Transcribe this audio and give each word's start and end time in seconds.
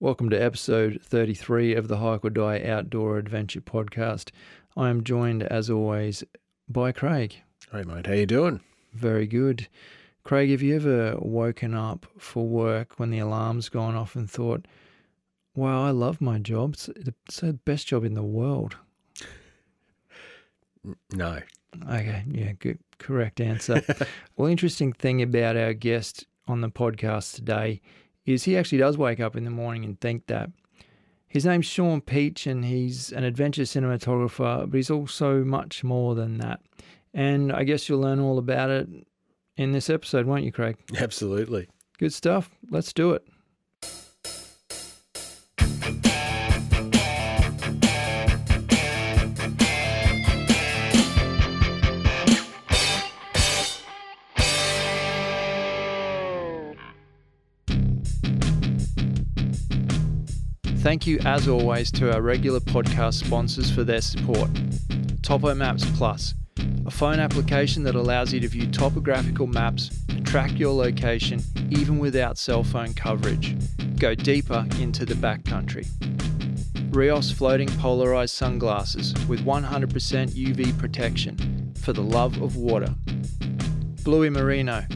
Welcome 0.00 0.30
to 0.30 0.40
episode 0.40 1.00
33 1.02 1.74
of 1.74 1.88
the 1.88 1.96
Hike 1.96 2.24
or 2.24 2.30
Die 2.30 2.62
Outdoor 2.62 3.18
Adventure 3.18 3.60
Podcast. 3.60 4.30
I 4.76 4.90
am 4.90 5.02
joined, 5.02 5.42
as 5.42 5.68
always, 5.68 6.22
by 6.68 6.92
Craig. 6.92 7.34
Hey 7.72 7.82
mate, 7.82 8.06
how 8.06 8.12
you 8.12 8.24
doing? 8.24 8.60
Very 8.94 9.26
good. 9.26 9.66
Craig, 10.22 10.50
have 10.50 10.62
you 10.62 10.76
ever 10.76 11.16
woken 11.18 11.74
up 11.74 12.06
for 12.16 12.46
work 12.46 13.00
when 13.00 13.10
the 13.10 13.18
alarm's 13.18 13.68
gone 13.68 13.96
off 13.96 14.14
and 14.14 14.30
thought, 14.30 14.66
wow, 15.56 15.84
I 15.84 15.90
love 15.90 16.20
my 16.20 16.38
job. 16.38 16.74
It's 16.74 16.86
the, 16.86 17.14
it's 17.26 17.40
the 17.40 17.54
best 17.54 17.88
job 17.88 18.04
in 18.04 18.14
the 18.14 18.22
world. 18.22 18.76
No. 21.10 21.40
Okay, 21.90 22.22
yeah, 22.30 22.52
good, 22.60 22.78
correct 22.98 23.40
answer. 23.40 23.82
well, 24.36 24.48
interesting 24.48 24.92
thing 24.92 25.20
about 25.22 25.56
our 25.56 25.72
guest 25.72 26.24
on 26.46 26.60
the 26.60 26.70
podcast 26.70 27.34
today 27.34 27.80
is 28.34 28.44
he 28.44 28.56
actually 28.56 28.78
does 28.78 28.98
wake 28.98 29.20
up 29.20 29.36
in 29.36 29.44
the 29.44 29.50
morning 29.50 29.84
and 29.84 30.00
think 30.00 30.26
that. 30.26 30.50
His 31.26 31.44
name's 31.44 31.66
Sean 31.66 32.00
Peach 32.00 32.46
and 32.46 32.64
he's 32.64 33.12
an 33.12 33.22
adventure 33.22 33.62
cinematographer, 33.62 34.70
but 34.70 34.74
he's 34.76 34.90
also 34.90 35.44
much 35.44 35.84
more 35.84 36.14
than 36.14 36.38
that. 36.38 36.60
And 37.12 37.52
I 37.52 37.64
guess 37.64 37.88
you'll 37.88 38.00
learn 38.00 38.18
all 38.18 38.38
about 38.38 38.70
it 38.70 38.88
in 39.56 39.72
this 39.72 39.90
episode, 39.90 40.24
won't 40.24 40.44
you, 40.44 40.52
Craig? 40.52 40.76
Absolutely. 40.96 41.68
Good 41.98 42.14
stuff. 42.14 42.50
Let's 42.70 42.92
do 42.94 43.10
it. 43.12 43.26
Thank 60.88 61.06
you, 61.06 61.18
as 61.26 61.48
always, 61.48 61.92
to 61.92 62.14
our 62.14 62.22
regular 62.22 62.60
podcast 62.60 63.22
sponsors 63.22 63.70
for 63.70 63.84
their 63.84 64.00
support. 64.00 64.48
Topo 65.20 65.54
Maps 65.54 65.84
Plus, 65.98 66.32
a 66.86 66.90
phone 66.90 67.20
application 67.20 67.82
that 67.82 67.94
allows 67.94 68.32
you 68.32 68.40
to 68.40 68.48
view 68.48 68.66
topographical 68.66 69.46
maps 69.46 69.90
and 70.08 70.26
track 70.26 70.58
your 70.58 70.72
location 70.72 71.42
even 71.68 71.98
without 71.98 72.38
cell 72.38 72.64
phone 72.64 72.94
coverage. 72.94 73.54
Go 73.98 74.14
deeper 74.14 74.64
into 74.80 75.04
the 75.04 75.12
backcountry. 75.12 75.86
Rheos 76.88 77.34
floating 77.34 77.68
polarized 77.76 78.34
sunglasses 78.34 79.12
with 79.28 79.44
100% 79.44 79.90
UV 80.30 80.78
protection 80.78 81.74
for 81.76 81.92
the 81.92 82.02
love 82.02 82.40
of 82.40 82.56
water. 82.56 82.94
Bluey 84.04 84.30
Merino, 84.30 84.86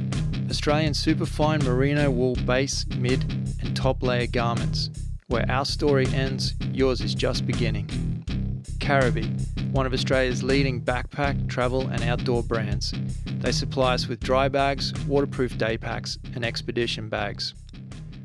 Australian 0.49 0.95
superfine 0.95 1.63
merino 1.63 2.11
wool 2.11 2.35
base, 2.47 2.87
mid, 2.97 3.31
and 3.61 3.77
top 3.77 4.03
layer 4.03 4.27
garments. 4.27 4.89
Where 5.33 5.51
our 5.51 5.65
story 5.65 6.07
ends, 6.09 6.53
yours 6.73 7.01
is 7.01 7.15
just 7.15 7.47
beginning. 7.47 7.87
Caribbee, 8.81 9.73
one 9.73 9.87
of 9.87 9.95
Australia's 9.95 10.43
leading 10.43 10.79
backpack, 10.79 11.49
travel, 11.49 11.89
and 11.89 12.03
outdoor 12.03 12.43
brands. 12.43 12.93
They 13.25 13.51
supply 13.51 13.95
us 13.95 14.07
with 14.07 14.21
dry 14.21 14.49
bags, 14.49 14.93
waterproof 15.07 15.57
day 15.57 15.79
packs, 15.79 16.19
and 16.35 16.45
expedition 16.45 17.09
bags. 17.09 17.55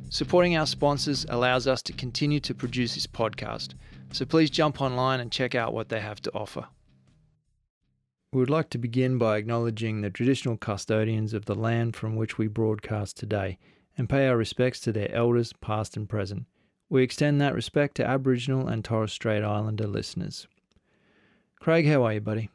Supporting 0.09 0.58
our 0.58 0.66
sponsors 0.66 1.25
allows 1.30 1.66
us 1.66 1.81
to 1.83 1.94
continue 1.94 2.41
to 2.41 2.53
produce 2.53 2.95
this 2.95 3.08
podcast, 3.08 3.75
so 4.11 4.25
please 4.25 4.49
jump 4.49 4.81
online 4.81 5.21
and 5.21 5.31
check 5.31 5.55
out 5.55 5.73
what 5.73 5.88
they 5.88 6.02
have 6.02 6.21
to 6.23 6.33
offer. 6.33 6.67
We 8.33 8.42
would 8.42 8.49
like 8.49 8.69
to 8.71 8.77
begin 8.77 9.17
by 9.17 9.38
acknowledging 9.38 10.02
the 10.02 10.09
traditional 10.09 10.58
custodians 10.58 11.33
of 11.33 11.45
the 11.45 11.55
land 11.55 11.95
from 11.95 12.17
which 12.17 12.38
we 12.38 12.47
broadcast 12.47 13.16
today 13.16 13.59
and 13.97 14.09
pay 14.09 14.27
our 14.27 14.36
respects 14.36 14.81
to 14.81 14.92
their 14.92 15.09
elders, 15.16 15.53
past 15.61 15.95
and 15.95 16.09
present. 16.09 16.47
We 16.89 17.03
extend 17.03 17.41
that 17.41 17.53
respect 17.53 17.95
to 17.95 18.07
Aboriginal 18.07 18.67
and 18.67 18.83
Torres 18.83 19.11
Strait 19.11 19.43
Islander 19.43 19.88
listeners. 19.88 20.47
Craig, 21.59 21.88
how 21.88 22.03
are 22.03 22.13
you, 22.13 22.21
buddy? 22.21 22.49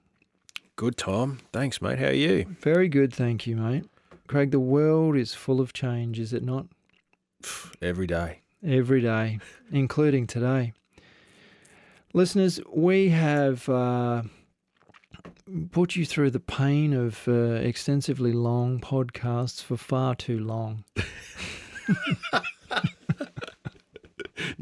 Good, 0.77 0.97
Tom. 0.97 1.41
Thanks, 1.53 1.83
mate. 1.83 1.99
How 1.99 2.07
are 2.07 2.13
you? 2.13 2.57
Very 2.61 2.89
good, 2.89 3.13
thank 3.13 3.47
you, 3.47 3.57
mate. 3.57 3.85
Craig, 4.29 4.51
the 4.51 4.61
world 4.61 5.17
is 5.17 5.35
full 5.35 5.61
of 5.61 5.75
change, 5.75 6.19
is 6.19 6.33
it 6.33 6.43
not? 6.43 6.67
Every 7.83 8.07
day. 8.07 8.41
Every 8.65 9.03
day, 9.03 9.41
including 9.71 10.27
today. 10.27 10.73
Listeners, 12.15 12.61
we 12.73 13.11
have 13.11 13.69
uh, 13.69 14.23
put 15.73 15.97
you 15.97 16.07
through 16.07 16.31
the 16.31 16.41
pain 16.41 16.95
of 16.95 17.27
uh, 17.29 17.33
extensively 17.33 18.33
long 18.33 18.81
podcasts 18.81 19.63
for 19.63 19.77
far 19.77 20.15
too 20.15 20.39
long. 20.39 20.85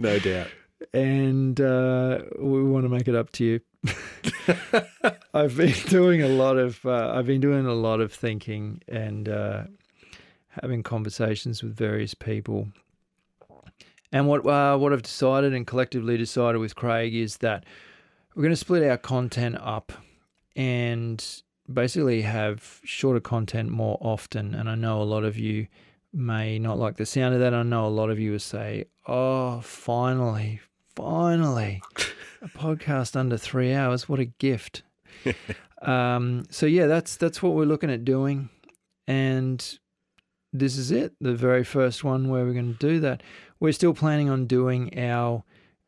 No 0.00 0.18
doubt. 0.18 0.48
and 0.94 1.60
uh, 1.60 2.20
we 2.38 2.62
want 2.64 2.84
to 2.84 2.88
make 2.88 3.06
it 3.06 3.14
up 3.14 3.30
to 3.32 3.44
you. 3.44 3.60
I've 5.34 5.56
been 5.56 5.74
doing 5.88 6.22
a 6.22 6.28
lot 6.28 6.56
of 6.56 6.84
uh, 6.86 7.12
I've 7.14 7.26
been 7.26 7.40
doing 7.40 7.66
a 7.66 7.74
lot 7.74 8.00
of 8.00 8.12
thinking 8.12 8.82
and 8.88 9.28
uh, 9.28 9.64
having 10.62 10.82
conversations 10.82 11.62
with 11.62 11.76
various 11.76 12.14
people. 12.14 12.68
And 14.10 14.26
what 14.26 14.46
uh, 14.46 14.78
what 14.78 14.92
I've 14.92 15.02
decided 15.02 15.52
and 15.52 15.66
collectively 15.66 16.16
decided 16.16 16.58
with 16.58 16.74
Craig 16.74 17.14
is 17.14 17.36
that 17.38 17.64
we're 18.34 18.42
going 18.42 18.52
to 18.52 18.56
split 18.56 18.82
our 18.82 18.96
content 18.96 19.56
up 19.60 19.92
and 20.56 21.22
basically 21.70 22.22
have 22.22 22.80
shorter 22.84 23.20
content 23.20 23.68
more 23.70 23.98
often. 24.00 24.54
And 24.54 24.68
I 24.68 24.74
know 24.76 25.02
a 25.02 25.04
lot 25.04 25.24
of 25.24 25.36
you 25.36 25.66
may 26.12 26.58
not 26.58 26.78
like 26.78 26.96
the 26.96 27.06
sound 27.06 27.34
of 27.34 27.40
that. 27.40 27.54
I 27.54 27.62
know 27.62 27.86
a 27.86 27.88
lot 27.88 28.10
of 28.10 28.18
you 28.18 28.32
will 28.32 28.38
say, 28.38 28.86
"Oh, 29.06 29.60
finally, 29.60 30.60
finally, 30.94 31.82
a 32.42 32.48
podcast 32.48 33.16
under 33.16 33.36
three 33.36 33.72
hours! 33.72 34.08
What 34.08 34.20
a 34.20 34.24
gift!" 34.24 34.82
um, 35.82 36.44
so 36.50 36.66
yeah, 36.66 36.86
that's 36.86 37.16
that's 37.16 37.42
what 37.42 37.54
we're 37.54 37.64
looking 37.64 37.90
at 37.90 38.04
doing, 38.04 38.48
and 39.06 39.78
this 40.52 40.76
is 40.76 40.90
it, 40.90 41.14
the 41.20 41.34
very 41.34 41.64
first 41.64 42.02
one 42.02 42.28
where 42.28 42.44
we're 42.44 42.52
going 42.52 42.74
to 42.74 42.86
do 42.86 43.00
that. 43.00 43.22
We're 43.60 43.72
still 43.72 43.94
planning 43.94 44.28
on 44.30 44.46
doing 44.46 44.98
our 44.98 45.44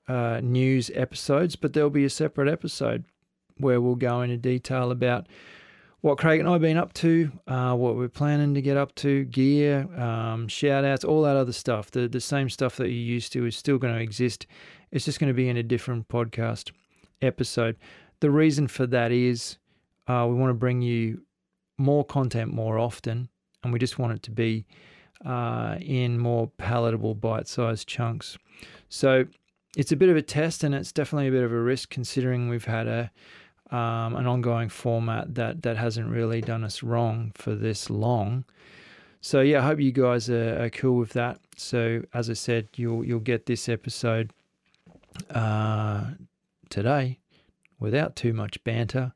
uh, 0.09 0.41
news 0.43 0.91
episodes, 0.95 1.57
but 1.57 1.73
there'll 1.73 1.91
be 1.91 2.05
a 2.05 2.11
separate 2.11 2.49
episode 2.49 3.05
where 3.57 3.81
we'll 3.81 3.95
go 3.95 4.23
into 4.23 4.37
detail 4.37 4.91
about 4.91 5.27
what 6.03 6.19
Craig 6.19 6.41
and 6.41 6.49
I 6.49 6.53
have 6.53 6.61
been 6.61 6.77
up 6.77 6.93
to, 6.95 7.31
uh, 7.47 7.75
what 7.75 7.97
we're 7.97 8.09
planning 8.09 8.55
to 8.55 8.61
get 8.61 8.77
up 8.77 8.93
to, 8.97 9.25
gear, 9.25 9.89
um, 9.99 10.49
shout 10.49 10.85
outs, 10.85 11.05
all 11.05 11.23
that 11.23 11.37
other 11.37 11.53
stuff. 11.53 11.93
The, 11.93 12.09
the 12.09 12.21
same 12.21 12.51
stuff 12.51 12.77
that 12.77 12.89
you're 12.89 13.15
used 13.15 13.33
to 13.35 13.47
is 13.47 13.57
still 13.57 13.79
going 13.79 13.95
to 13.95 14.01
exist. 14.01 14.49
It's 14.91 15.05
just 15.05 15.21
going 15.21 15.29
to 15.29 15.35
be 15.35 15.49
in 15.49 15.57
a 15.57 15.63
different 15.63 16.09
podcast 16.09 16.73
episode. 17.23 17.77
The 18.19 18.33
reason 18.33 18.67
for 18.67 18.85
that 18.89 19.13
is 19.13 19.59
uh, 20.09 20.27
we 20.29 20.35
want 20.35 20.51
to 20.51 20.55
bring 20.55 20.83
you 20.83 21.23
more 21.79 22.05
content 22.05 22.53
more 22.53 22.81
often, 22.81 23.29
and 23.63 23.73
we 23.73 23.79
just 23.79 24.01
want 24.01 24.13
it 24.13 24.25
to 24.25 24.33
be 24.33 24.67
uh, 25.25 25.77
in 25.81 26.19
more 26.19 26.49
palatable 26.59 27.15
bite 27.15 27.47
sized 27.47 27.87
chunks. 27.87 28.37
So 28.89 29.27
it's 29.77 29.93
a 29.93 29.97
bit 29.97 30.09
of 30.09 30.17
a 30.17 30.23
test, 30.23 30.65
and 30.65 30.75
it's 30.75 30.91
definitely 30.91 31.29
a 31.29 31.33
bit 31.33 31.45
of 31.45 31.53
a 31.53 31.61
risk 31.61 31.91
considering 31.91 32.49
we've 32.49 32.65
had 32.65 32.89
a 32.89 33.13
um, 33.73 34.15
an 34.17 34.27
ongoing 34.27 34.69
format 34.69 35.35
that 35.35 35.63
that 35.63 35.77
hasn't 35.77 36.09
really 36.09 36.41
done 36.41 36.63
us 36.63 36.83
wrong 36.83 37.33
for 37.35 37.55
this 37.55 37.91
long. 37.91 38.45
So 39.21 39.41
yeah, 39.41 39.61
I 39.61 39.63
hope 39.63 39.81
you 39.81 39.93
guys 39.93 40.29
are, 40.29 40.65
are 40.65 40.71
cool 40.71 40.99
with 40.99 41.15
that. 41.15 41.41
So 41.57 42.03
as 42.13 42.29
I 42.29 42.35
said, 42.35 42.69
you'll 42.77 43.05
you'll 43.05 43.21
get 43.21 43.47
this 43.47 43.69
episode 43.69 44.33
uh, 45.31 46.11
today 46.69 47.19
without 47.81 48.15
too 48.15 48.35
much 48.35 48.63
banter, 48.63 49.13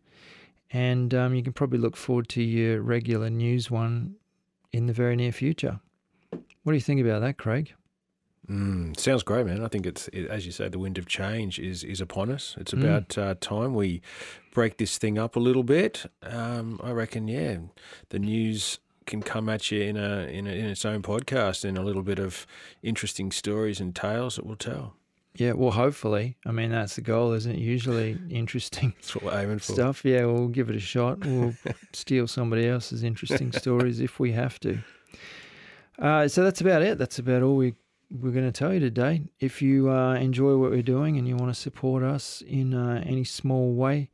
and 0.73 1.12
um, 1.12 1.34
you 1.34 1.43
can 1.43 1.53
probably 1.53 1.78
look 1.78 1.97
forward 1.97 2.28
to 2.31 2.43
your 2.43 2.81
regular 2.81 3.31
news 3.31 3.71
one 3.71 4.17
in 4.73 4.87
the 4.87 4.93
very 4.93 5.17
near 5.17 5.33
future. 5.33 5.81
What 6.31 6.73
do 6.73 6.75
you 6.75 6.81
think 6.81 7.00
about 7.00 7.21
that, 7.21 7.37
Craig? 7.37 7.75
Mm, 8.51 8.99
sounds 8.99 9.23
great, 9.23 9.47
man. 9.47 9.65
I 9.65 9.69
think 9.69 9.87
it's 9.87 10.09
it, 10.09 10.26
as 10.29 10.47
you 10.47 10.53
say, 10.53 10.69
the 10.69 10.79
wind 10.79 10.99
of 10.99 11.06
change 11.06 11.59
is 11.59 11.82
is 11.82 12.00
upon 12.00 12.31
us. 12.31 12.55
It's 12.59 12.73
about 12.73 13.09
mm. 13.11 13.23
uh, 13.23 13.35
time 13.41 13.75
we 13.75 14.03
break 14.53 14.76
this 14.76 14.99
thing 14.99 15.19
up 15.19 15.37
a 15.37 15.41
little 15.41 15.65
bit. 15.65 16.06
Um, 16.23 16.81
I 16.82 16.93
reckon, 16.93 17.29
yeah, 17.29 17.59
the 18.11 18.19
news 18.19 18.79
can 19.06 19.23
come 19.23 19.49
at 19.49 19.70
you 19.70 19.82
in 19.82 19.97
a, 19.97 20.26
in 20.26 20.47
a 20.47 20.50
in 20.50 20.67
its 20.67 20.85
own 20.85 21.03
podcast 21.03 21.65
and 21.65 21.76
a 21.76 21.82
little 21.82 22.03
bit 22.03 22.19
of 22.19 22.47
interesting 22.82 23.32
stories 23.32 23.81
and 23.81 23.94
tales 23.94 24.37
that 24.37 24.47
we'll 24.47 24.56
tell. 24.56 24.94
Yeah, 25.38 25.53
well, 25.53 25.73
hopefully. 25.73 26.37
I 26.47 26.53
mean, 26.53 26.70
that's 26.70 26.97
the 26.97 27.03
goal, 27.03 27.32
isn't 27.32 27.53
it? 27.53 27.59
Usually 27.59 28.17
interesting 28.31 28.94
that's 28.97 29.15
what 29.15 29.25
we're 29.25 29.38
aiming 29.38 29.59
for. 29.59 29.73
stuff. 29.73 30.05
Yeah, 30.05 30.25
we'll 30.25 30.49
give 30.49 30.70
it 30.70 30.76
a 30.76 30.81
shot. 30.81 31.25
We'll 31.25 31.55
steal 31.93 32.26
somebody 32.26 32.69
else's 32.69 33.03
interesting 33.03 33.53
stories 33.61 34.00
if 34.00 34.19
we 34.19 34.32
have 34.32 34.59
to. 34.61 34.79
Uh, 35.99 36.29
so 36.29 36.44
that's 36.44 36.61
about 36.61 36.82
it. 36.82 36.99
That's 36.99 37.19
about 37.19 37.43
all 37.43 37.56
we 37.56 37.75
we're 38.11 38.32
going 38.32 38.47
to 38.47 38.53
tell 38.53 38.73
you 38.73 38.81
today. 38.81 39.23
If 39.41 39.61
you 39.61 39.91
uh, 39.91 40.14
enjoy 40.14 40.56
what 40.56 40.70
we're 40.70 40.82
doing 40.82 41.19
and 41.19 41.26
you 41.26 41.37
want 41.37 41.55
to 41.55 41.61
support 41.61 42.03
us 42.03 42.43
in 42.47 42.75
uh, 42.75 43.03
any 43.05 43.25
small 43.25 43.75
way, 43.75 44.11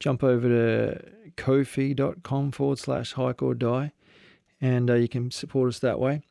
jump 0.00 0.24
over 0.24 0.48
to 0.48 1.32
kofi.com 1.36 2.52
forward 2.52 2.78
slash 2.78 3.12
hike 3.12 3.42
or 3.42 3.54
die 3.54 3.92
and 4.64 4.90
uh, 4.90 4.94
you 4.94 5.08
can 5.08 5.30
support 5.30 5.68
us 5.68 5.78
that 5.80 6.00
way. 6.00 6.22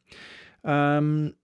Um, 0.63 1.35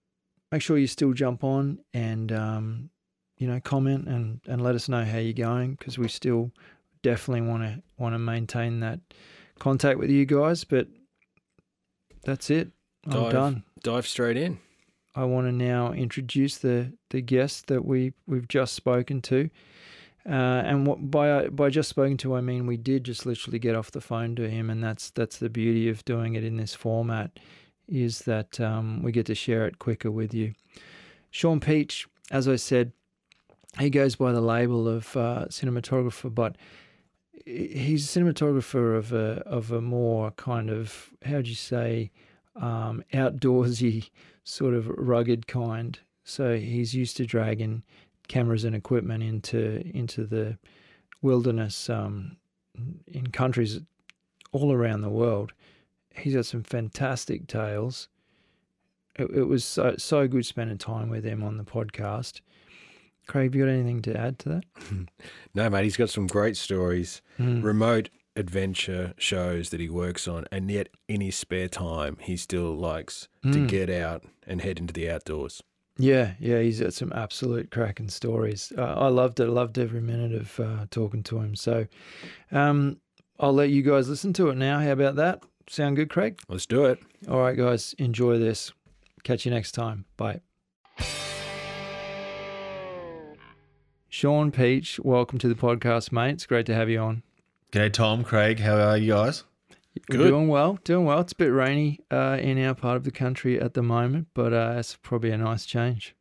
make 0.52 0.62
sure 0.62 0.78
you 0.78 0.88
still 0.88 1.14
jump 1.14 1.44
on 1.44 1.80
and 1.94 2.32
um, 2.32 2.90
you 3.38 3.48
know 3.48 3.60
comment 3.60 4.08
and 4.08 4.42
and 4.48 4.62
let 4.62 4.76
us 4.76 4.90
know 4.90 5.06
how 5.06 5.18
you're 5.20 5.34
going 5.34 5.76
because 5.76 5.98
we 5.98 6.08
still 6.08 6.52
definitely 7.04 7.48
want 7.48 7.64
to 7.64 7.84
want 7.98 8.16
to 8.16 8.20
maintain 8.20 8.80
that 8.80 9.00
contact 9.60 10.00
with 10.00 10.10
you 10.10 10.26
guys. 10.26 10.64
But 10.64 10.88
that's 12.24 12.50
it. 12.50 12.70
I'm 13.06 13.12
Dive. 13.24 13.32
done. 13.32 13.64
Dive 13.84 14.08
straight 14.08 14.38
in. 14.38 14.60
I 15.16 15.24
want 15.26 15.48
to 15.48 15.52
now 15.52 15.92
introduce 15.92 16.58
the 16.58 16.94
the 17.10 17.22
guest 17.22 17.68
that 17.68 17.86
we 17.86 18.14
we've 18.28 18.48
just 18.48 18.74
spoken 18.74 19.22
to. 19.24 19.50
Uh, 20.28 20.62
and 20.66 20.86
what, 20.86 21.10
by 21.10 21.48
by 21.48 21.70
just 21.70 21.90
spoken 21.90 22.18
to, 22.18 22.36
I 22.36 22.42
mean 22.42 22.68
we 22.68 22.78
did 22.78 23.06
just 23.06 23.26
literally 23.26 23.60
get 23.60 23.76
off 23.76 23.92
the 23.92 24.02
phone 24.02 24.36
to 24.36 24.50
him, 24.50 24.70
and 24.70 24.84
that's 24.84 25.10
that's 25.12 25.38
the 25.38 25.50
beauty 25.50 25.90
of 25.90 26.06
doing 26.06 26.36
it 26.36 26.44
in 26.44 26.58
this 26.58 26.76
format, 26.76 27.32
is 27.88 28.20
that 28.20 28.60
um, 28.60 29.02
we 29.02 29.12
get 29.12 29.26
to 29.28 29.36
share 29.36 29.66
it 29.66 29.80
quicker 29.80 30.12
with 30.12 30.34
you. 30.34 30.54
Sean 31.32 31.60
Peach, 31.60 32.08
as 32.32 32.48
I 32.48 32.58
said, 32.58 32.92
he 33.80 33.90
goes 33.90 34.16
by 34.16 34.32
the 34.32 34.42
label 34.42 34.88
of 34.88 35.16
uh, 35.16 35.46
cinematographer, 35.50 36.34
but 36.34 36.58
he's 37.46 38.16
a 38.16 38.20
cinematographer 38.20 38.98
of 38.98 39.14
a 39.14 39.42
of 39.46 39.72
a 39.72 39.82
more 39.82 40.32
kind 40.32 40.70
of 40.70 41.10
how 41.26 41.42
do 41.42 41.50
you 41.50 41.56
say 41.56 42.12
um, 42.56 43.04
outdoorsy 43.14 44.10
sort 44.50 44.74
of 44.74 44.88
rugged 44.88 45.48
kind. 45.48 46.00
So 46.24 46.58
he's 46.58 46.94
used 46.96 47.18
to 47.18 47.26
dragging 47.26 47.84
cameras 48.28 48.64
and 48.64 48.76
equipment 48.76 49.24
into 49.24 49.82
into 49.96 50.26
the 50.26 50.58
wilderness 51.22 51.90
um, 51.90 52.38
in 53.08 53.28
countries 53.28 53.82
all 54.52 54.72
around 54.72 55.02
the 55.02 55.10
world. 55.10 55.54
He's 56.16 56.34
got 56.36 56.46
some 56.46 56.64
fantastic 56.64 57.48
tales. 57.48 58.08
It, 59.18 59.30
it 59.32 59.44
was 59.44 59.64
so, 59.66 59.96
so 59.98 60.28
good 60.28 60.46
spending 60.46 60.78
time 60.78 61.10
with 61.10 61.24
him 61.24 61.44
on 61.44 61.58
the 61.58 61.64
podcast. 61.64 62.42
Craig, 63.28 63.46
have 63.50 63.56
you 63.56 63.66
got 63.66 63.72
anything 63.72 64.02
to 64.04 64.18
add 64.18 64.40
to 64.40 64.50
that? 64.50 64.64
No, 65.54 65.70
mate, 65.70 65.84
he's 65.84 65.98
got 65.98 66.10
some 66.10 66.28
great 66.28 66.58
stories, 66.58 67.22
Mm. 67.40 67.64
remote 67.64 68.10
adventure 68.36 69.14
shows 69.18 69.70
that 69.70 69.80
he 69.80 69.90
works 69.90 70.28
on, 70.28 70.46
and 70.52 70.70
yet 70.72 70.90
in 71.08 71.22
his 71.22 71.36
spare 71.36 71.68
time, 71.68 72.18
he 72.22 72.38
still 72.38 72.76
likes 72.76 73.28
to 73.44 73.50
Mm. 73.50 73.68
get 73.68 73.90
out 73.90 74.24
and 74.50 74.62
head 74.62 74.80
into 74.80 74.94
the 74.94 75.10
outdoors. 75.10 75.64
Yeah, 75.98 76.34
yeah, 76.40 76.60
he's 76.62 76.80
got 76.80 76.94
some 76.94 77.12
absolute 77.14 77.72
cracking 77.72 78.10
stories. 78.10 78.74
Uh, 78.78 78.96
I 78.98 79.08
loved 79.08 79.40
it. 79.40 79.46
I 79.46 79.48
loved 79.48 79.78
every 79.78 80.02
minute 80.02 80.34
of 80.34 80.60
uh, 80.60 80.86
talking 80.90 81.24
to 81.24 81.40
him. 81.40 81.56
So 81.56 81.88
um, 82.52 82.98
I'll 83.40 83.54
let 83.54 83.70
you 83.70 83.82
guys 83.82 84.10
listen 84.10 84.34
to 84.34 84.50
it 84.50 84.56
now. 84.56 84.80
How 84.80 84.92
about 84.92 85.16
that? 85.16 85.44
Sound 85.68 85.98
good, 85.98 86.10
Craig? 86.10 86.40
Let's 86.48 86.66
do 86.66 86.86
it. 86.86 87.00
All 87.30 87.40
right, 87.40 87.56
guys, 87.56 87.94
enjoy 88.00 88.40
this. 88.40 88.72
Catch 89.24 89.46
you 89.46 89.52
next 89.52 89.74
time. 89.74 90.06
Bye. 90.18 90.42
Sean 94.08 94.52
Peach, 94.52 95.00
welcome 95.02 95.38
to 95.38 95.48
the 95.48 95.56
podcast, 95.56 96.12
mate. 96.12 96.32
It's 96.32 96.46
great 96.46 96.66
to 96.66 96.74
have 96.74 96.90
you 96.90 97.00
on. 97.00 97.24
G'day, 97.72 97.94
Tom, 97.94 98.24
Craig. 98.24 98.60
How 98.60 98.78
are 98.78 98.98
you 98.98 99.14
guys? 99.14 99.44
We're 100.10 100.18
Good. 100.18 100.28
doing 100.30 100.48
well, 100.48 100.78
doing 100.84 101.06
well. 101.06 101.20
It's 101.20 101.34
a 101.34 101.36
bit 101.36 101.48
rainy 101.52 102.00
uh, 102.12 102.38
in 102.40 102.64
our 102.64 102.74
part 102.76 102.96
of 102.98 103.04
the 103.04 103.12
country 103.12 103.60
at 103.60 103.74
the 103.74 103.82
moment, 103.84 104.28
but 104.34 104.54
uh, 104.54 104.76
it's 104.78 104.96
probably 105.02 105.32
a 105.32 105.38
nice 105.38 105.66
change. 105.66 106.16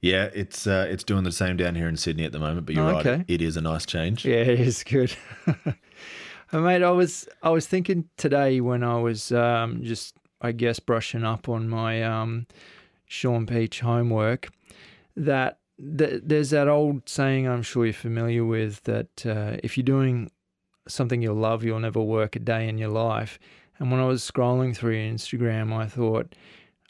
Yeah, 0.00 0.28
it's 0.34 0.66
uh, 0.66 0.86
it's 0.90 1.04
doing 1.04 1.24
the 1.24 1.32
same 1.32 1.56
down 1.56 1.74
here 1.74 1.88
in 1.88 1.96
Sydney 1.96 2.24
at 2.24 2.32
the 2.32 2.38
moment, 2.38 2.66
but 2.66 2.74
you're 2.74 2.88
Oh, 2.88 2.92
right. 3.02 3.24
It 3.28 3.40
is 3.40 3.56
a 3.56 3.60
nice 3.62 3.86
change. 3.86 4.24
Yeah, 4.26 4.36
it 4.36 4.60
is 4.60 4.82
good. 4.84 5.14
Mate, 6.52 6.82
I 6.82 6.90
was 6.90 7.28
I 7.42 7.50
was 7.50 7.66
thinking 7.66 8.08
today 8.16 8.60
when 8.60 8.82
I 8.82 8.96
was 9.00 9.30
um, 9.32 9.82
just 9.82 10.14
I 10.40 10.52
guess 10.52 10.80
brushing 10.80 11.24
up 11.24 11.48
on 11.48 11.68
my 11.68 12.02
um, 12.02 12.46
Sean 13.06 13.46
Peach 13.46 13.80
homework 13.80 14.50
that 15.16 15.58
th- 15.78 16.22
there's 16.24 16.50
that 16.50 16.66
old 16.68 17.08
saying 17.08 17.46
I'm 17.46 17.62
sure 17.62 17.84
you're 17.84 17.92
familiar 17.94 18.44
with 18.44 18.82
that 18.84 19.24
uh, 19.26 19.56
if 19.62 19.76
you're 19.78 19.84
doing 19.84 20.30
something 20.88 21.22
you'll 21.22 21.34
love, 21.34 21.64
you'll 21.64 21.80
never 21.80 22.00
work 22.00 22.36
a 22.36 22.38
day 22.38 22.68
in 22.68 22.78
your 22.78 22.88
life. 22.88 23.38
And 23.78 23.90
when 23.90 24.00
I 24.00 24.06
was 24.06 24.28
scrolling 24.28 24.76
through 24.76 24.96
Instagram, 24.96 25.72
I 25.72 25.86
thought, 25.86 26.34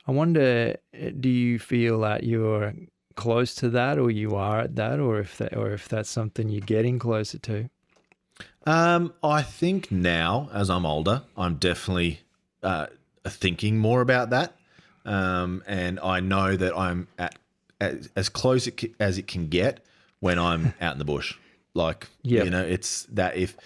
I 0.06 0.12
wonder, 0.12 0.76
uh, 0.94 1.10
do 1.18 1.28
you 1.28 1.58
feel 1.58 2.00
that 2.00 2.24
you're 2.24 2.74
close 3.14 3.54
to 3.56 3.70
that, 3.70 3.98
or 3.98 4.10
you 4.10 4.34
are 4.34 4.60
at 4.60 4.76
that, 4.76 4.98
or 4.98 5.20
if 5.20 5.38
that, 5.38 5.56
or 5.56 5.72
if 5.72 5.88
that's 5.88 6.08
something 6.08 6.48
you're 6.48 6.60
getting 6.60 6.98
closer 6.98 7.38
to? 7.38 7.68
Um, 8.66 9.12
I 9.22 9.42
think 9.42 9.90
now, 9.90 10.48
as 10.52 10.70
I'm 10.70 10.86
older, 10.86 11.22
I'm 11.36 11.56
definitely 11.56 12.20
uh, 12.62 12.86
thinking 13.24 13.78
more 13.78 14.00
about 14.00 14.30
that, 14.30 14.56
um, 15.04 15.62
and 15.66 16.00
I 16.00 16.20
know 16.20 16.56
that 16.56 16.76
I'm 16.76 17.08
at 17.18 17.36
as, 17.80 18.08
as 18.16 18.28
close 18.28 18.68
as 18.98 19.18
it 19.18 19.26
can 19.26 19.48
get 19.48 19.84
when 20.20 20.38
I'm 20.38 20.74
out 20.80 20.92
in 20.92 20.98
the 20.98 21.04
bush. 21.04 21.36
Like, 21.80 22.08
Yeah. 22.22 22.44
you 22.44 22.50
know, 22.50 22.62
it's 22.62 23.04
that 23.12 23.36
if 23.36 23.56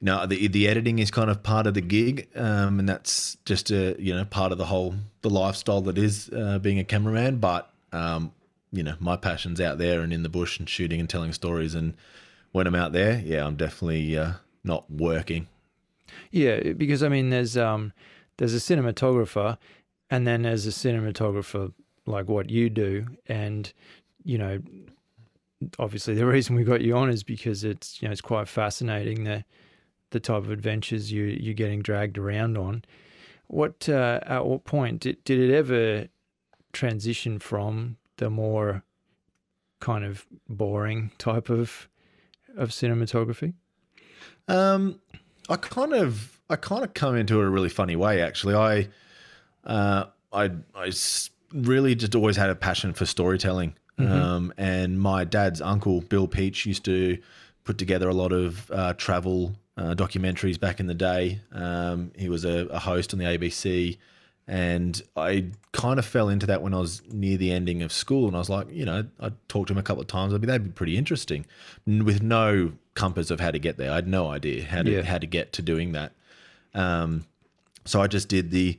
no, 0.00 0.26
the 0.26 0.48
the 0.48 0.68
editing 0.68 0.98
is 0.98 1.10
kind 1.10 1.30
of 1.30 1.42
part 1.42 1.66
of 1.66 1.74
the 1.74 1.80
gig, 1.80 2.28
um, 2.36 2.78
and 2.78 2.88
that's 2.88 3.36
just 3.44 3.70
a 3.70 3.96
you 3.98 4.14
know 4.14 4.24
part 4.24 4.52
of 4.52 4.58
the 4.58 4.66
whole 4.66 4.94
the 5.22 5.30
lifestyle 5.30 5.80
that 5.82 5.96
is 5.98 6.28
uh, 6.30 6.58
being 6.58 6.78
a 6.78 6.84
cameraman. 6.84 7.38
But 7.38 7.70
um, 7.92 8.32
you 8.72 8.82
know, 8.82 8.94
my 9.00 9.16
passion's 9.16 9.60
out 9.60 9.78
there 9.78 10.00
and 10.02 10.12
in 10.12 10.22
the 10.22 10.28
bush 10.28 10.58
and 10.58 10.68
shooting 10.68 11.00
and 11.00 11.08
telling 11.08 11.32
stories. 11.32 11.74
And 11.74 11.94
when 12.52 12.66
I'm 12.66 12.74
out 12.74 12.92
there, 12.92 13.22
yeah, 13.24 13.46
I'm 13.46 13.56
definitely 13.56 14.18
uh, 14.18 14.32
not 14.64 14.90
working. 14.90 15.46
Yeah, 16.30 16.72
because 16.72 17.02
I 17.02 17.08
mean, 17.08 17.30
there's 17.30 17.56
um, 17.56 17.92
there's 18.36 18.54
a 18.54 18.58
cinematographer, 18.58 19.56
and 20.10 20.26
then 20.26 20.42
there's 20.42 20.66
a 20.66 20.70
cinematographer 20.70 21.72
like 22.04 22.28
what 22.28 22.50
you 22.50 22.68
do, 22.68 23.06
and 23.28 23.72
you 24.24 24.36
know, 24.38 24.60
obviously 25.78 26.14
the 26.14 26.26
reason 26.26 26.54
we 26.56 26.64
got 26.64 26.82
you 26.82 26.96
on 26.96 27.10
is 27.10 27.22
because 27.22 27.64
it's 27.64 28.00
you 28.00 28.08
know 28.08 28.12
it's 28.12 28.20
quite 28.20 28.48
fascinating 28.48 29.24
the 29.24 29.44
the 30.10 30.20
type 30.20 30.38
of 30.38 30.50
adventures 30.50 31.10
you 31.10 31.24
you're 31.24 31.54
getting 31.54 31.82
dragged 31.82 32.18
around 32.18 32.56
on. 32.56 32.84
What 33.48 33.88
uh, 33.88 34.20
at 34.22 34.46
what 34.46 34.64
point 34.64 35.00
did 35.00 35.22
did 35.24 35.38
it 35.38 35.54
ever 35.54 36.08
transition 36.72 37.38
from 37.38 37.96
the 38.16 38.30
more 38.30 38.82
kind 39.80 40.04
of 40.04 40.26
boring 40.48 41.10
type 41.18 41.48
of 41.48 41.88
of 42.56 42.70
cinematography? 42.70 43.54
Um, 44.48 45.00
I 45.48 45.56
kind 45.56 45.92
of, 45.92 46.40
I 46.48 46.56
kind 46.56 46.84
of 46.84 46.94
come 46.94 47.16
into 47.16 47.40
it 47.40 47.44
a 47.44 47.50
really 47.50 47.68
funny 47.68 47.96
way. 47.96 48.20
Actually, 48.20 48.54
I, 48.54 48.88
uh, 49.64 50.06
I, 50.32 50.50
I 50.74 50.92
really 51.52 51.94
just 51.94 52.14
always 52.14 52.36
had 52.36 52.50
a 52.50 52.54
passion 52.54 52.92
for 52.92 53.06
storytelling. 53.06 53.74
Um, 53.98 54.52
and 54.58 55.00
my 55.00 55.24
dad's 55.24 55.60
uncle 55.62 56.02
Bill 56.02 56.28
Peach 56.28 56.66
used 56.66 56.84
to 56.84 57.18
put 57.64 57.78
together 57.78 58.08
a 58.08 58.14
lot 58.14 58.30
of 58.32 58.70
uh, 58.70 58.92
travel 58.94 59.56
uh, 59.78 59.94
documentaries 59.94 60.60
back 60.60 60.80
in 60.80 60.86
the 60.86 60.94
day. 60.94 61.40
Um, 61.52 62.12
he 62.16 62.28
was 62.28 62.44
a, 62.44 62.66
a 62.66 62.78
host 62.78 63.12
on 63.14 63.18
the 63.18 63.24
ABC, 63.24 63.96
and 64.46 65.00
I 65.16 65.46
kind 65.72 65.98
of 65.98 66.04
fell 66.04 66.28
into 66.28 66.46
that 66.46 66.60
when 66.62 66.74
I 66.74 66.78
was 66.78 67.02
near 67.10 67.36
the 67.38 67.50
ending 67.52 67.82
of 67.82 67.90
school. 67.92 68.26
And 68.26 68.36
I 68.36 68.38
was 68.38 68.48
like, 68.50 68.70
you 68.70 68.84
know, 68.84 69.06
I 69.18 69.32
talked 69.48 69.68
to 69.68 69.72
him 69.74 69.78
a 69.78 69.82
couple 69.82 70.02
of 70.02 70.08
times. 70.08 70.34
I'd 70.34 70.40
be 70.42 70.46
that'd 70.46 70.62
be 70.64 70.70
pretty 70.70 70.96
interesting, 70.98 71.46
with 71.86 72.22
no 72.22 72.72
compass 72.94 73.30
of 73.30 73.40
how 73.40 73.50
to 73.50 73.58
get 73.58 73.76
there. 73.78 73.90
I 73.90 73.96
had 73.96 74.06
no 74.08 74.28
idea 74.30 74.64
how 74.64 74.82
to 74.82 74.90
Yeah. 74.90 75.02
how 75.02 75.18
to 75.18 75.26
get 75.26 75.52
to 75.54 75.62
doing 75.62 75.92
that. 75.92 76.12
Um, 76.74 77.24
so 77.86 78.00
I 78.02 78.06
just 78.08 78.28
did 78.28 78.50
the 78.50 78.78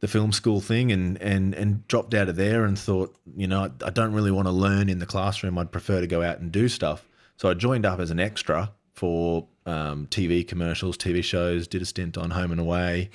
the 0.00 0.08
film 0.08 0.32
school 0.32 0.60
thing 0.60 0.90
and 0.92 1.20
and 1.20 1.54
and 1.54 1.86
dropped 1.86 2.14
out 2.14 2.28
of 2.28 2.36
there 2.36 2.64
and 2.64 2.78
thought, 2.78 3.14
you 3.36 3.46
know, 3.46 3.64
I, 3.64 3.86
I 3.86 3.90
don't 3.90 4.12
really 4.12 4.30
want 4.30 4.46
to 4.48 4.52
learn 4.52 4.88
in 4.88 4.98
the 4.98 5.06
classroom. 5.06 5.58
I'd 5.58 5.72
prefer 5.72 6.00
to 6.00 6.06
go 6.06 6.22
out 6.22 6.40
and 6.40 6.50
do 6.50 6.68
stuff. 6.68 7.06
So 7.36 7.48
I 7.48 7.54
joined 7.54 7.86
up 7.86 8.00
as 8.00 8.10
an 8.10 8.20
extra 8.20 8.72
for 8.94 9.46
um, 9.66 10.06
TV 10.08 10.46
commercials, 10.46 10.96
TV 10.96 11.22
shows. 11.22 11.66
Did 11.66 11.82
a 11.82 11.86
stint 11.86 12.18
on 12.18 12.30
Home 12.30 12.50
and 12.50 12.60
Away. 12.60 13.10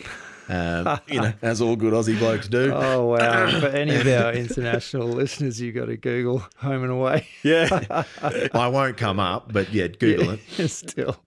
Um, 0.47 0.99
you 1.07 1.21
know, 1.21 1.33
as 1.41 1.61
all 1.61 1.75
good 1.75 1.93
Aussie 1.93 2.17
blokes 2.17 2.47
do. 2.47 2.71
Oh 2.73 3.05
wow! 3.05 3.59
For 3.59 3.67
any 3.67 3.95
of 3.95 4.07
our 4.07 4.33
international 4.33 5.07
listeners, 5.07 5.59
you 5.59 5.71
got 5.71 5.85
to 5.85 5.97
Google 5.97 6.43
"home 6.57 6.83
and 6.83 6.91
away." 6.91 7.27
Yeah, 7.43 7.67
I 8.53 8.67
won't 8.67 8.97
come 8.97 9.19
up, 9.19 9.51
but 9.51 9.73
yeah, 9.73 9.87
Google 9.87 10.31
it. 10.31 10.39
Still, 10.69 11.17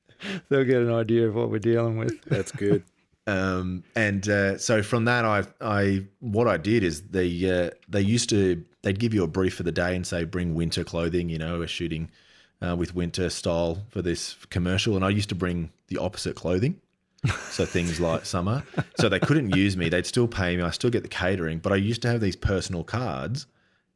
they'll 0.48 0.64
get 0.64 0.82
an 0.82 0.92
idea 0.92 1.28
of 1.28 1.34
what 1.34 1.50
we're 1.50 1.58
dealing 1.58 1.98
with. 1.98 2.22
That's 2.24 2.52
good. 2.52 2.84
Um, 3.28 3.84
and 3.94 4.28
uh, 4.28 4.58
so 4.58 4.82
from 4.82 5.04
that, 5.04 5.24
I, 5.24 5.44
I, 5.60 6.04
what 6.20 6.48
I 6.48 6.56
did 6.56 6.82
is 6.82 7.02
they, 7.02 7.28
uh, 7.50 7.70
they 7.88 8.00
used 8.00 8.28
to, 8.30 8.64
they'd 8.82 8.98
give 8.98 9.12
you 9.12 9.22
a 9.22 9.28
brief 9.28 9.54
for 9.54 9.64
the 9.64 9.72
day 9.72 9.94
and 9.94 10.06
say, 10.06 10.24
bring 10.24 10.54
winter 10.54 10.82
clothing. 10.84 11.28
You 11.28 11.38
know, 11.38 11.58
we're 11.58 11.66
shooting 11.68 12.10
uh, 12.66 12.74
with 12.74 12.94
winter 12.94 13.28
style 13.30 13.84
for 13.90 14.02
this 14.02 14.34
commercial, 14.50 14.96
and 14.96 15.04
I 15.04 15.10
used 15.10 15.28
to 15.28 15.34
bring 15.34 15.70
the 15.88 15.98
opposite 15.98 16.36
clothing. 16.36 16.80
So 17.50 17.64
things 17.66 18.00
like 18.08 18.24
summer. 18.24 18.62
So 18.98 19.08
they 19.08 19.18
couldn't 19.20 19.54
use 19.54 19.76
me. 19.76 19.88
They'd 19.88 20.06
still 20.06 20.28
pay 20.28 20.56
me. 20.56 20.62
I 20.62 20.70
still 20.70 20.90
get 20.90 21.02
the 21.02 21.08
catering, 21.08 21.58
but 21.58 21.72
I 21.72 21.76
used 21.76 22.00
to 22.02 22.08
have 22.08 22.20
these 22.20 22.36
personal 22.36 22.82
cards 22.84 23.46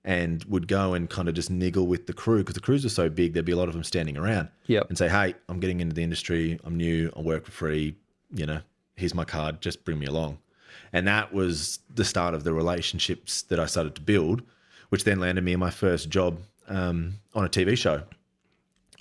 and 0.05 0.43
would 0.47 0.67
go 0.67 0.95
and 0.95 1.09
kind 1.09 1.29
of 1.29 1.35
just 1.35 1.49
niggle 1.49 1.87
with 1.87 2.09
the 2.09 2.13
crew 2.13 2.39
because 2.39 2.57
the 2.57 2.61
crews 2.61 2.85
are 2.85 2.89
so 2.91 3.09
big. 3.09 3.33
There'd 3.33 3.45
be 3.47 3.53
a 3.53 3.57
lot 3.57 3.69
of 3.69 3.75
them 3.75 3.85
standing 3.85 4.17
around 4.19 4.49
Yep. 4.67 4.89
and 4.89 4.99
say, 4.99 5.09
"Hey, 5.09 5.35
I'm 5.49 5.61
getting 5.61 5.81
into 5.81 5.95
the 5.95 6.03
industry. 6.03 6.59
I'm 6.65 6.77
new. 6.77 7.13
I 7.17 7.21
work 7.21 7.45
for 7.45 7.53
free. 7.53 7.95
You 8.35 8.47
know, 8.47 8.61
here's 8.97 9.15
my 9.15 9.25
card. 9.25 9.61
Just 9.61 9.85
bring 9.85 9.99
me 9.99 10.07
along." 10.07 10.39
and 10.95 11.07
that 11.07 11.33
was 11.33 11.79
the 11.95 12.05
start 12.05 12.35
of 12.35 12.45
the 12.45 12.53
relationships 12.53 13.43
that 13.43 13.59
I 13.59 13.65
started 13.67 13.95
to 13.95 14.03
build, 14.03 14.43
which 14.91 15.05
then 15.05 15.21
landed 15.21 15.43
me 15.43 15.55
in 15.55 15.59
my 15.61 15.71
first 15.71 16.11
job 16.11 16.39
um, 16.69 17.15
on 17.35 17.45
a 17.47 17.49
TV 17.49 17.77
show, 17.79 18.03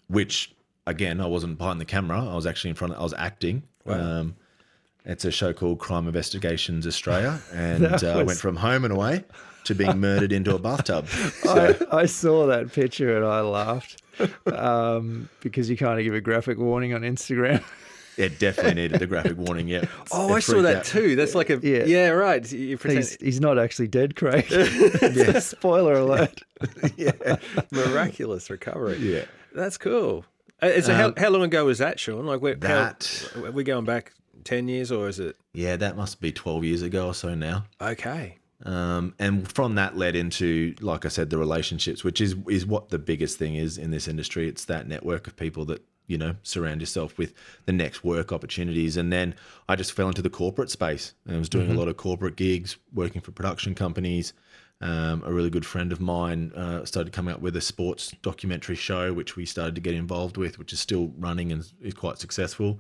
which 0.07 0.53
again 0.87 1.19
I 1.21 1.27
wasn't 1.27 1.57
behind 1.57 1.81
the 1.81 1.85
camera. 1.85 2.23
I 2.25 2.35
was 2.35 2.45
actually 2.45 2.69
in 2.71 2.75
front. 2.75 2.93
Of, 2.93 2.99
I 2.99 3.03
was 3.03 3.13
acting. 3.17 3.63
Um, 3.85 4.35
it's 5.05 5.25
a 5.25 5.31
show 5.31 5.51
called 5.53 5.79
Crime 5.79 6.07
Investigations 6.07 6.85
Australia, 6.87 7.39
and 7.53 7.83
That 7.83 8.03
uh, 8.03 8.07
I 8.11 8.15
was- 8.17 8.27
went 8.27 8.39
from 8.39 8.55
home 8.57 8.83
and 8.85 8.93
away 8.93 9.23
to 9.65 9.75
being 9.75 9.99
murdered 9.99 10.31
into 10.31 10.55
a 10.55 10.59
bathtub. 10.59 11.07
So, 11.43 11.75
I, 11.91 11.97
I 12.01 12.05
saw 12.05 12.47
that 12.47 12.71
picture 12.71 13.15
and 13.17 13.25
I 13.25 13.41
laughed 13.41 14.01
um, 14.47 15.29
because 15.41 15.69
you 15.69 15.77
can't 15.77 16.01
give 16.03 16.13
a 16.13 16.21
graphic 16.21 16.57
warning 16.57 16.93
on 16.93 17.01
Instagram. 17.01 17.63
it 18.17 18.39
definitely 18.39 18.75
needed 18.75 18.99
the 18.99 19.07
graphic 19.07 19.37
warning. 19.45 19.67
Yeah. 19.67 19.85
Oh, 20.11 20.29
It 20.33 20.37
I 20.37 20.39
saw 20.39 20.61
that 20.61 20.75
out. 20.77 20.85
too. 20.85 21.15
That's 21.15 21.35
like 21.35 21.49
a 21.49 21.59
Yeah. 21.61 21.85
yeah, 21.85 22.07
right. 22.09 22.49
You 22.51 22.77
pretend 22.77 22.99
he's, 22.99 23.15
he's 23.21 23.39
not 23.41 23.57
actually 23.59 23.87
dead, 23.87 24.15
Craig. 24.15 24.45
Yeah. 24.51 25.39
Spoiler 25.39 25.93
alert. 25.93 26.41
Yeah. 26.97 27.37
Miraculous 27.71 28.49
recovery. 28.49 28.97
Yeah. 28.97 29.25
That's 29.53 29.77
cool. 29.77 30.25
Uh, 30.61 30.81
so 30.81 30.93
how, 30.93 31.13
how 31.17 31.29
long 31.29 31.43
ago 31.43 31.65
was 31.65 31.79
that, 31.79 31.99
Sean? 31.99 32.25
Like 32.25 32.41
where, 32.41 32.55
That- 32.55 33.29
how, 33.33 33.45
are 33.45 33.51
we 33.51 33.63
going 33.63 33.85
back 33.85 34.13
ten 34.43 34.67
years 34.67 34.91
or 34.91 35.07
is 35.07 35.19
it 35.19 35.35
Yeah, 35.53 35.75
that 35.77 35.95
must 35.97 36.21
be 36.21 36.31
12 36.31 36.63
years 36.65 36.81
ago 36.81 37.07
or 37.07 37.13
so 37.13 37.33
now. 37.35 37.65
okay? 37.81 38.37
Um, 38.63 39.15
and 39.17 39.51
from 39.51 39.73
that 39.75 39.97
led 39.97 40.15
into, 40.15 40.75
like 40.81 41.03
I 41.03 41.09
said, 41.09 41.31
the 41.31 41.39
relationships, 41.39 42.03
which 42.03 42.21
is 42.21 42.35
is 42.47 42.63
what 42.63 42.89
the 42.89 42.99
biggest 42.99 43.39
thing 43.39 43.55
is 43.55 43.79
in 43.79 43.89
this 43.89 44.07
industry. 44.07 44.47
It's 44.47 44.65
that 44.65 44.87
network 44.87 45.25
of 45.25 45.35
people 45.35 45.65
that 45.65 45.83
you 46.07 46.17
know 46.17 46.35
surround 46.43 46.81
yourself 46.81 47.17
with 47.17 47.33
the 47.65 47.71
next 47.71 48.03
work 48.03 48.31
opportunities. 48.31 48.97
And 48.97 49.11
then 49.11 49.35
I 49.69 49.75
just 49.75 49.93
fell 49.93 50.07
into 50.07 50.21
the 50.21 50.29
corporate 50.29 50.69
space 50.69 51.13
and 51.25 51.35
I 51.35 51.39
was 51.39 51.49
doing 51.49 51.71
a 51.71 51.73
lot 51.73 51.87
of 51.87 51.97
corporate 51.97 52.35
gigs, 52.35 52.77
working 52.93 53.21
for 53.21 53.31
production 53.31 53.75
companies. 53.75 54.33
Um, 54.81 55.21
a 55.23 55.31
really 55.31 55.51
good 55.51 55.65
friend 55.65 55.91
of 55.91 56.01
mine 56.01 56.51
uh, 56.55 56.83
started 56.85 57.13
coming 57.13 57.33
up 57.35 57.39
with 57.39 57.55
a 57.55 57.61
sports 57.61 58.15
documentary 58.23 58.75
show, 58.75 59.13
which 59.13 59.35
we 59.35 59.45
started 59.45 59.75
to 59.75 59.81
get 59.81 59.93
involved 59.93 60.37
with, 60.37 60.57
which 60.57 60.73
is 60.73 60.79
still 60.79 61.13
running 61.19 61.51
and 61.51 61.71
is 61.81 61.93
quite 61.93 62.17
successful. 62.17 62.79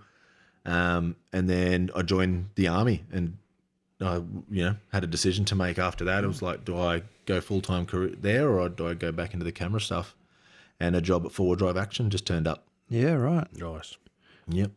Um, 0.65 1.15
and 1.31 1.47
then 1.47 1.91
I 1.95 2.01
joined 2.01 2.49
the 2.55 2.67
army 2.67 3.03
and 3.11 3.37
I, 4.01 4.15
you 4.49 4.63
know, 4.63 4.75
had 4.91 5.03
a 5.03 5.07
decision 5.07 5.45
to 5.45 5.55
make 5.55 5.77
after 5.77 6.03
that. 6.05 6.23
It 6.23 6.27
was 6.27 6.41
like, 6.41 6.65
do 6.65 6.77
I 6.77 7.03
go 7.27 7.39
full 7.39 7.61
time 7.61 7.85
career 7.85 8.15
there 8.19 8.49
or 8.49 8.67
do 8.67 8.87
I 8.87 8.95
go 8.95 9.11
back 9.11 9.33
into 9.33 9.43
the 9.43 9.51
camera 9.51 9.79
stuff? 9.79 10.15
And 10.79 10.95
a 10.95 11.01
job 11.01 11.25
at 11.25 11.31
Forward 11.31 11.59
Drive 11.59 11.77
Action 11.77 12.09
just 12.09 12.25
turned 12.25 12.47
up. 12.47 12.65
Yeah, 12.91 13.13
right. 13.13 13.47
Nice. 13.57 13.97
Yep. 14.49 14.71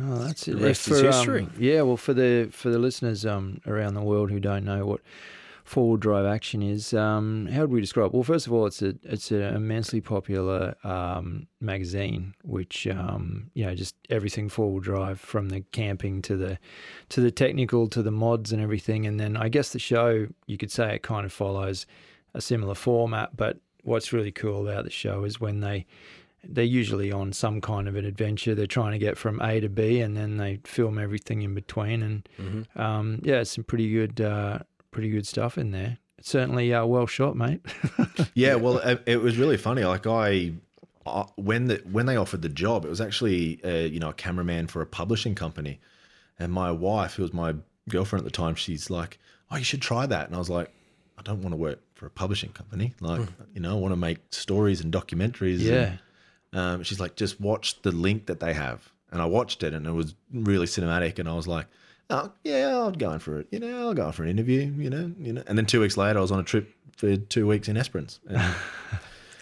Oh, 0.00 0.18
that's 0.18 0.48
it. 0.48 0.58
The 0.58 0.66
rest 0.66 0.88
For, 0.88 0.94
is 0.94 1.02
um, 1.02 1.06
history. 1.12 1.48
yeah, 1.56 1.82
well, 1.82 1.96
for 1.96 2.12
the 2.12 2.48
for 2.50 2.68
the 2.68 2.80
listeners 2.80 3.24
um, 3.24 3.60
around 3.64 3.94
the 3.94 4.02
world 4.02 4.30
who 4.30 4.40
don't 4.40 4.64
know 4.64 4.84
what 4.86 5.00
forward 5.64 6.00
drive 6.00 6.26
action 6.26 6.62
is, 6.62 6.92
um, 6.94 7.46
how 7.46 7.60
would 7.60 7.70
we 7.70 7.80
describe? 7.80 8.12
Well, 8.12 8.24
first 8.24 8.48
of 8.48 8.52
all, 8.52 8.66
it's 8.66 8.82
a 8.82 8.94
it's 9.04 9.30
an 9.30 9.42
immensely 9.42 10.00
popular 10.00 10.74
um, 10.82 11.46
magazine, 11.60 12.34
which 12.42 12.88
um, 12.88 13.50
you 13.54 13.64
know 13.64 13.74
just 13.76 13.94
everything 14.08 14.48
forward 14.48 14.82
drive 14.82 15.20
from 15.20 15.50
the 15.50 15.60
camping 15.70 16.22
to 16.22 16.36
the 16.36 16.58
to 17.10 17.20
the 17.20 17.30
technical 17.30 17.86
to 17.88 18.02
the 18.02 18.10
mods 18.10 18.52
and 18.52 18.60
everything. 18.60 19.06
And 19.06 19.20
then 19.20 19.36
I 19.36 19.48
guess 19.48 19.70
the 19.70 19.78
show 19.78 20.26
you 20.46 20.58
could 20.58 20.72
say 20.72 20.96
it 20.96 21.02
kind 21.02 21.24
of 21.24 21.32
follows 21.32 21.86
a 22.34 22.40
similar 22.40 22.74
format, 22.74 23.36
but 23.36 23.58
what's 23.82 24.12
really 24.12 24.32
cool 24.32 24.68
about 24.68 24.84
the 24.84 24.90
show 24.90 25.24
is 25.24 25.40
when 25.40 25.60
they 25.60 25.86
they're 26.44 26.64
usually 26.64 27.12
on 27.12 27.32
some 27.32 27.60
kind 27.60 27.86
of 27.88 27.96
an 27.96 28.04
adventure. 28.04 28.54
They're 28.54 28.66
trying 28.66 28.92
to 28.92 28.98
get 28.98 29.18
from 29.18 29.40
A 29.40 29.60
to 29.60 29.68
B, 29.68 30.00
and 30.00 30.16
then 30.16 30.36
they 30.36 30.60
film 30.64 30.98
everything 30.98 31.42
in 31.42 31.54
between. 31.54 32.02
And 32.02 32.28
Mm-hmm. 32.40 32.80
um, 32.80 33.20
yeah, 33.22 33.40
it's 33.40 33.50
some 33.52 33.64
pretty 33.64 33.90
good, 33.90 34.20
uh, 34.20 34.60
pretty 34.90 35.10
good 35.10 35.26
stuff 35.26 35.58
in 35.58 35.70
there. 35.70 35.98
It's 36.18 36.30
certainly 36.30 36.72
uh, 36.74 36.84
well 36.86 37.06
shot, 37.06 37.36
mate. 37.36 37.60
Yeah. 38.34 38.54
Well, 38.56 38.78
it, 38.78 39.02
it 39.06 39.20
was 39.22 39.36
really 39.38 39.56
funny. 39.56 39.84
Like 39.84 40.06
I, 40.06 40.52
uh, 41.06 41.24
when 41.36 41.66
the 41.66 41.82
when 41.90 42.06
they 42.06 42.16
offered 42.16 42.42
the 42.42 42.48
job, 42.48 42.84
it 42.84 42.88
was 42.88 43.00
actually 43.00 43.60
uh, 43.64 43.68
you 43.86 43.98
know 44.00 44.10
a 44.10 44.14
cameraman 44.14 44.66
for 44.66 44.80
a 44.82 44.86
publishing 44.86 45.34
company, 45.34 45.80
and 46.38 46.52
my 46.52 46.70
wife, 46.70 47.14
who 47.14 47.22
was 47.22 47.32
my 47.32 47.54
girlfriend 47.88 48.20
at 48.20 48.24
the 48.32 48.36
time, 48.36 48.54
she's 48.54 48.90
like, 48.90 49.18
"Oh, 49.50 49.56
you 49.56 49.64
should 49.64 49.82
try 49.82 50.06
that," 50.06 50.26
and 50.26 50.34
I 50.34 50.38
was 50.38 50.50
like. 50.50 50.70
I 51.18 51.22
don't 51.22 51.42
want 51.42 51.52
to 51.52 51.58
work 51.58 51.80
for 51.96 52.06
a 52.06 52.10
publishing 52.10 52.48
company. 52.52 52.94
Like, 52.98 53.20
you 53.52 53.60
know, 53.60 53.72
I 53.72 53.78
want 53.78 53.92
to 53.92 53.96
make 53.96 54.20
stories 54.30 54.80
and 54.80 54.90
documentaries. 54.90 55.56
and- 55.56 55.60
yeah, 55.64 55.96
Um, 56.52 56.82
she's 56.82 57.00
like, 57.00 57.16
just 57.16 57.40
watch 57.40 57.80
the 57.82 57.92
link 57.92 58.26
that 58.26 58.40
they 58.40 58.52
have. 58.54 58.90
And 59.12 59.20
I 59.20 59.26
watched 59.26 59.62
it 59.62 59.72
and 59.74 59.86
it 59.86 59.92
was 59.92 60.14
really 60.32 60.66
cinematic. 60.66 61.18
And 61.18 61.28
I 61.28 61.34
was 61.34 61.46
like, 61.48 61.66
oh, 62.10 62.32
yeah, 62.44 62.68
I'll 62.68 62.90
go 62.92 63.10
in 63.12 63.18
for 63.18 63.40
it. 63.40 63.48
You 63.50 63.58
know, 63.60 63.88
I'll 63.88 63.94
go 63.94 64.06
in 64.06 64.12
for 64.12 64.22
an 64.24 64.30
interview, 64.30 64.72
you 64.76 64.90
know, 64.90 65.12
you 65.18 65.32
know. 65.32 65.42
And 65.46 65.56
then 65.58 65.66
two 65.66 65.80
weeks 65.80 65.96
later, 65.96 66.18
I 66.18 66.22
was 66.22 66.30
on 66.32 66.38
a 66.40 66.44
trip 66.44 66.72
for 66.96 67.16
two 67.16 67.46
weeks 67.46 67.68
in 67.68 67.76
Esperance. 67.76 68.20
And, 68.28 68.54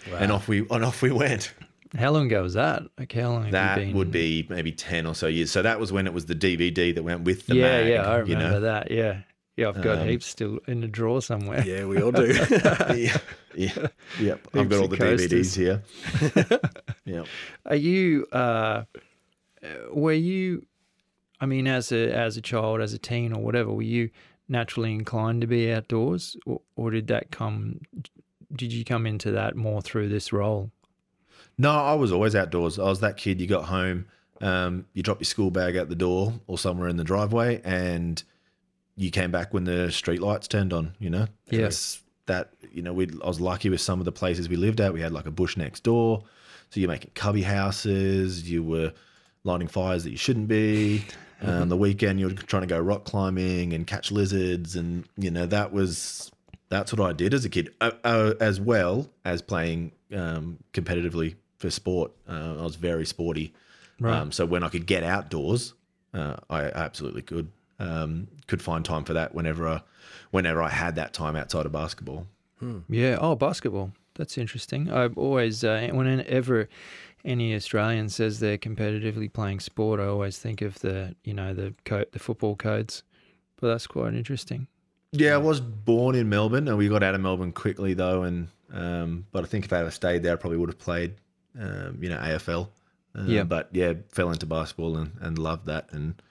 and 0.17 0.31
off 0.31 0.47
we 0.47 0.65
and 0.69 0.83
off 0.83 1.01
we 1.01 1.11
went. 1.11 1.53
how 1.97 2.11
long 2.11 2.27
ago 2.27 2.41
was 2.43 2.53
that? 2.55 2.83
Like 2.97 3.11
how 3.11 3.29
long 3.31 3.51
That 3.51 3.85
you 3.85 3.95
would 3.95 4.11
be 4.11 4.45
maybe 4.49 4.71
10 4.71 5.05
or 5.05 5.13
so 5.15 5.27
years. 5.27 5.51
So 5.51 5.61
that 5.61 5.79
was 5.79 5.91
when 5.91 6.07
it 6.07 6.13
was 6.13 6.25
the 6.25 6.35
DVD 6.35 6.93
that 6.95 7.03
went 7.03 7.21
with 7.21 7.47
the 7.47 7.55
yeah, 7.55 7.63
mag, 7.63 7.87
yeah, 7.87 8.09
I 8.09 8.17
you 8.19 8.23
remember 8.23 8.51
know? 8.51 8.59
that. 8.61 8.91
Yeah, 8.91 9.21
yeah, 9.59 9.69
I've 9.69 9.81
got 9.81 9.99
Um, 9.99 10.07
heaps 10.07 10.25
still 10.25 10.59
in 10.67 10.81
the 10.81 10.87
drawer 10.87 11.21
somewhere. 11.21 11.63
Yeah, 11.65 11.85
we 11.85 12.01
all 12.01 12.11
do. 12.11 12.27
yeah, 12.95 13.17
yeah, 13.55 13.87
yep. 14.19 14.47
I've 14.53 14.69
got 14.69 14.81
all 14.81 14.87
the 14.87 14.97
coasters. 14.97 15.55
DVDs 15.55 15.55
here. 16.47 16.59
yeah. 17.05 17.23
Are 17.65 17.75
you? 17.75 18.25
Uh, 18.31 18.83
were 19.91 20.13
you? 20.13 20.65
I 21.41 21.45
mean, 21.45 21.67
as 21.67 21.91
a 21.91 22.11
as 22.11 22.37
a 22.37 22.41
child, 22.41 22.81
as 22.81 22.93
a 22.93 22.97
teen, 22.99 23.33
or 23.33 23.41
whatever, 23.41 23.71
were 23.71 23.81
you 23.81 24.09
naturally 24.47 24.91
inclined 24.93 25.41
to 25.41 25.47
be 25.47 25.71
outdoors, 25.71 26.35
or, 26.45 26.61
or 26.75 26.91
did 26.91 27.07
that 27.07 27.31
come? 27.31 27.81
Did 28.55 28.73
you 28.73 28.83
come 28.83 29.05
into 29.05 29.31
that 29.31 29.55
more 29.55 29.81
through 29.81 30.09
this 30.09 30.33
role? 30.33 30.71
No, 31.57 31.71
I 31.71 31.93
was 31.93 32.11
always 32.11 32.35
outdoors. 32.35 32.79
I 32.79 32.83
was 32.83 33.01
that 33.01 33.17
kid. 33.17 33.39
You 33.41 33.47
got 33.47 33.65
home, 33.65 34.05
um, 34.41 34.85
you 34.93 35.03
drop 35.03 35.19
your 35.19 35.25
school 35.25 35.51
bag 35.51 35.75
out 35.75 35.89
the 35.89 35.95
door 35.95 36.33
or 36.47 36.57
somewhere 36.57 36.87
in 36.87 36.95
the 36.97 37.03
driveway, 37.03 37.61
and 37.63 38.23
you 38.99 39.09
came 39.11 39.31
back 39.31 39.53
when 39.53 39.63
the 39.63 39.91
street 39.91 40.21
lights 40.21 40.47
turned 40.47 40.73
on. 40.73 40.93
You 40.99 41.09
know, 41.09 41.27
Yes. 41.49 42.01
That 42.27 42.51
you 42.71 42.83
know. 42.83 42.93
We 42.93 43.07
I 43.23 43.27
was 43.27 43.39
lucky 43.41 43.69
with 43.69 43.81
some 43.81 43.97
of 43.99 44.05
the 44.05 44.11
places 44.11 44.47
we 44.49 44.55
lived 44.55 44.79
at. 44.79 44.93
We 44.93 45.01
had 45.01 45.11
like 45.11 45.25
a 45.25 45.31
bush 45.31 45.57
next 45.57 45.81
door, 45.83 46.23
so 46.69 46.79
you're 46.79 46.89
making 46.89 47.11
cubby 47.15 47.41
houses. 47.41 48.47
You 48.49 48.61
were 48.61 48.93
lighting 49.43 49.67
fires 49.67 50.03
that 50.03 50.11
you 50.11 50.17
shouldn't 50.17 50.47
be. 50.47 51.03
Um, 51.41 51.69
the 51.69 51.77
weekend 51.77 52.19
you're 52.19 52.31
trying 52.31 52.63
to 52.63 52.67
go 52.67 52.77
rock 52.77 53.05
climbing 53.05 53.71
and 53.71 53.87
catch 53.87 54.11
lizards, 54.11 54.75
and 54.75 55.05
you 55.15 55.31
know 55.31 55.45
that 55.45 55.71
was 55.71 56.29
that's 56.67 56.91
what 56.91 56.99
I 57.09 57.13
did 57.13 57.33
as 57.33 57.45
a 57.45 57.49
kid, 57.49 57.73
uh, 57.79 57.91
uh, 58.03 58.33
as 58.41 58.59
well 58.59 59.09
as 59.23 59.41
playing 59.41 59.93
um, 60.13 60.57
competitively 60.73 61.35
for 61.57 61.71
sport. 61.71 62.11
Uh, 62.27 62.57
I 62.59 62.63
was 62.63 62.75
very 62.75 63.05
sporty, 63.05 63.53
Right. 64.01 64.17
um, 64.17 64.33
so 64.33 64.45
when 64.45 64.65
I 64.65 64.67
could 64.67 64.85
get 64.85 65.01
outdoors, 65.03 65.75
uh, 66.13 66.35
I 66.49 66.63
absolutely 66.65 67.21
could. 67.21 67.53
Um, 67.79 68.27
could 68.47 68.61
find 68.61 68.83
time 68.83 69.03
for 69.05 69.13
that 69.13 69.33
whenever, 69.33 69.67
I, 69.67 69.81
whenever 70.31 70.61
I 70.61 70.69
had 70.69 70.95
that 70.95 71.13
time 71.13 71.35
outside 71.35 71.65
of 71.65 71.71
basketball. 71.71 72.27
Yeah. 72.89 73.17
Oh, 73.21 73.35
basketball. 73.35 73.93
That's 74.15 74.37
interesting. 74.37 74.91
I've 74.91 75.17
always, 75.17 75.63
uh, 75.63 75.87
whenever 75.93 76.67
any 77.23 77.55
Australian 77.55 78.09
says 78.09 78.39
they're 78.41 78.57
competitively 78.57 79.31
playing 79.31 79.61
sport, 79.61 80.01
I 80.01 80.05
always 80.07 80.37
think 80.37 80.61
of 80.61 80.79
the, 80.79 81.15
you 81.23 81.33
know, 81.33 81.53
the 81.53 81.73
co- 81.85 82.03
the 82.11 82.19
football 82.19 82.55
codes. 82.57 83.03
But 83.61 83.67
that's 83.69 83.87
quite 83.87 84.13
interesting. 84.13 84.67
Yeah, 85.13 85.35
I 85.35 85.37
was 85.37 85.61
born 85.61 86.15
in 86.15 86.27
Melbourne, 86.29 86.67
and 86.67 86.77
we 86.77 86.87
got 86.89 87.01
out 87.01 87.15
of 87.15 87.21
Melbourne 87.21 87.51
quickly 87.53 87.93
though. 87.93 88.23
And 88.23 88.49
um, 88.73 89.25
but 89.31 89.43
I 89.45 89.47
think 89.47 89.63
if 89.65 89.71
I 89.73 89.77
had 89.79 89.93
stayed 89.93 90.23
there, 90.23 90.33
I 90.33 90.35
probably 90.35 90.57
would 90.57 90.69
have 90.69 90.79
played, 90.79 91.15
um, 91.59 91.97
you 92.01 92.09
know, 92.09 92.17
AFL. 92.17 92.67
Uh, 93.17 93.23
Yeah. 93.23 93.43
But 93.43 93.69
yeah, 93.71 93.93
fell 94.11 94.31
into 94.31 94.45
basketball 94.45 94.97
and, 94.97 95.11
and 95.21 95.37
loved 95.39 95.65
that, 95.67 95.87
and 95.91 96.21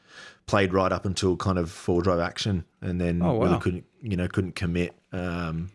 played 0.48 0.72
right 0.72 0.90
up 0.90 1.04
until 1.06 1.36
kind 1.36 1.58
of 1.58 1.70
four 1.70 2.02
drive 2.02 2.18
action, 2.18 2.64
and 2.82 3.00
then 3.00 3.22
Oh, 3.22 3.34
wow. 3.34 3.44
really 3.46 3.58
couldn't, 3.60 3.84
you 4.02 4.16
know, 4.16 4.26
couldn't 4.26 4.56
commit 4.56 4.94
um, 5.12 5.70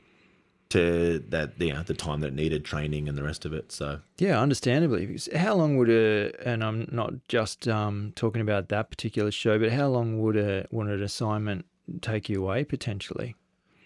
to 0.70 1.24
that, 1.30 1.54
you 1.62 1.72
know, 1.74 1.84
the 1.84 1.94
time 1.94 2.22
that 2.22 2.34
needed 2.34 2.66
training 2.66 3.08
and 3.08 3.18
the 3.18 3.24
rest 3.24 3.46
of 3.46 3.54
it. 3.54 3.72
So 3.72 4.00
Yeah, 4.18 4.42
understandably. 4.42 5.18
How 5.36 5.54
long 5.56 5.78
would 5.78 5.90
a, 5.90 6.32
and 6.46 6.64
I'm 6.64 6.88
not 6.92 7.14
just 7.28 7.68
um, 7.68 8.12
talking 8.16 8.42
about 8.42 8.70
that 8.70 8.90
particular 8.90 9.32
show, 9.32 9.60
but 9.60 9.72
how 9.72 9.88
long 9.88 10.20
would 10.22 10.36
a 10.36 10.68
would 10.72 10.88
an 10.88 11.02
assignment 11.04 11.66
take 12.02 12.28
you 12.30 12.44
away 12.44 12.64
potentially? 12.64 13.36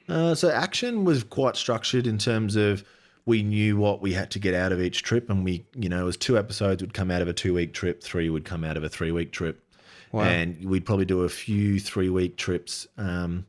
Uh, 0.08 0.34
so 0.34 0.50
action 0.50 1.03
was 1.03 1.24
quite 1.25 1.58
structured 1.58 2.08
in 2.08 2.17
terms 2.17 2.56
of 2.56 2.86
we 3.25 3.44
knew 3.44 3.75
what 3.75 4.01
we 4.01 4.13
had 4.13 4.32
to 4.32 4.39
get 4.39 4.53
out 4.53 4.72
of 4.72 4.82
each 4.82 5.03
trip, 5.03 5.29
and 5.29 5.44
we, 5.44 5.65
you 5.75 5.89
know, 5.89 6.00
it 6.03 6.06
was 6.06 6.15
two 6.15 6.38
episodes 6.38 6.82
would 6.82 6.94
come 6.94 7.12
out 7.12 7.22
of 7.22 7.27
a 7.27 7.34
two 7.34 7.53
week 7.53 7.74
trip, 7.74 8.01
three 8.01 8.29
would 8.29 8.46
come 8.46 8.63
out 8.63 8.77
of 8.77 8.86
a 8.86 8.89
three 8.89 9.12
week 9.12 9.34
trip, 9.34 9.62
Wow. 10.11 10.23
and 10.23 10.63
we'd 10.65 10.85
probably 10.85 11.05
do 11.05 11.23
a 11.23 11.29
few 11.29 11.79
three 11.79 12.09
week 12.09 12.37
trips 12.37 12.87
um, 12.97 13.45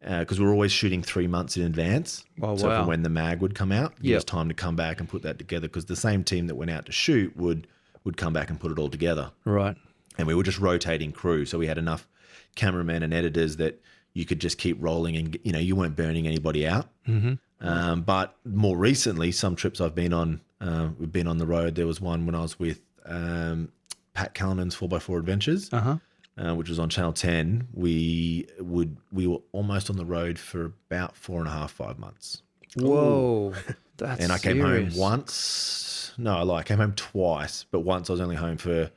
because 0.00 0.38
we're 0.40 0.52
always 0.52 0.70
shooting 0.72 1.02
three 1.02 1.26
months 1.26 1.56
in 1.56 1.64
advance. 1.64 2.24
Oh, 2.40 2.56
so 2.56 2.68
wow. 2.68 2.82
for 2.82 2.88
when 2.88 3.02
the 3.02 3.08
mag 3.08 3.40
would 3.40 3.54
come 3.54 3.72
out, 3.72 3.94
it 4.02 4.14
was 4.14 4.24
time 4.24 4.48
to 4.48 4.54
come 4.54 4.76
back 4.76 5.00
and 5.00 5.08
put 5.08 5.22
that 5.22 5.38
together 5.38 5.66
because 5.68 5.86
the 5.86 5.96
same 5.96 6.22
team 6.22 6.46
that 6.46 6.54
went 6.54 6.70
out 6.70 6.86
to 6.86 6.92
shoot 6.92 7.36
would 7.36 7.66
would 8.04 8.16
come 8.16 8.32
back 8.32 8.50
and 8.50 8.60
put 8.60 8.70
it 8.70 8.78
all 8.78 8.88
together 8.88 9.32
Right. 9.44 9.76
and 10.16 10.28
we 10.28 10.34
were 10.36 10.44
just 10.44 10.60
rotating 10.60 11.10
crew. 11.10 11.44
So 11.44 11.58
we 11.58 11.66
had 11.66 11.76
enough 11.78 12.06
cameramen 12.54 13.02
and 13.02 13.12
editors 13.12 13.56
that 13.56 13.80
you 14.12 14.24
could 14.24 14.40
just 14.40 14.58
keep 14.58 14.76
rolling 14.80 15.16
and 15.16 15.36
you 15.42 15.50
know 15.50 15.58
you 15.58 15.74
weren't 15.74 15.96
burning 15.96 16.26
anybody 16.26 16.66
out. 16.68 16.88
Mm-hmm. 17.08 17.34
Um, 17.66 18.02
but 18.02 18.36
more 18.44 18.76
recently, 18.76 19.32
some 19.32 19.56
trips 19.56 19.80
I've 19.80 19.94
been 19.94 20.12
on, 20.12 20.40
uh, 20.60 20.90
we've 21.00 21.10
been 21.10 21.26
on 21.26 21.38
the 21.38 21.46
road. 21.46 21.74
There 21.74 21.86
was 21.86 22.00
one 22.00 22.26
when 22.26 22.34
I 22.34 22.42
was 22.42 22.58
with 22.58 22.80
um, 23.06 23.72
Pat 24.16 24.32
Callinan's 24.34 24.74
4x4 24.74 25.18
Adventures, 25.18 25.72
Uh-huh. 25.72 25.98
uh, 26.38 26.54
which 26.54 26.68
was 26.70 26.78
on 26.78 26.88
Channel 26.88 27.12
10. 27.12 27.68
We 27.74 28.46
would 28.58 28.96
we 29.12 29.26
were 29.26 29.38
almost 29.52 29.90
on 29.90 29.96
the 29.96 30.06
road 30.06 30.38
for 30.38 30.64
about 30.90 31.16
four 31.16 31.38
and 31.40 31.48
a 31.48 31.52
half, 31.52 31.70
five 31.72 31.98
months. 31.98 32.42
Whoa. 32.76 33.52
That's 33.98 34.22
and 34.22 34.32
I 34.32 34.38
came 34.38 34.60
serious. 34.60 34.92
home 34.94 35.00
once. 35.00 36.12
No, 36.18 36.36
I 36.36 36.42
lied. 36.42 36.60
I 36.60 36.62
came 36.64 36.78
home 36.78 36.94
twice, 36.94 37.64
but 37.70 37.80
once 37.80 38.08
I 38.10 38.14
was 38.14 38.20
only 38.20 38.36
home 38.36 38.56
for 38.56 38.90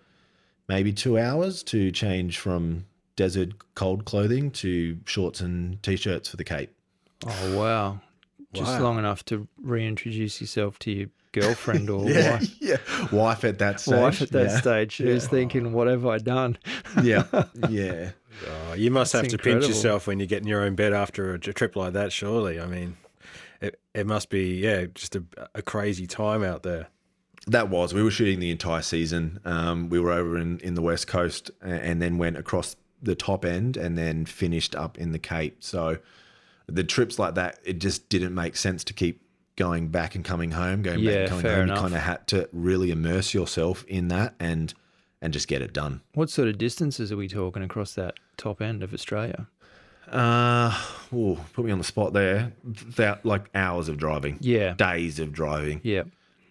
maybe 0.67 0.91
two 0.93 1.17
hours 1.17 1.63
to 1.63 1.91
change 1.91 2.37
from 2.39 2.85
desert 3.15 3.49
cold 3.75 4.05
clothing 4.05 4.51
to 4.51 4.97
shorts 5.05 5.41
and 5.41 5.81
t-shirts 5.83 6.29
for 6.29 6.37
the 6.37 6.43
Cape. 6.45 6.73
Oh 7.27 7.57
wow. 7.57 7.99
Just 8.53 8.71
Wow. 8.71 8.81
long 8.81 8.99
enough 8.99 9.23
to 9.25 9.47
reintroduce 9.61 10.41
yourself 10.41 10.79
to 10.79 10.91
your 10.91 11.07
girlfriend 11.31 11.89
or 11.89 12.09
Yeah, 12.09 12.31
wife. 12.31 12.55
yeah. 12.59 12.77
Wife 13.11 13.43
at 13.43 13.59
that 13.59 13.79
stage. 13.79 13.95
Wife 13.99 14.21
at 14.23 14.31
that 14.31 14.47
yeah. 14.49 14.59
stage. 14.59 14.91
She 14.93 15.05
was 15.05 15.27
thinking, 15.27 15.71
"What 15.73 15.87
have 15.87 16.05
I 16.05 16.17
done?" 16.17 16.57
Yeah, 17.03 17.25
yeah. 17.69 18.11
Oh, 18.47 18.73
you 18.73 18.89
must 18.89 19.13
That's 19.13 19.23
have 19.23 19.29
to 19.31 19.35
incredible. 19.37 19.61
pinch 19.67 19.75
yourself 19.75 20.07
when 20.07 20.19
you 20.19 20.25
get 20.25 20.41
in 20.41 20.47
your 20.47 20.61
own 20.61 20.75
bed 20.75 20.93
after 20.93 21.33
a, 21.33 21.39
trip 21.39 21.75
like 21.75 21.93
that. 21.93 22.11
Surely, 22.11 22.59
I 22.59 22.65
mean, 22.65 22.97
it 23.61 23.79
it 23.93 24.07
must 24.07 24.29
be 24.29 24.55
yeah, 24.61 24.85
just 24.95 25.15
a, 25.15 25.23
a 25.53 25.61
crazy 25.61 26.07
time 26.07 26.43
out 26.43 26.63
there. 26.63 26.87
That 27.47 27.69
was. 27.69 27.93
We 27.93 28.01
were 28.03 28.11
shooting 28.11 28.39
the 28.39 28.49
entire 28.51 28.81
season. 28.81 29.39
Um, 29.45 29.89
we 29.89 29.99
were 29.99 30.11
over 30.11 30.37
in, 30.37 30.59
in 30.59 30.73
the 30.75 30.81
West 30.81 31.07
Coast 31.07 31.51
a- 31.61 31.65
and 31.67 32.01
then 32.01 32.17
went 32.17 32.37
across 32.37 32.75
the 33.01 33.15
top 33.15 33.45
end 33.45 33.77
and 33.77 33.97
then 33.97 34.25
finished 34.25 34.75
up 34.75 34.97
in 34.97 35.11
the 35.13 35.19
Cape. 35.19 35.57
So 35.63 35.97
the 36.69 36.83
trips 36.83 37.17
like 37.19 37.35
that, 37.35 37.59
it 37.63 37.79
just 37.79 38.09
didn't 38.09 38.33
make 38.33 38.55
sense 38.55 38.83
to 38.85 38.93
keep 38.93 39.21
going 39.55 39.89
back 39.89 40.15
and 40.15 40.23
coming 40.23 40.51
home, 40.51 40.81
going 40.81 41.03
back 41.03 41.13
and 41.15 41.29
coming 41.29 41.45
home. 41.45 41.61
enough. 41.63 41.77
You 41.77 41.81
kind 41.81 41.93
of 41.95 42.01
had 42.01 42.27
to 42.27 42.49
really 42.53 42.91
immerse 42.91 43.33
yourself 43.33 43.83
in 43.87 44.07
that 44.09 44.35
and 44.39 44.73
and 45.21 45.33
just 45.33 45.47
get 45.49 45.61
it 45.61 45.73
done. 45.73 45.99
What 46.13 46.29
sort 46.29 46.47
of 46.47 46.57
distances 46.57 47.11
are 47.11 47.17
we 47.17 47.27
talking 47.27 47.61
across 47.61 47.93
that 47.95 48.13
top 48.37 48.61
end 48.61 48.83
of 48.83 48.93
Australia? 48.93 49.47
Uh, 50.07 50.73
ooh, 51.13 51.37
put 51.53 51.65
me 51.65 51.71
on 51.71 51.77
the 51.77 51.83
spot 51.83 52.13
there. 52.13 52.53
That 52.95 53.25
like 53.25 53.49
hours 53.53 53.89
of 53.89 53.97
driving, 53.97 54.37
Yeah. 54.41 54.73
days 54.73 55.19
of 55.19 55.31
driving. 55.33 55.81
Yeah. 55.83 56.03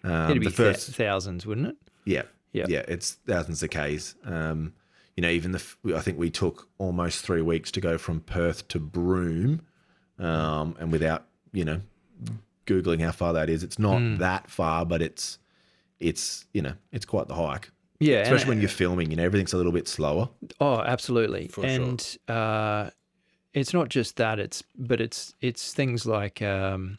Um, 0.03 0.31
It'd 0.31 0.39
be 0.39 0.45
the 0.45 0.51
first, 0.51 0.85
th- 0.85 0.95
thousands, 0.97 1.45
wouldn't 1.45 1.67
it? 1.67 1.75
Yeah. 2.05 2.21
Yeah. 2.53 2.65
Yeah. 2.69 2.83
It's 2.87 3.13
thousands 3.27 3.61
of 3.63 3.69
Ks. 3.69 4.15
Um, 4.23 4.73
you 5.17 5.21
know, 5.21 5.29
even 5.29 5.51
the, 5.51 5.57
f- 5.59 5.77
I 5.93 5.99
think 5.99 6.17
we 6.17 6.29
took 6.29 6.69
almost 6.77 7.25
three 7.25 7.41
weeks 7.41 7.71
to 7.71 7.81
go 7.81 7.97
from 7.97 8.21
Perth 8.21 8.67
to 8.69 8.79
Broome. 8.79 9.61
Um, 10.19 10.75
and 10.79 10.91
without, 10.91 11.25
you 11.53 11.65
know, 11.65 11.81
Googling 12.65 13.01
how 13.01 13.11
far 13.11 13.33
that 13.33 13.49
is, 13.49 13.63
it's 13.63 13.79
not 13.79 13.99
Hmm. 13.99 14.17
that 14.17 14.49
far, 14.49 14.85
but 14.85 15.01
it's, 15.01 15.39
it's, 15.99 16.45
you 16.53 16.61
know, 16.61 16.73
it's 16.91 17.05
quite 17.05 17.27
the 17.27 17.35
hike. 17.35 17.71
Yeah. 17.99 18.19
Especially 18.21 18.41
and- 18.43 18.49
when 18.49 18.59
you're 18.61 18.69
filming, 18.69 19.09
you 19.11 19.17
know, 19.17 19.23
everything's 19.23 19.53
a 19.53 19.57
little 19.57 19.71
bit 19.71 19.87
slower. 19.87 20.29
Oh, 20.59 20.79
absolutely. 20.81 21.47
For 21.47 21.61
sure. 21.61 21.69
and 21.69 22.17
uh, 22.27 22.89
it's 23.53 23.73
not 23.73 23.89
just 23.89 24.17
that. 24.17 24.39
It's 24.39 24.63
but 24.77 25.01
it's 25.01 25.33
it's 25.41 25.73
things 25.73 26.05
like 26.05 26.41
um, 26.41 26.97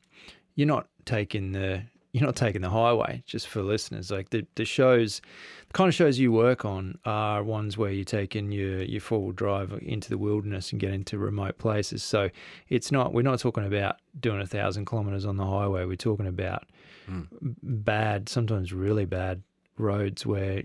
you're 0.56 0.66
not 0.66 0.88
taking 1.04 1.52
the 1.52 1.82
you're 2.12 2.24
not 2.24 2.36
taking 2.36 2.62
the 2.62 2.70
highway. 2.70 3.22
Just 3.26 3.48
for 3.48 3.62
listeners, 3.62 4.10
like 4.10 4.30
the 4.30 4.46
the 4.56 4.64
shows, 4.64 5.20
the 5.68 5.72
kind 5.72 5.88
of 5.88 5.94
shows 5.94 6.18
you 6.18 6.32
work 6.32 6.64
on 6.64 6.98
are 7.04 7.42
ones 7.42 7.78
where 7.78 7.90
you're 7.90 8.04
taking 8.04 8.50
your 8.50 8.82
your 8.82 9.00
four 9.00 9.20
wheel 9.20 9.32
drive 9.32 9.78
into 9.82 10.08
the 10.08 10.18
wilderness 10.18 10.72
and 10.72 10.80
get 10.80 10.92
into 10.92 11.18
remote 11.18 11.58
places. 11.58 12.02
So 12.02 12.30
it's 12.68 12.90
not 12.90 13.12
we're 13.12 13.22
not 13.22 13.38
talking 13.38 13.64
about 13.64 13.96
doing 14.18 14.40
a 14.40 14.46
thousand 14.46 14.86
kilometers 14.86 15.24
on 15.24 15.36
the 15.36 15.46
highway. 15.46 15.84
We're 15.84 15.96
talking 15.96 16.26
about 16.26 16.64
hmm. 17.06 17.22
bad, 17.62 18.28
sometimes 18.28 18.72
really 18.72 19.04
bad 19.04 19.42
roads 19.78 20.26
where, 20.26 20.62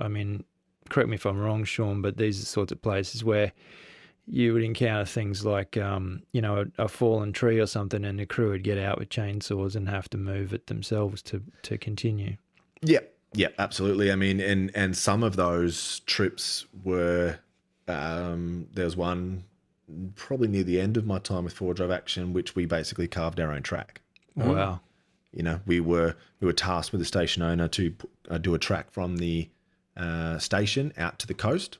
I 0.00 0.08
mean, 0.08 0.44
correct 0.88 1.08
me 1.08 1.16
if 1.16 1.26
I'm 1.26 1.38
wrong, 1.38 1.64
Sean, 1.64 2.02
but 2.02 2.16
these 2.16 2.38
are 2.38 2.42
the 2.42 2.46
sorts 2.46 2.72
of 2.72 2.80
places 2.82 3.22
where 3.22 3.52
you 4.26 4.52
would 4.52 4.62
encounter 4.62 5.04
things 5.04 5.44
like, 5.44 5.76
um, 5.76 6.22
you 6.32 6.40
know, 6.40 6.66
a, 6.78 6.84
a 6.84 6.88
fallen 6.88 7.32
tree 7.32 7.60
or 7.60 7.66
something, 7.66 8.04
and 8.04 8.18
the 8.18 8.26
crew 8.26 8.50
would 8.50 8.64
get 8.64 8.78
out 8.78 8.98
with 8.98 9.08
chainsaws 9.08 9.76
and 9.76 9.88
have 9.88 10.08
to 10.10 10.18
move 10.18 10.52
it 10.52 10.66
themselves 10.66 11.22
to 11.22 11.42
to 11.62 11.78
continue. 11.78 12.36
Yeah, 12.82 13.00
yeah, 13.32 13.48
absolutely. 13.58 14.10
I 14.10 14.16
mean, 14.16 14.40
and 14.40 14.70
and 14.74 14.96
some 14.96 15.22
of 15.22 15.36
those 15.36 16.00
trips 16.00 16.66
were 16.84 17.38
um, 17.88 18.66
there 18.72 18.84
was 18.84 18.96
one 18.96 19.44
probably 20.16 20.48
near 20.48 20.64
the 20.64 20.80
end 20.80 20.96
of 20.96 21.06
my 21.06 21.18
time 21.18 21.44
with 21.44 21.52
Four 21.52 21.74
Drive 21.74 21.90
Action, 21.90 22.32
which 22.32 22.56
we 22.56 22.66
basically 22.66 23.06
carved 23.06 23.38
our 23.38 23.52
own 23.52 23.62
track. 23.62 24.00
Wow. 24.34 24.80
You 25.32 25.42
know, 25.42 25.60
we 25.66 25.80
were 25.80 26.16
we 26.40 26.46
were 26.46 26.52
tasked 26.52 26.92
with 26.92 27.00
the 27.00 27.04
station 27.04 27.42
owner 27.42 27.68
to 27.68 27.94
uh, 28.30 28.38
do 28.38 28.54
a 28.54 28.58
track 28.58 28.90
from 28.90 29.18
the 29.18 29.48
uh, 29.96 30.38
station 30.38 30.92
out 30.98 31.18
to 31.20 31.26
the 31.26 31.34
coast, 31.34 31.78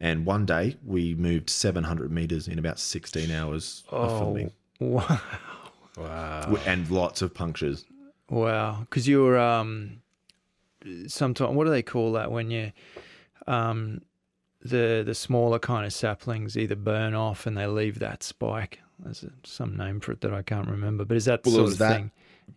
and 0.00 0.26
one 0.26 0.44
day 0.46 0.76
we 0.84 1.14
moved 1.14 1.48
700 1.50 2.10
meters 2.10 2.48
in 2.48 2.58
about 2.58 2.78
16 2.78 3.30
hours 3.30 3.84
of 3.90 4.10
Oh, 4.12 4.18
filming, 4.18 4.52
wow. 4.80 5.20
Wow. 5.96 6.56
And 6.66 6.90
lots 6.90 7.22
of 7.22 7.32
punctures. 7.32 7.84
Wow, 8.28 8.80
because 8.80 9.08
you 9.08 9.22
were 9.22 9.38
um, 9.38 10.02
sometimes 11.06 11.54
what 11.56 11.64
do 11.64 11.70
they 11.70 11.82
call 11.82 12.12
that 12.12 12.30
when 12.30 12.50
you 12.50 12.72
um, 13.46 14.02
the 14.62 15.02
the 15.06 15.14
smaller 15.14 15.58
kind 15.58 15.86
of 15.86 15.92
saplings 15.92 16.56
either 16.58 16.74
burn 16.76 17.14
off 17.14 17.46
and 17.46 17.56
they 17.56 17.66
leave 17.66 17.98
that 18.00 18.22
spike. 18.22 18.80
There's 18.98 19.24
some 19.44 19.76
name 19.76 20.00
for 20.00 20.12
it 20.12 20.20
that 20.22 20.32
I 20.32 20.42
can't 20.42 20.68
remember, 20.68 21.04
but 21.04 21.16
is 21.16 21.26
that 21.26 21.42
the 21.42 21.50
Well, 21.50 21.58
sort 21.60 21.72
of 21.72 21.78
that- 21.78 21.96
thing? 21.96 22.10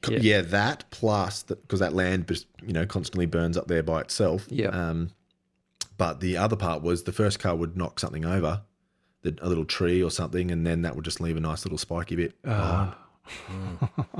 Yeah. 0.08 0.20
Yeah, 0.22 0.42
that 0.42 0.86
plus 0.92 1.42
because 1.44 1.80
that 1.80 1.94
land, 1.94 2.28
just, 2.28 2.46
you 2.66 2.74
know, 2.74 2.86
constantly 2.86 3.26
burns 3.26 3.58
up 3.58 3.68
there 3.68 3.82
by 3.82 4.02
itself. 4.02 4.46
Yeah. 4.50 4.68
Um, 4.68 5.10
but 6.00 6.22
the 6.22 6.38
other 6.38 6.56
part 6.56 6.82
was 6.82 7.04
the 7.04 7.12
first 7.12 7.40
car 7.40 7.56
would 7.56 7.78
knock 7.78 8.00
something 8.00 8.26
over, 8.26 8.64
the, 9.22 9.38
a 9.42 9.48
little 9.50 9.66
tree 9.66 10.02
or 10.02 10.10
something, 10.10 10.50
and 10.50 10.66
then 10.66 10.82
that 10.82 10.96
would 10.96 11.06
just 11.06 11.22
leave 11.22 11.38
a 11.38 11.42
nice 11.42 11.66
little 11.66 11.78
spiky 11.78 12.16
bit. 12.16 12.34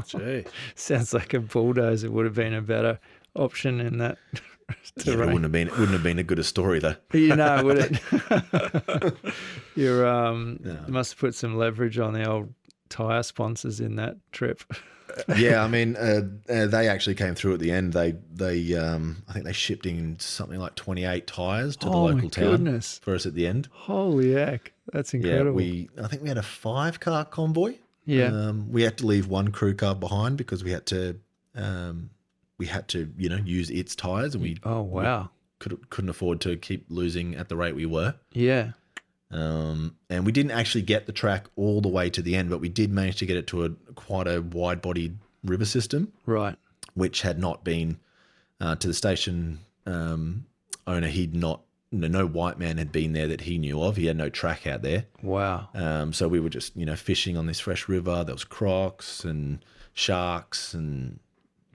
Gee. 0.06 0.46
Sounds 0.76 1.14
like 1.14 1.34
a 1.34 1.40
bulldozer 1.40 2.12
would 2.12 2.26
have 2.26 2.36
been 2.36 2.54
a 2.54 2.62
better 2.62 3.00
option 3.34 3.80
in 3.80 3.98
that 3.98 4.18
Yeah, 5.04 5.14
it 5.14 5.20
wouldn't 5.20 5.44
have 5.44 5.52
been. 5.52 5.68
It 5.68 5.72
wouldn't 5.74 5.94
have 5.94 6.04
been 6.04 6.20
a 6.20 6.24
good 6.24 6.38
a 6.38 6.44
story 6.44 6.80
though. 6.80 6.96
you 7.14 7.36
know, 7.36 7.64
would 7.64 7.78
it? 7.80 9.16
You're 9.76 10.06
um, 10.06 10.60
you 10.64 10.94
must 10.94 11.14
have 11.14 11.20
put 11.20 11.34
some 11.34 11.58
leverage 11.58 11.98
on 11.98 12.14
the 12.14 12.30
old 12.30 12.54
tire 12.90 13.24
sponsors 13.24 13.80
in 13.80 13.96
that 13.96 14.18
trip. 14.32 14.62
Yeah, 15.38 15.64
I 15.64 15.68
mean, 15.68 15.96
uh, 15.96 16.22
uh, 16.50 16.68
they 16.68 16.88
actually 16.88 17.16
came 17.16 17.36
through 17.36 17.56
at 17.56 17.60
the 17.60 17.72
end. 17.72 17.94
They 17.94 18.16
they 18.34 18.74
um, 18.76 19.24
I 19.28 19.34
think 19.34 19.46
they 19.46 19.54
shipped 19.54 19.86
in 19.86 20.20
something 20.20 20.60
like 20.60 20.76
twenty 20.76 21.06
eight 21.06 21.28
tires 21.28 21.76
to 21.78 21.86
the 21.88 21.92
Oh, 21.92 22.08
my 22.08 22.14
local 22.14 22.30
town 22.30 22.52
goodness. 22.52 23.00
for 23.04 23.16
us 23.16 23.26
at 23.26 23.34
the 23.34 23.48
end. 23.48 23.68
Holy 23.72 24.34
heck, 24.34 24.72
that's 24.92 25.14
incredible. 25.14 25.62
Yeah, 25.62 25.72
we 25.72 25.90
I 26.04 26.08
think 26.08 26.22
we 26.22 26.28
had 26.30 26.38
a 26.38 26.44
five 26.44 27.00
car 27.00 27.26
convoy. 27.26 27.76
Yeah. 28.06 28.28
um, 28.28 28.72
we 28.72 28.82
had 28.82 28.98
to 29.00 29.06
leave 29.06 29.28
one 29.28 29.50
crew 29.52 29.76
car 29.76 29.94
behind 29.94 30.38
because 30.38 30.64
we 30.64 30.72
had 30.72 30.86
to 30.88 31.20
um, 31.56 32.10
we 32.58 32.66
had 32.66 32.88
to 32.90 33.12
you 33.18 33.30
know 33.30 33.38
use 33.38 33.70
its 33.70 33.96
tires 33.96 34.34
and 34.34 34.42
we 34.44 34.58
oh 34.64 34.82
wow. 34.82 35.30
could, 35.60 35.90
couldn't 35.90 36.10
afford 36.10 36.42
to 36.42 36.58
keep 36.58 36.86
losing 36.90 37.36
at 37.36 37.50
the 37.50 37.56
rate 37.56 37.76
we 37.76 37.86
were. 37.86 38.16
Yeah. 38.34 38.72
Um, 39.32 39.96
and 40.10 40.26
we 40.26 40.32
didn't 40.32 40.52
actually 40.52 40.82
get 40.82 41.06
the 41.06 41.12
track 41.12 41.48
all 41.56 41.82
the 41.82 41.88
way 41.88 42.10
to 42.10 42.22
the 42.22 42.36
end, 42.36 42.50
but 42.50 42.60
we 42.60 42.70
did 42.70 42.92
manage 42.92 43.18
to 43.18 43.26
get 43.26 43.38
it 43.38 43.48
to 43.48 43.66
a 43.66 43.70
quite 43.94 44.28
a 44.28 44.42
wide 44.42 44.82
bodied 44.82 45.18
river 45.44 45.66
system. 45.66 46.12
Right. 46.26 46.56
which 46.96 47.22
had 47.22 47.40
not 47.40 47.64
been 47.64 48.00
uh, 48.60 48.76
to 48.76 48.88
the 48.88 48.94
station 48.94 49.60
um, 49.86 50.46
owner. 50.88 51.08
He'd 51.08 51.36
not, 51.36 51.62
no, 51.92 52.08
no 52.08 52.26
white 52.28 52.60
man 52.60 52.78
had 52.78 52.92
been 52.92 53.14
there 53.14 53.28
that 53.28 53.42
he 53.42 53.58
knew 53.58 53.82
of. 53.82 53.96
He 53.96 54.08
had 54.08 54.18
no 54.18 54.30
track 54.30 54.68
out 54.68 54.82
there. 54.82 55.06
Wow. 55.22 55.70
Um, 55.74 56.12
so 56.12 56.28
we 56.28 56.40
were 56.40 56.50
just, 56.50 56.76
you 56.76 56.86
know, 56.86 56.96
fishing 56.96 57.38
on 57.38 57.46
this 57.46 57.60
fresh 57.60 57.88
river. 57.88 58.24
There 58.24 58.36
was 58.36 58.44
crocs 58.44 59.24
and 59.24 59.64
sharks 59.94 60.74
and 60.74 61.20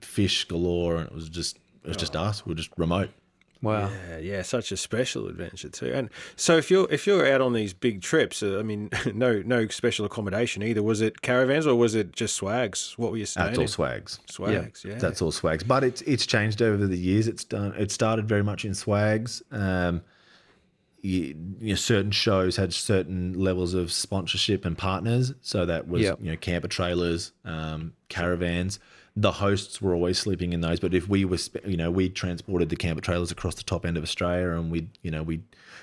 fish 0.01 0.45
galore, 0.45 0.97
and 0.97 1.07
it 1.07 1.13
was 1.13 1.29
just, 1.29 1.57
it 1.83 1.87
was 1.87 1.97
just 1.97 2.15
us. 2.15 2.45
We 2.45 2.51
were 2.51 2.55
just 2.55 2.71
remote. 2.77 3.09
Wow. 3.65 3.89
Yeah, 4.09 4.17
yeah, 4.19 4.41
such 4.43 4.71
a 4.71 4.77
special 4.77 5.27
adventure 5.27 5.69
too. 5.69 5.91
And 5.93 6.09
so 6.35 6.55
if 6.55 6.69
you're 6.69 6.87
if 6.91 7.07
you're 7.07 7.25
out 7.25 7.41
on 7.41 7.53
these 7.53 7.73
big 7.73 8.01
trips, 8.01 8.43
uh, 8.43 8.59
I 8.59 8.63
mean, 8.63 8.89
no 9.13 9.41
no 9.43 9.67
special 9.67 10.05
accommodation 10.05 10.61
either. 10.61 10.83
Was 10.83 11.01
it 11.01 11.21
caravans 11.21 11.65
or 11.65 11.75
was 11.75 11.95
it 11.95 12.13
just 12.13 12.35
swags? 12.35 12.93
What 12.97 13.11
were 13.11 13.17
you 13.17 13.25
staying 13.25 13.47
That's 13.47 13.57
all 13.59 13.67
swags. 13.67 14.19
Swags, 14.29 14.85
yeah. 14.87 14.95
That's 14.95 15.21
all 15.21 15.31
swags. 15.31 15.63
But 15.63 15.83
it's 15.83 16.01
it's 16.03 16.25
changed 16.25 16.61
over 16.61 16.85
the 16.85 16.97
years. 16.97 17.27
It's 17.27 17.43
done. 17.43 17.73
It 17.75 17.91
started 17.91 18.27
very 18.27 18.43
much 18.43 18.65
in 18.65 18.75
swags. 18.75 19.41
Um, 19.51 20.01
you, 21.01 21.35
you 21.59 21.69
know, 21.69 21.75
certain 21.75 22.11
shows 22.11 22.55
had 22.57 22.73
certain 22.73 23.33
levels 23.33 23.73
of 23.73 23.91
sponsorship 23.91 24.65
and 24.65 24.77
partners. 24.77 25.33
So 25.41 25.65
that 25.65 25.87
was 25.87 26.01
Yep. 26.03 26.19
you 26.21 26.31
know 26.31 26.37
camper 26.37 26.67
trailers, 26.67 27.31
um, 27.43 27.93
caravans. 28.09 28.79
The 29.17 29.31
hosts 29.31 29.81
were 29.81 29.93
always 29.93 30.19
sleeping 30.19 30.51
in 30.51 30.61
those. 30.61 30.79
But 30.79 30.93
if 30.93 31.07
we 31.07 31.23
were, 31.23 31.37
you 31.65 31.77
know, 31.77 31.89
we 31.89 32.09
transported 32.09 32.69
the 32.69 32.75
camper 32.75 33.01
trailers 33.01 33.31
across 33.31 33.55
the 33.55 33.63
top 33.63 33.85
end 33.85 33.97
of 33.97 34.03
Australia, 34.03 34.51
and 34.51 34.69
we, 34.71 34.89
you 35.03 35.11
know, 35.11 35.23
we 35.23 35.41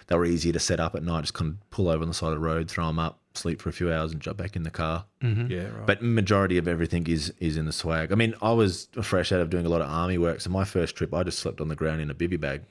they 0.08 0.16
were 0.16 0.26
easier 0.26 0.52
to 0.52 0.58
set 0.60 0.80
up 0.80 0.94
at 0.94 1.02
night. 1.02 1.22
Just 1.22 1.34
kind 1.34 1.52
of 1.52 1.70
pull 1.70 1.88
over 1.88 2.02
on 2.02 2.08
the 2.08 2.14
side 2.14 2.28
of 2.28 2.34
the 2.34 2.40
road, 2.40 2.68
throw 2.70 2.86
them 2.88 2.98
up, 2.98 3.20
sleep 3.34 3.62
for 3.62 3.70
a 3.70 3.72
few 3.72 3.90
hours, 3.90 4.12
and 4.12 4.20
jump 4.20 4.36
back 4.36 4.54
in 4.54 4.64
the 4.64 4.70
car. 4.70 5.06
Yeah, 5.22 5.68
right. 5.68 5.86
But 5.86 6.02
majority 6.02 6.58
of 6.58 6.68
everything 6.68 7.06
is 7.06 7.32
is 7.40 7.56
in 7.56 7.64
the 7.64 7.72
swag. 7.72 8.12
I 8.12 8.16
mean, 8.16 8.34
I 8.42 8.52
was 8.52 8.88
fresh 9.00 9.32
out 9.32 9.40
of 9.40 9.48
doing 9.48 9.64
a 9.64 9.68
lot 9.70 9.80
of 9.80 9.88
army 9.88 10.18
work, 10.18 10.42
so 10.42 10.50
my 10.50 10.64
first 10.64 10.94
trip, 10.94 11.14
I 11.14 11.22
just 11.22 11.38
slept 11.38 11.62
on 11.62 11.68
the 11.68 11.76
ground 11.76 12.02
in 12.02 12.10
a 12.10 12.14
bivy 12.14 12.38
bag, 12.38 12.62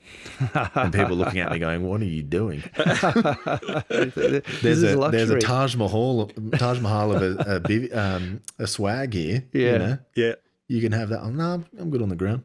and 0.76 0.94
people 0.94 1.16
looking 1.16 1.40
at 1.40 1.52
me 1.52 1.58
going, 1.58 1.82
"What 1.88 2.02
are 2.02 2.06
you 2.06 2.22
doing?" 2.22 2.64
this 2.76 4.44
There's 4.62 4.84
is 4.84 4.94
a 4.94 4.98
luxury. 4.98 5.26
there's 5.26 5.30
a 5.32 5.40
Taj 5.40 5.76
Mahal 5.76 6.28
Taj 6.58 6.80
Mahal 6.80 7.14
of 7.16 7.22
a 7.24 7.56
a, 7.56 7.60
bivy, 7.60 7.96
um, 7.96 8.42
a 8.60 8.68
swag 8.68 9.14
here. 9.14 9.44
Yeah. 9.54 9.72
you, 9.72 9.78
know? 9.80 9.98
yeah. 10.16 10.34
You 10.72 10.82
can 10.82 10.94
have 10.94 11.10
that. 11.10 11.22
Oh, 11.22 11.30
no, 11.30 11.64
I'm 11.78 11.90
good 11.90 12.02
on 12.02 12.10
the 12.10 12.16
ground. 12.16 12.44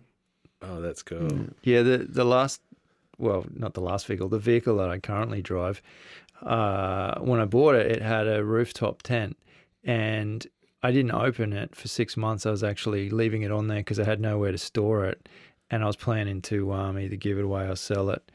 Oh, 0.61 0.81
that's 0.81 1.03
cool. 1.03 1.47
Yeah, 1.63 1.83
the 1.83 1.99
the 1.99 2.25
last, 2.25 2.61
well, 3.19 3.45
not 3.55 3.75
the 3.75 3.81
last 3.81 4.07
vehicle, 4.07 4.29
the 4.29 4.39
vehicle 4.39 4.77
that 4.79 4.91
I 4.91 4.99
currently 4.99 5.43
drive. 5.43 5.81
Uh, 6.43 7.19
when 7.21 7.41
I 7.41 7.45
bought 7.45 7.77
it, 7.77 7.91
it 7.91 8.03
had 8.03 8.27
a 8.27 8.45
rooftop 8.45 9.03
tent, 9.03 9.37
and 9.85 10.45
I 10.83 10.91
didn't 10.91 11.13
open 11.13 11.53
it 11.53 11.77
for 11.77 11.87
six 11.87 12.17
months. 12.17 12.47
I 12.47 12.51
was 12.51 12.65
actually 12.65 13.11
leaving 13.11 13.43
it 13.43 13.53
on 13.53 13.69
there 13.69 13.79
because 13.79 14.01
I 14.01 14.05
had 14.05 14.21
nowhere 14.21 14.51
to 14.51 14.59
store 14.59 15.05
it, 15.05 15.29
and 15.71 15.85
I 15.85 15.87
was 15.87 15.97
planning 15.97 16.43
to 16.43 16.73
um, 16.73 16.99
either 16.99 17.17
give 17.17 17.39
it 17.39 17.45
away 17.45 17.69
or 17.69 17.77
sell 17.77 18.11
it. 18.11 18.31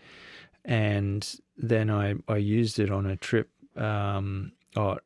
And 0.63 1.27
then 1.57 1.89
I 1.89 2.15
I 2.29 2.37
used 2.37 2.79
it 2.79 2.91
on 2.91 3.05
a 3.07 3.17
trip. 3.17 3.49
Um, 3.75 4.53
oh, 4.77 4.99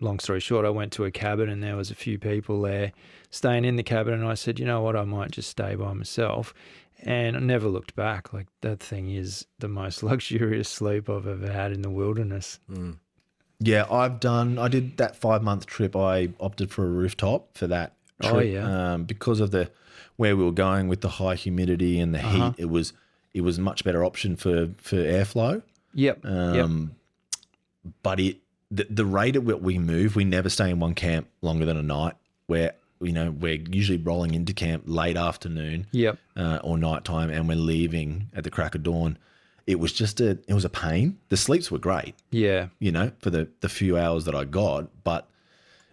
long 0.00 0.18
story 0.20 0.40
short, 0.40 0.64
I 0.64 0.70
went 0.70 0.92
to 0.92 1.04
a 1.04 1.10
cabin 1.10 1.48
and 1.48 1.62
there 1.62 1.76
was 1.76 1.90
a 1.90 1.94
few 1.94 2.18
people 2.18 2.60
there 2.62 2.92
staying 3.30 3.64
in 3.64 3.76
the 3.76 3.82
cabin, 3.82 4.14
and 4.14 4.24
I 4.26 4.34
said, 4.34 4.58
you 4.58 4.64
know 4.66 4.80
what, 4.82 4.96
I 4.96 5.04
might 5.04 5.30
just 5.32 5.50
stay 5.50 5.74
by 5.74 5.92
myself. 5.92 6.54
And 7.04 7.36
I 7.36 7.40
never 7.40 7.68
looked 7.68 7.94
back. 7.94 8.32
Like 8.32 8.48
that 8.62 8.80
thing 8.80 9.10
is 9.10 9.46
the 9.60 9.68
most 9.68 10.02
luxurious 10.10 10.68
sleep 10.68 11.08
I've 11.08 11.26
ever 11.28 11.50
had 11.52 11.70
in 11.72 11.82
the 11.82 11.90
wilderness. 11.90 12.58
Yeah, 13.60 13.86
I've 13.90 14.20
done. 14.20 14.58
I 14.58 14.68
did 14.68 14.96
that 14.98 15.14
five 15.16 15.42
month 15.42 15.66
trip. 15.66 15.94
I 15.96 16.30
opted 16.40 16.70
for 16.70 16.84
a 16.84 16.88
rooftop 16.88 17.56
for 17.56 17.66
that. 17.68 17.94
Trip, 18.22 18.34
Oh, 18.34 18.38
yeah. 18.40 18.92
um, 18.94 19.04
because 19.04 19.38
of 19.40 19.50
the 19.52 19.70
where 20.16 20.36
we 20.36 20.42
were 20.44 20.50
going 20.50 20.88
with 20.88 21.00
the 21.02 21.08
high 21.08 21.36
humidity 21.36 22.00
and 22.00 22.12
the 22.14 22.18
Uh-huh. 22.18 22.46
heat. 22.50 22.54
It 22.58 22.68
was 22.70 22.92
it 23.34 23.42
was 23.42 23.58
a 23.58 23.60
much 23.60 23.84
better 23.84 24.04
option 24.04 24.34
for 24.36 24.70
for 24.78 24.96
airflow. 24.96 25.62
Yep. 25.94 26.24
yep. 26.24 26.64
Um, 26.64 26.92
But 28.02 28.18
it 28.20 28.38
the, 28.70 28.86
the 28.90 29.04
rate 29.04 29.36
at 29.36 29.44
which 29.44 29.58
we 29.58 29.78
move, 29.78 30.14
we 30.16 30.24
never 30.24 30.48
stay 30.48 30.70
in 30.70 30.78
one 30.80 30.94
camp 30.94 31.28
longer 31.42 31.64
than 31.64 31.76
a 31.76 31.82
night. 31.82 32.14
Where 32.46 32.72
you 33.00 33.12
know 33.12 33.30
we're 33.30 33.62
usually 33.70 33.98
rolling 33.98 34.34
into 34.34 34.52
camp 34.52 34.84
late 34.86 35.16
afternoon 35.16 35.86
Yep. 35.92 36.18
uh, 36.36 36.58
or 36.64 36.78
nighttime, 36.78 37.30
and 37.30 37.46
we're 37.48 37.56
leaving 37.56 38.28
at 38.34 38.44
the 38.44 38.50
crack 38.50 38.74
of 38.74 38.82
dawn. 38.82 39.18
It 39.66 39.78
was 39.78 39.92
just 39.92 40.20
a 40.20 40.38
it 40.48 40.54
was 40.54 40.64
a 40.64 40.70
pain. 40.70 41.18
The 41.28 41.36
sleeps 41.36 41.70
were 41.70 41.78
great 41.78 42.14
Yeah. 42.30 42.68
you 42.78 42.90
know, 42.90 43.12
for 43.20 43.28
the 43.30 43.48
the 43.60 43.68
few 43.68 43.98
hours 43.98 44.24
that 44.24 44.34
I 44.34 44.44
got, 44.44 44.88
but 45.04 45.28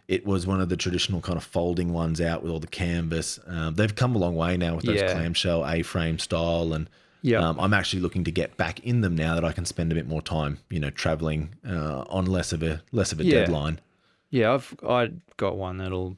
it 0.08 0.26
was 0.26 0.46
one 0.48 0.62
of 0.62 0.70
the 0.70 0.78
traditional 0.78 1.20
kind 1.20 1.36
of 1.38 1.44
folding 1.44 1.92
ones 1.92 2.22
out 2.22 2.42
with 2.44 2.52
all 2.52 2.60
the 2.60 2.68
canvas. 2.68 3.40
Um, 3.48 3.74
they've 3.76 3.94
come 3.96 4.16
a 4.16 4.20
long 4.20 4.36
way 4.36 4.56
now 4.56 4.76
with 4.76 4.86
those 4.86 5.02
Yeah. 5.02 5.12
clamshell 5.12 5.66
A-frame 5.66 6.20
style, 6.20 6.72
and 6.74 6.90
Yeah. 7.26 7.40
um, 7.48 7.60
I'm 7.60 7.74
actually 7.74 8.02
looking 8.02 8.24
to 8.26 8.32
get 8.32 8.56
back 8.56 8.80
in 8.82 9.02
them 9.02 9.16
now 9.16 9.34
that 9.36 9.44
I 9.44 9.52
can 9.52 9.66
spend 9.66 9.92
a 9.92 9.96
bit 9.96 10.08
more 10.08 10.22
time, 10.22 10.60
you 10.70 10.80
know, 10.80 10.92
traveling 10.92 11.56
uh, 11.68 12.04
on 12.08 12.26
less 12.28 12.54
of 12.54 12.62
a 12.62 12.84
less 12.92 13.12
of 13.12 13.20
a 13.20 13.24
Yeah. 13.26 13.40
deadline. 13.40 13.80
Yeah. 14.30 14.54
I've 14.54 14.76
I 14.88 15.12
got 15.38 15.58
one 15.58 15.78
that'll 15.78 16.18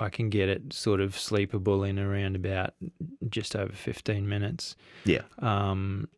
I 0.00 0.08
can 0.08 0.30
get 0.30 0.48
it 0.48 0.72
sort 0.72 1.00
of 1.00 1.18
sleepable 1.18 1.82
in 1.84 1.98
around 1.98 2.34
about 2.36 2.72
just 3.28 3.54
over 3.56 3.72
fifteen 3.72 4.28
minutes. 4.28 4.74
Yeah, 5.04 5.22
Um, 5.40 6.08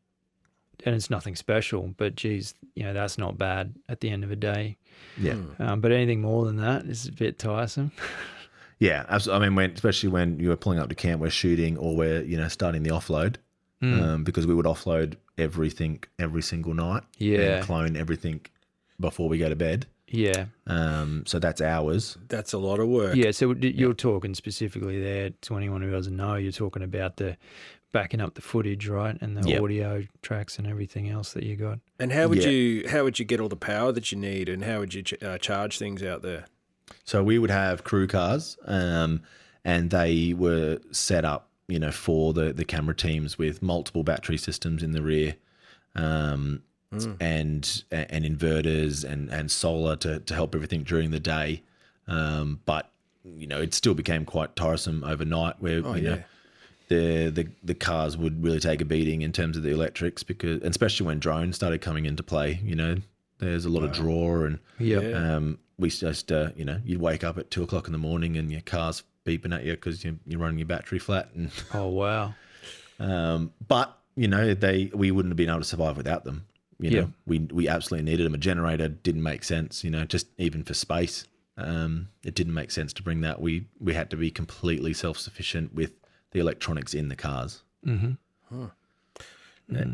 and 0.84 0.94
it's 0.94 1.10
nothing 1.10 1.34
special, 1.34 1.92
but 1.96 2.14
geez, 2.14 2.54
you 2.74 2.82
know 2.84 2.92
that's 2.92 3.18
not 3.18 3.36
bad 3.36 3.74
at 3.88 4.00
the 4.00 4.10
end 4.10 4.22
of 4.22 4.30
the 4.30 4.36
day. 4.36 4.76
yeah, 5.18 5.36
Um, 5.58 5.80
but 5.80 5.92
anything 5.92 6.20
more 6.20 6.44
than 6.44 6.56
that 6.58 6.84
is 6.84 7.08
a 7.08 7.12
bit 7.12 7.38
tiresome. 7.38 7.90
yeah. 8.78 9.04
Absolutely. 9.08 9.44
I 9.46 9.48
mean, 9.48 9.56
when 9.56 9.70
especially 9.72 10.08
when 10.10 10.38
you 10.38 10.52
are 10.52 10.56
pulling 10.56 10.78
up 10.78 10.88
to 10.90 10.94
camp, 10.94 11.20
we're 11.20 11.30
shooting 11.30 11.76
or 11.78 11.96
we're 11.96 12.22
you 12.22 12.36
know 12.36 12.48
starting 12.48 12.82
the 12.84 12.90
offload. 12.90 13.36
Hmm. 13.80 14.00
Um, 14.00 14.24
because 14.24 14.46
we 14.46 14.54
would 14.54 14.66
offload 14.66 15.14
everything 15.38 16.02
every 16.18 16.42
single 16.42 16.74
night, 16.74 17.02
Yeah. 17.18 17.38
and 17.56 17.64
clone 17.64 17.96
everything 17.96 18.42
before 18.98 19.28
we 19.28 19.38
go 19.38 19.48
to 19.48 19.56
bed. 19.56 19.86
Yeah. 20.06 20.46
Um, 20.66 21.22
so 21.26 21.38
that's 21.38 21.60
hours. 21.62 22.18
That's 22.28 22.52
a 22.52 22.58
lot 22.58 22.78
of 22.80 22.88
work. 22.88 23.14
Yeah, 23.16 23.30
so 23.30 23.54
you're 23.54 23.94
talking 23.94 24.34
specifically 24.34 25.00
there 25.02 25.30
to 25.30 25.56
anyone 25.56 25.80
who 25.82 25.90
doesn't 25.90 26.14
know, 26.16 26.34
you're 26.34 26.52
talking 26.52 26.82
about 26.82 27.16
the 27.16 27.36
backing 27.92 28.20
up 28.20 28.34
the 28.34 28.42
footage, 28.42 28.86
right, 28.86 29.16
and 29.20 29.36
the 29.36 29.48
Yep. 29.48 29.62
audio 29.62 30.02
tracks 30.22 30.58
and 30.58 30.66
everything 30.66 31.08
else 31.08 31.32
that 31.32 31.42
you 31.44 31.56
got. 31.56 31.78
And 31.98 32.12
how 32.12 32.28
would 32.28 32.42
Yeah. 32.44 32.50
you 32.50 32.88
how 32.88 33.04
would 33.04 33.18
you 33.18 33.24
get 33.24 33.40
all 33.40 33.48
the 33.48 33.56
power 33.56 33.92
that 33.92 34.12
you 34.12 34.18
need, 34.18 34.48
and 34.48 34.62
how 34.64 34.80
would 34.80 34.94
you 34.94 35.02
ch- 35.02 35.22
uh, 35.22 35.38
charge 35.38 35.78
things 35.78 36.02
out 36.02 36.22
there? 36.22 36.44
So 37.04 37.22
we 37.24 37.38
would 37.38 37.50
have 37.50 37.82
crew 37.84 38.06
cars, 38.06 38.58
um, 38.66 39.22
and 39.64 39.90
they 39.90 40.34
were 40.34 40.80
set 40.92 41.24
up, 41.24 41.49
you 41.70 41.78
know, 41.78 41.90
for 41.92 42.32
the 42.32 42.52
the 42.52 42.64
camera 42.64 42.94
teams 42.94 43.38
with 43.38 43.62
multiple 43.62 44.02
battery 44.02 44.36
systems 44.36 44.82
in 44.82 44.92
the 44.92 45.02
rear, 45.02 45.36
um, 45.94 46.62
and 47.20 47.84
and 47.90 48.24
inverters 48.24 49.04
and 49.04 49.30
and 49.30 49.50
solar 49.50 49.96
to 49.96 50.20
to 50.20 50.34
help 50.34 50.54
everything 50.54 50.82
during 50.82 51.10
the 51.10 51.20
day. 51.20 51.62
Um, 52.08 52.60
but 52.66 52.90
you 53.24 53.46
know, 53.46 53.60
it 53.60 53.74
still 53.74 53.94
became 53.94 54.24
quite 54.24 54.56
tiresome 54.56 55.04
overnight, 55.04 55.60
where 55.60 55.78
you 55.96 56.02
know. 56.02 56.22
The, 56.88 57.30
the 57.30 57.46
the 57.62 57.74
cars 57.74 58.16
would 58.16 58.42
really 58.42 58.58
take 58.58 58.80
a 58.80 58.84
beating 58.84 59.22
in 59.22 59.30
terms 59.30 59.56
of 59.56 59.62
the 59.62 59.70
electrics 59.70 60.24
because 60.24 60.60
especially 60.62 61.06
when 61.06 61.20
drones 61.20 61.54
started 61.54 61.80
coming 61.80 62.04
into 62.04 62.24
play 62.24 62.58
you 62.64 62.74
know 62.74 62.96
there's 63.38 63.64
a 63.64 63.68
lot 63.68 63.84
of 63.84 63.92
draw 63.92 64.42
and 64.42 64.58
Yeah. 64.80 64.98
um, 65.36 65.60
we 65.78 65.88
just, 65.88 66.32
uh, 66.32 66.50
you 66.56 66.64
know, 66.64 66.80
you'd 66.84 67.00
wake 67.00 67.22
up 67.22 67.38
at 67.38 67.48
two 67.48 67.62
o'clock 67.62 67.86
in 67.86 67.92
the 67.92 67.98
morning 67.98 68.36
and 68.36 68.50
your 68.50 68.60
car's 68.62 69.04
beeping 69.26 69.54
at 69.54 69.64
you 69.64 69.72
because 69.72 70.02
you're, 70.04 70.14
you're 70.26 70.40
running 70.40 70.58
your 70.58 70.66
battery 70.66 70.98
flat. 70.98 71.28
And, 71.34 71.50
Oh, 71.74 71.88
wow. 71.88 72.34
um, 72.98 73.52
but 73.68 73.96
you 74.16 74.28
know, 74.28 74.54
they 74.54 74.90
we 74.94 75.10
wouldn't 75.10 75.30
have 75.32 75.36
been 75.36 75.48
able 75.50 75.60
to 75.60 75.64
survive 75.64 75.96
without 75.96 76.24
them. 76.24 76.46
You 76.78 76.90
know, 76.90 76.98
Yeah. 76.98 77.06
we 77.26 77.38
we 77.40 77.68
absolutely 77.68 78.10
needed 78.10 78.24
them. 78.26 78.34
A 78.34 78.38
generator 78.38 78.88
didn't 78.88 79.22
make 79.22 79.44
sense. 79.44 79.84
You 79.84 79.90
know, 79.90 80.04
just 80.04 80.26
even 80.38 80.62
for 80.64 80.74
space, 80.74 81.26
um, 81.56 82.08
it 82.24 82.34
didn't 82.34 82.54
make 82.54 82.70
sense 82.70 82.92
to 82.94 83.02
bring 83.02 83.20
that. 83.20 83.40
We 83.40 83.66
we 83.78 83.94
had 83.94 84.10
to 84.10 84.16
be 84.16 84.30
completely 84.30 84.92
self 84.94 85.18
sufficient 85.18 85.74
with 85.74 85.92
the 86.32 86.40
electronics 86.40 86.94
in 86.94 87.08
the 87.08 87.16
cars. 87.16 87.62
Mm-hmm. 87.86 88.12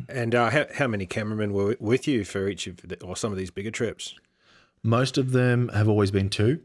And 0.08 0.34
uh, 0.34 0.50
how 0.50 0.66
how 0.74 0.86
many 0.86 1.04
cameramen 1.06 1.52
were 1.52 1.76
with 1.78 2.08
you 2.08 2.24
for 2.24 2.48
each 2.48 2.66
of 2.66 2.76
the, 2.78 3.00
or 3.02 3.16
some 3.16 3.30
of 3.32 3.38
these 3.38 3.50
bigger 3.50 3.70
trips? 3.70 4.14
Most 4.82 5.18
of 5.18 5.32
them 5.32 5.68
have 5.74 5.88
always 5.88 6.10
been 6.10 6.30
two. 6.30 6.60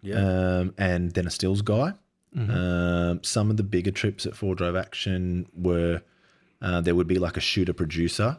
Yeah. 0.00 0.16
um, 0.60 0.74
and 0.78 1.12
then 1.12 1.26
a 1.26 1.30
stills 1.30 1.62
guy. 1.62 1.94
Um, 2.36 3.22
some 3.22 3.50
of 3.50 3.56
the 3.56 3.62
bigger 3.62 3.90
trips 3.92 4.26
at 4.26 4.34
Four 4.36 4.54
Drive 4.54 4.74
Action 4.76 5.46
were 5.54 6.02
uh, 6.60 6.80
there 6.80 6.94
would 6.94 7.06
be 7.06 7.18
like 7.18 7.36
a 7.36 7.40
shooter 7.40 7.72
producer. 7.72 8.38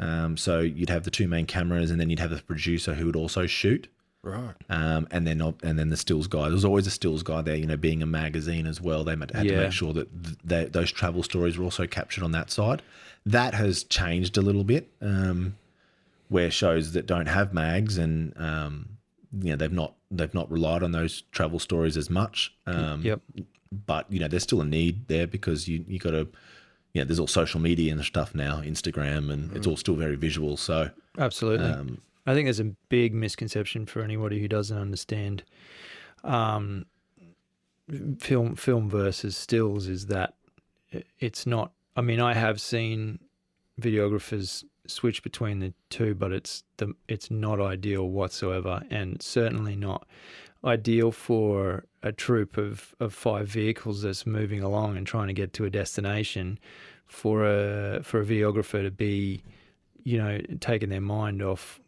Um, 0.00 0.36
so 0.36 0.60
you'd 0.60 0.90
have 0.90 1.04
the 1.04 1.10
two 1.10 1.28
main 1.28 1.46
cameras, 1.46 1.90
and 1.90 2.00
then 2.00 2.08
you'd 2.10 2.18
have 2.20 2.30
the 2.30 2.40
producer 2.42 2.94
who 2.94 3.06
would 3.06 3.16
also 3.16 3.46
shoot. 3.46 3.88
Right. 4.22 4.54
Um, 4.68 5.06
and 5.10 5.26
then 5.26 5.40
and 5.62 5.78
then 5.78 5.90
the 5.90 5.96
stills 5.96 6.26
guy. 6.26 6.42
There 6.44 6.52
was 6.52 6.64
always 6.64 6.86
a 6.86 6.90
stills 6.90 7.22
guy 7.22 7.42
there. 7.42 7.54
You 7.56 7.66
know, 7.66 7.76
being 7.76 8.02
a 8.02 8.06
magazine 8.06 8.66
as 8.66 8.80
well, 8.80 9.04
they 9.04 9.12
had 9.16 9.28
to 9.30 9.44
Yeah. 9.44 9.60
make 9.62 9.72
sure 9.72 9.92
that 9.92 10.24
th- 10.24 10.36
they, 10.44 10.64
those 10.66 10.90
travel 10.90 11.22
stories 11.22 11.56
were 11.58 11.64
also 11.64 11.86
captured 11.86 12.24
on 12.24 12.32
that 12.32 12.50
side. 12.50 12.82
That 13.26 13.54
has 13.54 13.84
changed 13.84 14.36
a 14.36 14.42
little 14.42 14.64
bit, 14.64 14.90
um, 15.00 15.56
where 16.28 16.50
shows 16.50 16.92
that 16.92 17.06
don't 17.06 17.26
have 17.26 17.52
mags 17.54 17.96
and 17.98 18.32
um, 18.40 18.88
you 19.40 19.50
know 19.50 19.56
they've 19.56 19.72
not 19.72 19.94
they've 20.10 20.34
not 20.34 20.50
relied 20.50 20.82
on 20.82 20.92
those 20.92 21.22
travel 21.32 21.58
stories 21.58 21.96
as 21.96 22.10
much. 22.10 22.54
Um, 22.66 23.02
Yep. 23.02 23.20
But 23.86 24.10
you 24.10 24.18
know, 24.18 24.28
there's 24.28 24.44
still 24.44 24.62
a 24.62 24.64
need 24.64 25.08
there 25.08 25.26
because 25.26 25.68
you 25.68 25.84
you 25.86 25.98
got 25.98 26.12
to. 26.12 26.28
You 26.94 27.02
know, 27.02 27.04
there's 27.04 27.18
all 27.20 27.26
social 27.26 27.60
media 27.60 27.92
and 27.92 28.02
stuff 28.02 28.34
now, 28.34 28.62
Instagram, 28.62 29.30
and 29.30 29.54
it's 29.54 29.66
all 29.66 29.76
still 29.76 29.94
very 29.94 30.16
visual. 30.16 30.56
So, 30.56 30.88
Absolutely. 31.18 31.66
um, 31.66 32.00
I 32.26 32.32
think 32.32 32.46
there's 32.46 32.60
a 32.60 32.72
big 32.88 33.12
misconception 33.12 33.84
for 33.84 34.00
anybody 34.00 34.40
who 34.40 34.48
doesn't 34.48 34.76
understand 34.76 35.44
um, 36.24 36.86
film 38.18 38.54
film 38.56 38.88
versus 38.88 39.36
stills 39.36 39.86
is 39.86 40.06
that 40.06 40.34
it's 41.20 41.46
not. 41.46 41.72
I 41.96 42.00
mean, 42.00 42.20
I 42.20 42.34
have 42.34 42.60
seen 42.60 43.18
videographers 43.80 44.64
switch 44.88 45.22
between 45.22 45.60
the 45.60 45.72
two, 45.90 46.14
but 46.14 46.32
it's 46.32 46.64
the 46.78 46.94
it's 47.08 47.30
not 47.30 47.60
ideal 47.60 48.08
whatsoever, 48.08 48.82
and 48.90 49.20
certainly 49.22 49.76
not 49.76 50.06
ideal 50.64 51.12
for 51.12 51.84
a 52.02 52.10
troop 52.12 52.56
of, 52.56 52.94
of 52.98 53.14
five 53.14 53.48
vehicles 53.48 54.02
that's 54.02 54.26
moving 54.26 54.60
along 54.62 54.96
and 54.96 55.06
trying 55.06 55.28
to 55.28 55.32
get 55.32 55.52
to 55.52 55.64
a 55.64 55.70
destination 55.70 56.58
for 57.06 57.44
a 57.44 58.02
for 58.02 58.20
a 58.20 58.24
videographer 58.24 58.82
to 58.82 58.90
be 58.90 59.42
you 60.04 60.18
know 60.18 60.38
taking 60.60 60.88
their 60.88 61.00
mind 61.00 61.42
off 61.42 61.80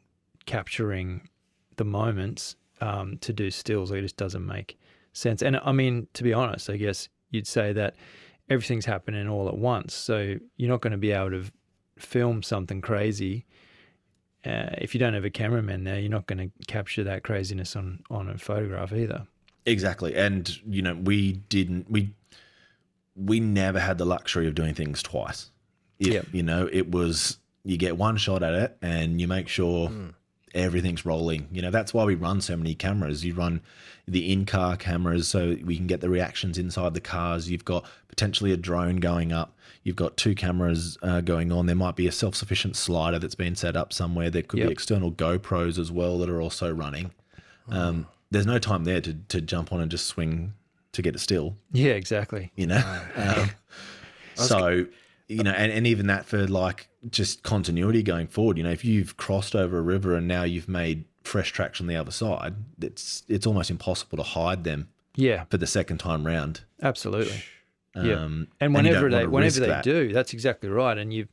capturing 0.46 1.28
the 1.76 1.84
moments 1.84 2.56
um, 2.80 3.18
to 3.18 3.32
do 3.32 3.50
stills. 3.50 3.90
It 3.90 4.02
just 4.02 4.16
doesn't 4.16 4.46
make 4.46 4.78
sense. 5.12 5.42
And 5.42 5.60
I 5.62 5.72
mean, 5.72 6.06
to 6.14 6.22
be 6.22 6.32
honest, 6.32 6.70
I 6.70 6.76
guess 6.76 7.08
you'd 7.30 7.46
say 7.46 7.72
that 7.72 7.94
everything's 8.48 8.84
happening 8.84 9.28
all 9.28 9.48
at 9.48 9.56
once. 9.56 9.94
So 9.94 10.36
you're 10.56 10.68
not 10.68 10.80
going 10.80 10.92
to 10.92 10.98
be 10.98 11.12
able 11.12 11.30
to 11.30 11.44
film 12.00 12.42
something 12.42 12.80
crazy. 12.80 13.46
Uh, 14.44 14.70
if 14.78 14.94
you 14.94 15.00
don't 15.00 15.14
have 15.14 15.24
a 15.24 15.30
cameraman 15.30 15.84
there, 15.84 16.00
you're 16.00 16.10
not 16.10 16.26
going 16.26 16.38
to 16.38 16.66
capture 16.66 17.04
that 17.04 17.22
craziness 17.22 17.76
on, 17.76 18.02
on 18.10 18.28
a 18.28 18.38
photograph 18.38 18.92
either. 18.92 19.26
Exactly. 19.66 20.14
And 20.14 20.58
you 20.66 20.82
know, 20.82 20.94
we 20.94 21.32
didn't 21.32 21.90
we 21.90 22.10
we 23.14 23.40
never 23.40 23.78
had 23.78 23.98
the 23.98 24.06
luxury 24.06 24.46
of 24.46 24.54
doing 24.54 24.74
things 24.74 25.02
twice. 25.02 25.50
If, 25.98 26.08
Yep. 26.08 26.26
You 26.32 26.42
know, 26.42 26.68
it 26.72 26.90
was 26.90 27.38
you 27.64 27.76
get 27.76 27.96
one 27.96 28.16
shot 28.16 28.42
at 28.42 28.54
it 28.54 28.76
and 28.80 29.20
you 29.20 29.28
make 29.28 29.48
sure 29.48 29.90
everything's 30.54 31.04
rolling. 31.06 31.48
You 31.52 31.62
know, 31.62 31.70
that's 31.70 31.92
why 31.94 32.04
we 32.04 32.14
run 32.14 32.40
so 32.40 32.56
many 32.56 32.74
cameras. 32.74 33.24
You 33.24 33.34
run 33.34 33.60
the 34.08 34.32
in-car 34.32 34.76
cameras 34.76 35.28
so 35.28 35.56
we 35.64 35.76
can 35.76 35.86
get 35.86 36.00
the 36.00 36.08
reactions 36.08 36.58
inside 36.58 36.94
the 36.94 37.00
cars. 37.00 37.50
You've 37.50 37.64
got 37.64 37.84
potentially 38.08 38.52
a 38.52 38.56
drone 38.56 38.96
going 38.96 39.32
up. 39.32 39.56
You've 39.84 39.96
got 39.96 40.16
two 40.16 40.34
cameras 40.34 40.98
uh, 41.02 41.20
going 41.22 41.50
on. 41.52 41.66
There 41.66 41.76
might 41.76 41.96
be 41.96 42.06
a 42.06 42.12
self-sufficient 42.12 42.76
slider 42.76 43.18
that's 43.18 43.34
been 43.34 43.54
set 43.56 43.76
up 43.76 43.92
somewhere. 43.92 44.28
There 44.30 44.42
could 44.42 44.58
Yep. 44.58 44.68
be 44.68 44.72
external 44.72 45.10
GoPros 45.12 45.78
as 45.78 45.90
well 45.90 46.18
that 46.18 46.28
are 46.28 46.40
also 46.40 46.72
running. 46.72 47.12
Um, 47.68 48.06
there's 48.30 48.46
no 48.46 48.58
time 48.58 48.84
there 48.84 49.00
to, 49.00 49.14
to 49.28 49.40
jump 49.40 49.72
on 49.72 49.80
and 49.80 49.90
just 49.90 50.06
swing 50.06 50.54
to 50.92 51.02
get 51.02 51.14
it 51.14 51.20
still, 51.20 51.56
Yeah, 51.72 51.92
exactly. 51.92 52.50
you 52.56 52.66
know? 52.66 52.82
Um, 53.16 53.50
so, 54.34 54.86
you 55.30 55.42
know, 55.42 55.52
and, 55.52 55.70
and 55.72 55.86
even 55.86 56.06
that 56.08 56.26
for 56.26 56.46
like 56.46 56.88
just 57.10 57.42
continuity 57.42 58.02
going 58.02 58.26
forward, 58.26 58.58
you 58.58 58.64
know, 58.64 58.70
if 58.70 58.84
you've 58.84 59.16
crossed 59.16 59.54
over 59.56 59.78
a 59.78 59.82
river 59.82 60.14
and 60.16 60.26
now 60.28 60.42
you've 60.42 60.68
made 60.68 61.04
fresh 61.24 61.52
tracks 61.52 61.80
on 61.80 61.86
the 61.86 61.96
other 61.96 62.10
side, 62.10 62.54
it's 62.80 63.22
it's 63.28 63.46
almost 63.46 63.70
impossible 63.70 64.16
to 64.18 64.22
hide 64.24 64.64
them 64.64 64.88
Yeah, 65.16 65.44
for 65.50 65.56
the 65.58 65.66
second 65.66 65.98
time 65.98 66.26
round. 66.26 66.62
absolutely. 66.82 67.42
Yeah. 67.94 68.14
Um, 68.24 68.48
And 68.60 68.74
whenever 68.74 69.08
don't 69.08 69.20
they 69.20 69.26
whenever 69.26 69.60
they 69.60 69.66
that. 69.66 69.84
do, 69.84 70.12
that's 70.12 70.32
exactly 70.32 70.68
right. 70.68 70.96
And 70.98 71.12
you 71.12 71.26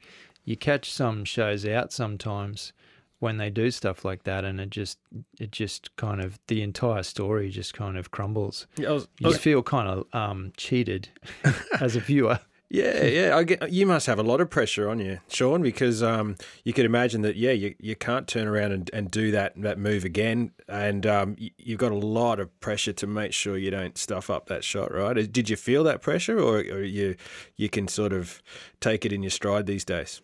you 0.46 0.56
catch 0.58 0.92
some 0.92 1.24
shows 1.26 1.66
out 1.66 1.92
sometimes 1.94 2.74
when 3.20 3.38
they 3.38 3.50
do 3.50 3.72
stuff 3.72 4.06
like 4.06 4.24
that, 4.24 4.46
and 4.46 4.60
it 4.60 4.70
just 4.70 4.98
it 5.40 5.52
just 5.52 5.96
kind 5.96 6.22
of 6.22 6.40
the 6.48 6.62
entire 6.62 7.04
story 7.04 7.50
just 7.50 7.74
kind 7.74 7.98
of 7.98 8.12
crumbles. 8.12 8.68
Yeah, 8.78 8.90
I 8.90 8.92
was- 8.94 9.06
I 9.06 9.08
You 9.20 9.28
was- 9.28 9.38
feel 9.38 9.64
kind 9.64 9.88
of 9.90 10.06
um, 10.14 10.54
cheated 10.58 11.10
as 11.82 11.96
a 11.96 12.00
viewer. 12.00 12.40
Yeah, 12.70 13.06
yeah. 13.06 13.38
I 13.38 13.44
get, 13.44 13.72
you 13.72 13.86
must 13.86 14.08
have 14.08 14.20
a 14.20 14.24
lot 14.24 14.42
of 14.42 14.50
pressure 14.50 14.90
on 14.90 15.00
you, 15.00 15.20
Sean, 15.30 15.62
because 15.62 16.04
um, 16.04 16.36
you 16.66 16.74
could 16.74 16.86
imagine 16.86 17.22
that. 17.22 17.38
Yeah, 17.38 17.52
you, 17.52 17.76
you 17.80 17.96
can't 17.96 18.28
turn 18.28 18.46
around 18.46 18.74
and, 18.74 18.90
and 18.92 19.10
do 19.10 19.32
that 19.32 19.54
that 19.62 19.80
move 19.80 20.04
again, 20.04 20.52
and 20.68 21.06
um, 21.06 21.36
you, 21.40 21.52
you've 21.58 21.80
got 21.80 21.94
a 21.94 21.98
lot 21.98 22.42
of 22.42 22.60
pressure 22.60 22.92
to 22.92 23.08
make 23.08 23.32
sure 23.32 23.58
you 23.58 23.72
don't 23.72 23.98
stuff 23.98 24.30
up 24.30 24.48
that 24.48 24.66
shot, 24.66 24.94
right? 24.94 25.32
Did 25.32 25.50
you 25.50 25.56
feel 25.56 25.86
that 25.86 26.02
pressure, 26.02 26.38
or, 26.40 26.58
or 26.58 26.84
you 26.84 27.16
you 27.56 27.70
can 27.70 27.88
sort 27.88 28.12
of 28.12 28.42
take 28.82 29.06
it 29.06 29.14
in 29.14 29.24
your 29.24 29.30
stride 29.30 29.66
these 29.66 29.86
days? 29.86 30.22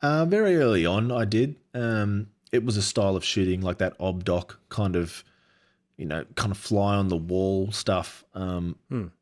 Uh, 0.00 0.24
very 0.24 0.56
early 0.56 0.86
on, 0.86 1.12
I 1.12 1.24
did. 1.26 1.56
Um, 1.74 2.28
it 2.50 2.64
was 2.64 2.76
a 2.76 2.82
style 2.82 3.16
of 3.16 3.24
shooting 3.24 3.60
like 3.60 3.78
that 3.78 3.98
obdoc 3.98 4.56
kind 4.68 4.96
of, 4.96 5.22
you 5.98 6.06
know, 6.06 6.24
kind 6.36 6.50
of 6.50 6.56
fly 6.56 6.96
on 6.96 7.08
the 7.08 7.16
wall 7.16 7.70
stuff. 7.72 8.24
Um, 8.32 8.76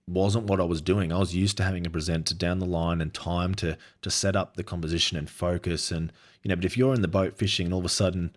Wasn't 0.06 0.44
what 0.44 0.60
I 0.60 0.64
was 0.64 0.80
doing. 0.80 1.12
I 1.12 1.18
was 1.18 1.34
used 1.34 1.56
to 1.56 1.64
having 1.64 1.84
a 1.84 1.90
presenter 1.90 2.34
down 2.34 2.60
the 2.60 2.66
line 2.66 3.00
and 3.00 3.12
time 3.12 3.56
to 3.56 3.76
to 4.02 4.10
set 4.10 4.36
up 4.36 4.54
the 4.54 4.62
composition 4.62 5.16
and 5.18 5.28
focus. 5.28 5.90
And 5.90 6.12
you 6.44 6.48
know, 6.50 6.54
but 6.54 6.64
if 6.64 6.76
you're 6.76 6.94
in 6.94 7.02
the 7.02 7.08
boat 7.08 7.36
fishing 7.36 7.66
and 7.66 7.72
all 7.74 7.80
of 7.80 7.86
a 7.86 7.88
sudden, 7.88 8.36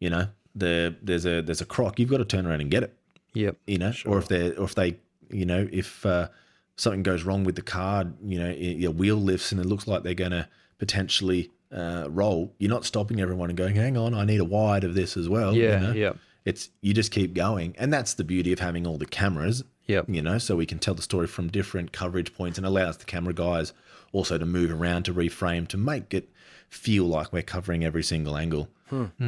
you 0.00 0.10
know, 0.10 0.26
the 0.56 0.96
there's 1.00 1.24
a 1.24 1.40
there's 1.42 1.60
a 1.60 1.66
croc, 1.66 2.00
you've 2.00 2.10
got 2.10 2.16
to 2.18 2.24
turn 2.24 2.46
around 2.46 2.62
and 2.62 2.70
get 2.70 2.82
it 2.82 2.96
Yep. 3.34 3.56
you 3.66 3.78
know, 3.78 3.92
or 4.06 4.18
if 4.18 4.28
they 4.28 4.50
or 4.52 4.64
if 4.64 4.74
they, 4.74 4.96
you 5.30 5.44
know, 5.44 5.68
if 5.70 6.04
uh, 6.06 6.28
something 6.76 7.02
goes 7.02 7.22
wrong 7.24 7.44
with 7.44 7.56
the 7.56 7.62
car, 7.62 8.06
you 8.24 8.38
know, 8.38 8.50
your 8.50 8.92
wheel 8.92 9.16
lifts 9.16 9.52
and 9.52 9.60
it 9.60 9.66
looks 9.66 9.86
like 9.86 10.02
they're 10.04 10.14
going 10.14 10.30
to 10.30 10.48
potentially 10.78 11.50
uh, 11.72 12.06
roll, 12.08 12.54
you're 12.58 12.70
not 12.70 12.84
stopping 12.84 13.20
everyone 13.20 13.50
and 13.50 13.56
going, 13.56 13.74
"Hang 13.74 13.96
on, 13.96 14.14
I 14.14 14.24
need 14.24 14.40
a 14.40 14.44
wide 14.44 14.84
of 14.84 14.94
this 14.94 15.16
as 15.16 15.28
well." 15.28 15.54
Yeah. 15.54 15.80
you 15.80 15.86
know? 15.86 15.92
Yep. 15.92 16.16
It's 16.44 16.70
you 16.82 16.92
just 16.92 17.10
keep 17.10 17.34
going, 17.34 17.74
and 17.78 17.92
that's 17.92 18.14
the 18.14 18.24
beauty 18.24 18.52
of 18.52 18.58
having 18.58 18.86
all 18.86 18.98
the 18.98 19.06
cameras. 19.06 19.64
Yep. 19.86 20.06
You 20.08 20.22
know, 20.22 20.38
so 20.38 20.56
we 20.56 20.66
can 20.66 20.78
tell 20.78 20.94
the 20.94 21.02
story 21.02 21.26
from 21.26 21.48
different 21.48 21.92
coverage 21.92 22.34
points 22.34 22.58
and 22.58 22.66
allows 22.66 22.96
the 22.96 23.04
camera 23.04 23.34
guys 23.34 23.72
also 24.12 24.38
to 24.38 24.46
move 24.46 24.70
around 24.70 25.04
to 25.04 25.12
reframe 25.14 25.68
to 25.68 25.76
make 25.76 26.14
it 26.14 26.30
feel 26.70 27.04
like 27.04 27.32
we're 27.32 27.42
covering 27.42 27.84
every 27.84 28.02
single 28.02 28.36
angle. 28.36 28.68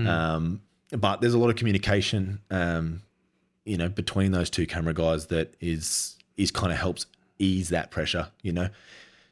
Um, 0.06 0.62
but 0.92 1.20
there's 1.20 1.34
a 1.34 1.38
lot 1.38 1.50
of 1.50 1.56
communication, 1.56 2.40
um, 2.50 3.02
you 3.64 3.76
know, 3.76 3.88
between 3.88 4.32
those 4.32 4.48
two 4.48 4.66
camera 4.66 4.94
guys 4.94 5.26
that 5.26 5.54
is 5.60 6.16
is 6.36 6.50
kind 6.50 6.72
of 6.72 6.78
helps 6.78 7.06
ease 7.38 7.68
that 7.70 7.90
pressure. 7.90 8.28
You 8.42 8.52
know, 8.52 8.68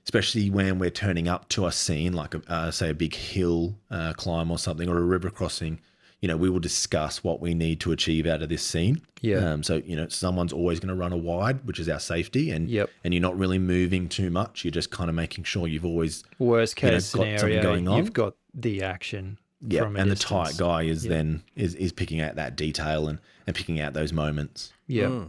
especially 0.04 0.50
when 0.50 0.78
we're 0.78 0.90
turning 0.90 1.28
up 1.28 1.48
to 1.50 1.66
a 1.66 1.72
scene 1.72 2.12
like 2.12 2.34
a, 2.34 2.42
uh, 2.48 2.70
say 2.70 2.90
a 2.90 2.94
big 2.94 3.14
hill 3.14 3.76
uh, 3.90 4.12
climb 4.14 4.50
or 4.50 4.58
something 4.58 4.88
or 4.88 4.98
a 4.98 5.02
river 5.02 5.30
crossing. 5.30 5.80
You 6.24 6.28
know, 6.28 6.38
we 6.38 6.48
will 6.48 6.58
discuss 6.60 7.22
what 7.22 7.40
we 7.42 7.52
need 7.52 7.80
to 7.80 7.92
achieve 7.92 8.24
out 8.26 8.40
of 8.40 8.48
this 8.48 8.62
scene. 8.62 9.02
Yeah. 9.20 9.36
Um, 9.52 9.62
so 9.62 9.82
you 9.84 9.94
know, 9.94 10.08
someone's 10.08 10.54
always 10.54 10.80
going 10.80 10.88
to 10.88 10.94
run 10.94 11.12
a 11.12 11.18
wide, 11.18 11.66
which 11.66 11.78
is 11.78 11.86
our 11.86 12.00
safety, 12.00 12.50
and 12.50 12.66
Yep. 12.70 12.88
and 13.04 13.12
you're 13.12 13.20
not 13.20 13.36
really 13.36 13.58
moving 13.58 14.08
too 14.08 14.30
much. 14.30 14.64
You're 14.64 14.70
just 14.80 14.90
kind 14.90 15.10
of 15.10 15.14
making 15.16 15.44
sure 15.44 15.68
you've 15.68 15.84
always 15.84 16.24
Worst 16.38 16.80
you 16.80 16.88
know, 16.88 16.94
case 16.94 17.12
got 17.12 17.18
something 17.18 17.38
scenario, 17.38 17.62
going 17.62 17.88
on. 17.88 17.98
you've 17.98 18.14
got 18.14 18.36
the 18.54 18.82
action. 18.82 19.36
yeah, 19.68 19.82
from 19.82 19.96
a 19.96 20.00
and 20.00 20.10
the 20.10 20.16
tight 20.16 20.56
guy 20.56 20.84
is 20.84 21.04
Yeah. 21.04 21.10
then 21.10 21.42
is 21.56 21.74
is 21.74 21.92
picking 21.92 22.22
out 22.22 22.36
that 22.36 22.56
detail 22.56 23.06
and 23.08 23.18
and 23.46 23.54
picking 23.54 23.78
out 23.80 23.92
those 23.92 24.12
moments. 24.14 24.72
Yeah. 24.86 25.24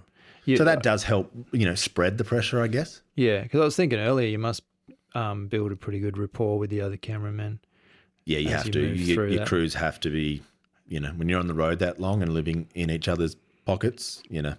Yeah. 0.45 0.55
So 0.57 0.63
that 0.63 0.81
does 0.81 1.03
help, 1.03 1.29
you 1.51 1.65
know, 1.65 1.75
spread 1.75 2.17
the 2.17 2.23
pressure, 2.23 2.61
I 2.61 2.67
guess. 2.67 3.01
Yeah, 3.15 3.41
because 3.43 3.59
I 3.59 3.65
was 3.65 3.75
thinking 3.75 3.99
earlier, 3.99 4.27
you 4.29 4.39
must 4.39 4.61
um, 5.13 5.47
build 5.47 5.71
a 5.73 5.75
pretty 5.75 5.99
good 5.99 6.17
rapport 6.17 6.57
with 6.57 6.69
the 6.69 6.79
other 6.81 6.95
cameramen. 6.97 7.59
Yeah, 8.25 8.37
you 8.39 8.49
have 8.49 8.65
you 8.67 8.71
to. 8.71 8.79
You, 8.95 9.15
your 9.25 9.39
that. 9.39 9.47
crews 9.47 9.73
have 9.73 9.99
to 10.01 10.09
be, 10.09 10.41
you 10.87 10.99
know, 10.99 11.09
when 11.09 11.29
you're 11.29 11.39
on 11.39 11.47
the 11.47 11.53
road 11.53 11.79
that 11.79 11.99
long 11.99 12.21
and 12.21 12.33
living 12.33 12.67
in 12.75 12.89
each 12.89 13.07
other's 13.07 13.35
pockets, 13.65 14.21
you 14.29 14.41
know. 14.41 14.55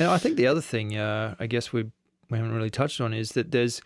Now, 0.00 0.12
I 0.12 0.18
think 0.18 0.36
the 0.36 0.46
other 0.46 0.60
thing, 0.60 0.96
uh, 0.96 1.34
I 1.38 1.46
guess 1.46 1.72
we 1.72 1.90
we 2.30 2.38
haven't 2.38 2.54
really 2.54 2.70
touched 2.70 3.00
on, 3.00 3.12
is 3.12 3.32
that 3.32 3.50
there's, 3.50 3.82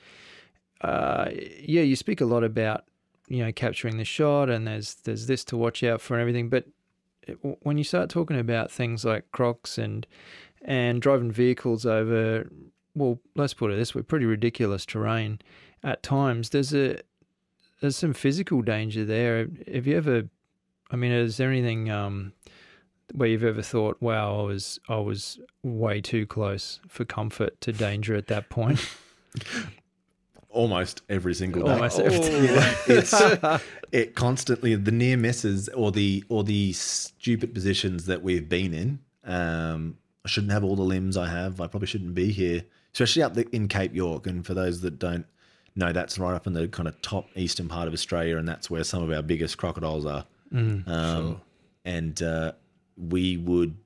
uh, 0.81 1.29
yeah, 1.33 1.83
you 1.83 1.97
speak 1.97 2.21
a 2.21 2.25
lot 2.25 2.45
about 2.45 2.85
you 3.29 3.45
know 3.45 3.53
capturing 3.53 3.97
the 3.97 4.05
shot, 4.05 4.49
and 4.49 4.67
there's 4.67 4.95
there's 4.95 5.27
this 5.27 5.45
to 5.47 5.57
watch 5.57 5.83
out 5.83 6.01
for 6.01 6.15
and 6.15 6.21
everything. 6.21 6.49
But 6.49 6.67
it, 7.23 7.39
when 7.63 7.79
you 7.79 7.85
start 7.85 8.11
talking 8.11 8.39
about 8.39 8.71
things 8.71 9.05
like 9.05 9.31
crocs 9.33 9.79
and 9.79 10.07
and 10.65 11.03
driving 11.03 11.33
vehicles 11.33 11.85
over, 11.85 12.49
well, 12.95 13.19
let's 13.35 13.55
put 13.55 13.73
it 13.73 13.77
this 13.77 13.95
way, 13.95 14.03
pretty 14.03 14.27
ridiculous 14.27 14.87
terrain 14.87 15.41
at 15.83 16.03
times. 16.03 16.51
There's 16.51 16.73
a 16.75 17.01
there's 17.81 17.97
some 17.97 18.13
physical 18.13 18.63
danger 18.63 19.05
there. 19.05 19.49
Have 19.73 19.87
you 19.87 19.97
ever? 19.97 20.29
I 20.93 20.97
mean, 20.97 21.13
is 21.13 21.37
there 21.37 21.51
anything? 21.51 21.91
Um, 21.91 22.33
where 23.15 23.29
you've 23.29 23.45
ever 23.45 23.63
thought, 23.63 23.99
"Wow, 24.01 24.41
I 24.41 24.43
was 24.45 24.81
I 24.89 24.97
was 24.97 25.39
way 25.63 26.01
too 26.01 26.27
close 26.27 26.81
for 26.89 27.05
comfort 27.05 27.61
to 27.63 27.73
danger 27.73 28.15
at 28.15 28.27
that 28.29 28.49
point." 28.49 28.81
Almost 30.51 31.03
every 31.09 31.35
single 31.35 31.65
day. 31.65 31.73
Almost 31.73 31.99
every 31.99 32.47
Yeah, 32.47 32.75
it's 32.87 33.63
it 33.91 34.15
constantly 34.15 34.75
the 34.75 34.93
near 34.93 35.17
misses 35.17 35.69
or 35.71 35.91
the 35.93 36.25
or 36.29 36.45
the 36.45 36.73
stupid 36.73 37.55
positions 37.55 38.07
that 38.07 38.23
we've 38.23 38.49
been 38.49 38.75
in. 38.75 38.99
Um, 39.25 39.97
I 40.25 40.29
shouldn't 40.29 40.53
have 40.53 40.63
all 40.65 40.77
the 40.77 40.83
limbs 40.83 41.17
I 41.17 41.29
have. 41.29 41.61
I 41.61 41.67
probably 41.67 41.87
shouldn't 41.87 42.15
be 42.15 42.31
here, 42.31 42.65
especially 42.93 43.23
up 43.23 43.35
the, 43.35 43.49
in 43.55 43.67
Cape 43.67 43.95
York. 43.95 44.27
And 44.27 44.47
for 44.47 44.55
those 44.55 44.83
that 44.83 44.99
don't 44.99 45.27
know, 45.75 45.93
that's 45.93 46.19
right 46.19 46.35
up 46.35 46.47
in 46.47 46.53
the 46.53 46.69
kind 46.69 46.87
of 46.87 47.01
top 47.03 47.27
eastern 47.35 47.69
part 47.69 47.89
of 47.89 47.95
Australia, 47.95 48.37
and 48.37 48.47
that's 48.47 48.71
where 48.71 48.85
some 48.85 49.03
of 49.03 49.11
our 49.11 49.23
biggest 49.23 49.59
crocodiles 49.59 50.07
are. 50.07 50.25
Um, 50.87 51.41
And 51.85 52.23
uh, 52.23 52.53
we 52.97 53.37
would 53.37 53.77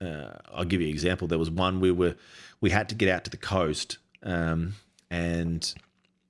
uh, 0.00 0.32
I'll 0.52 0.64
give 0.64 0.80
you 0.80 0.86
an 0.86 0.92
example. 0.92 1.28
There 1.28 1.38
was 1.38 1.50
one 1.50 1.80
we 1.80 1.90
were 1.90 2.14
we 2.60 2.70
had 2.70 2.88
to 2.90 2.94
get 2.94 3.08
out 3.08 3.24
to 3.24 3.30
the 3.30 3.36
coast, 3.36 3.98
um, 4.22 4.74
and 5.10 5.74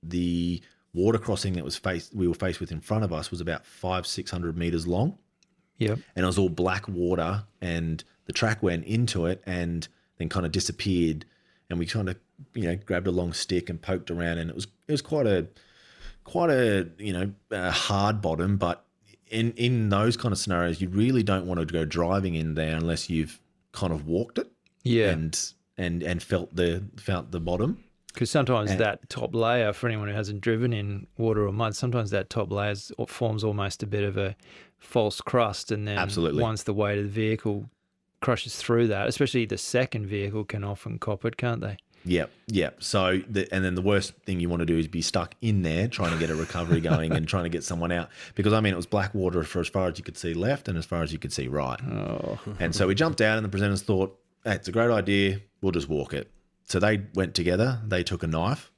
the 0.03 0.61
water 0.93 1.17
crossing 1.17 1.53
that 1.53 1.63
was 1.63 1.75
faced 1.75 2.13
we 2.13 2.27
were 2.27 2.33
faced 2.33 2.59
with 2.59 2.71
in 2.71 2.81
front 2.81 3.03
of 3.03 3.11
us 3.11 3.31
was 3.31 3.41
about 3.41 3.65
five 3.65 4.07
six 4.07 4.31
hundred 4.31 4.57
meters 4.57 4.87
long, 4.87 5.17
yep. 5.77 5.99
and 6.15 6.23
it 6.23 6.27
was 6.27 6.37
all 6.37 6.49
black 6.49 6.87
water, 6.87 7.43
and 7.61 8.03
the 8.25 8.33
track 8.33 8.63
went 8.63 8.85
into 8.85 9.25
it 9.25 9.41
and 9.45 9.87
then 10.17 10.29
kind 10.29 10.45
of 10.45 10.51
disappeared, 10.51 11.25
and 11.69 11.79
we 11.79 11.85
kind 11.85 12.09
of 12.09 12.17
you 12.53 12.63
know 12.63 12.75
grabbed 12.75 13.07
a 13.07 13.11
long 13.11 13.33
stick 13.33 13.69
and 13.69 13.81
poked 13.81 14.11
around, 14.11 14.37
and 14.37 14.49
it 14.49 14.55
was 14.55 14.67
it 14.87 14.91
was 14.91 15.01
quite 15.01 15.27
a 15.27 15.47
quite 16.23 16.49
a 16.49 16.87
you 16.97 17.13
know 17.13 17.31
a 17.51 17.71
hard 17.71 18.21
bottom, 18.21 18.57
but 18.57 18.84
in 19.35 19.51
in 19.53 19.89
those 19.89 20.15
kind 20.17 20.31
of 20.31 20.37
scenarios, 20.39 20.81
you 20.81 20.89
really 20.89 21.23
don't 21.23 21.45
want 21.45 21.59
to 21.59 21.65
go 21.65 21.85
driving 21.85 22.35
in 22.35 22.55
there 22.55 22.75
unless 22.75 23.09
you've 23.09 23.39
kind 23.71 23.91
of 23.93 24.07
walked 24.07 24.37
it 24.37 24.49
Yeah, 24.83 25.09
and 25.11 25.37
and 25.77 26.01
and 26.03 26.23
felt 26.23 26.55
the 26.55 26.83
felt 26.97 27.31
the 27.31 27.39
bottom. 27.39 27.83
because 28.13 28.29
sometimes 28.31 28.71
and- 28.71 28.79
that 28.79 29.09
top 29.09 29.35
layer, 29.35 29.73
for 29.73 29.87
anyone 29.87 30.07
who 30.07 30.13
hasn't 30.15 30.41
driven 30.41 30.71
in 30.73 31.07
water 31.17 31.45
or 31.47 31.51
mud, 31.51 31.75
sometimes 31.75 32.09
that 32.11 32.29
top 32.29 32.49
layer 32.51 32.75
forms 33.07 33.43
almost 33.43 33.83
a 33.83 33.87
bit 33.87 34.03
of 34.03 34.15
a 34.17 34.35
false 34.79 35.19
crust, 35.21 35.71
and 35.71 35.87
then 35.87 35.97
Absolutely. 35.97 36.41
once 36.41 36.63
the 36.63 36.73
weight 36.73 36.97
of 36.97 37.03
the 37.05 37.09
vehicle 37.09 37.69
crushes 38.21 38.55
through 38.55 38.87
that, 38.87 39.07
especially 39.07 39.45
the 39.45 39.57
second 39.57 40.07
vehicle 40.07 40.43
can 40.45 40.63
often 40.63 40.97
cop 40.99 41.25
it, 41.25 41.35
can't 41.37 41.61
they? 41.61 41.77
Yep, 42.05 42.29
yep. 42.47 42.83
So, 42.83 43.21
the, 43.27 43.51
and 43.51 43.65
then 43.65 43.73
the 43.75 43.81
worst 43.81 44.13
thing 44.25 44.39
you 44.39 44.47
want 44.47 44.59
to 44.59 44.65
do 44.65 44.77
is 44.77 44.87
be 44.87 45.01
stuck 45.01 45.33
in 45.41 45.63
there 45.63 45.87
trying 45.87 46.13
to 46.13 46.19
get 46.19 46.29
a 46.29 46.35
recovery 46.35 46.79
going 46.79 47.11
and 47.11 47.27
trying 47.27 47.43
to 47.43 47.49
get 47.49 47.63
someone 47.63 47.91
out. 47.91 48.09
Because 48.35 48.53
I 48.53 48.59
mean, 48.61 48.73
it 48.73 48.77
was 48.77 48.85
black 48.85 49.13
water 49.15 49.43
for 49.43 49.59
as 49.59 49.67
far 49.67 49.87
as 49.87 49.97
you 49.97 50.03
could 50.03 50.17
see 50.17 50.33
left 50.33 50.67
and 50.67 50.77
as 50.77 50.85
far 50.85 51.01
as 51.01 51.11
you 51.11 51.17
could 51.19 51.33
see 51.33 51.47
right. 51.47 51.79
Oh, 51.83 52.37
And 52.59 52.75
so 52.75 52.87
we 52.87 52.95
jumped 52.95 53.21
out, 53.21 53.37
and 53.37 53.45
the 53.51 53.57
presenters 53.57 53.81
thought, 53.81 54.17
hey, 54.43 54.51
"It's 54.53 54.67
a 54.67 54.71
great 54.71 54.91
idea. 54.91 55.41
We'll 55.61 55.71
just 55.71 55.89
walk 55.89 56.13
it." 56.13 56.29
So 56.65 56.79
they 56.79 57.01
went 57.15 57.33
together. 57.33 57.81
They 57.85 58.03
took 58.03 58.21
a 58.23 58.27
knife. 58.27 58.71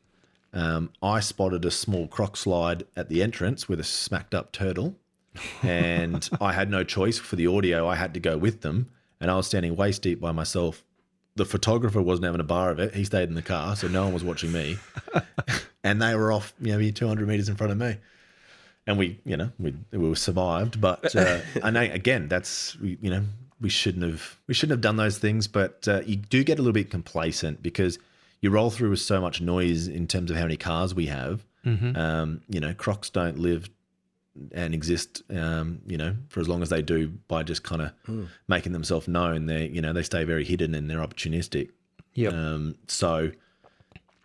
Um, 0.54 0.92
I 1.04 1.20
spotted 1.20 1.66
a 1.66 1.72
small 1.72 2.08
croc 2.08 2.38
slide 2.38 2.84
at 2.96 3.10
the 3.10 3.22
entrance 3.22 3.68
with 3.68 3.80
a 3.80 3.84
smacked 3.84 4.34
up 4.34 4.52
turtle, 4.54 4.96
and 5.62 6.28
I 6.42 6.54
had 6.54 6.70
no 6.70 6.84
choice 6.84 7.18
for 7.20 7.36
the 7.36 7.48
audio. 7.48 7.88
I 7.88 7.96
had 7.96 8.14
to 8.14 8.20
go 8.20 8.38
with 8.38 8.62
them, 8.62 8.90
and 9.20 9.30
I 9.30 9.36
was 9.36 9.48
standing 9.48 9.76
waist 9.76 10.02
deep 10.02 10.22
by 10.22 10.32
myself. 10.32 10.84
The 11.38 11.46
photographer 11.46 12.02
wasn't 12.02 12.26
having 12.26 12.42
a 12.42 12.46
bar 12.46 12.70
of 12.70 12.80
it. 12.80 12.94
He 12.94 13.06
stayed 13.06 13.30
in 13.30 13.36
the 13.36 13.42
car, 13.42 13.76
so 13.76 13.88
no 13.88 14.04
one 14.04 14.14
was 14.14 14.24
watching 14.24 14.52
me, 14.52 14.78
and 15.84 16.02
they 16.02 16.14
were 16.16 16.32
off 16.32 16.54
maybe 16.60 16.92
200 16.92 17.28
meters 17.28 17.48
in 17.48 17.56
front 17.56 17.72
of 17.72 17.78
me 17.78 17.98
and 18.88 18.98
we, 18.98 19.20
you 19.26 19.38
know, 19.38 19.52
we 19.60 19.76
we 19.92 20.16
survived. 20.16 20.82
But 20.82 21.16
uh, 21.16 21.42
I 21.64 21.70
know 21.70 21.82
again, 21.82 22.28
that's 22.30 22.80
we, 22.80 22.98
you 23.02 23.12
know, 23.12 23.24
we 23.60 23.70
shouldn't 23.70 24.04
have 24.04 24.38
we 24.48 24.54
shouldn't 24.54 24.72
have 24.72 24.82
done 24.82 24.96
those 24.96 25.18
things. 25.20 25.48
But 25.48 25.88
uh, 25.88 26.02
you 26.06 26.16
do 26.16 26.44
get 26.44 26.58
a 26.58 26.62
little 26.62 26.74
bit 26.74 26.90
complacent 26.90 27.62
because 27.62 28.00
you 28.42 28.50
roll 28.50 28.70
through 28.70 28.92
with 28.92 29.02
so 29.02 29.20
much 29.20 29.42
noise 29.42 29.88
in 29.88 30.08
terms 30.08 30.32
of 30.32 30.38
how 30.38 30.44
many 30.44 30.58
cars 30.58 30.96
we 30.96 31.08
have. 31.08 31.44
Um, 31.98 32.42
you 32.48 32.62
know, 32.62 32.74
crocs 32.74 33.10
don't 33.10 33.38
live 33.38 33.70
and 34.52 34.74
exist, 34.74 35.24
um, 35.36 35.80
you 35.88 35.98
know, 35.98 36.16
for 36.30 36.40
as 36.40 36.48
long 36.48 36.62
as 36.62 36.70
they 36.70 36.82
do 36.82 37.10
by 37.28 37.44
just 37.44 37.64
kind 37.64 37.82
of 37.82 37.92
making 38.48 38.72
themselves 38.72 39.08
known. 39.08 39.46
They, 39.46 39.68
you 39.68 39.82
know, 39.82 39.94
they 39.94 40.04
stay 40.04 40.24
very 40.24 40.46
hidden 40.46 40.74
and 40.76 40.90
they're 40.90 41.00
opportunistic. 41.00 41.70
yep. 42.14 42.34
Um, 42.34 42.76
so, 42.88 43.32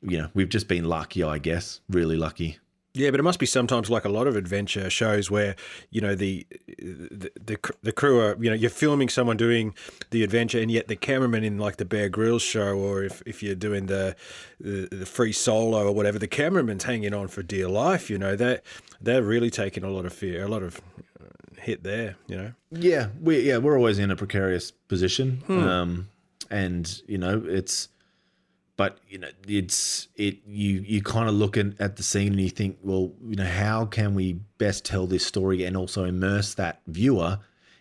you 0.03 0.19
know, 0.19 0.29
we've 0.35 0.49
just 0.49 0.69
been 0.69 0.85
lucky, 0.85 1.23
I 1.23 1.39
guess, 1.39 1.81
really 1.89 2.17
lucky. 2.17 2.59
Yeah, 2.95 3.11
but 3.11 3.21
it 3.21 3.23
must 3.23 3.39
be 3.39 3.47
sometimes 3.47 3.89
like 3.89 4.05
a 4.05 4.11
lot 4.11 4.27
of 4.27 4.37
adventure 4.37 4.91
shows 4.91 5.31
where 5.31 5.57
you 5.91 6.03
know 6.03 6.15
the 6.15 6.47
the 6.79 7.33
the, 7.43 7.75
the 7.83 7.93
crew 7.93 8.21
are 8.21 8.37
you 8.39 8.51
know 8.51 8.57
you're 8.57 8.69
filming 8.69 9.09
someone 9.09 9.39
doing 9.39 9.75
the 10.11 10.23
adventure 10.23 10.59
and 10.59 10.71
yet 10.71 10.89
the 10.89 10.97
cameraman 10.97 11.43
in 11.43 11.57
like 11.57 11.77
the 11.77 11.87
Bear 11.87 12.11
Grylls 12.11 12.43
show 12.43 12.77
or 12.77 13.03
if, 13.03 13.23
if 13.25 13.43
you're 13.43 13.55
doing 13.55 13.87
the, 13.87 14.15
the 14.61 14.89
the 14.91 15.07
free 15.07 15.33
solo 15.33 15.87
or 15.87 15.93
whatever 15.93 16.19
the 16.19 16.29
cameraman's 16.29 16.85
hanging 16.85 17.15
on 17.15 17.29
for 17.29 17.43
dear 17.43 17.67
life. 17.67 18.11
You 18.11 18.19
know 18.19 18.37
that 18.37 18.63
they're, 19.03 19.23
really 19.23 19.51
taking 19.51 19.85
a 19.85 19.91
lot 19.91 20.05
of 20.05 20.13
fear, 20.13 20.45
a 20.45 20.49
lot 20.49 20.63
of 20.63 20.81
uh, 21.21 21.61
hit 21.61 21.83
there. 21.83 22.17
You 22.27 22.37
know. 22.37 22.53
Yeah, 22.71 23.09
we 23.21 23.41
yeah 23.41 23.59
we're 23.59 23.77
always 23.77 23.99
in 23.99 24.11
a 24.11 24.17
precarious 24.17 24.71
position, 24.71 25.43
um, 25.49 26.09
and 26.51 27.03
you 27.07 27.19
know 27.19 27.43
it's, 27.47 27.89
but 28.77 28.99
you 29.09 29.19
know 29.19 29.29
it's 29.47 30.09
it 30.17 30.39
you 30.47 30.85
you 30.87 31.03
kind 31.03 31.29
of 31.29 31.35
look 31.35 31.57
at, 31.57 31.81
at 31.81 31.97
the 31.97 32.03
scene 32.03 32.33
and 32.33 32.41
you 32.41 32.51
think, 32.51 32.79
well, 32.83 33.13
you 33.27 33.37
know, 33.37 33.47
how 33.47 33.87
can 33.87 34.15
we 34.15 34.35
best 34.59 34.85
tell 34.85 35.07
this 35.07 35.25
story 35.27 35.65
and 35.65 35.77
also 35.77 36.05
immerse 36.05 36.55
that 36.55 36.81
viewer 36.87 37.39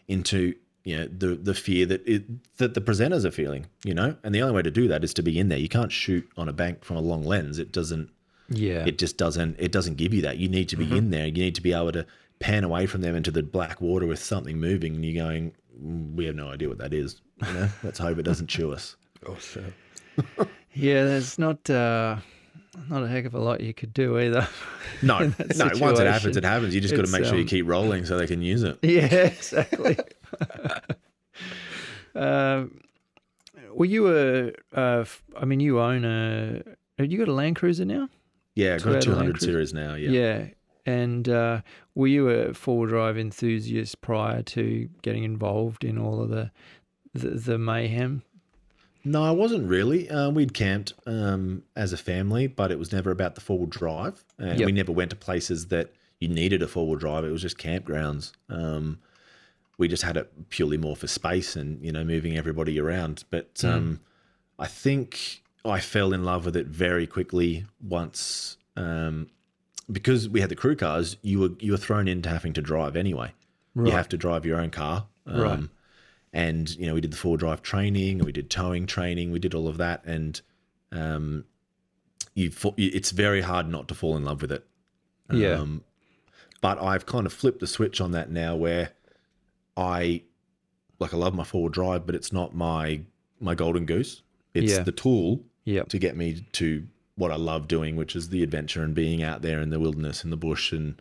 into 0.07 0.55
you 0.83 0.97
know 0.97 1.07
the 1.07 1.35
the 1.35 1.53
fear 1.53 1.85
that 1.85 2.07
it 2.07 2.57
that 2.57 2.73
the 2.73 2.81
presenters 2.81 3.25
are 3.25 3.31
feeling, 3.31 3.67
you 3.83 3.93
know, 3.93 4.15
and 4.23 4.33
the 4.33 4.41
only 4.41 4.55
way 4.55 4.61
to 4.61 4.71
do 4.71 4.87
that 4.87 5.03
is 5.03 5.13
to 5.13 5.23
be 5.23 5.37
in 5.37 5.49
there. 5.49 5.59
You 5.59 5.69
can't 5.69 5.91
shoot 5.91 6.27
on 6.37 6.49
a 6.49 6.53
bank 6.53 6.83
from 6.83 6.97
a 6.97 7.01
long 7.01 7.23
lens; 7.23 7.59
it 7.59 7.71
doesn't 7.71 8.09
yeah. 8.51 8.85
it 8.85 8.97
just 8.97 9.17
doesn't 9.17 9.55
it 9.59 9.71
doesn't 9.71 9.95
give 9.95 10.13
you 10.13 10.21
that 10.21 10.37
you 10.37 10.47
need 10.47 10.69
to 10.69 10.77
be 10.77 10.97
in 10.97 11.09
there 11.11 11.25
you 11.25 11.33
need 11.33 11.55
to 11.55 11.61
be 11.61 11.73
able 11.73 11.91
to 11.91 12.05
pan 12.39 12.63
away 12.63 12.85
from 12.85 13.01
them 13.01 13.15
into 13.15 13.31
the 13.31 13.43
black 13.43 13.81
water 13.81 14.07
with 14.07 14.19
something 14.19 14.59
moving 14.59 14.95
and 14.95 15.05
you're 15.05 15.23
going 15.23 15.53
"Mm, 15.81 16.15
we 16.15 16.25
have 16.25 16.35
no 16.35 16.49
idea 16.49 16.67
what 16.67 16.77
that 16.79 16.93
is 16.93 17.21
you 17.45 17.53
know 17.53 17.69
let's 17.83 17.99
hope 17.99 18.17
it 18.17 18.23
doesn't 18.23 18.47
chew 18.47 18.71
us 18.71 18.95
Awesome. 19.27 19.73
yeah, 20.73 21.03
there's 21.03 21.37
not 21.37 21.69
uh, 21.69 22.17
not 22.89 23.03
a 23.03 23.07
heck 23.07 23.25
of 23.25 23.35
a 23.35 23.39
lot 23.39 23.61
you 23.61 23.71
could 23.73 23.93
do 23.93 24.17
either. 24.19 24.47
no 25.03 25.19
no 25.19 25.69
once 25.79 25.99
it 25.99 26.07
happens 26.07 26.37
it 26.37 26.43
happens 26.43 26.73
you 26.75 26.81
just 26.81 26.95
got 26.95 27.05
to 27.05 27.11
make 27.11 27.23
sure 27.23 27.35
you 27.35 27.41
um, 27.41 27.47
keep 27.47 27.67
rolling 27.67 28.03
so 28.03 28.17
they 28.17 28.27
can 28.27 28.41
use 28.41 28.63
it 28.63 28.77
yeah, 28.81 29.05
exactly. 29.05 29.97
um, 32.15 32.81
well, 33.73 33.89
you 33.89 34.03
were. 34.03 34.53
Uh, 34.73 35.05
I 35.37 35.45
mean, 35.45 35.59
you 35.59 35.79
own 35.79 36.05
a. 36.05 36.63
Have 36.97 37.11
you 37.11 37.17
got 37.17 37.27
a 37.27 37.33
Land 37.33 37.55
Cruiser 37.55 37.85
now? 37.85 38.09
Yeah 38.61 38.75
i've 38.75 38.83
got 38.83 38.95
a 38.95 39.01
200 39.01 39.31
Cruiser. 39.33 39.45
series 39.45 39.73
now 39.73 39.93
yeah 39.95 40.09
Yeah. 40.11 40.45
And 40.83 41.29
uh, 41.29 41.61
were 41.93 42.07
you 42.07 42.29
a 42.29 42.53
four 42.55 42.87
drive 42.87 43.15
enthusiast 43.17 44.01
prior 44.01 44.41
to 44.55 44.89
getting 45.03 45.23
involved 45.23 45.83
in 45.83 45.97
all 45.99 46.17
of 46.23 46.29
the 46.29 46.45
the, 47.13 47.29
the 47.47 47.57
mayhem? 47.57 48.23
no 49.03 49.21
i 49.23 49.31
wasn't 49.31 49.67
really 49.67 50.09
uh, 50.09 50.29
we'd 50.29 50.53
camped 50.53 50.93
um, 51.07 51.63
as 51.75 51.91
a 51.93 51.97
family 51.97 52.47
but 52.47 52.71
it 52.71 52.79
was 52.79 52.91
never 52.91 53.09
about 53.11 53.35
the 53.35 53.41
four-wheel 53.41 53.67
drive 53.67 54.23
and 54.37 54.59
Yep. 54.59 54.65
we 54.65 54.71
never 54.71 54.91
went 54.91 55.09
to 55.11 55.15
places 55.15 55.67
that 55.67 55.87
you 56.19 56.27
needed 56.27 56.61
a 56.61 56.67
four-wheel 56.67 56.97
drive 56.99 57.23
it 57.25 57.31
was 57.31 57.41
just 57.41 57.57
campgrounds 57.57 58.31
um, 58.49 58.99
we 59.79 59.87
just 59.87 60.03
had 60.03 60.17
it 60.17 60.27
purely 60.49 60.77
more 60.77 60.95
for 60.95 61.07
space 61.07 61.55
and 61.55 61.83
you 61.85 61.91
know 61.91 62.03
moving 62.03 62.37
everybody 62.37 62.79
around 62.79 63.23
but 63.31 63.63
um, 63.65 63.99
i 64.59 64.67
think 64.67 65.41
i 65.65 65.79
fell 65.79 66.13
in 66.13 66.23
love 66.23 66.45
with 66.45 66.55
it 66.55 66.67
very 66.67 67.05
quickly 67.07 67.65
once 67.81 68.57
um, 68.77 69.27
because 69.91 70.29
we 70.29 70.39
had 70.41 70.49
the 70.49 70.55
crew 70.55 70.75
cars 70.75 71.17
you 71.21 71.39
were 71.39 71.49
you 71.59 71.71
were 71.71 71.77
thrown 71.77 72.07
into 72.07 72.29
having 72.29 72.53
to 72.53 72.61
drive 72.61 72.95
anyway 72.95 73.31
you 73.75 73.91
have 73.91 74.09
to 74.09 74.17
drive 74.17 74.45
your 74.45 74.59
own 74.59 74.69
car 74.69 75.05
um, 75.27 75.41
Right. 75.41 75.69
and 76.33 76.69
you 76.77 76.85
know 76.87 76.93
we 76.93 77.01
did 77.01 77.11
the 77.11 77.17
four 77.17 77.37
drive 77.37 77.61
training 77.61 78.19
we 78.19 78.31
did 78.31 78.49
towing 78.49 78.85
training 78.85 79.31
we 79.31 79.39
did 79.39 79.53
all 79.53 79.67
of 79.67 79.77
that 79.77 80.03
and 80.05 80.41
um, 80.91 81.45
you 82.33 82.51
it's 82.77 83.11
very 83.11 83.41
hard 83.41 83.67
not 83.69 83.87
to 83.87 83.95
fall 83.95 84.15
in 84.17 84.25
love 84.25 84.41
with 84.41 84.51
it 84.51 84.65
Yeah. 85.31 85.53
um, 85.59 85.83
but 86.61 86.81
I've 86.81 87.05
kind 87.05 87.25
of 87.25 87.33
flipped 87.33 87.59
the 87.59 87.67
switch 87.67 87.99
on 88.01 88.11
that 88.11 88.29
now 88.29 88.55
where 88.55 88.91
I 89.77 90.23
like 90.99 91.13
I 91.13 91.17
love 91.17 91.33
my 91.33 91.43
four 91.43 91.61
wheel 91.63 91.69
drive, 91.69 92.05
but 92.05 92.13
it's 92.15 92.31
not 92.31 92.53
my 92.55 93.01
my 93.39 93.55
golden 93.55 93.85
goose. 93.85 94.21
It's 94.53 94.73
Yeah. 94.73 94.83
the 94.83 94.91
tool 94.91 95.43
Yep. 95.65 95.89
to 95.89 95.99
get 95.99 96.17
me 96.17 96.45
to 96.53 96.87
what 97.15 97.31
I 97.31 97.35
love 97.35 97.67
doing, 97.67 97.95
which 97.95 98.15
is 98.15 98.29
the 98.29 98.41
adventure 98.41 98.83
and 98.83 98.95
being 98.95 99.21
out 99.21 99.41
there 99.41 99.61
in 99.61 99.69
the 99.69 99.79
wilderness 99.79 100.23
and 100.23 100.33
the 100.33 100.37
bush 100.37 100.71
and 100.71 100.99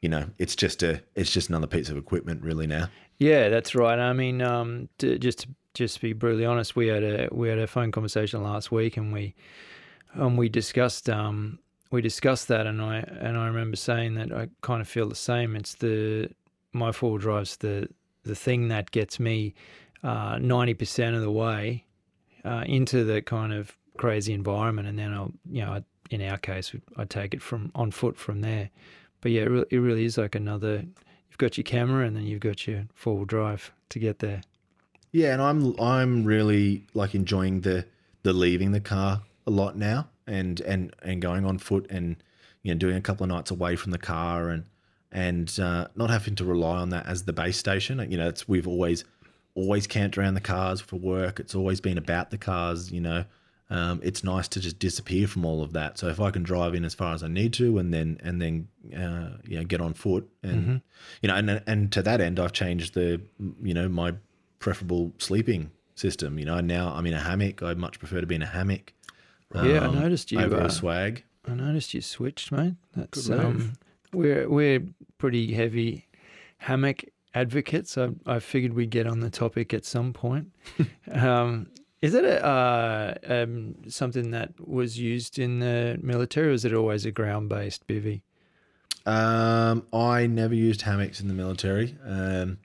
you 0.00 0.08
know, 0.08 0.30
it's 0.38 0.56
just 0.56 0.82
a 0.82 1.02
it's 1.14 1.32
just 1.32 1.48
another 1.48 1.66
piece 1.66 1.90
of 1.90 1.96
equipment 1.96 2.42
really 2.42 2.66
now. 2.66 2.88
Yeah, 3.18 3.50
that's 3.50 3.74
right. 3.74 3.98
I 3.98 4.12
mean, 4.12 4.40
um, 4.40 4.88
to, 4.98 5.18
just 5.18 5.40
to, 5.40 5.48
just 5.74 5.96
to 5.96 6.00
be 6.00 6.12
brutally 6.14 6.46
honest, 6.46 6.74
we 6.74 6.86
had 6.86 7.02
a 7.02 7.28
we 7.30 7.48
had 7.48 7.58
a 7.58 7.66
phone 7.66 7.92
conversation 7.92 8.42
last 8.42 8.72
week, 8.72 8.96
and 8.96 9.12
we 9.12 9.34
and 10.14 10.38
we 10.38 10.48
discussed 10.48 11.10
um, 11.10 11.58
we 11.90 12.00
discussed 12.00 12.48
that, 12.48 12.66
and 12.66 12.80
I 12.80 12.98
and 12.98 13.36
I 13.36 13.46
remember 13.46 13.76
saying 13.76 14.14
that 14.14 14.32
I 14.32 14.48
kind 14.62 14.80
of 14.80 14.88
feel 14.88 15.08
the 15.08 15.14
same. 15.14 15.54
It's 15.54 15.74
the 15.74 16.30
my 16.72 16.92
four 16.92 17.10
wheel 17.10 17.18
drive's 17.18 17.56
the 17.58 17.88
the 18.22 18.34
thing 18.34 18.68
that 18.68 18.90
gets 18.90 19.20
me 19.20 19.54
uh, 20.02 20.38
ninety 20.40 20.74
percent 20.74 21.14
of 21.14 21.20
the 21.20 21.30
way 21.30 21.84
uh, 22.44 22.64
into 22.66 23.04
the 23.04 23.20
kind 23.20 23.52
of 23.52 23.76
crazy 24.00 24.32
environment, 24.32 24.88
and 24.88 24.98
then 24.98 25.12
I'll 25.12 25.32
you 25.50 25.62
know 25.62 25.72
I, 25.72 25.84
in 26.10 26.22
our 26.22 26.38
case 26.38 26.74
I 26.96 27.04
take 27.04 27.34
it 27.34 27.42
from 27.42 27.70
on 27.74 27.90
foot 27.90 28.16
from 28.16 28.40
there. 28.40 28.70
But 29.20 29.32
yeah, 29.32 29.42
it 29.42 29.50
really, 29.50 29.66
it 29.70 29.76
really 29.76 30.04
is 30.06 30.16
like 30.16 30.34
another 30.34 30.84
you've 31.28 31.38
got 31.38 31.58
your 31.58 31.64
camera 31.64 32.06
and 32.06 32.16
then 32.16 32.24
you've 32.24 32.40
got 32.40 32.66
your 32.66 32.86
four 32.94 33.16
wheel 33.16 33.26
drive 33.26 33.70
to 33.90 33.98
get 33.98 34.20
there. 34.20 34.40
Yeah, 35.12 35.34
and 35.34 35.42
I'm 35.42 35.78
I'm 35.78 36.24
really 36.24 36.86
like 36.94 37.14
enjoying 37.14 37.60
the 37.60 37.84
the 38.22 38.32
leaving 38.32 38.72
the 38.72 38.80
car 38.80 39.20
a 39.46 39.50
lot 39.50 39.76
now 39.76 40.08
and 40.26 40.60
and 40.62 40.94
and 41.02 41.20
going 41.20 41.44
on 41.44 41.58
foot 41.58 41.86
and 41.90 42.16
you 42.62 42.72
know 42.72 42.78
doing 42.78 42.96
a 42.96 43.02
couple 43.02 43.24
of 43.24 43.28
nights 43.28 43.50
away 43.50 43.76
from 43.76 43.92
the 43.92 43.98
car 43.98 44.48
and 44.48 44.64
and 45.12 45.58
uh, 45.60 45.88
not 45.94 46.08
having 46.08 46.36
to 46.36 46.44
rely 46.44 46.78
on 46.78 46.90
that 46.90 47.04
as 47.06 47.24
the 47.24 47.32
base 47.32 47.58
station. 47.58 47.98
You 48.10 48.16
know, 48.16 48.28
it's 48.28 48.48
we've 48.48 48.68
always 48.68 49.04
always 49.54 49.86
camped 49.86 50.16
around 50.16 50.34
the 50.34 50.40
cars 50.40 50.80
for 50.80 50.96
work. 50.96 51.38
It's 51.38 51.54
always 51.54 51.82
been 51.82 51.98
about 51.98 52.30
the 52.30 52.38
cars. 52.38 52.90
You 52.90 53.02
know, 53.02 53.24
um, 53.70 54.00
it's 54.02 54.24
nice 54.24 54.48
to 54.48 54.60
just 54.60 54.80
disappear 54.80 55.28
from 55.28 55.44
all 55.44 55.62
of 55.62 55.72
that. 55.74 55.96
So 55.96 56.08
if 56.08 56.18
I 56.20 56.32
can 56.32 56.42
drive 56.42 56.74
in 56.74 56.84
as 56.84 56.92
far 56.92 57.14
as 57.14 57.22
I 57.22 57.28
need 57.28 57.52
to, 57.54 57.78
and 57.78 57.94
then 57.94 58.18
and 58.22 58.42
then 58.42 58.68
uh, 58.96 59.38
you 59.44 59.58
know 59.58 59.64
get 59.64 59.80
on 59.80 59.94
foot, 59.94 60.28
and 60.42 60.82
you 61.22 61.28
know, 61.28 61.36
and 61.36 61.62
and 61.66 61.92
to 61.92 62.02
that 62.02 62.20
end, 62.20 62.40
I've 62.40 62.52
changed 62.52 62.94
the 62.94 63.20
you 63.62 63.72
know 63.72 63.88
my 63.88 64.14
preferable 64.58 65.12
sleeping 65.18 65.70
system. 65.94 66.38
You 66.38 66.46
know, 66.46 66.60
now 66.60 66.92
I'm 66.92 67.06
in 67.06 67.14
a 67.14 67.20
hammock. 67.20 67.62
I 67.62 67.74
much 67.74 68.00
prefer 68.00 68.20
to 68.20 68.26
be 68.26 68.34
in 68.34 68.42
a 68.42 68.46
hammock. 68.46 68.92
Yeah, 69.54 69.82
I 69.82 69.86
um, 69.86 69.98
noticed 70.00 70.32
you, 70.32 70.40
over 70.40 70.60
uh, 70.60 70.66
a 70.66 70.70
swag. 70.70 71.24
I 71.46 71.54
noticed 71.54 71.94
you 71.94 72.00
switched, 72.00 72.50
mate. 72.50 72.74
That's 72.94 73.28
Good 73.28 73.38
um, 73.38 73.72
we're 74.12 74.48
we're 74.48 74.82
pretty 75.18 75.52
heavy 75.52 76.08
hammock 76.58 77.04
advocates. 77.34 77.96
I 77.96 78.10
I 78.26 78.40
figured 78.40 78.72
we'd 78.72 78.90
get 78.90 79.06
on 79.06 79.20
the 79.20 79.30
topic 79.30 79.72
at 79.72 79.84
some 79.84 80.12
point. 80.12 80.50
um, 81.12 81.68
is 82.02 82.14
it 82.14 82.24
a 82.24 82.44
uh, 82.44 83.14
um, 83.28 83.74
something 83.88 84.30
that 84.30 84.52
was 84.66 84.98
used 84.98 85.38
in 85.38 85.60
the 85.60 85.98
military, 86.02 86.48
or 86.48 86.52
is 86.52 86.64
it 86.64 86.72
always 86.72 87.04
a 87.04 87.10
ground 87.10 87.48
based 87.48 87.86
bivy? 87.86 88.22
Um, 89.06 89.86
I 89.92 90.26
never 90.26 90.54
used 90.54 90.82
hammocks 90.82 91.20
in 91.20 91.28
the 91.28 91.34
military. 91.34 91.96
Um, 92.04 92.58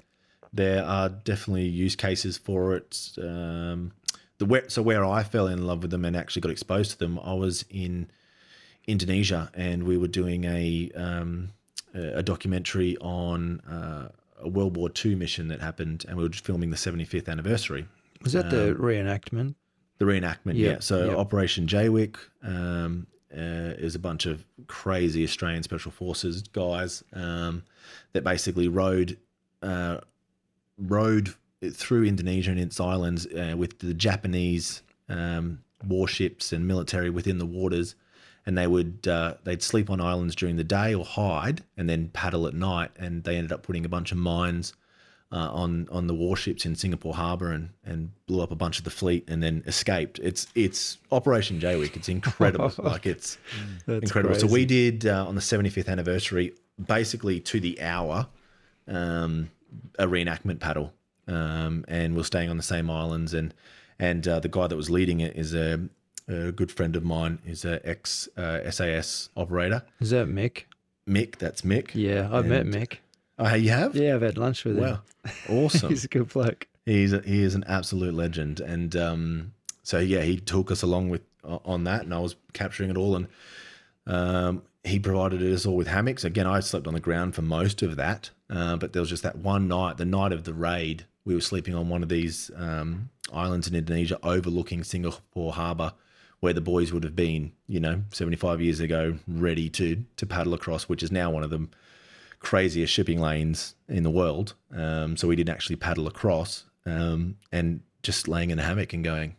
there 0.54 0.84
are 0.86 1.10
definitely 1.10 1.68
use 1.68 1.96
cases 1.96 2.38
for 2.38 2.76
it. 2.76 3.12
Um, 3.22 3.92
the 4.38 4.46
where, 4.46 4.70
so 4.70 4.82
where 4.82 5.04
I 5.06 5.24
fell 5.24 5.48
in 5.48 5.66
love 5.66 5.82
with 5.82 5.92
them 5.92 6.06
and 6.06 6.16
actually 6.16 6.42
got 6.42 6.52
exposed 6.52 6.92
to 6.92 7.00
them, 7.00 7.20
I 7.20 7.34
was 7.34 7.66
in 7.70 8.08
Indonesia 8.88 9.50
and 9.54 9.84
we 9.84 9.98
were 9.98 10.08
doing 10.08 10.46
a 10.46 10.92
um, 10.96 11.50
a 11.94 12.24
documentary 12.24 12.98
on 13.00 13.62
uh, 13.62 14.10
a 14.40 14.50
World 14.50 14.76
War 14.76 14.90
II 15.04 15.16
mission 15.16 15.48
that 15.48 15.62
happened, 15.62 16.06
and 16.08 16.18
we 16.18 16.24
were 16.24 16.30
filming 16.30 16.70
the 16.70 16.76
75th 16.78 17.30
anniversary. 17.30 17.88
Was 18.26 18.34
that 18.34 18.49
the 18.49 18.76
reenactment? 18.78 19.55
The 19.97 20.05
reenactment, 20.05 20.55
Yep, 20.57 20.73
yeah. 20.73 20.80
So 20.80 21.05
yep. 21.05 21.17
Operation 21.17 21.67
Jaywick 21.67 22.17
um, 22.43 23.07
uh, 23.32 23.78
is 23.78 23.95
a 23.95 23.99
bunch 23.99 24.26
of 24.26 24.43
crazy 24.67 25.23
Australian 25.23 25.63
Special 25.63 25.91
Forces 25.91 26.41
guys 26.41 27.03
um, 27.13 27.63
that 28.11 28.23
basically 28.23 28.67
rode 28.67 29.17
uh, 29.61 29.99
rode 30.78 31.34
through 31.71 32.03
Indonesia 32.03 32.51
and 32.51 32.59
its 32.59 32.80
islands 32.80 33.26
uh, 33.28 33.55
with 33.57 33.80
the 33.80 33.93
Japanese 33.93 34.82
um, 35.07 35.59
warships 35.88 36.51
and 36.51 36.67
military 36.67 37.09
within 37.09 37.38
the 37.38 37.45
waters, 37.45 37.95
and 38.45 38.57
they 38.57 38.67
would 38.67 39.07
uh, 39.07 39.36
they'd 39.43 39.63
sleep 39.63 39.89
on 39.89 40.01
islands 40.01 40.36
during 40.36 40.55
the 40.55 40.63
day 40.63 40.93
or 40.93 41.05
hide, 41.05 41.63
and 41.78 41.88
then 41.88 42.09
paddle 42.09 42.47
at 42.47 42.53
night. 42.53 42.91
And 42.97 43.23
they 43.23 43.38
ended 43.38 43.51
up 43.51 43.63
putting 43.63 43.86
a 43.86 43.89
bunch 43.89 44.11
of 44.11 44.17
mines 44.17 44.73
uh, 45.32 45.49
on 45.51 45.88
on 45.91 46.07
the 46.07 46.13
warships 46.13 46.65
in 46.65 46.76
Singapore 46.76 47.13
Harbour 47.13 47.51
and 47.51 47.69
and 47.84 48.11
blew 48.28 48.41
up 48.41 48.51
a 48.51 48.55
bunch 48.55 48.78
of 48.78 48.84
the 48.84 48.89
fleet, 48.89 49.26
and 49.28 49.41
then 49.41 49.63
escaped. 49.65 50.19
It's 50.19 50.47
it's 50.55 50.97
Operation 51.11 51.59
Jaywick. 51.59 51.95
It's 51.95 52.09
incredible. 52.09 52.71
like 52.84 53.05
it's 53.05 53.38
That's 53.86 54.03
incredible. 54.03 54.36
So 54.36 54.47
we 54.47 54.65
did 54.65 55.05
uh, 55.05 55.26
on 55.28 55.36
the 55.36 55.41
75th 55.41 55.88
anniversary, 55.88 56.53
basically 56.84 57.39
to 57.41 57.59
the 57.59 57.82
hour, 57.82 58.28
um, 58.88 59.49
a 59.97 60.05
reenactment 60.05 60.59
paddle, 60.59 60.93
um, 61.28 61.86
and 61.88 62.15
we're 62.15 62.23
staying 62.23 62.49
on 62.49 62.57
the 62.57 62.63
same 62.63 62.89
islands. 62.89 63.34
And 63.34 63.53
and 63.99 64.28
uh, 64.28 64.39
the 64.39 64.49
guy 64.49 64.67
that 64.67 64.76
was 64.76 64.89
leading 64.89 65.21
it 65.21 65.36
is 65.36 65.53
a, 65.53 65.80
a 66.28 66.51
good 66.51 66.71
friend 66.71 66.95
of 66.95 67.03
mine. 67.03 67.39
He's 67.45 67.65
a 67.65 67.86
ex 67.88 68.30
uh, 68.38 68.69
SAS 68.69 69.30
operator, 69.36 69.84
Is 69.99 70.11
that 70.11 70.28
Mick? 70.28 70.63
Mick. 71.07 71.38
That's 71.38 71.61
Mick. 71.61 71.91
Yeah, 71.93 72.30
I've 72.32 72.45
met 72.47 72.65
Mick. 72.65 72.97
Oh, 73.38 73.54
you 73.54 73.70
have? 73.70 73.96
Yeah, 73.96 74.16
I've 74.16 74.22
had 74.22 74.38
lunch 74.38 74.64
with 74.64 74.78
him. 74.78 74.84
Wow, 74.84 75.02
awesome. 75.50 75.90
He's 75.90 76.06
a 76.06 76.08
good 76.08 76.30
bloke. 76.30 76.68
He's 76.86 77.14
a, 77.14 77.22
he 77.22 77.42
is 77.42 77.56
an 77.56 77.64
absolute 77.68 78.14
legend, 78.14 78.60
and 78.60 78.96
um, 78.96 79.54
so 79.84 80.00
yeah, 80.00 80.22
he 80.22 80.38
took 80.38 80.72
us 80.72 80.82
along 80.84 81.10
with 81.10 81.22
on 81.44 81.84
that, 81.86 82.04
and 82.04 82.14
I 82.14 82.20
was 82.20 82.36
capturing 82.54 82.90
it 82.90 82.98
all, 82.98 83.16
and 83.16 83.28
um, 84.08 84.64
he 84.84 85.00
provided 85.00 85.42
us 85.42 85.66
all 85.66 85.76
with 85.76 85.88
hammocks. 85.88 86.24
Again, 86.24 86.48
I 86.48 86.60
slept 86.60 86.88
on 86.88 86.94
the 86.94 87.00
ground 87.00 87.36
for 87.36 87.42
most 87.42 87.82
of 87.82 87.96
that, 87.96 88.30
uh, 88.50 88.78
but 88.78 88.94
there 88.94 89.02
was 89.02 89.10
just 89.10 89.24
that 89.24 89.38
one 89.38 89.68
night, 89.68 89.98
the 89.98 90.06
night 90.06 90.32
of 90.32 90.44
the 90.44 90.54
raid, 90.54 91.06
we 91.26 91.34
were 91.34 91.42
sleeping 91.42 91.76
on 91.76 91.90
one 91.90 92.04
of 92.04 92.10
these 92.10 92.52
um, 92.56 93.10
islands 93.34 93.68
in 93.68 93.76
Indonesia, 93.76 94.20
overlooking 94.24 94.84
Singapore 94.84 95.54
Harbour, 95.54 95.94
where 96.40 96.54
the 96.54 96.62
boys 96.62 96.94
would 96.94 97.04
have 97.04 97.16
been, 97.16 97.52
you 97.68 97.80
know, 97.80 98.04
seventy 98.12 98.38
five 98.38 98.62
years 98.62 98.80
ago, 98.80 99.18
ready 99.28 99.70
to 99.72 100.06
to 100.18 100.26
paddle 100.26 100.54
across, 100.54 100.84
which 100.84 101.04
is 101.04 101.12
now 101.12 101.32
one 101.32 101.44
of 101.44 101.50
the 101.50 101.68
craziest 102.46 102.93
shipping 102.93 103.20
lanes 103.20 103.76
in 103.89 104.04
the 104.04 104.10
world. 104.12 104.54
Um, 104.72 105.18
so 105.18 105.28
we 105.28 105.36
didn't 105.36 105.50
actually 105.50 105.78
paddle 105.78 106.06
across 106.06 106.66
um, 106.86 107.38
and 107.52 107.82
just 108.04 108.28
laying 108.28 108.52
in 108.52 108.60
a 108.60 108.62
hammock 108.62 108.93
and 108.93 109.04
going, 109.04 109.36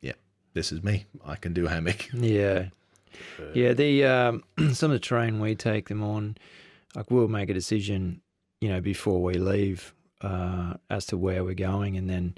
yeah, 0.00 0.14
this 0.54 0.72
is 0.72 0.82
me. 0.82 1.04
I 1.24 1.36
can 1.36 1.52
do 1.52 1.66
hammock. 1.66 2.08
Yeah. 2.14 2.68
Yeah, 3.52 3.74
the 3.74 4.06
um, 4.06 4.42
some 4.72 4.90
of 4.90 4.94
the 4.94 4.98
terrain 4.98 5.38
we 5.38 5.54
take 5.54 5.88
them 5.88 6.02
on, 6.02 6.38
like 6.94 7.10
we'll 7.10 7.28
make 7.28 7.50
a 7.50 7.54
decision, 7.54 8.22
you 8.62 8.70
know, 8.70 8.80
before 8.80 9.22
we 9.22 9.34
leave 9.34 9.92
uh, 10.22 10.74
as 10.88 11.04
to 11.06 11.18
where 11.18 11.44
we're 11.44 11.52
going, 11.52 11.98
and 11.98 12.08
then 12.08 12.34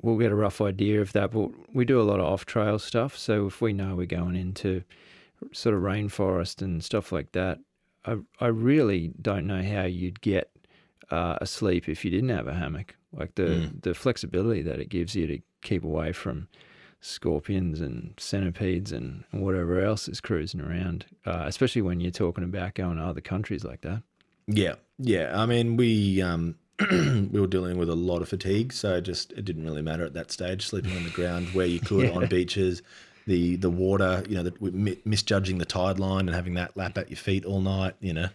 we'll 0.00 0.16
get 0.16 0.30
a 0.30 0.36
rough 0.36 0.60
idea 0.60 1.00
of 1.00 1.12
that. 1.14 1.32
But 1.32 1.50
we 1.74 1.84
do 1.84 2.00
a 2.00 2.06
lot 2.06 2.20
of 2.20 2.26
off 2.26 2.46
trail 2.46 2.78
stuff, 2.78 3.18
so 3.18 3.48
if 3.48 3.60
we 3.60 3.72
know 3.72 3.96
we're 3.96 4.06
going 4.06 4.36
into 4.36 4.84
sort 5.50 5.74
of 5.74 5.82
rainforest 5.82 6.62
and 6.62 6.84
stuff 6.84 7.10
like 7.10 7.32
that, 7.32 7.58
I 8.04 8.16
I 8.40 8.46
really 8.48 9.12
don't 9.20 9.46
know 9.46 9.62
how 9.62 9.84
you'd 9.84 10.20
get 10.20 10.50
uh, 11.10 11.38
asleep 11.40 11.88
if 11.88 12.04
you 12.04 12.10
didn't 12.10 12.30
have 12.30 12.46
a 12.48 12.54
hammock. 12.54 12.96
Like 13.12 13.34
the 13.34 13.70
the 13.82 13.94
flexibility 13.94 14.62
that 14.62 14.78
it 14.78 14.88
gives 14.88 15.14
you 15.14 15.26
to 15.26 15.38
keep 15.62 15.84
away 15.84 16.12
from 16.12 16.48
scorpions 17.00 17.80
and 17.80 18.12
centipedes 18.18 18.92
and 18.92 19.24
whatever 19.30 19.80
else 19.80 20.06
is 20.08 20.20
cruising 20.20 20.60
around, 20.60 21.06
uh, 21.26 21.44
especially 21.46 21.82
when 21.82 21.98
you're 22.00 22.10
talking 22.10 22.44
about 22.44 22.74
going 22.74 22.96
to 22.98 23.02
other 23.02 23.20
countries 23.22 23.64
like 23.64 23.80
that. 23.80 24.02
Yeah, 24.46 24.74
yeah. 24.98 25.32
I 25.40 25.46
mean, 25.46 25.76
we 25.76 26.20
um, 26.22 26.56
we 26.90 27.40
were 27.40 27.46
dealing 27.46 27.78
with 27.78 27.88
a 27.88 27.94
lot 27.94 28.22
of 28.22 28.28
fatigue, 28.28 28.72
so 28.72 29.00
just 29.00 29.32
it 29.32 29.44
didn't 29.44 29.64
really 29.64 29.82
matter 29.82 30.04
at 30.04 30.14
that 30.14 30.30
stage. 30.30 30.66
Sleeping 30.66 30.96
on 30.96 31.04
the 31.04 31.10
ground 31.10 31.48
where 31.52 31.66
you 31.66 31.80
could 31.80 32.04
Yeah. 32.10 32.16
on 32.16 32.26
beaches, 32.26 32.82
the 33.26 33.56
the 33.56 33.70
water, 33.70 34.24
you 34.28 34.34
know, 34.36 34.42
the, 34.42 34.52
mi- 34.72 34.98
misjudging 35.04 35.58
the 35.58 35.64
tide 35.64 35.98
line 35.98 36.26
and 36.28 36.34
having 36.34 36.54
that 36.54 36.76
lap 36.76 36.96
at 36.98 37.10
your 37.10 37.16
feet 37.16 37.44
all 37.44 37.60
night, 37.60 37.94
you 38.00 38.12
know. 38.12 38.28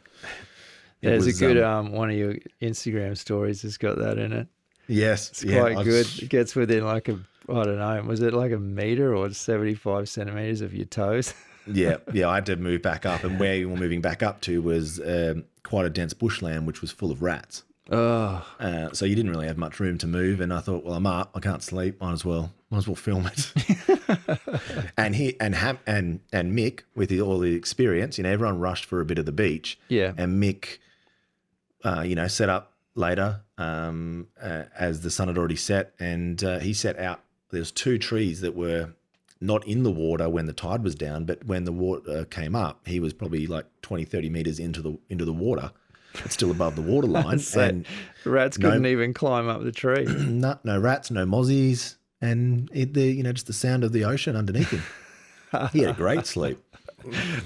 There's 1.01 1.25
was, 1.25 1.41
a 1.41 1.45
good 1.45 1.61
um, 1.63 1.87
um, 1.87 1.91
one 1.91 2.09
of 2.09 2.15
your 2.15 2.35
Instagram 2.61 3.15
stories 3.17 3.61
has 3.61 3.77
got 3.77 3.97
that 3.99 4.17
in 4.17 4.33
it. 4.33 4.47
yes, 4.87 5.29
It's 5.29 5.43
yeah, 5.43 5.59
quite 5.61 5.77
I've 5.77 5.85
good. 5.85 6.07
It 6.23 6.29
gets 6.29 6.55
within 6.55 6.83
like 6.85 7.09
a 7.09 7.19
I 7.47 7.63
don't 7.63 7.77
know, 7.77 8.01
was 8.07 8.21
it 8.21 8.33
like 8.33 8.51
a 8.51 8.57
meter 8.57 9.15
or 9.15 9.29
75 9.29 10.09
centimeters 10.09 10.61
of 10.61 10.73
your 10.73 10.85
toes? 10.85 11.31
yeah, 11.71 11.97
yeah. 12.11 12.27
I 12.27 12.35
had 12.35 12.47
to 12.47 12.55
move 12.55 12.81
back 12.81 13.05
up, 13.05 13.23
and 13.23 13.39
where 13.39 13.53
we 13.53 13.65
were 13.65 13.77
moving 13.77 14.01
back 14.01 14.23
up 14.23 14.41
to 14.41 14.63
was 14.63 14.99
um, 14.99 15.43
quite 15.61 15.85
a 15.85 15.91
dense 15.91 16.13
bushland, 16.15 16.65
which 16.65 16.81
was 16.81 16.89
full 16.91 17.11
of 17.11 17.21
rats. 17.21 17.61
oh, 17.91 18.43
Uh, 18.59 18.89
so 18.93 19.05
you 19.05 19.13
didn't 19.13 19.29
really 19.29 19.45
have 19.45 19.59
much 19.59 19.79
room 19.79 19.99
to 19.99 20.07
move, 20.07 20.41
and 20.41 20.51
I 20.51 20.59
thought, 20.59 20.83
well, 20.83 20.95
I'm 20.95 21.05
up, 21.05 21.29
I 21.35 21.39
can't 21.39 21.61
sleep, 21.61 22.01
might 22.01 22.13
as 22.13 22.25
well, 22.25 22.51
might 22.71 22.79
as 22.79 22.87
well 22.87 22.95
film 22.95 23.27
it. 23.27 23.51
and 24.97 25.15
he 25.15 25.39
and 25.39 25.55
Ham 25.55 25.79
and 25.85 26.19
and 26.31 26.57
Mick 26.57 26.81
with 26.95 27.09
the, 27.09 27.21
all 27.21 27.39
the 27.39 27.55
experience, 27.55 28.17
you 28.17 28.23
know, 28.23 28.31
everyone 28.31 28.59
rushed 28.59 28.85
for 28.85 29.01
a 29.01 29.05
bit 29.05 29.17
of 29.17 29.25
the 29.25 29.31
beach, 29.31 29.79
yeah. 29.89 30.13
and 30.17 30.41
Mick, 30.41 30.77
uh, 31.83 32.01
you 32.01 32.15
know, 32.15 32.27
set 32.27 32.49
up 32.49 32.73
later 32.95 33.41
um, 33.57 34.27
uh, 34.41 34.63
as 34.77 35.01
the 35.01 35.11
sun 35.11 35.27
had 35.27 35.37
already 35.37 35.55
set, 35.55 35.93
and 35.99 36.43
uh, 36.43 36.59
he 36.59 36.73
set 36.73 36.97
out. 36.99 37.21
There's 37.51 37.71
two 37.71 37.97
trees 37.97 38.41
that 38.41 38.55
were 38.55 38.93
not 39.39 39.65
in 39.67 39.83
the 39.83 39.91
water 39.91 40.29
when 40.29 40.45
the 40.45 40.53
tide 40.53 40.83
was 40.83 40.95
down, 40.95 41.25
but 41.25 41.45
when 41.45 41.65
the 41.65 41.71
water 41.71 42.25
came 42.25 42.55
up, 42.55 42.87
he 42.87 42.99
was 42.99 43.13
probably 43.13 43.47
like 43.47 43.65
20, 43.81 44.05
30 44.05 44.29
meters 44.29 44.59
into 44.59 44.81
the 44.81 44.97
into 45.09 45.25
the 45.25 45.33
water. 45.33 45.71
It's 46.23 46.33
still 46.33 46.51
above 46.51 46.75
the 46.75 46.81
waterline, 46.81 47.39
So 47.39 47.61
and 47.61 47.85
rats 48.23 48.57
no- 48.57 48.69
couldn't 48.69 48.85
even 48.85 49.13
climb 49.13 49.49
up 49.49 49.63
the 49.63 49.71
tree. 49.71 50.05
no, 50.05 50.57
no 50.63 50.79
rats, 50.79 51.11
no 51.11 51.25
mozzies, 51.25 51.95
and 52.21 52.69
it, 52.73 52.93
the 52.93 53.03
you 53.05 53.23
know 53.23 53.31
just 53.33 53.47
the 53.47 53.53
sound 53.53 53.83
of 53.83 53.91
the 53.91 54.03
ocean 54.05 54.35
underneath 54.35 54.69
him. 54.71 54.83
he 55.73 55.79
had 55.79 55.91
a 55.91 55.93
great 55.93 56.25
sleep. 56.25 56.57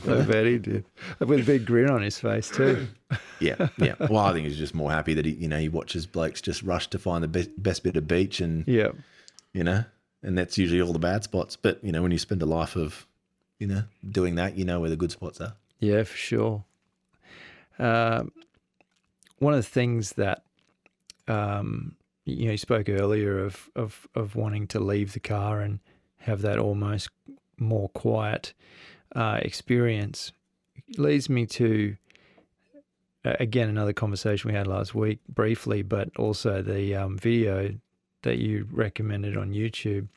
I 0.08 0.22
bet 0.22 0.46
he 0.46 0.58
did. 0.58 0.86
With 1.20 1.42
a 1.42 1.44
big 1.44 1.66
grin 1.66 1.90
on 1.90 2.02
his 2.02 2.20
face 2.20 2.50
too. 2.50 2.88
Yeah, 3.42 3.70
yeah. 3.78 3.96
Well, 4.00 4.18
I 4.18 4.34
think 4.34 4.48
he's 4.48 4.58
just 4.58 4.76
more 4.76 4.92
happy 4.92 5.14
that 5.14 5.24
he 5.26 5.32
you 5.32 5.48
know 5.48 5.58
he 5.58 5.70
watches 5.70 6.06
blokes 6.06 6.42
just 6.42 6.62
rush 6.62 6.88
to 6.88 7.00
find 7.00 7.24
the 7.24 7.28
best, 7.30 7.50
best 7.58 7.84
bit 7.86 7.96
of 7.96 8.06
beach, 8.06 8.42
and 8.42 8.68
Yeah. 8.68 8.90
you 9.54 9.64
know, 9.64 9.86
and 10.22 10.38
that's 10.38 10.58
usually 10.58 10.82
all 10.82 10.92
the 10.92 11.00
bad 11.00 11.24
spots. 11.24 11.56
But 11.56 11.82
you 11.82 11.94
know, 11.94 12.02
when 12.02 12.12
you 12.12 12.18
spend 12.18 12.42
a 12.42 12.46
life 12.46 12.76
of 12.76 13.08
you 13.58 13.66
know 13.68 13.84
doing 14.12 14.36
that, 14.36 14.58
you 14.58 14.66
know 14.66 14.82
where 14.82 14.90
the 14.90 14.98
good 14.98 15.12
spots 15.12 15.40
are. 15.40 15.54
Yeah, 15.80 16.04
for 16.04 16.18
sure. 16.18 16.66
Um, 17.80 18.34
one 19.38 19.54
of 19.54 19.60
the 19.64 19.70
things 19.70 20.12
that 20.14 20.44
um, 21.30 21.96
you 22.30 22.46
know, 22.46 22.52
you 22.52 22.58
spoke 22.58 22.90
earlier 22.90 23.40
of, 23.44 23.70
of 23.76 24.08
of 24.16 24.36
wanting 24.36 24.68
to 24.68 24.80
leave 24.80 25.14
the 25.14 25.20
car 25.20 25.60
and 25.62 25.80
have 26.20 26.42
that 26.42 26.58
almost 26.60 27.10
more 27.58 27.90
quiet 27.90 28.54
uh, 29.16 29.40
experience 29.42 30.32
leads 30.98 31.30
me 31.30 31.46
to 31.46 31.96
again 33.26 33.70
another 33.70 33.94
conversation 33.94 34.50
we 34.50 34.56
had 34.56 34.68
last 34.68 34.96
week 34.96 35.20
briefly, 35.28 35.82
but 35.82 36.10
also 36.18 36.62
the 36.62 36.96
um, 36.96 37.18
video 37.18 37.74
that 38.24 38.38
you 38.38 38.68
recommended 38.72 39.38
on 39.38 39.52
YouTube. 39.52 40.08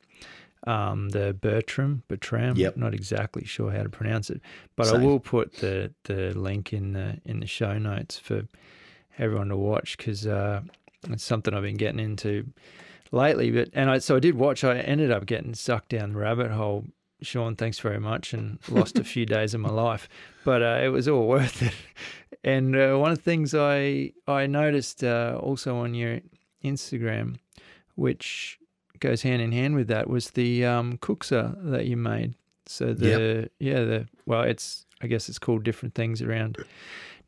Um, 0.65 1.09
the 1.11 1.35
Bertram, 1.35 2.05
Bertram, 2.07 2.57
Yep. 2.57 2.77
not 2.77 2.95
exactly 2.95 3.45
sure 3.45 3.73
how 3.73 3.83
to 3.83 3.89
pronounce 3.89 4.31
it, 4.31 4.41
but 4.77 4.87
I 4.87 5.05
will 5.05 5.19
put 5.19 5.55
the, 5.55 5.93
the 6.05 6.33
link 6.39 6.73
in 6.73 6.93
the 6.93 7.21
in 7.25 7.41
the 7.41 7.49
show 7.49 7.79
notes 7.79 8.17
for 8.17 8.47
everyone 9.19 9.49
to 9.49 9.57
watch 9.57 9.97
because 9.97 10.25
uh, 10.25 10.61
it's 11.11 11.25
something 11.25 11.55
I've 11.55 11.63
been 11.63 11.77
getting 11.77 12.01
into 12.01 12.47
lately. 13.11 13.51
But 13.51 13.71
and 13.73 13.91
I 13.91 13.99
so 13.99 14.17
I 14.17 14.21
did 14.21 14.35
watch. 14.35 14.65
I 14.65 14.79
ended 14.79 15.11
up 15.11 15.27
getting 15.27 15.55
sucked 15.55 15.91
down 15.91 16.13
the 16.13 16.19
rabbit 16.19 16.51
hole. 16.51 16.87
Sean, 17.23 17.55
thanks 17.55 17.79
very 17.79 18.01
much, 18.01 18.33
and 18.33 18.59
lost 18.69 18.99
a 18.99 19.05
few 19.05 19.25
days 19.25 19.55
of 19.55 19.61
my 19.61 19.71
life, 19.71 20.09
but 20.45 20.61
uh, 20.61 20.81
it 20.83 20.89
was 20.89 21.07
all 21.07 21.29
worth 21.29 21.63
it. 21.63 21.75
And 22.43 22.75
uh, 22.75 22.97
one 22.97 23.13
of 23.13 23.19
the 23.19 23.23
things 23.23 23.55
I 23.55 24.13
I 24.27 24.47
noticed 24.47 25.05
uh, 25.05 25.39
also 25.41 25.77
on 25.77 25.95
your 25.95 26.21
Instagram, 26.65 27.37
which 27.95 28.59
goes 28.99 29.23
hand 29.23 29.41
in 29.41 29.53
hand 29.53 29.77
with 29.77 29.89
that, 29.89 30.09
was 30.09 30.31
the 30.31 30.65
um, 30.65 30.99
that 31.01 31.85
you 31.87 31.97
made. 31.97 32.35
So 32.67 32.93
the 32.93 33.51
yeah 33.59 33.85
the 33.85 34.09
well 34.27 34.43
it's 34.43 34.87
I 35.01 35.07
guess 35.07 35.29
it's 35.29 35.39
called 35.39 35.63
different 35.63 35.95
things 35.95 36.23
around 36.23 36.59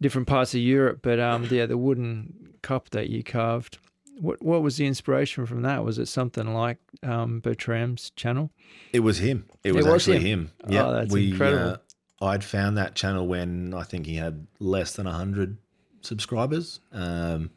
different 0.00 0.26
parts 0.26 0.54
of 0.54 0.60
Europe, 0.60 1.00
but 1.02 1.20
um 1.20 1.46
yeah 1.50 1.66
the 1.66 1.78
wooden 1.78 2.53
cup 2.64 2.90
that 2.90 3.10
you 3.10 3.22
carved 3.22 3.78
what 4.20 4.42
what 4.42 4.62
was 4.62 4.76
the 4.76 4.86
inspiration 4.86 5.46
from 5.46 5.62
that? 5.62 5.84
Was 5.84 5.98
it 5.98 6.06
something 6.06 6.52
like 6.54 6.78
um, 7.02 7.40
Bertram's 7.40 8.10
channel? 8.10 8.50
It 8.92 9.00
was 9.00 9.18
him. 9.18 9.46
It 9.62 9.72
was, 9.72 9.86
was 9.86 9.94
actually 9.94 10.20
him. 10.20 10.50
him. 10.64 10.72
Yeah, 10.72 10.86
Oh, 10.86 10.92
that's 10.92 11.14
incredible. 11.14 11.78
Uh, 12.20 12.24
I'd 12.24 12.44
found 12.44 12.78
that 12.78 12.94
channel 12.94 13.26
when 13.26 13.74
I 13.74 13.82
think 13.82 14.06
he 14.06 14.16
had 14.16 14.46
less 14.60 14.94
than 14.94 15.06
hundred 15.06 15.58
subscribers, 16.00 16.80
um, 16.92 17.50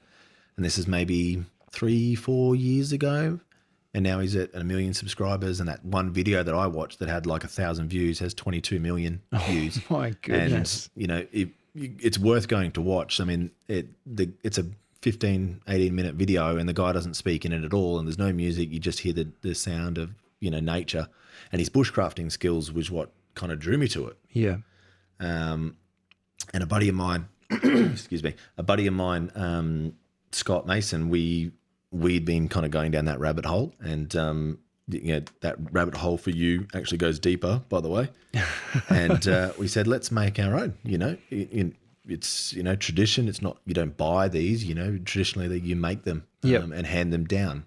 and 0.55 0.65
this 0.65 0.77
is 0.77 0.87
maybe 0.87 1.43
three, 1.71 2.15
four 2.15 2.55
years 2.55 2.91
ago. 2.91 3.39
And 3.93 4.03
now 4.03 4.19
he's 4.19 4.35
at 4.35 4.53
a 4.53 4.63
million 4.63 4.93
subscribers, 4.93 5.59
and 5.59 5.69
that 5.69 5.83
one 5.83 6.11
video 6.11 6.43
that 6.43 6.53
I 6.53 6.67
watched 6.67 6.99
that 6.99 7.09
had 7.09 7.25
like 7.25 7.43
a 7.43 7.47
thousand 7.47 7.87
views 7.87 8.19
has 8.19 8.33
22 8.33 8.79
million 8.79 9.21
views. 9.47 9.79
My 9.89 10.11
goodness. 10.21 10.89
And 10.93 11.01
you 11.01 11.07
know, 11.07 11.25
it, 11.31 11.49
it's 11.73 12.19
worth 12.19 12.47
going 12.47 12.71
to 12.73 12.81
watch. 12.81 13.19
I 13.19 13.23
mean, 13.23 13.51
it 13.67 13.87
the 14.05 14.29
it's 14.43 14.57
a 14.57 14.65
15, 15.01 15.61
18 15.67 15.95
minute 15.95 16.15
video, 16.15 16.57
and 16.57 16.67
the 16.67 16.73
guy 16.73 16.91
doesn't 16.91 17.15
speak 17.15 17.45
in 17.45 17.53
it 17.53 17.63
at 17.63 17.73
all, 17.73 17.99
and 17.99 18.07
there's 18.07 18.17
no 18.17 18.31
music. 18.33 18.71
You 18.71 18.79
just 18.79 18.99
hear 18.99 19.13
the 19.13 19.29
the 19.41 19.55
sound 19.55 19.97
of 19.97 20.11
you 20.39 20.51
know 20.51 20.59
nature, 20.59 21.07
and 21.51 21.59
his 21.59 21.69
bushcrafting 21.69 22.31
skills 22.31 22.71
was 22.71 22.91
what 22.91 23.11
kind 23.35 23.51
of 23.51 23.59
drew 23.59 23.77
me 23.77 23.87
to 23.89 24.07
it. 24.07 24.17
yeah. 24.31 24.57
Um, 25.19 25.77
and 26.53 26.61
a 26.61 26.67
buddy 26.67 26.89
of 26.89 26.95
mine, 26.95 27.27
excuse 27.49 28.23
me, 28.23 28.35
a 28.57 28.63
buddy 28.63 28.85
of 28.85 28.93
mine, 28.93 29.31
um, 29.35 29.93
Scott 30.31 30.67
Mason, 30.67 31.09
we 31.09 31.51
we'd 31.91 32.25
been 32.25 32.47
kind 32.49 32.65
of 32.65 32.71
going 32.71 32.91
down 32.91 33.05
that 33.05 33.19
rabbit 33.19 33.45
hole, 33.45 33.73
and 33.79 34.15
um, 34.15 34.59
you 34.87 35.13
know, 35.13 35.21
that 35.41 35.57
rabbit 35.71 35.95
hole 35.95 36.17
for 36.17 36.29
you 36.29 36.67
actually 36.73 36.97
goes 36.97 37.19
deeper, 37.19 37.61
by 37.69 37.81
the 37.81 37.89
way. 37.89 38.09
and 38.89 39.27
uh, 39.27 39.51
we 39.57 39.67
said, 39.67 39.87
let's 39.87 40.11
make 40.11 40.39
our 40.39 40.55
own. 40.55 40.77
You 40.83 40.97
know, 40.97 41.17
in, 41.29 41.47
in, 41.49 41.75
it's 42.07 42.53
you 42.53 42.63
know 42.63 42.75
tradition. 42.75 43.27
It's 43.27 43.41
not 43.41 43.57
you 43.65 43.73
don't 43.73 43.95
buy 43.97 44.27
these. 44.27 44.63
You 44.65 44.75
know, 44.75 44.97
traditionally 45.03 45.47
that 45.49 45.63
you 45.63 45.75
make 45.75 46.03
them 46.03 46.25
Yep. 46.43 46.63
um, 46.63 46.71
and 46.71 46.87
hand 46.87 47.11
them 47.13 47.25
down. 47.25 47.65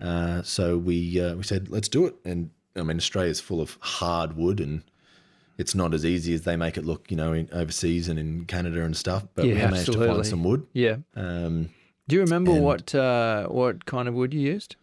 Uh, 0.00 0.42
so 0.42 0.76
we 0.78 1.20
uh, 1.20 1.36
we 1.36 1.42
said, 1.42 1.68
let's 1.68 1.88
do 1.88 2.06
it. 2.06 2.14
And 2.24 2.50
I 2.76 2.82
mean, 2.82 2.96
Australia's 2.96 3.40
full 3.40 3.60
of 3.60 3.76
hard 3.80 4.36
wood 4.36 4.60
and 4.60 4.82
it's 5.58 5.74
not 5.74 5.94
as 5.94 6.04
easy 6.04 6.32
as 6.34 6.42
they 6.42 6.56
make 6.56 6.76
it 6.76 6.84
look, 6.84 7.10
you 7.10 7.16
know, 7.16 7.32
in 7.32 7.48
overseas 7.52 8.08
and 8.08 8.18
in 8.18 8.46
Canada 8.46 8.82
and 8.82 8.96
stuff. 8.96 9.24
But 9.34 9.44
we 9.44 9.50
Yeah, 9.50 9.66
managed 9.70 9.86
to 9.86 9.92
absolutely. 9.92 10.14
find 10.14 10.26
some 10.26 10.42
wood. 10.44 10.66
Yeah. 10.72 10.96
Um, 11.14 11.68
Do 12.08 12.16
you 12.16 12.22
remember 12.22 12.52
And- 12.52 12.64
what 12.64 12.94
uh, 12.94 13.46
what 13.48 13.84
kind 13.86 14.08
of 14.08 14.14
wood 14.14 14.34
you 14.34 14.40
used? 14.40 14.76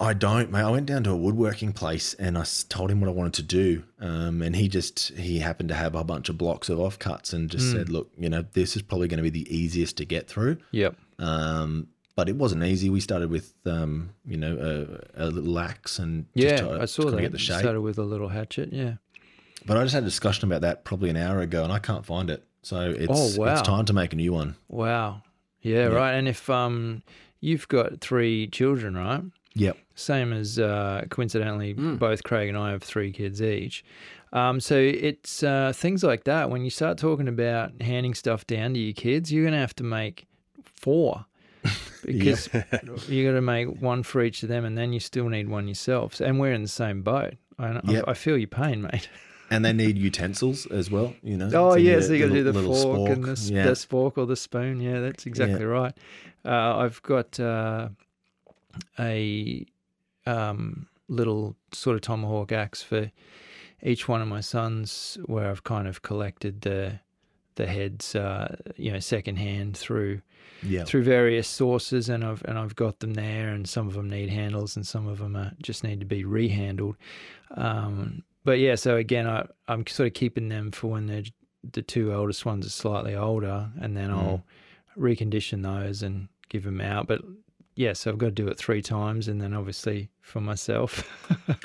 I 0.00 0.14
don't, 0.14 0.50
mate. 0.50 0.62
I 0.62 0.70
went 0.70 0.86
down 0.86 1.04
to 1.04 1.10
a 1.10 1.16
woodworking 1.16 1.72
place 1.72 2.14
and 2.14 2.38
I 2.38 2.44
told 2.68 2.90
him 2.90 3.00
what 3.00 3.08
I 3.08 3.12
wanted 3.12 3.34
to 3.34 3.42
do. 3.42 3.82
Um, 4.00 4.40
and 4.40 4.56
he 4.56 4.68
just, 4.68 5.10
he 5.16 5.38
happened 5.40 5.68
to 5.68 5.74
have 5.74 5.94
a 5.94 6.02
bunch 6.02 6.28
of 6.30 6.38
blocks 6.38 6.68
of 6.70 6.78
offcuts 6.78 7.34
and 7.34 7.50
just 7.50 7.72
said, 7.72 7.90
look, 7.90 8.10
you 8.16 8.28
know, 8.30 8.44
this 8.54 8.74
is 8.74 8.82
probably 8.82 9.06
going 9.06 9.18
to 9.18 9.22
be 9.22 9.30
the 9.30 9.54
easiest 9.54 9.98
to 9.98 10.04
get 10.06 10.28
through. 10.28 10.56
Yep. 10.70 10.96
Um, 11.18 11.88
but 12.14 12.30
it 12.30 12.36
wasn't 12.36 12.64
easy. 12.64 12.88
We 12.88 13.00
started 13.00 13.28
with, 13.30 13.52
um, 13.66 14.10
you 14.26 14.38
know, 14.38 14.98
a, 15.14 15.26
a 15.26 15.28
little 15.28 15.58
axe 15.58 15.98
and 15.98 16.24
just 16.34 16.62
Yeah, 16.62 16.68
to, 16.76 16.80
I 16.80 16.86
saw 16.86 17.10
that. 17.10 17.20
get 17.20 17.32
the 17.32 17.38
shape. 17.38 17.58
Started 17.58 17.82
with 17.82 17.98
a 17.98 18.02
little 18.04 18.28
hatchet. 18.28 18.72
Yeah. 18.72 18.94
But 19.66 19.76
I 19.76 19.82
just 19.82 19.92
had 19.94 20.04
a 20.04 20.06
discussion 20.06 20.48
about 20.48 20.62
that 20.62 20.84
probably 20.84 21.10
an 21.10 21.16
hour 21.18 21.40
ago 21.40 21.62
and 21.64 21.72
I 21.72 21.80
can't 21.80 22.06
find 22.06 22.30
it. 22.30 22.44
So 22.62 22.90
it's, 22.96 23.08
Oh, 23.38 23.42
wow. 23.42 23.52
it's 23.52 23.62
time 23.62 23.84
to 23.84 23.92
make 23.92 24.14
a 24.14 24.16
new 24.16 24.32
one. 24.32 24.56
Wow. 24.68 25.22
Yeah, 25.60 25.86
right. 25.86 26.12
And 26.14 26.26
if 26.28 26.48
um, 26.48 27.02
you've 27.40 27.68
got 27.68 28.00
three 28.00 28.46
children, 28.48 28.96
right? 28.96 29.22
Yep. 29.56 29.76
Same 29.94 30.32
as 30.32 30.58
uh, 30.58 31.04
coincidentally, 31.08 31.72
both 31.72 32.22
Craig 32.22 32.48
and 32.48 32.58
I 32.58 32.70
have 32.70 32.82
three 32.82 33.10
kids 33.10 33.40
each. 33.42 33.84
Um, 34.32 34.60
so 34.60 34.76
it's 34.76 35.42
uh, 35.42 35.72
things 35.74 36.04
like 36.04 36.24
that. 36.24 36.50
When 36.50 36.62
you 36.62 36.70
start 36.70 36.98
talking 36.98 37.26
about 37.26 37.80
handing 37.80 38.12
stuff 38.14 38.46
down 38.46 38.74
to 38.74 38.80
your 38.80 38.92
kids, 38.92 39.32
you're 39.32 39.44
going 39.44 39.54
to 39.54 39.60
have 39.60 39.74
to 39.76 39.84
make 39.84 40.26
four 40.62 41.24
because 42.04 42.48
you 43.08 43.24
got 43.26 43.32
to 43.34 43.40
make 43.40 43.80
one 43.80 44.02
for 44.02 44.22
each 44.22 44.42
of 44.42 44.50
them, 44.50 44.64
and 44.66 44.76
then 44.76 44.92
you 44.92 45.00
still 45.00 45.28
need 45.28 45.48
one 45.48 45.66
yourself. 45.66 46.20
And 46.20 46.38
we're 46.38 46.52
in 46.52 46.62
the 46.62 46.68
same 46.68 47.02
boat. 47.02 47.34
I, 47.58 47.80
Yep. 47.84 48.04
I, 48.06 48.10
I 48.10 48.14
feel 48.14 48.36
your 48.36 48.48
pain, 48.48 48.82
mate. 48.82 49.08
And 49.48 49.64
they 49.64 49.72
need 49.72 49.96
utensils 49.96 50.66
as 50.66 50.90
well, 50.90 51.14
you 51.22 51.36
know. 51.36 51.48
Oh 51.54 51.76
yeah, 51.76 52.00
so 52.00 52.12
you 52.14 52.26
got 52.26 52.34
to 52.34 52.42
do 52.42 52.50
the 52.50 52.52
fork 52.52 53.10
and 53.10 53.24
the, 53.24 53.32
spork. 53.34 53.50
yeah. 53.52 53.64
the 53.66 53.70
spork 53.70 54.18
or 54.18 54.26
the 54.26 54.34
spoon. 54.34 54.80
Yeah, 54.80 54.98
that's 54.98 55.24
exactly 55.24 55.64
right. 55.64 55.96
Uh, 56.44 56.78
I've 56.78 57.00
got 57.04 57.38
uh, 57.38 57.90
a 58.98 59.66
um, 60.26 60.86
little 61.08 61.56
sort 61.72 61.96
of 61.96 62.02
tomahawk 62.02 62.52
axe 62.52 62.82
for 62.82 63.10
each 63.82 64.08
one 64.08 64.22
of 64.22 64.28
my 64.28 64.40
sons, 64.40 65.18
where 65.26 65.50
I've 65.50 65.64
kind 65.64 65.86
of 65.86 66.02
collected 66.02 66.62
the 66.62 67.00
the 67.56 67.66
heads, 67.66 68.14
uh, 68.14 68.54
you 68.76 68.92
know, 68.92 69.00
secondhand 69.00 69.76
through 69.76 70.20
yeah. 70.62 70.84
through 70.84 71.04
various 71.04 71.48
sources, 71.48 72.08
and 72.08 72.24
I've 72.24 72.42
and 72.44 72.58
I've 72.58 72.76
got 72.76 73.00
them 73.00 73.14
there, 73.14 73.48
and 73.48 73.68
some 73.68 73.88
of 73.88 73.94
them 73.94 74.08
need 74.08 74.30
handles, 74.30 74.76
and 74.76 74.86
some 74.86 75.06
of 75.06 75.18
them 75.18 75.36
are, 75.36 75.52
just 75.62 75.84
need 75.84 76.00
to 76.00 76.06
be 76.06 76.24
rehandled. 76.24 76.96
Um, 77.54 78.22
but 78.44 78.58
yeah, 78.58 78.74
so 78.74 78.96
again, 78.96 79.26
I 79.26 79.46
I'm 79.68 79.86
sort 79.86 80.06
of 80.08 80.14
keeping 80.14 80.48
them 80.48 80.70
for 80.70 80.88
when 80.88 81.06
they're 81.06 81.24
the 81.72 81.82
two 81.82 82.12
eldest 82.12 82.46
ones 82.46 82.66
are 82.66 82.70
slightly 82.70 83.14
older, 83.14 83.68
and 83.80 83.96
then 83.96 84.10
I'll 84.10 84.44
recondition 84.96 85.62
those 85.62 86.02
and 86.02 86.28
give 86.48 86.64
them 86.64 86.80
out. 86.80 87.06
But 87.06 87.22
yeah, 87.76 87.92
so 87.92 88.10
I've 88.10 88.18
got 88.18 88.26
to 88.26 88.32
do 88.32 88.48
it 88.48 88.58
three 88.58 88.82
times, 88.82 89.28
and 89.28 89.40
then 89.40 89.54
obviously 89.54 90.10
for 90.20 90.40
myself. 90.40 91.08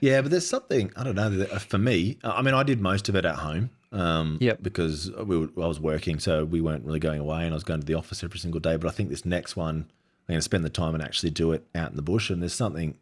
Yeah, 0.00 0.22
but 0.22 0.30
there's 0.30 0.46
something 0.48 0.92
I 0.96 1.02
don't 1.04 1.16
know. 1.16 1.28
that- 1.30 1.50
uh, 1.52 1.58
For 1.58 1.76
me, 1.76 2.16
I 2.22 2.40
mean, 2.42 2.54
I 2.54 2.62
did 2.62 2.80
most 2.80 3.08
of 3.08 3.16
it 3.16 3.24
at 3.24 3.34
home. 3.36 3.70
Um, 3.92 4.38
Yep. 4.40 4.62
Because 4.62 5.10
we 5.12 5.36
were, 5.36 5.48
I 5.62 5.66
was 5.66 5.80
working, 5.80 6.20
so 6.20 6.44
we 6.44 6.60
weren't 6.60 6.84
really 6.86 7.00
going 7.00 7.20
away, 7.20 7.44
and 7.44 7.52
I 7.52 7.54
was 7.56 7.64
going 7.64 7.80
to 7.80 7.86
the 7.86 7.94
office 7.94 8.22
every 8.22 8.38
single 8.38 8.60
day. 8.60 8.76
But 8.76 8.86
I 8.88 8.92
think 8.92 9.08
this 9.10 9.24
next 9.26 9.56
one, 9.56 9.76
I'm 10.28 10.32
going 10.34 10.38
to 10.38 10.42
spend 10.42 10.64
the 10.64 10.70
time 10.70 10.94
and 10.94 11.02
actually 11.02 11.30
do 11.30 11.52
it 11.52 11.66
out 11.74 11.90
in 11.90 11.96
the 11.96 12.02
bush. 12.02 12.30
And 12.30 12.40
there's 12.40 12.54
something 12.54 12.96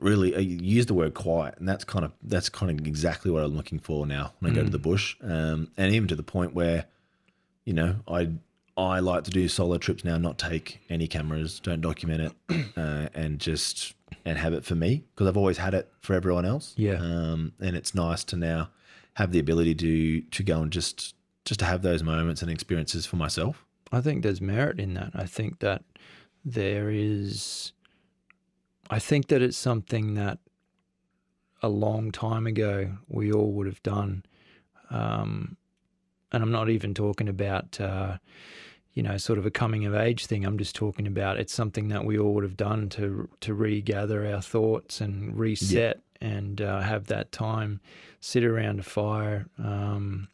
really. 0.00 0.34
uh, 0.34 0.38
You 0.38 0.58
use 0.62 0.86
the 0.86 0.94
word 0.94 1.12
quiet, 1.14 1.56
and 1.58 1.68
that's 1.68 1.84
kind 1.84 2.04
of 2.04 2.12
that's 2.22 2.48
kind 2.48 2.70
of 2.78 2.86
exactly 2.86 3.30
what 3.30 3.42
I'm 3.42 3.56
looking 3.56 3.80
for 3.80 4.06
now 4.06 4.32
when 4.38 4.52
I 4.52 4.54
go 4.54 4.62
to 4.64 4.70
the 4.70 4.78
bush. 4.78 5.16
Um, 5.22 5.70
and 5.76 5.92
even 5.92 6.08
to 6.08 6.16
the 6.16 6.22
point 6.22 6.54
where, 6.54 6.84
you 7.64 7.72
know, 7.72 7.96
I 8.06 8.30
I 8.76 8.98
like 8.98 9.24
to 9.24 9.30
do 9.30 9.48
solo 9.48 9.78
trips 9.78 10.04
now, 10.04 10.18
not 10.18 10.38
take 10.38 10.80
any 10.90 11.06
cameras, 11.06 11.60
don't 11.60 11.80
document 11.80 12.34
it, 12.48 12.72
uh, 12.76 13.08
and 13.14 13.38
just 13.38 13.94
and 14.24 14.38
have 14.38 14.52
it 14.52 14.64
for 14.64 14.74
me 14.74 15.04
because 15.14 15.28
I've 15.28 15.36
always 15.36 15.58
had 15.58 15.74
it 15.74 15.88
for 16.00 16.14
everyone 16.14 16.44
else. 16.44 16.74
Yeah. 16.76 16.94
Um, 16.94 17.52
and 17.60 17.76
it's 17.76 17.94
nice 17.94 18.24
to 18.24 18.36
now 18.36 18.70
have 19.14 19.32
the 19.32 19.38
ability 19.38 19.74
to 19.76 20.20
to 20.22 20.42
go 20.42 20.62
and 20.62 20.72
just 20.72 21.14
just 21.44 21.60
to 21.60 21.66
have 21.66 21.82
those 21.82 22.02
moments 22.02 22.42
and 22.42 22.50
experiences 22.50 23.06
for 23.06 23.16
myself. 23.16 23.64
I 23.92 24.00
think 24.00 24.22
there's 24.22 24.40
merit 24.40 24.80
in 24.80 24.94
that. 24.94 25.12
I 25.14 25.26
think 25.26 25.60
that 25.60 25.84
there 26.44 26.90
is. 26.90 27.72
I 28.90 28.98
think 28.98 29.28
that 29.28 29.40
it's 29.40 29.56
something 29.56 30.14
that 30.14 30.38
a 31.62 31.68
long 31.68 32.10
time 32.10 32.46
ago 32.46 32.98
we 33.08 33.32
all 33.32 33.52
would 33.52 33.66
have 33.66 33.82
done. 33.82 34.24
Um, 34.90 35.56
and 36.34 36.42
I'm 36.42 36.50
not 36.52 36.68
even 36.68 36.92
talking 36.94 37.28
about, 37.28 37.80
uh, 37.80 38.18
you 38.92 39.02
know, 39.02 39.16
sort 39.16 39.38
of 39.38 39.46
a 39.46 39.50
coming 39.50 39.84
of 39.86 39.94
age 39.94 40.26
thing. 40.26 40.44
I'm 40.44 40.58
just 40.58 40.74
talking 40.74 41.06
about 41.06 41.38
it's 41.38 41.52
something 41.54 41.88
that 41.88 42.04
we 42.04 42.18
all 42.18 42.34
would 42.34 42.44
have 42.44 42.56
done 42.56 42.88
to 42.90 43.28
to 43.40 43.54
regather 43.54 44.26
our 44.32 44.40
thoughts 44.42 45.00
and 45.00 45.36
reset 45.38 46.00
and 46.20 46.60
uh, 46.60 46.80
have 46.80 47.06
that 47.06 47.32
time, 47.32 47.80
sit 48.20 48.44
around 48.44 48.80
a 48.80 48.82
fire. 48.82 49.46
Um, 49.58 50.28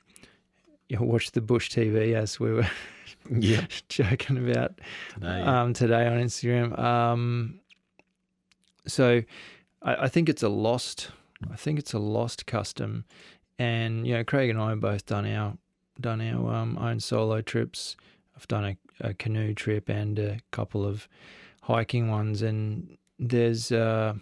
you 0.89 0.97
know, 0.97 1.05
watch 1.05 1.31
the 1.33 1.41
bush 1.41 1.71
TV 1.71 2.15
as 2.15 2.41
we 2.41 2.53
were 2.53 2.69
Yeah. 3.31 3.67
joking 3.89 4.39
about 4.39 4.79
Today, 5.15 5.39
yeah. 5.39 5.63
um, 5.63 5.73
today 5.73 6.07
on 6.07 6.19
Instagram. 6.21 6.77
Um, 6.79 7.61
so 8.87 9.23
I, 9.83 9.95
I 10.05 10.09
think 10.09 10.29
it's 10.29 10.43
a 10.43 10.49
lost. 10.49 11.11
I 11.51 11.57
think 11.57 11.79
it's 11.79 11.93
a 11.95 11.99
lost 11.99 12.47
custom, 12.47 13.05
and 13.59 14.07
you 14.07 14.15
know, 14.15 14.25
Craig 14.25 14.51
and 14.51 14.61
I 14.61 14.71
have 14.71 14.81
both 14.81 15.07
done 15.07 15.27
our 15.27 15.57
done 16.01 16.21
our 16.21 16.55
um, 16.55 16.79
own 16.79 17.01
solo 17.01 17.41
trips. 17.43 17.97
I've 18.37 18.49
done 18.49 18.65
a, 18.65 19.09
a 19.09 19.15
canoe 19.15 19.55
trip 19.55 19.89
and 19.89 20.19
a 20.19 20.39
couple 20.51 20.87
of 20.87 21.09
hiking 21.63 22.11
ones, 22.11 22.43
and 22.43 22.97
there's 23.19 23.71
uh, 23.73 24.15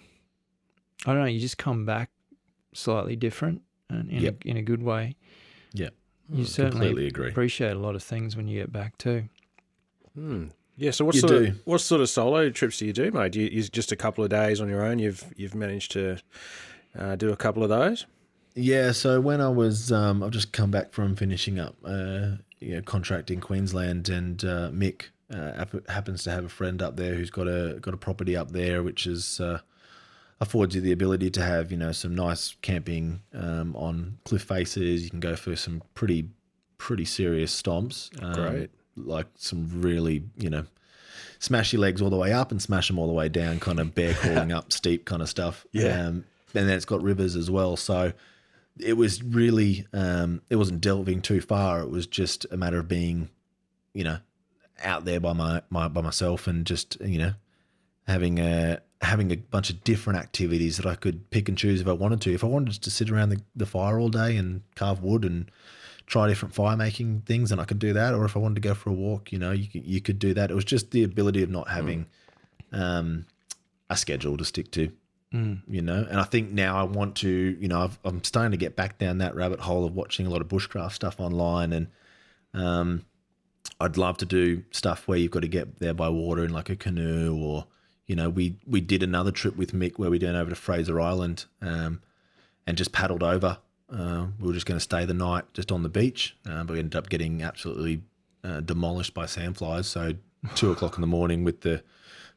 I 1.07 1.13
don't 1.13 1.21
know. 1.21 1.27
You 1.27 1.41
just 1.41 1.59
come 1.59 1.85
back 1.87 2.11
slightly 2.73 3.17
different, 3.17 3.63
and 3.89 4.11
in 4.11 4.23
Yep. 4.23 4.45
a, 4.45 4.49
in 4.49 4.57
a 4.57 4.63
good 4.63 4.83
way. 4.83 5.17
Yeah. 5.73 5.91
You 6.31 6.45
Mm, 6.45 6.47
certainly 6.47 6.87
completely 6.89 7.07
agree. 7.07 7.31
appreciate 7.31 7.71
a 7.73 7.79
lot 7.79 7.95
of 7.95 8.03
things 8.03 8.37
when 8.37 8.49
you 8.49 8.59
get 8.61 8.71
back 8.73 8.99
too. 8.99 9.25
Hmm. 10.15 10.47
Yeah. 10.77 10.91
So 10.91 11.05
what 11.05 11.15
You 11.15 11.21
sort 11.23 11.33
do. 11.33 11.45
of 11.47 11.61
what 11.65 11.81
sort 11.81 12.01
of 12.01 12.09
solo 12.11 12.51
trips 12.51 12.79
do 12.79 12.87
you 12.87 12.93
do, 12.93 13.11
mate? 13.11 13.33
Do 13.33 13.41
you, 13.41 13.49
is 13.49 13.71
just 13.71 13.93
a 13.93 13.97
couple 13.97 14.23
of 14.25 14.31
days 14.31 14.61
on 14.61 14.69
your 14.69 14.85
own? 14.85 14.99
You've 14.99 15.25
you've 15.37 15.55
managed 15.55 15.91
to 15.93 16.19
uh, 16.99 17.17
do 17.17 17.31
a 17.31 17.37
couple 17.37 17.63
of 17.63 17.69
those. 17.71 18.05
Yeah, 18.59 18.91
so 18.91 19.21
when 19.21 19.41
I 19.41 19.49
was, 19.49 19.93
um, 19.93 20.23
I've 20.23 20.33
just 20.33 20.53
come 20.53 20.73
back 20.73 20.93
from 20.93 21.15
finishing 21.15 21.61
up, 21.61 21.77
uh, 21.85 22.39
you 22.59 22.75
know, 22.75 22.83
contract 22.83 23.31
in 23.31 23.41
Queensland, 23.41 24.09
and 24.09 24.45
uh, 24.45 24.71
Mick 24.71 25.05
uh, 25.33 25.65
happens 25.89 26.25
to 26.25 26.33
have 26.33 26.45
a 26.45 26.49
friend 26.49 26.83
up 26.83 26.97
there 26.97 27.15
who's 27.15 27.31
got 27.31 27.47
a 27.47 27.79
got 27.81 27.95
a 27.95 27.97
property 27.97 28.37
up 28.37 28.51
there, 28.51 28.83
which 28.83 29.07
is 29.07 29.41
uh, 29.41 29.61
affords 30.41 30.75
you 30.75 30.81
the 30.81 30.91
ability 30.91 31.31
to 31.31 31.43
have, 31.43 31.71
you 31.71 31.77
know, 31.77 31.93
some 31.93 32.17
nice 32.17 32.57
camping 32.61 33.21
um, 33.33 33.77
on 33.77 34.19
cliff 34.25 34.43
faces. 34.43 35.05
You 35.05 35.11
can 35.11 35.21
go 35.21 35.37
for 35.37 35.55
some 35.55 35.83
pretty 35.95 36.29
pretty 36.79 37.05
serious 37.05 37.63
stomps, 37.63 38.11
um, 38.23 38.33
Great. 38.33 38.71
like 38.97 39.27
some 39.37 39.81
really, 39.81 40.25
you 40.37 40.51
know, 40.51 40.65
smash 41.39 41.73
your 41.73 41.81
legs 41.81 42.03
all 42.03 42.11
the 42.11 42.17
way 42.17 42.33
up 42.33 42.51
and 42.51 42.61
smash 42.61 42.89
them 42.89 42.99
all 42.99 43.07
the 43.07 43.13
way 43.13 43.29
down, 43.29 43.61
kind 43.61 43.79
of 43.79 43.95
bear 43.95 44.15
crawling 44.21 44.51
up 44.51 44.73
steep 44.73 45.05
kind 45.05 45.23
of 45.23 45.29
stuff. 45.29 45.65
Yeah. 45.71 46.07
Um, 46.07 46.25
and 46.55 46.69
then 46.69 46.77
it's 46.77 46.87
got 46.87 47.03
rivers 47.03 47.37
as 47.37 47.51
well. 47.51 47.77
So 47.77 48.13
it 48.81 48.97
was 48.97 49.23
really, 49.23 49.87
um, 49.93 50.43
it 50.51 50.57
wasn't 50.57 50.81
delving 50.81 51.23
too 51.23 51.41
far. 51.41 51.81
It 51.81 51.91
was 51.91 52.07
just 52.07 52.47
a 52.51 52.57
matter 52.57 52.79
of 52.79 52.89
being, 52.89 53.29
you 53.93 54.05
know, 54.05 54.19
out 54.83 55.05
there 55.05 55.21
by 55.21 55.33
my, 55.33 55.63
my 55.71 55.89
by 55.89 56.01
myself 56.01 56.47
and 56.47 56.65
just 56.65 57.01
you 57.01 57.19
know 57.19 57.33
having 58.07 58.39
a 58.39 58.81
having 59.01 59.31
a 59.31 59.37
bunch 59.37 59.71
of 59.71 59.85
different 59.85 60.19
activities 60.19 60.77
that 60.77 60.87
I 60.87 60.95
could 60.95 61.31
pick 61.31 61.49
and 61.49 61.57
choose 61.57 61.81
if 61.81 61.87
I 61.87 61.93
wanted 61.93 62.21
to. 62.23 62.35
If 62.35 62.43
I 62.43 62.49
wanted 62.49 62.83
to 62.83 62.91
sit 62.91 63.11
around 63.11 63.29
the, 63.29 63.41
the 63.55 63.67
fire 63.67 63.99
all 63.99 64.09
day 64.09 64.37
and 64.37 64.63
carve 64.75 65.03
wood 65.03 65.25
and 65.25 65.51
try 66.07 66.27
different 66.27 66.55
fire 66.55 66.77
making 66.77 67.23
things, 67.23 67.53
and 67.53 67.61
I 67.61 67.65
could 67.65 67.79
do 67.79 67.93
that. 67.93 68.15
Or 68.15 68.25
if 68.25 68.37
I 68.37 68.41
wanted 68.41 68.57
to 68.57 68.69
go 68.69 68.75
for 68.75 68.91
a 68.91 68.95
walk, 68.95 69.31
you 69.31 69.39
know, 69.39 69.53
you 69.53 69.69
could, 69.69 69.87
you 69.87 70.01
could 70.01 70.19
do 70.19 70.35
that. 70.35 70.51
It 70.51 70.55
was 70.55 70.65
just 70.65 70.91
the 70.91 71.05
ability 71.05 71.43
of 71.43 71.51
not 71.51 71.69
having 71.69 72.07
um, 72.73 73.27
a 73.89 73.97
schedule 73.97 74.37
to 74.37 74.45
stick 74.45 74.73
to. 74.73 74.91
You 75.67 75.83
know, 75.83 76.07
and 76.09 76.19
I 76.19 76.25
think 76.25 76.53
now 76.53 76.79
I 76.79 76.85
want 76.85 77.17
to, 77.17 77.29
you 77.29 77.69
know, 77.69 77.83
I've, 77.83 77.99
I'm 78.03 78.25
starting 78.25 78.53
to 78.53 78.57
get 78.57 78.77
back 78.77 78.99
down 78.99 79.19
that 79.19 79.35
rabbit 79.35 79.61
hole 79.61 79.85
of 79.85 79.95
watching 79.95 80.27
a 80.27 80.31
lot 80.31 80.41
of 80.41 80.49
bushcraft 80.49 80.93
stuff 80.93 81.21
online, 81.21 81.73
and 81.75 81.89
um, 82.55 83.05
I'd 83.79 83.99
love 83.99 84.17
to 84.19 84.27
do 84.27 84.65
stuff 84.71 85.07
where 85.07 85.19
you've 85.19 85.31
got 85.31 85.43
to 85.43 85.49
get 85.49 85.81
there 85.81 85.93
by 85.93 86.09
water 86.09 86.45
in 86.45 86.53
like 86.53 86.71
a 86.71 86.77
canoe, 86.77 87.37
or 87.39 87.67
you 88.07 88.17
know, 88.17 88.31
we 88.31 88.57
we 88.67 88.81
did 88.81 89.03
another 89.03 89.31
trip 89.31 89.57
with 89.57 89.73
Mick 89.73 89.99
where 89.99 90.11
we 90.11 90.19
went 90.19 90.37
over 90.37 90.49
to 90.49 90.57
Fraser 90.57 90.99
Island, 90.99 91.45
um, 91.61 92.01
and 92.67 92.79
just 92.79 92.93
paddled 92.93 93.23
over. 93.23 93.59
Uh, 93.93 94.29
we 94.41 94.49
were 94.49 94.55
just 94.55 94.67
going 94.67 94.79
to 94.79 94.83
stay 94.83 95.05
the 95.05 95.15
night 95.15 95.45
just 95.53 95.71
on 95.71 95.83
the 95.83 95.89
beach, 95.89 96.37
uh, 96.49 96.65
but 96.65 96.75
we 96.75 96.79
ended 96.79 96.97
up 96.97 97.09
getting 97.09 97.43
absolutely 97.43 98.03
uh, 98.45 98.61
demolished 98.61 99.15
by 99.15 99.25
sandflies. 99.25 99.85
So 99.85 100.15
two 100.55 100.71
o'clock 100.71 100.97
in 100.97 101.01
the 101.01 101.07
morning 101.07 101.45
with 101.45 101.61
the 101.61 101.83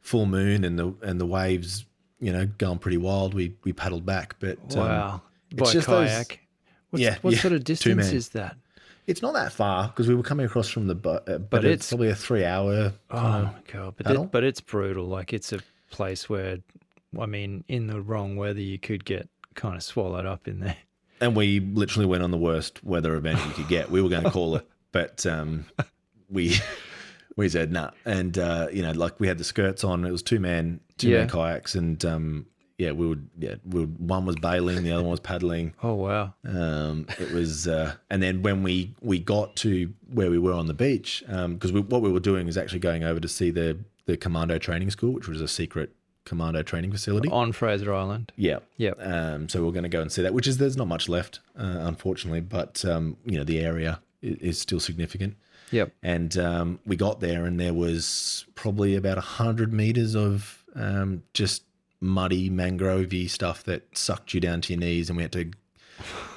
full 0.01 0.25
moon 0.25 0.63
and 0.63 0.77
the 0.77 0.93
and 1.01 1.21
the 1.21 1.25
waves, 1.25 1.85
you 2.21 2.31
know, 2.31 2.45
going 2.57 2.79
pretty 2.79 2.97
wild. 2.97 3.33
We 3.33 3.55
we 3.65 3.73
paddled 3.73 4.05
back, 4.05 4.35
but 4.39 4.57
um, 4.77 4.79
Wow. 4.79 5.21
it's 5.51 5.59
By 5.59 5.71
just 5.73 5.87
those- 5.87 6.09
kayak. 6.09 6.39
What's, 6.91 7.01
Yeah, 7.03 7.17
what 7.21 7.33
yeah, 7.33 7.39
sort 7.39 7.53
of 7.53 7.63
distance 7.63 8.11
is 8.11 8.29
that? 8.29 8.55
it's 9.07 9.21
not 9.21 9.33
that 9.33 9.51
far 9.51 9.87
because 9.87 10.07
we 10.07 10.13
were 10.15 10.23
coming 10.23 10.45
across 10.45 10.67
from 10.69 10.87
the 10.87 10.95
but, 10.95 11.27
uh, 11.27 11.37
but, 11.39 11.49
But 11.49 11.65
it's, 11.65 11.73
it's- 11.85 11.89
probably 11.89 12.09
a 12.09 12.15
three 12.15 12.45
hour. 12.45 12.93
Oh 13.09 13.21
my 13.43 13.53
god! 13.71 13.95
But 13.97 14.15
it, 14.15 14.31
but 14.31 14.43
it's 14.43 14.61
brutal. 14.61 15.05
Like 15.07 15.33
it's 15.33 15.51
a 15.53 15.59
place 15.89 16.29
where, 16.29 16.59
I 17.19 17.25
mean, 17.25 17.63
in 17.67 17.87
the 17.87 17.99
wrong 18.01 18.35
weather, 18.37 18.61
you 18.61 18.77
could 18.79 19.03
get 19.05 19.27
kind 19.55 19.75
of 19.75 19.83
swallowed 19.83 20.25
up 20.25 20.47
in 20.47 20.59
there. 20.59 20.77
and 21.21 21.35
we 21.35 21.59
literally 21.59 22.05
went 22.05 22.23
on 22.23 22.31
the 22.31 22.37
worst 22.37 22.83
weather 22.83 23.15
event 23.15 23.39
you 23.45 23.51
could 23.53 23.67
get. 23.67 23.89
We 23.89 24.01
were 24.01 24.09
going 24.09 24.23
to 24.23 24.31
call 24.31 24.55
it, 24.57 24.67
but 24.91 25.25
um, 25.25 25.65
we 26.29 26.55
we 27.37 27.49
said 27.49 27.71
nah. 27.71 27.91
And 28.05 28.37
uh, 28.37 28.67
you 28.71 28.81
know, 28.81 28.91
like 28.91 29.19
we 29.19 29.27
had 29.27 29.37
the 29.37 29.43
skirts 29.43 29.83
on. 29.83 30.05
It 30.05 30.11
was 30.11 30.23
two 30.23 30.39
man 30.39 30.79
two 30.97 31.09
Yeah. 31.09 31.19
man 31.19 31.29
kayaks, 31.29 31.75
and 31.75 32.03
um, 32.05 32.45
yeah, 32.77 32.91
we 32.91 33.05
would 33.07 33.29
yeah, 33.39 33.55
we 33.65 33.81
would, 33.81 33.99
one 33.99 34.25
was 34.25 34.35
bailing, 34.37 34.83
the 34.83 34.91
other 34.91 35.03
one 35.03 35.11
was 35.11 35.19
paddling. 35.19 35.73
Oh 35.83 35.93
wow! 35.95 36.33
Um, 36.45 37.05
it 37.19 37.31
was, 37.31 37.67
uh, 37.67 37.93
and 38.09 38.21
then 38.23 38.41
when 38.41 38.63
we 38.63 38.93
we 39.01 39.19
got 39.19 39.55
to 39.57 39.93
where 40.11 40.29
we 40.31 40.37
were 40.39 40.53
on 40.53 40.67
the 40.67 40.73
beach, 40.73 41.23
because 41.27 41.71
we, 41.71 41.81
what 41.81 42.01
we 42.01 42.11
were 42.11 42.19
doing 42.19 42.47
is 42.47 42.57
actually 42.57 42.79
going 42.79 43.03
over 43.03 43.19
to 43.19 43.27
see 43.27 43.51
the 43.51 43.77
the 44.05 44.17
commando 44.17 44.57
training 44.57 44.89
school, 44.89 45.11
which 45.13 45.27
was 45.27 45.41
a 45.41 45.47
secret 45.47 45.93
commando 46.25 46.61
training 46.63 46.91
facility. 46.91 47.29
On 47.29 47.51
Fraser 47.51 47.93
Island. 47.93 48.31
Yeah. 48.35 48.59
Yep. 48.77 48.97
Um, 49.01 49.49
so 49.49 49.63
we're 49.65 49.71
going 49.71 49.83
to 49.83 49.89
go 49.89 50.01
and 50.01 50.11
see 50.11 50.21
that, 50.21 50.33
which 50.33 50.47
is 50.47 50.57
there's 50.59 50.77
not 50.77 50.87
much 50.87 51.09
left, 51.09 51.39
uh, 51.57 51.63
unfortunately, 51.81 52.41
but 52.41 52.83
um, 52.85 53.17
you 53.25 53.37
know 53.37 53.43
the 53.43 53.59
area 53.59 53.99
is, 54.21 54.37
is 54.37 54.59
still 54.59 54.79
significant. 54.79 55.35
Yep. 55.71 55.93
And 56.03 56.37
um, 56.37 56.79
we 56.85 56.95
got 56.95 57.19
there, 57.19 57.45
and 57.45 57.59
there 57.59 57.73
was 57.73 58.45
probably 58.55 58.95
about 58.95 59.17
hundred 59.17 59.73
meters 59.73 60.15
of 60.15 60.63
um, 60.75 61.23
just 61.33 61.63
muddy 61.99 62.49
mangrovey 62.49 63.29
stuff 63.29 63.63
that 63.65 63.83
sucked 63.97 64.33
you 64.33 64.39
down 64.39 64.61
to 64.61 64.73
your 64.73 64.79
knees, 64.79 65.09
and 65.09 65.17
we 65.17 65.23
had 65.23 65.31
to. 65.33 65.51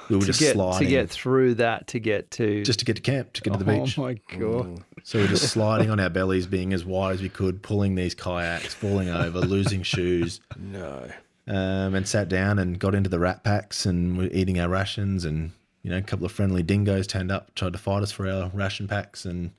We 0.09 0.17
were 0.17 0.21
To 0.21 0.27
just 0.27 0.39
get 0.39 0.53
sliding 0.53 0.87
to 0.87 0.91
get 0.91 1.09
through 1.09 1.55
that 1.55 1.87
to 1.87 1.99
get 1.99 2.29
to 2.31 2.63
just 2.63 2.77
to 2.79 2.85
get 2.85 2.97
to 2.97 3.01
camp, 3.01 3.33
to 3.33 3.41
get 3.41 3.53
to 3.53 3.59
the 3.59 3.65
beach. 3.65 3.97
Oh 3.97 4.03
my 4.03 4.13
god! 4.37 4.83
So 5.03 5.17
we're 5.19 5.27
just 5.27 5.49
sliding 5.49 5.89
on 5.89 5.99
our 5.99 6.11
bellies, 6.11 6.45
being 6.45 6.73
as 6.73 6.85
wide 6.85 7.13
as 7.15 7.21
we 7.23 7.29
could, 7.29 7.63
pulling 7.63 7.95
these 7.95 8.13
kayaks, 8.13 8.75
falling 8.75 9.09
over, 9.09 9.39
losing 9.39 9.81
shoes. 9.81 10.41
No. 10.59 11.09
um, 11.47 11.95
and 11.95 12.07
sat 12.07 12.29
down 12.29 12.59
and 12.59 12.77
got 12.77 12.93
into 12.93 13.09
the 13.09 13.17
rat 13.19 13.43
packs 13.43 13.87
and 13.87 14.15
were 14.17 14.29
eating 14.31 14.59
our 14.59 14.69
rations 14.69 15.25
and 15.25 15.51
you 15.85 15.91
know 15.91 15.97
a 15.97 16.01
couple 16.01 16.25
of 16.25 16.31
friendly 16.31 16.63
dingoes 16.63 17.05
turned 17.05 17.31
up 17.31 17.53
tried 17.53 17.73
to 17.73 17.79
fight 17.79 18.01
us 18.01 18.11
for 18.11 18.27
our 18.27 18.49
ration 18.55 18.87
packs 18.87 19.23
and 19.23 19.51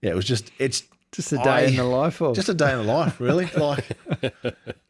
yeah 0.00 0.10
it 0.10 0.14
was 0.14 0.24
just 0.24 0.52
it's 0.60 0.84
Just 1.10 1.32
a 1.32 1.38
day 1.38 1.66
in 1.68 1.74
the 1.76 1.82
life 1.84 2.20
of. 2.22 2.36
just 2.36 2.48
a 2.48 2.54
day 2.54 2.70
in 2.72 2.78
the 2.78 2.84
life 2.92 3.20
really 3.20 3.46
like 3.56 3.84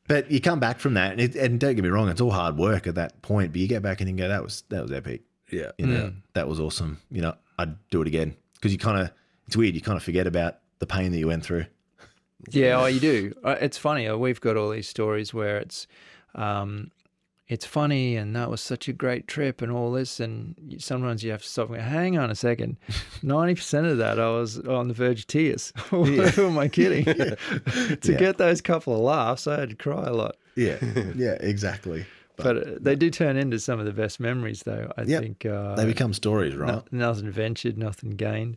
but 0.06 0.30
you 0.30 0.40
come 0.40 0.60
back 0.60 0.78
from 0.80 0.94
that 0.94 1.12
and, 1.12 1.20
it, 1.20 1.34
and 1.34 1.58
don't 1.58 1.74
get 1.74 1.82
me 1.82 1.88
wrong 1.88 2.08
it's 2.10 2.20
all 2.20 2.30
hard 2.30 2.58
work 2.58 2.86
at 2.86 2.96
that 2.96 3.20
point 3.22 3.52
but 3.52 3.60
you 3.60 3.66
get 3.68 3.82
back 3.82 4.00
and 4.02 4.10
you 4.10 4.16
go 4.16 4.28
that 4.28 4.42
was 4.42 4.62
that 4.68 4.82
was 4.82 4.92
epic 4.92 5.22
Yeah. 5.50 5.70
you 5.78 5.86
know 5.86 6.12
that 6.34 6.46
was 6.46 6.60
awesome 6.60 7.00
you 7.10 7.22
know 7.22 7.34
I'd 7.58 7.74
do 7.90 8.02
it 8.02 8.06
again 8.08 8.36
because 8.54 8.70
you 8.72 8.78
kind 8.78 8.98
of 9.00 9.10
it's 9.46 9.56
weird 9.56 9.74
you 9.74 9.80
kind 9.80 9.96
of 9.96 10.02
forget 10.02 10.26
about 10.26 10.58
the 10.78 10.86
pain 10.86 11.10
that 11.12 11.18
you 11.18 11.26
went 11.28 11.42
through 11.44 11.64
Yeah, 12.50 12.80
oh, 12.82 12.86
you 12.86 13.00
do. 13.00 13.32
Uh, 13.42 13.56
It's 13.60 13.78
funny. 13.78 14.06
uh, 14.06 14.18
We've 14.18 14.40
got 14.40 14.56
all 14.58 14.68
these 14.68 14.86
stories 14.88 15.32
where 15.32 15.56
it's, 15.56 15.86
um, 16.34 16.90
it's 17.46 17.66
funny, 17.66 18.16
and 18.16 18.34
that 18.34 18.50
was 18.50 18.60
such 18.60 18.88
a 18.88 18.92
great 18.92 19.28
trip, 19.28 19.60
and 19.60 19.70
all 19.70 19.92
this, 19.92 20.18
and 20.20 20.54
sometimes 20.78 21.22
you 21.22 21.30
have 21.30 21.42
to 21.42 21.48
stop 21.48 21.68
and 21.68 21.76
go, 21.78 21.82
hang 21.82 22.16
on 22.18 22.30
a 22.30 22.34
second. 22.34 22.78
Ninety 23.22 23.54
percent 23.54 23.86
of 23.86 23.98
that, 23.98 24.18
I 24.18 24.30
was 24.30 24.58
on 24.60 24.88
the 24.88 24.94
verge 24.94 25.20
of 25.20 25.26
tears. 25.26 25.72
Who 25.90 26.04
am 26.38 26.58
I 26.58 26.68
kidding? 26.68 27.04
to 27.04 27.36
Yeah. 28.02 28.18
get 28.18 28.38
those 28.38 28.60
couple 28.60 28.94
of 28.94 29.00
laughs, 29.00 29.46
I 29.46 29.60
had 29.60 29.70
to 29.70 29.76
cry 29.76 30.04
a 30.06 30.12
lot. 30.12 30.36
yeah 30.56 30.78
yeah 31.16 31.36
exactly 31.40 32.06
But 32.36 32.56
uh, 32.56 32.62
they 32.80 32.96
do 32.96 33.10
turn 33.10 33.36
into 33.36 33.58
some 33.58 33.78
of 33.78 33.86
the 33.86 33.92
best 33.92 34.18
memories, 34.20 34.62
though. 34.64 34.90
I 34.96 35.02
Yep. 35.02 35.22
think 35.22 35.46
uh, 35.46 35.74
they 35.76 35.84
become 35.86 36.12
stories 36.14 36.54
right 36.56 36.68
no, 36.90 37.08
nothing 37.08 37.30
ventured, 37.30 37.76
nothing 37.78 38.10
gained. 38.10 38.56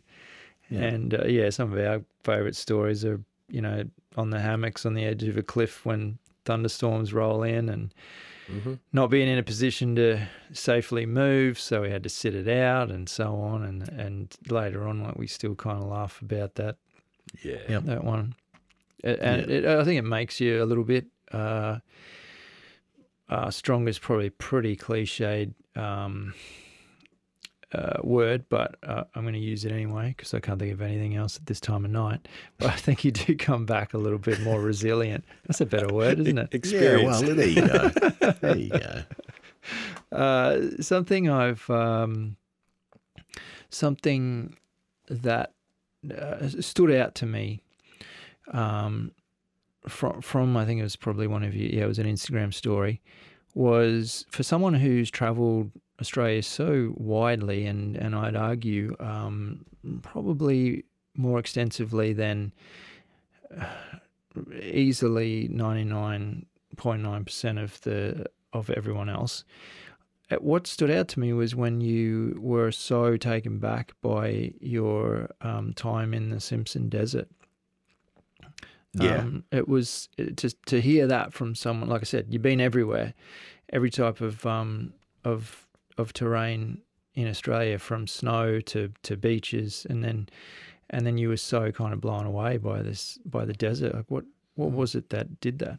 And 0.70 1.14
uh, 1.14 1.24
yeah, 1.26 1.50
some 1.50 1.72
of 1.72 1.78
our 1.78 2.02
favourite 2.24 2.54
stories 2.56 3.04
are, 3.04 3.20
you 3.48 3.60
know, 3.62 3.84
on 4.16 4.30
the 4.30 4.40
hammocks 4.40 4.84
on 4.84 4.94
the 4.94 5.04
edge 5.04 5.22
of 5.24 5.36
a 5.36 5.42
cliff 5.42 5.86
when 5.86 6.18
thunderstorms 6.44 7.12
roll 7.14 7.42
in 7.42 7.68
and 7.68 7.92
not 8.92 9.10
being 9.10 9.28
in 9.28 9.38
a 9.38 9.42
position 9.42 9.94
to 9.96 10.26
safely 10.52 11.06
move. 11.06 11.58
So 11.60 11.82
we 11.82 11.90
had 11.90 12.02
to 12.04 12.08
sit 12.08 12.34
it 12.34 12.48
out 12.48 12.90
and 12.90 13.08
so 13.08 13.34
on. 13.36 13.62
And, 13.62 13.88
and 13.88 14.34
later 14.48 14.86
on, 14.88 15.02
like 15.02 15.16
we 15.16 15.26
still 15.26 15.54
kind 15.54 15.78
of 15.78 15.84
laugh 15.88 16.20
about 16.22 16.54
that, 16.56 16.76
Yeah. 17.42 17.58
Yep. 17.68 17.82
that 17.84 18.04
one. 18.04 18.34
A- 19.04 19.22
And 19.24 19.50
it, 19.50 19.64
I 19.64 19.84
think 19.84 19.98
it 19.98 20.02
makes 20.08 20.40
you 20.40 20.62
a 20.62 20.66
little 20.66 20.84
bit 20.84 21.06
uh, 21.32 21.78
uh, 23.28 23.50
strong 23.50 23.86
is 23.88 23.98
probably 23.98 24.30
pretty 24.30 24.76
cliched 24.76 25.52
um, 25.76 26.34
uh, 27.72 27.98
word, 28.02 28.44
but 28.48 28.76
uh, 28.82 29.04
I'm 29.14 29.22
going 29.22 29.34
to 29.34 29.40
use 29.40 29.64
it 29.64 29.72
anyway 29.72 30.14
because 30.16 30.32
I 30.32 30.40
can't 30.40 30.58
think 30.58 30.72
of 30.72 30.80
anything 30.80 31.16
else 31.16 31.36
at 31.36 31.46
this 31.46 31.60
time 31.60 31.84
of 31.84 31.90
night. 31.90 32.26
But 32.58 32.70
I 32.70 32.76
think 32.76 33.04
you 33.04 33.10
do 33.12 33.36
come 33.36 33.66
back 33.66 33.94
a 33.94 33.98
little 33.98 34.18
bit 34.18 34.40
more 34.40 34.60
resilient. 34.60 35.24
That's 35.46 35.60
a 35.60 35.66
better 35.66 35.92
word, 35.92 36.20
isn't 36.20 36.38
it? 36.38 36.54
Experience. 36.54 37.20
Yeah, 37.20 37.26
well, 37.26 37.36
there 37.36 37.46
you 37.46 37.66
go. 37.66 37.88
there 38.40 38.56
you 38.56 38.70
go. 38.70 39.02
Uh, 40.10 40.70
something 40.80 41.28
I've 41.28 41.68
um, 41.68 42.36
something 43.68 44.56
that 45.10 45.52
uh, 46.16 46.48
stood 46.48 46.90
out 46.90 47.14
to 47.16 47.26
me 47.26 47.60
um, 48.52 49.12
from 49.86 50.22
from 50.22 50.56
I 50.56 50.64
think 50.64 50.80
it 50.80 50.84
was 50.84 50.96
probably 50.96 51.26
one 51.26 51.42
of 51.42 51.54
you. 51.54 51.68
Yeah, 51.70 51.84
it 51.84 51.88
was 51.88 51.98
an 51.98 52.06
Instagram 52.06 52.54
story. 52.54 53.02
Was 53.54 54.24
for 54.30 54.42
someone 54.42 54.72
who's 54.74 55.10
travelled 55.10 55.70
Australia 56.00 56.42
so 56.42 56.94
widely, 56.96 57.66
and 57.66 57.96
and 57.96 58.14
I'd 58.14 58.36
argue 58.36 58.96
um, 59.00 59.64
probably 60.02 60.84
more 61.16 61.38
extensively 61.38 62.12
than 62.12 62.52
uh, 63.56 63.64
easily 64.62 65.48
ninety 65.50 65.84
nine 65.84 66.46
point 66.76 67.02
nine 67.02 67.24
percent 67.24 67.58
of 67.58 67.80
the 67.82 68.26
of 68.52 68.70
everyone 68.70 69.08
else. 69.08 69.44
Uh, 70.30 70.36
What 70.36 70.66
stood 70.66 70.90
out 70.90 71.08
to 71.08 71.20
me 71.20 71.32
was 71.32 71.54
when 71.54 71.80
you 71.80 72.38
were 72.40 72.70
so 72.72 73.16
taken 73.16 73.58
back 73.58 73.92
by 74.00 74.52
your 74.60 75.30
um, 75.40 75.72
time 75.74 76.14
in 76.14 76.30
the 76.30 76.40
Simpson 76.40 76.88
Desert. 76.88 77.28
Yeah. 78.94 79.18
Um, 79.18 79.44
it 79.52 79.68
was 79.68 80.08
to 80.16 80.50
to 80.66 80.80
hear 80.80 81.06
that 81.06 81.32
from 81.32 81.54
someone. 81.54 81.90
Like 81.90 82.02
I 82.02 82.04
said, 82.04 82.26
you've 82.30 82.42
been 82.42 82.60
everywhere, 82.60 83.14
every 83.72 83.90
type 83.90 84.20
of 84.20 84.46
um, 84.46 84.94
of 85.24 85.67
of 85.98 86.12
terrain 86.12 86.82
in 87.14 87.28
Australia, 87.28 87.78
from 87.78 88.06
snow 88.06 88.60
to 88.60 88.92
to 89.02 89.16
beaches, 89.16 89.86
and 89.88 90.04
then 90.04 90.28
and 90.90 91.06
then 91.06 91.18
you 91.18 91.28
were 91.28 91.36
so 91.36 91.70
kind 91.72 91.92
of 91.92 92.00
blown 92.00 92.26
away 92.26 92.56
by 92.56 92.82
this 92.82 93.18
by 93.24 93.44
the 93.44 93.52
desert. 93.52 93.94
Like 93.94 94.06
what 94.08 94.24
what 94.54 94.72
was 94.72 94.94
it 94.94 95.10
that 95.10 95.40
did 95.40 95.58
that? 95.58 95.78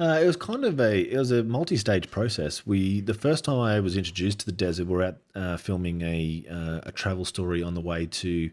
Uh, 0.00 0.18
it 0.20 0.26
was 0.26 0.36
kind 0.36 0.64
of 0.64 0.80
a 0.80 1.00
it 1.00 1.16
was 1.16 1.30
a 1.30 1.44
multi-stage 1.44 2.10
process. 2.10 2.66
We 2.66 3.00
the 3.00 3.14
first 3.14 3.44
time 3.44 3.60
I 3.60 3.78
was 3.80 3.96
introduced 3.96 4.40
to 4.40 4.46
the 4.46 4.52
desert, 4.52 4.86
we 4.86 4.96
are 4.96 5.02
at 5.02 5.18
uh, 5.34 5.56
filming 5.56 6.02
a 6.02 6.44
uh, 6.50 6.80
a 6.82 6.92
travel 6.92 7.24
story 7.24 7.62
on 7.62 7.74
the 7.74 7.80
way 7.80 8.06
to 8.06 8.50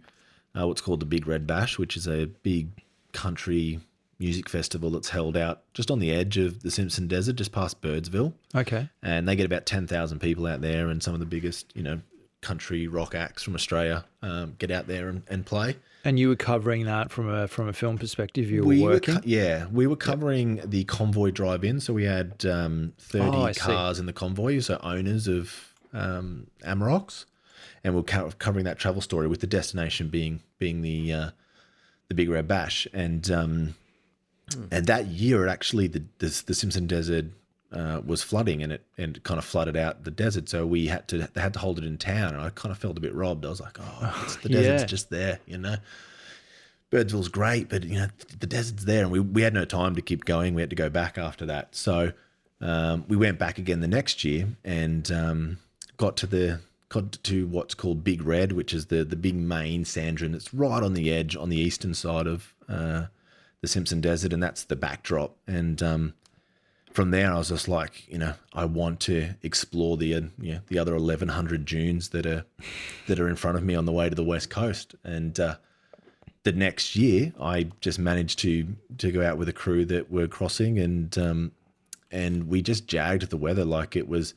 uh, 0.57 0.67
what's 0.67 0.81
called 0.81 0.99
the 0.99 1.05
Big 1.05 1.27
Red 1.27 1.47
Bash, 1.47 1.77
which 1.77 1.97
is 1.97 2.07
a 2.07 2.27
big 2.43 2.69
country 3.13 3.79
music 4.19 4.49
festival 4.49 4.89
that's 4.91 5.09
held 5.09 5.37
out 5.37 5.61
just 5.73 5.89
on 5.89 5.99
the 5.99 6.11
edge 6.11 6.37
of 6.37 6.61
the 6.61 6.69
Simpson 6.71 7.07
Desert, 7.07 7.37
just 7.37 7.51
past 7.51 7.81
Birdsville, 7.81 8.33
Okay. 8.53 8.89
and 9.01 9.27
they 9.27 9.35
get 9.35 9.45
about 9.45 9.65
ten 9.65 9.87
thousand 9.87 10.19
people 10.19 10.45
out 10.45 10.61
there, 10.61 10.89
and 10.89 11.01
some 11.01 11.13
of 11.13 11.19
the 11.19 11.25
biggest, 11.25 11.71
you 11.75 11.81
know, 11.83 12.01
country 12.41 12.87
rock 12.87 13.15
acts 13.15 13.43
from 13.43 13.53
Australia 13.55 14.05
um, 14.21 14.55
get 14.59 14.71
out 14.71 14.87
there 14.87 15.09
and, 15.09 15.23
and 15.29 15.45
play. 15.45 15.75
And 16.05 16.17
you 16.17 16.29
were 16.29 16.37
covering 16.37 16.85
that 16.85 17.11
from 17.11 17.27
a 17.29 17.47
from 17.47 17.67
a 17.67 17.73
film 17.73 17.97
perspective. 17.97 18.49
You 18.49 18.61
were 18.61 18.67
we 18.67 18.81
working. 18.81 19.15
co- 19.15 19.21
yeah, 19.25 19.65
we 19.71 19.85
were 19.87 19.97
covering 19.97 20.61
the 20.65 20.85
convoy 20.85 21.31
drive-in, 21.31 21.79
so 21.81 21.93
we 21.93 22.05
had 22.05 22.45
um, 22.45 22.93
thirty 22.97 23.25
Oh, 23.37 23.43
I 23.43 23.51
see. 23.51 23.59
cars 23.61 23.99
in 23.99 24.05
the 24.05 24.13
convoy, 24.13 24.59
so 24.59 24.79
owners 24.81 25.27
of 25.27 25.73
um, 25.93 26.47
Amaroks, 26.63 27.25
and 27.83 27.95
we're 27.95 28.03
covering 28.03 28.63
that 28.65 28.79
travel 28.79 29.01
story 29.01 29.27
with 29.27 29.41
the 29.41 29.47
destination 29.47 30.07
being 30.07 30.41
being 30.57 30.81
the 30.81 31.11
uh, 31.11 31.29
the 32.07 32.15
Big 32.15 32.29
Red 32.29 32.47
Bash, 32.49 32.85
and 32.93 33.29
um. 33.31 33.75
And 34.71 34.85
that 34.87 35.07
year 35.07 35.45
it 35.45 35.49
actually 35.49 35.87
the 35.87 36.03
the, 36.19 36.43
the 36.47 36.53
Simpson 36.53 36.87
Desert. 36.87 37.25
Uh, 37.71 38.01
was 38.03 38.23
flooding 38.23 38.63
and 38.63 38.71
it 38.71 38.83
and 38.97 39.17
it 39.17 39.23
kind 39.23 39.37
of 39.37 39.45
flooded 39.45 39.77
out 39.77 40.03
the 40.03 40.09
desert, 40.09 40.49
so 40.49 40.65
we 40.65 40.87
had 40.87 41.07
to 41.07 41.29
they 41.35 41.39
had 41.39 41.53
to 41.53 41.59
hold 41.59 41.77
it 41.77 41.83
in 41.85 41.99
town, 41.99 42.33
and 42.33 42.41
I 42.41 42.49
kind 42.49 42.71
of 42.71 42.79
felt 42.79 42.97
a 42.97 42.99
bit 42.99 43.13
robbed. 43.13 43.45
I 43.45 43.49
was 43.49 43.61
like, 43.61 43.77
oh, 43.79 44.21
it's, 44.23 44.37
the 44.37 44.49
desert's 44.49 44.81
Yeah. 44.81 44.87
just 44.87 45.11
there, 45.11 45.39
you 45.45 45.59
know. 45.59 45.75
Birdsville's 46.89 47.27
great, 47.29 47.69
but 47.69 47.83
you 47.83 47.99
know 47.99 48.07
the 48.39 48.47
desert's 48.47 48.85
there, 48.85 49.03
and 49.03 49.11
we, 49.11 49.19
we 49.19 49.43
had 49.43 49.53
no 49.53 49.65
time 49.65 49.93
to 49.95 50.01
keep 50.01 50.25
going. 50.25 50.55
We 50.55 50.63
had 50.63 50.71
to 50.71 50.75
go 50.75 50.89
back 50.89 51.19
after 51.19 51.45
that, 51.45 51.75
so 51.75 52.11
um, 52.59 53.05
we 53.07 53.15
went 53.15 53.37
back 53.37 53.59
again 53.59 53.81
the 53.81 53.87
next 53.87 54.23
year 54.23 54.47
and 54.65 55.11
um, 55.11 55.57
got 55.97 56.17
to 56.17 56.25
the 56.25 56.61
got 56.89 57.11
to 57.21 57.45
what's 57.45 57.75
called 57.75 58.03
Big 58.03 58.23
Red, 58.23 58.53
which 58.53 58.73
is 58.73 58.87
the 58.87 59.03
the 59.03 59.15
big 59.15 59.35
main 59.35 59.85
sand 59.85 60.17
dune 60.17 60.31
that's 60.31 60.51
right 60.55 60.81
on 60.81 60.95
the 60.95 61.13
edge 61.13 61.35
on 61.35 61.49
the 61.49 61.57
eastern 61.57 61.93
side 61.93 62.25
of 62.25 62.51
uh, 62.67 63.03
the 63.61 63.67
Simpson 63.67 64.01
Desert, 64.01 64.33
and 64.33 64.41
that's 64.41 64.63
the 64.63 64.75
backdrop. 64.75 65.35
And 65.47 65.81
um, 65.83 66.13
from 66.91 67.11
there, 67.11 67.31
I 67.31 67.37
was 67.37 67.49
just 67.49 67.67
like, 67.67 68.07
you 68.07 68.17
know, 68.17 68.33
I 68.53 68.65
want 68.65 68.99
to 69.01 69.35
explore 69.43 69.97
the 69.97 70.15
uh, 70.15 70.21
the 70.67 70.79
other 70.79 70.95
eleven 70.95 71.29
hundred 71.29 71.65
dunes 71.65 72.09
that 72.09 72.25
are 72.25 72.45
that 73.07 73.19
are 73.19 73.29
in 73.29 73.35
front 73.35 73.57
of 73.57 73.63
me 73.63 73.75
on 73.75 73.85
the 73.85 73.91
way 73.91 74.09
to 74.09 74.15
the 74.15 74.23
west 74.23 74.49
coast, 74.49 74.95
and 75.03 75.39
uh, 75.39 75.55
the 76.43 76.51
next 76.51 76.95
year, 76.95 77.33
I 77.39 77.67
just 77.81 77.99
managed 77.99 78.39
to 78.39 78.67
to 78.97 79.11
go 79.11 79.23
out 79.25 79.37
with 79.37 79.49
a 79.49 79.53
crew 79.53 79.85
that 79.85 80.11
were 80.11 80.27
crossing, 80.27 80.79
and 80.79 81.15
um, 81.17 81.51
and 82.11 82.47
we 82.47 82.61
just 82.61 82.87
jagged 82.87 83.29
the 83.29 83.37
weather 83.37 83.65
like 83.65 83.95
it 83.95 84.07
was. 84.07 84.33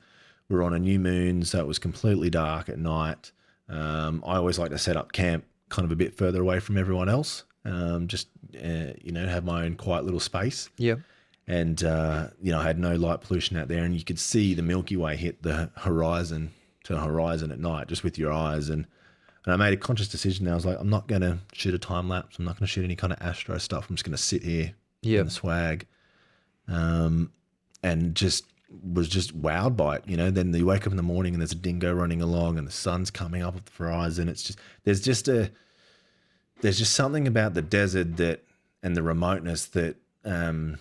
We're 0.48 0.64
on 0.64 0.74
a 0.74 0.78
new 0.78 0.98
moon, 0.98 1.44
so 1.44 1.60
it 1.60 1.66
was 1.66 1.78
completely 1.78 2.28
dark 2.28 2.68
at 2.68 2.78
night. 2.78 3.32
Um, 3.70 4.22
I 4.26 4.36
always 4.36 4.58
like 4.58 4.70
to 4.72 4.78
set 4.78 4.98
up 4.98 5.12
camp 5.12 5.44
kind 5.70 5.86
of 5.86 5.92
a 5.92 5.96
bit 5.96 6.14
further 6.14 6.42
away 6.42 6.60
from 6.60 6.76
everyone 6.76 7.08
else, 7.08 7.44
um, 7.64 8.08
just 8.08 8.28
uh, 8.56 8.92
you 9.02 9.12
know 9.12 9.26
have 9.26 9.44
my 9.44 9.64
own 9.64 9.76
quiet 9.76 10.04
little 10.04 10.20
space. 10.20 10.68
Yeah. 10.76 10.96
And 11.46 11.82
uh, 11.82 12.28
you 12.40 12.52
know, 12.52 12.60
I 12.60 12.62
had 12.62 12.78
no 12.78 12.94
light 12.94 13.20
pollution 13.20 13.56
out 13.56 13.68
there, 13.68 13.84
and 13.84 13.94
you 13.94 14.04
could 14.04 14.18
see 14.18 14.54
the 14.54 14.62
Milky 14.62 14.96
Way 14.96 15.16
hit 15.16 15.42
the 15.42 15.70
horizon 15.76 16.52
to 16.84 16.94
the 16.94 17.00
horizon 17.00 17.50
at 17.50 17.58
night 17.58 17.88
just 17.88 18.04
with 18.04 18.18
your 18.18 18.32
eyes. 18.32 18.68
And 18.68 18.86
and 19.44 19.52
I 19.52 19.56
made 19.56 19.72
a 19.72 19.76
conscious 19.76 20.08
decision. 20.08 20.46
I 20.46 20.54
was 20.54 20.64
like, 20.64 20.78
I'm 20.78 20.90
not 20.90 21.08
going 21.08 21.22
to 21.22 21.38
shoot 21.52 21.74
a 21.74 21.78
time 21.78 22.08
lapse. 22.08 22.38
I'm 22.38 22.44
not 22.44 22.58
going 22.58 22.66
to 22.66 22.72
shoot 22.72 22.84
any 22.84 22.94
kind 22.94 23.12
of 23.12 23.20
astro 23.20 23.58
stuff. 23.58 23.90
I'm 23.90 23.96
just 23.96 24.04
going 24.04 24.16
to 24.16 24.22
sit 24.22 24.44
here 24.44 24.72
yeah. 25.02 25.20
in 25.20 25.26
the 25.26 25.32
swag, 25.32 25.86
um, 26.68 27.32
and 27.82 28.14
just 28.14 28.44
was 28.92 29.08
just 29.08 29.38
wowed 29.40 29.76
by 29.76 29.96
it. 29.96 30.04
You 30.06 30.16
know, 30.16 30.30
then 30.30 30.54
you 30.54 30.64
wake 30.64 30.86
up 30.86 30.92
in 30.92 30.96
the 30.96 31.02
morning 31.02 31.34
and 31.34 31.42
there's 31.42 31.52
a 31.52 31.56
dingo 31.56 31.92
running 31.92 32.22
along, 32.22 32.56
and 32.56 32.66
the 32.66 32.72
sun's 32.72 33.10
coming 33.10 33.42
up 33.42 33.56
at 33.56 33.66
the 33.66 33.72
horizon. 33.72 34.28
It's 34.28 34.44
just 34.44 34.60
there's 34.84 35.00
just 35.00 35.26
a 35.26 35.50
there's 36.62 36.78
just 36.78 36.94
something 36.94 37.28
about 37.28 37.54
the 37.54 37.62
desert 37.62 38.16
that 38.16 38.42
and 38.82 38.96
the 38.96 39.02
remoteness 39.02 39.66
that 39.66 39.96
um, 40.24 40.78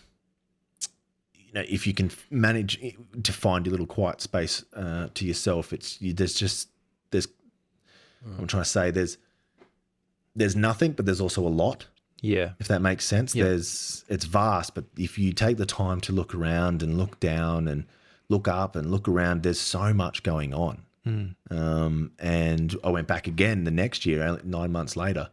you 1.36 1.54
know 1.54 1.64
if 1.68 1.86
you 1.86 1.94
can 1.94 2.10
manage 2.30 2.80
to 3.24 3.34
find 3.34 3.66
your 3.66 3.72
little 3.72 3.86
quiet 3.88 4.22
space 4.22 4.64
uh, 4.76 5.10
to 5.14 5.26
yourself, 5.26 5.74
it's 5.74 6.02
you, 6.02 6.14
there's 6.14 6.34
just 6.34 6.70
there's 7.12 7.28
I'm 8.40 8.48
trying 8.48 8.64
to 8.64 8.70
say 8.70 8.90
there's 8.92 9.18
there's 10.36 10.56
nothing, 10.56 10.94
but 10.94 11.06
there's 11.06 11.20
also 11.20 11.46
a 11.46 11.50
lot 11.50 11.88
Yeah. 12.22 12.52
if 12.60 12.68
that 12.70 12.82
makes 12.82 13.04
sense. 13.06 13.36
Yep. 13.36 13.46
There's 13.46 14.06
it's 14.08 14.26
vast, 14.26 14.76
but 14.76 14.86
if 14.98 15.18
you 15.18 15.34
take 15.34 15.58
the 15.58 15.66
time 15.66 16.00
to 16.02 16.14
look 16.14 16.34
around 16.34 16.82
and 16.84 16.98
look 16.98 17.20
down 17.20 17.68
and 17.68 17.86
look 18.30 18.48
up 18.48 18.76
and 18.78 18.90
look 18.92 19.08
around, 19.10 19.44
there's 19.44 19.60
so 19.60 19.94
much 19.94 20.24
going 20.24 20.54
on. 20.54 20.84
Um, 21.50 22.12
and 22.20 22.76
I 22.84 22.90
went 22.92 23.08
back 23.08 23.26
again 23.28 23.64
the 23.64 23.72
next 23.72 24.06
year, 24.06 24.40
nine 24.44 24.72
months 24.72 24.96
later, 24.96 25.30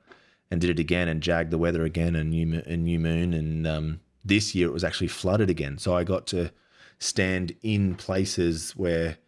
and 0.50 0.60
did 0.60 0.70
it 0.70 0.78
again 0.78 1.08
and 1.08 1.20
jagged 1.22 1.50
the 1.50 1.58
weather 1.58 1.84
again 1.84 2.14
and 2.16 2.30
new 2.30 2.62
and 2.66 2.84
new 2.84 2.98
moon. 2.98 3.34
And 3.34 3.66
um, 3.66 4.00
this 4.24 4.54
year 4.54 4.68
it 4.68 4.72
was 4.72 4.84
actually 4.84 5.08
flooded 5.08 5.50
again, 5.50 5.78
so 5.78 5.94
I 5.94 6.04
got 6.04 6.26
to 6.28 6.50
stand 6.98 7.54
in 7.62 7.94
places 7.94 8.72
where. 8.76 9.18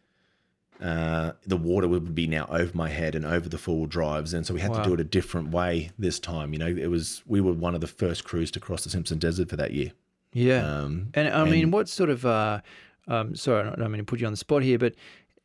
Uh, 0.82 1.32
the 1.46 1.58
water 1.58 1.86
would 1.86 2.14
be 2.14 2.26
now 2.26 2.46
over 2.48 2.70
my 2.74 2.88
head 2.88 3.14
and 3.14 3.26
over 3.26 3.50
the 3.50 3.58
four 3.58 3.76
wheel 3.80 3.86
drives, 3.86 4.32
and 4.32 4.46
so 4.46 4.54
we 4.54 4.60
had 4.62 4.70
Wow. 4.70 4.78
to 4.78 4.88
do 4.88 4.94
it 4.94 5.00
a 5.00 5.04
different 5.04 5.50
way 5.50 5.90
this 5.98 6.18
time. 6.18 6.54
You 6.54 6.58
know, 6.58 6.68
it 6.68 6.86
was 6.86 7.22
we 7.26 7.42
were 7.42 7.52
one 7.52 7.74
of 7.74 7.82
the 7.82 7.86
first 7.86 8.24
crews 8.24 8.50
to 8.52 8.60
cross 8.60 8.84
the 8.84 8.88
Simpson 8.88 9.18
Desert 9.18 9.50
for 9.50 9.56
that 9.56 9.74
year. 9.74 9.92
Yeah. 10.32 10.64
Um, 10.66 11.08
and 11.12 11.28
I 11.28 11.44
mean, 11.44 11.70
what 11.70 11.86
sort 11.90 12.08
of? 12.08 12.24
Uh, 12.24 12.62
um, 13.08 13.36
sorry, 13.36 13.68
I 13.68 13.74
don't 13.74 13.90
mean 13.90 13.98
to 13.98 14.04
put 14.04 14.20
you 14.20 14.26
on 14.26 14.32
the 14.32 14.38
spot 14.38 14.62
here, 14.62 14.78
but 14.78 14.94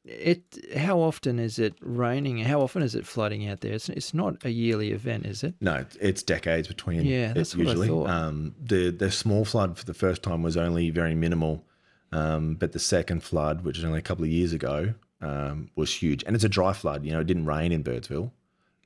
it. 0.05 0.43
How 0.77 0.99
often 0.99 1.39
is 1.39 1.59
it 1.59 1.75
raining? 1.81 2.39
How 2.39 2.61
often 2.61 2.81
is 2.81 2.95
it 2.95 3.05
flooding 3.05 3.47
out 3.47 3.61
there? 3.61 3.73
It's 3.73 3.89
it's 3.89 4.13
not 4.13 4.43
a 4.45 4.49
yearly 4.49 4.91
event, 4.91 5.25
is 5.25 5.43
it? 5.43 5.55
No, 5.61 5.85
it's 5.99 6.23
decades 6.23 6.67
between. 6.67 7.03
Yeah, 7.05 7.33
that's 7.33 7.55
what 7.55 7.67
I 7.67 7.87
thought. 7.87 8.09
Um, 8.09 8.55
the 8.61 8.91
the 8.91 9.11
small 9.11 9.45
flood 9.45 9.77
for 9.77 9.85
the 9.85 9.93
first 9.93 10.23
time 10.23 10.43
was 10.43 10.57
only 10.57 10.89
very 10.89 11.15
minimal, 11.15 11.63
um, 12.11 12.55
but 12.55 12.71
the 12.71 12.79
second 12.79 13.23
flood, 13.23 13.63
which 13.63 13.77
was 13.77 13.85
only 13.85 13.99
a 13.99 14.03
couple 14.03 14.23
of 14.23 14.29
years 14.31 14.53
ago, 14.53 14.93
um, 15.21 15.69
was 15.75 15.93
huge. 15.93 16.23
And 16.23 16.35
it's 16.35 16.45
a 16.45 16.49
dry 16.49 16.73
flood. 16.73 17.05
You 17.05 17.11
know, 17.11 17.19
it 17.19 17.27
didn't 17.27 17.45
rain 17.45 17.71
in 17.71 17.83
Birdsville 17.83 18.31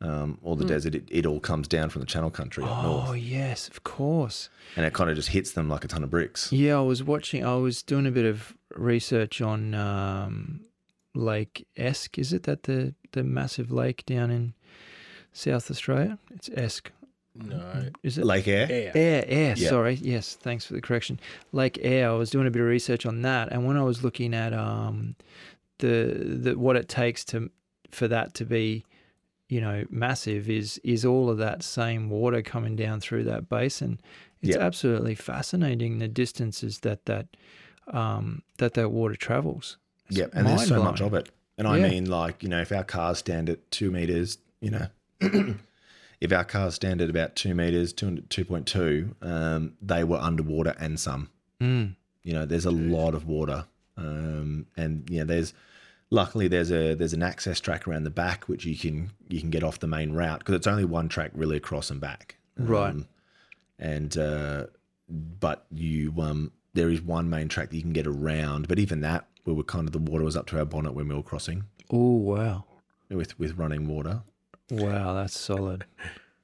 um, 0.02 0.38
or 0.42 0.56
the 0.56 0.66
desert. 0.66 0.96
It, 0.96 1.04
it 1.10 1.26
all 1.26 1.40
comes 1.40 1.68
down 1.68 1.90
from 1.90 2.02
the 2.02 2.06
Channel 2.06 2.32
Country 2.32 2.64
up. 2.64 2.84
Oh 2.84 3.06
north, 3.06 3.18
yes, 3.18 3.68
of 3.68 3.84
course. 3.84 4.50
and 4.76 4.86
it 4.86 4.94
kind 4.94 5.10
of 5.10 5.16
just 5.16 5.30
hits 5.30 5.52
them 5.52 5.70
like 5.70 5.84
a 5.84 5.88
ton 5.88 6.04
of 6.04 6.10
bricks. 6.10 6.52
Yeah, 6.52 6.78
I 6.78 6.82
was 6.82 7.04
watching. 7.04 7.46
I 7.46 7.56
was 7.56 7.84
doing 7.84 8.06
a 8.08 8.12
bit 8.12 8.26
of 8.26 8.56
research 8.76 9.42
on 9.42 9.74
um, 9.74 10.62
Lake 11.16 11.68
Esk. 11.78 12.18
Is 12.18 12.34
it 12.34 12.44
that 12.44 12.64
the 12.64 12.94
the 13.12 13.24
massive 13.24 13.72
lake 13.72 14.06
down 14.06 14.32
in 14.32 14.54
South 15.34 15.70
Australia? 15.72 16.18
It's 16.32 16.50
Esk. 16.54 16.92
No. 17.36 17.90
Is 18.04 18.18
it 18.18 18.26
Lake 18.26 18.48
Eyre. 18.48 18.68
Eyre. 18.70 18.92
Eyre, 18.96 19.24
air. 19.28 19.54
Yeah. 19.56 19.70
Sorry. 19.70 19.94
Yes. 20.02 20.36
Thanks 20.36 20.66
for 20.66 20.74
the 20.74 20.82
correction. 20.82 21.20
Lake 21.54 21.80
Eyre. 21.82 22.10
I 22.10 22.14
was 22.14 22.30
doing 22.32 22.48
a 22.48 22.52
bit 22.52 22.62
of 22.62 22.68
research 22.68 23.06
on 23.06 23.22
that, 23.22 23.50
and 23.52 23.66
when 23.66 23.78
I 23.78 23.84
was 23.84 24.04
looking 24.04 24.34
at 24.34 24.54
um, 24.54 25.16
the 25.78 26.40
the 26.42 26.58
what 26.58 26.76
it 26.76 26.90
takes 26.90 27.24
to 27.26 27.50
for 27.92 28.08
that 28.08 28.34
to 28.36 28.46
be, 28.46 28.84
you 29.48 29.62
know, 29.62 29.86
massive 29.90 30.50
is 30.50 30.80
is 30.84 31.06
all 31.06 31.30
of 31.30 31.38
that 31.38 31.64
same 31.64 32.10
water 32.10 32.42
coming 32.42 32.76
down 32.76 33.00
through 33.00 33.24
that 33.26 33.48
basin. 33.50 34.00
It's 34.42 34.56
Yeah. 34.56 34.64
absolutely 34.64 35.16
fascinating 35.16 36.00
the 36.00 36.08
distances 36.08 36.80
that 36.80 37.06
that 37.06 37.28
um, 37.88 38.42
that 38.58 38.74
that 38.74 38.90
water 38.92 39.16
travels. 39.16 39.78
It's 40.10 40.18
Yep, 40.18 40.32
and 40.34 40.48
there's 40.48 40.68
so 40.68 40.84
much 40.84 41.02
of 41.02 41.14
it. 41.14 41.30
And 41.58 41.68
I 41.68 41.78
Yeah. 41.78 41.90
mean, 41.90 42.10
like, 42.10 42.42
you 42.44 42.50
know, 42.50 42.62
if 42.62 42.72
our 42.72 42.84
cars 42.84 43.20
stand 43.20 43.50
at 43.50 43.70
two 43.72 43.92
meters, 43.92 44.38
you 44.62 44.72
know, 44.72 44.88
if 46.22 46.32
our 46.32 46.44
cars 46.44 46.76
stand 46.76 47.02
at 47.02 47.10
about 47.10 47.36
two 47.36 47.54
meters, 47.56 47.94
two 47.94 48.22
two 48.30 48.46
point 48.46 48.66
two, 48.68 49.16
um, 49.22 49.74
they 49.82 50.04
were 50.04 50.18
underwater 50.18 50.76
and 50.80 51.00
some. 51.00 51.30
Mm. 51.62 51.96
You 52.24 52.34
know, 52.34 52.46
there's 52.46 52.66
a 52.66 52.72
lot 52.72 53.14
of 53.16 53.26
water, 53.28 53.66
um, 53.98 54.68
and 54.78 55.10
you 55.10 55.20
know, 55.20 55.26
there's 55.26 55.54
luckily 56.10 56.48
there's 56.48 56.72
a 56.72 56.96
there's 56.96 57.14
an 57.14 57.24
access 57.24 57.60
track 57.60 57.88
around 57.88 58.04
the 58.04 58.10
back 58.10 58.46
which 58.46 58.66
you 58.66 58.76
can 58.78 59.12
you 59.28 59.40
can 59.40 59.50
get 59.50 59.64
off 59.64 59.80
the 59.80 59.88
main 59.88 60.12
route 60.14 60.40
because 60.40 60.56
it's 60.56 60.68
only 60.68 60.86
one 60.86 61.08
track 61.08 61.32
really 61.34 61.58
across 61.58 61.90
and 61.90 62.02
back. 62.02 62.38
Right. 62.58 62.90
Um, 62.90 63.08
and 63.78 64.18
uh, 64.18 64.66
but 65.10 65.66
you 65.72 66.14
um, 66.20 66.52
there 66.74 66.90
is 66.90 67.02
one 67.02 67.30
main 67.30 67.48
track 67.48 67.70
that 67.70 67.76
you 67.76 67.82
can 67.82 67.94
get 67.94 68.08
around, 68.08 68.68
but 68.68 68.80
even 68.80 69.02
that 69.02 69.28
we 69.46 69.54
were 69.54 69.64
kind 69.64 69.88
of 69.88 69.92
the 69.94 70.00
water 70.00 70.24
was 70.24 70.36
up 70.38 70.46
to 70.48 70.58
our 70.60 70.66
bonnet 70.66 70.94
when 70.94 71.08
we 71.08 71.16
were 71.16 71.24
crossing 71.24 71.66
Oh 71.92 72.18
wow, 72.18 72.66
with 73.10 73.38
with 73.40 73.58
running 73.58 73.88
water. 73.88 74.22
wow, 74.70 75.14
that's 75.14 75.38
solid. 75.40 75.86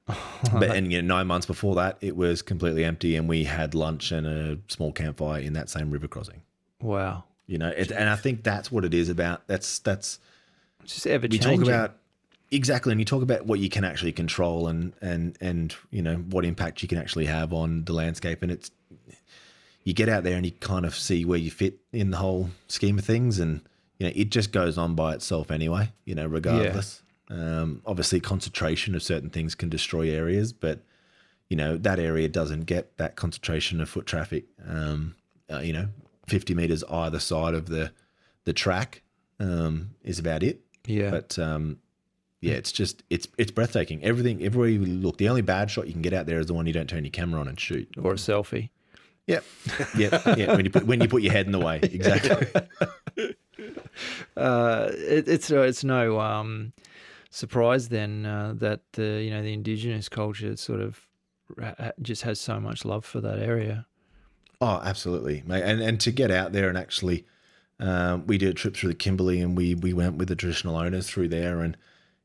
But 0.52 0.70
and 0.76 0.92
you 0.92 1.02
know, 1.02 1.16
nine 1.16 1.26
months 1.26 1.46
before 1.46 1.74
that, 1.76 1.98
it 2.00 2.16
was 2.16 2.40
completely 2.40 2.84
empty, 2.84 3.16
and 3.16 3.28
we 3.28 3.42
had 3.44 3.74
lunch 3.74 4.12
and 4.12 4.24
a 4.26 4.58
small 4.68 4.92
campfire 4.92 5.40
in 5.40 5.54
that 5.54 5.68
same 5.68 5.90
river 5.90 6.06
crossing. 6.06 6.42
Wow, 6.80 7.24
You 7.46 7.58
know, 7.58 7.68
it, 7.70 7.90
and 7.90 8.08
I 8.08 8.14
think 8.16 8.44
that's 8.44 8.70
what 8.70 8.84
it 8.84 8.94
is 8.94 9.08
about. 9.08 9.46
That's 9.48 9.80
that's 9.80 10.20
it's 10.84 10.94
just 10.94 11.06
ever 11.08 11.22
we 11.26 11.38
changing. 11.38 11.58
talk 11.58 11.66
about 11.66 11.96
exactly, 12.52 12.92
and 12.92 13.00
you 13.00 13.04
talk 13.04 13.22
about 13.22 13.46
what 13.46 13.58
you 13.58 13.68
can 13.68 13.82
actually 13.84 14.12
control, 14.12 14.68
and 14.68 14.92
and 15.00 15.36
and 15.40 15.74
you 15.90 16.02
know 16.02 16.16
what 16.16 16.44
impact 16.44 16.82
you 16.82 16.88
can 16.88 16.98
actually 16.98 17.26
have 17.26 17.52
on 17.52 17.84
the 17.84 17.92
landscape, 17.92 18.42
and 18.42 18.52
it's 18.52 18.70
you 19.86 19.94
get 19.94 20.08
out 20.08 20.24
there 20.24 20.36
and 20.36 20.44
you 20.44 20.50
kind 20.50 20.84
of 20.84 20.96
see 20.96 21.24
where 21.24 21.38
you 21.38 21.48
fit 21.48 21.78
in 21.92 22.10
the 22.10 22.16
whole 22.16 22.50
scheme 22.66 22.98
of 22.98 23.04
things, 23.04 23.38
and 23.38 23.62
you 23.98 24.06
know 24.06 24.12
it 24.16 24.30
just 24.30 24.50
goes 24.50 24.76
on 24.76 24.96
by 24.96 25.14
itself 25.14 25.50
anyway. 25.50 25.92
You 26.04 26.16
know, 26.16 26.26
regardless. 26.26 27.02
Um, 27.30 27.82
obviously, 27.86 28.20
concentration 28.20 28.94
of 28.96 29.02
certain 29.02 29.30
things 29.30 29.54
can 29.54 29.68
destroy 29.68 30.10
areas, 30.10 30.52
but 30.52 30.80
you 31.48 31.56
know 31.56 31.76
that 31.78 32.00
area 32.00 32.28
doesn't 32.28 32.62
get 32.62 32.96
that 32.98 33.14
concentration 33.14 33.80
of 33.80 33.88
foot 33.88 34.06
traffic. 34.06 34.46
Um, 34.66 35.14
uh, 35.48 35.60
you 35.60 35.72
know, 35.72 35.88
fifty 36.26 36.52
meters 36.52 36.82
either 36.90 37.20
side 37.20 37.54
of 37.54 37.66
the 37.66 37.92
the 38.44 38.52
track 38.52 39.02
um, 39.38 39.90
is 40.02 40.18
about 40.18 40.42
it. 40.42 40.62
Yeah. 40.84 41.10
But 41.10 41.38
um, 41.38 41.78
yeah, 42.40 42.54
it's 42.54 42.72
just 42.72 43.04
it's 43.08 43.28
it's 43.38 43.52
breathtaking. 43.52 44.02
Everything 44.02 44.42
everywhere 44.42 44.68
you 44.68 44.84
look, 44.84 45.18
the 45.18 45.28
only 45.28 45.42
bad 45.42 45.70
shot 45.70 45.86
you 45.86 45.92
can 45.92 46.02
get 46.02 46.12
out 46.12 46.26
there 46.26 46.40
is 46.40 46.46
the 46.46 46.54
one 46.54 46.66
you 46.66 46.72
don't 46.72 46.88
turn 46.88 47.04
your 47.04 47.12
camera 47.12 47.40
on 47.40 47.46
and 47.46 47.58
shoot. 47.60 47.88
or 48.02 48.12
a 48.12 48.16
selfie. 48.16 48.70
Yep. 49.26 49.44
yeah, 49.96 50.34
yeah. 50.36 50.54
When 50.54 50.64
you 50.64 50.70
put 50.70 50.86
when 50.86 51.00
you 51.00 51.08
put 51.08 51.22
your 51.22 51.32
head 51.32 51.46
in 51.46 51.52
the 51.52 51.58
way, 51.58 51.80
exactly. 51.82 52.46
Uh, 54.36 54.90
it, 54.92 55.26
it's 55.26 55.50
uh, 55.50 55.62
it's 55.62 55.82
no 55.82 56.20
um, 56.20 56.74
surprise 57.30 57.88
then 57.88 58.26
uh, 58.26 58.52
that 58.54 58.80
the 58.92 59.22
you 59.22 59.30
know 59.30 59.42
the 59.42 59.54
indigenous 59.54 60.08
culture 60.10 60.54
sort 60.56 60.80
of 60.80 61.00
just 62.02 62.22
has 62.22 62.38
so 62.38 62.60
much 62.60 62.84
love 62.84 63.04
for 63.04 63.20
that 63.22 63.38
area. 63.38 63.86
Oh, 64.60 64.80
absolutely, 64.84 65.42
mate. 65.46 65.62
And 65.62 65.80
and 65.80 65.98
to 66.00 66.10
get 66.10 66.30
out 66.30 66.52
there 66.52 66.68
and 66.68 66.76
actually, 66.76 67.26
um, 67.80 68.26
we 68.26 68.38
did 68.38 68.50
a 68.50 68.54
trip 68.54 68.76
through 68.76 68.90
the 68.90 68.94
Kimberley, 68.94 69.40
and 69.40 69.56
we 69.56 69.74
we 69.74 69.92
went 69.92 70.16
with 70.16 70.28
the 70.28 70.36
traditional 70.36 70.76
owners 70.76 71.08
through 71.08 71.28
there, 71.28 71.60
and 71.60 71.76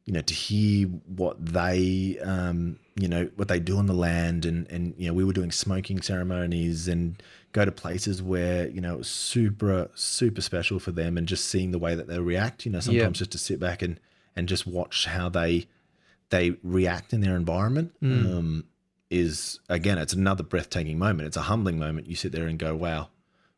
you 0.05 0.13
know 0.13 0.21
to 0.21 0.33
hear 0.33 0.87
what 0.87 1.43
they 1.45 2.17
um, 2.23 2.79
you 2.95 3.07
know 3.07 3.29
what 3.35 3.47
they 3.47 3.59
do 3.59 3.77
on 3.77 3.85
the 3.85 3.93
land, 3.93 4.45
and 4.45 4.67
and 4.69 4.93
you 4.97 5.07
know 5.07 5.13
we 5.13 5.23
were 5.23 5.33
doing 5.33 5.51
smoking 5.51 6.01
ceremonies 6.01 6.87
and 6.87 7.21
go 7.53 7.65
to 7.65 7.71
places 7.71 8.21
where 8.21 8.67
you 8.69 8.81
know 8.81 8.93
it 8.95 8.97
was 8.99 9.07
super 9.07 9.89
super 9.95 10.41
special 10.41 10.79
for 10.79 10.91
them, 10.91 11.17
and 11.17 11.27
just 11.27 11.45
seeing 11.45 11.71
the 11.71 11.79
way 11.79 11.95
that 11.95 12.07
they 12.07 12.19
react. 12.19 12.65
You 12.65 12.71
know, 12.71 12.79
sometimes 12.79 13.19
just 13.19 13.31
to 13.31 13.37
sit 13.37 13.59
back 13.59 13.81
and 13.81 13.99
and 14.35 14.47
just 14.47 14.65
watch 14.65 15.05
how 15.05 15.29
they 15.29 15.67
they 16.29 16.57
react 16.63 17.13
in 17.13 17.21
their 17.21 17.35
environment. 17.35 17.93
Um, 18.01 18.65
is 19.09 19.59
again, 19.67 19.97
it's 19.97 20.13
another 20.13 20.41
breathtaking 20.43 20.97
moment. 20.97 21.27
It's 21.27 21.35
a 21.37 21.41
humbling 21.41 21.77
moment. 21.77 22.07
You 22.07 22.15
sit 22.15 22.31
there 22.31 22.47
and 22.47 22.57
go, 22.57 22.73
wow, 22.73 23.09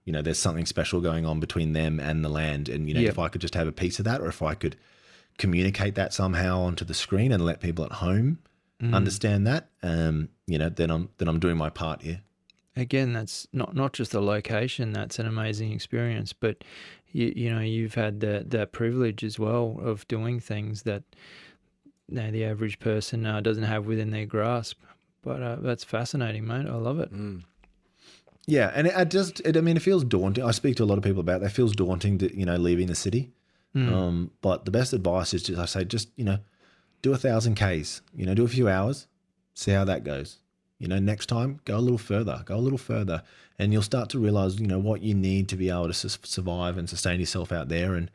you 0.04 0.12
know, 0.12 0.24
there's 0.24 0.40
something 0.40 0.66
special 0.66 1.00
going 1.00 1.28
on 1.28 1.40
between 1.40 1.74
them 1.74 2.00
and 2.00 2.26
the 2.26 2.30
land. 2.30 2.68
And, 2.70 2.88
you 2.88 2.96
know, 2.96 3.02
Yep. 3.02 3.10
if 3.12 3.20
I 3.20 3.28
could 3.30 3.42
just 3.42 3.54
have 3.54 3.68
a 3.68 3.72
piece 3.72 4.00
of 4.00 4.06
that 4.06 4.20
or 4.20 4.28
if 4.30 4.42
I 4.42 4.56
could 4.56 4.76
communicate 5.38 5.96
that 5.96 6.14
somehow 6.14 6.62
onto 6.62 6.86
the 6.86 6.94
screen 6.94 7.32
and 7.32 7.44
let 7.44 7.60
people 7.60 7.86
at 7.86 7.94
home 7.94 8.40
understand 8.92 9.48
that, 9.48 9.70
um, 9.82 10.28
you 10.46 10.58
know, 10.58 10.68
then 10.68 10.92
I'm 10.92 11.10
then 11.18 11.30
I'm 11.30 11.40
doing 11.40 11.56
my 11.56 11.70
part 11.70 12.02
here. 12.02 12.22
Again, 12.76 13.14
that's 13.14 13.48
not 13.54 13.76
not 13.76 13.94
just 13.94 14.12
the 14.12 14.22
location. 14.22 14.92
That's 14.92 15.20
an 15.20 15.28
amazing 15.28 15.72
experience, 15.72 16.34
but 16.34 16.64
you 17.12 17.32
you 17.36 17.54
know 17.54 17.62
you've 17.62 17.94
had 17.94 18.20
that 18.22 18.50
that 18.50 18.72
privilege 18.72 19.24
as 19.24 19.40
well 19.40 19.80
of 19.82 20.08
doing 20.08 20.40
things 20.40 20.82
that 20.82 21.04
you 22.10 22.16
know, 22.16 22.32
the 22.32 22.44
average 22.44 22.80
person 22.80 23.26
uh, 23.26 23.42
doesn't 23.42 23.64
have 23.64 23.86
within 23.86 24.10
their 24.10 24.26
grasp. 24.26 24.80
But 25.22 25.42
uh, 25.42 25.56
that's 25.62 25.84
fascinating, 25.86 26.46
mate. 26.46 26.68
I 26.68 26.76
love 26.76 27.00
it. 27.00 27.10
Yeah, 28.46 28.72
and 28.76 28.88
it, 28.88 28.94
it 28.96 29.10
just 29.10 29.40
it, 29.42 29.56
I 29.56 29.62
mean 29.62 29.78
it 29.78 29.84
feels 29.84 30.04
daunting. 30.04 30.44
I 30.44 30.52
speak 30.52 30.76
to 30.78 30.84
a 30.84 30.86
lot 30.86 30.98
of 30.98 31.04
people 31.04 31.22
about 31.22 31.42
that. 31.42 31.48
It 31.48 31.54
feels 31.54 31.74
daunting 31.74 32.18
to, 32.18 32.38
you 32.38 32.46
know, 32.46 32.58
leaving 32.58 32.88
the 32.88 32.96
city. 32.96 33.32
Um, 33.76 34.32
but 34.42 34.66
the 34.66 34.72
best 34.72 34.94
advice 34.94 35.34
is 35.34 35.44
just 35.44 35.60
I 35.60 35.66
say 35.66 35.84
just, 35.84 36.10
you 36.16 36.24
know, 36.24 36.38
do 37.02 37.12
a 37.14 37.18
thousand 37.18 37.56
Ks, 37.56 38.02
you 38.16 38.26
know, 38.26 38.34
do 38.34 38.44
a 38.46 38.48
few 38.48 38.70
hours, 38.70 39.08
see 39.54 39.72
how 39.72 39.84
that 39.86 40.04
goes. 40.04 40.38
You 40.80 40.88
know, 40.88 41.00
next 41.00 41.28
time 41.28 41.60
go 41.66 41.78
a 41.78 41.80
little 41.80 41.98
further, 41.98 42.44
go 42.46 42.56
a 42.56 42.58
little 42.58 42.78
further, 42.78 43.24
and 43.58 43.72
you'll 43.72 43.82
start 43.82 44.10
to 44.10 44.20
realize, 44.20 44.60
you 44.60 44.68
know, 44.68 44.80
what 44.80 45.02
you 45.02 45.14
need 45.14 45.48
to 45.50 45.56
be 45.56 45.70
able 45.70 45.88
to 45.88 45.94
sus- 45.94 46.20
survive 46.24 46.78
and 46.78 46.90
sustain 46.90 47.20
yourself 47.20 47.52
out 47.52 47.70
there. 47.70 47.96
And 47.96 48.12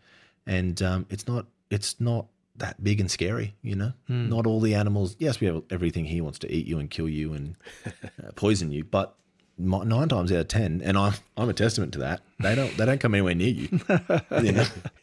and 0.46 0.80
um, 0.82 1.06
it's 1.10 1.26
not 1.26 1.46
it's 1.70 2.00
not 2.00 2.26
that 2.56 2.82
big 2.82 3.00
and 3.00 3.10
scary, 3.10 3.54
you 3.62 3.74
know. 3.76 3.92
Not 4.08 4.46
all 4.46 4.60
the 4.60 4.74
animals. 4.74 5.16
Yes, 5.18 5.40
we 5.40 5.46
have 5.46 5.62
everything 5.70 6.04
here 6.04 6.24
wants 6.24 6.38
to 6.40 6.52
eat 6.52 6.66
you 6.66 6.78
and 6.78 6.90
kill 6.90 7.08
you 7.08 7.32
and 7.32 7.56
uh, 7.86 8.32
poison 8.36 8.70
you, 8.70 8.84
but 8.84 9.14
nine 9.58 10.08
times 10.08 10.32
out 10.32 10.38
of 10.38 10.48
ten, 10.48 10.80
and 10.84 10.96
I'm 10.96 11.14
I'm 11.36 11.48
a 11.48 11.52
testament 11.52 11.92
to 11.94 11.98
that. 12.00 12.22
They 12.40 12.54
don't 12.54 12.76
they 12.76 12.86
don't 12.86 13.00
come 13.00 13.14
anywhere 13.14 13.34
near 13.34 13.48
you. 13.48 13.68
you 14.42 14.52
know, 14.52 14.64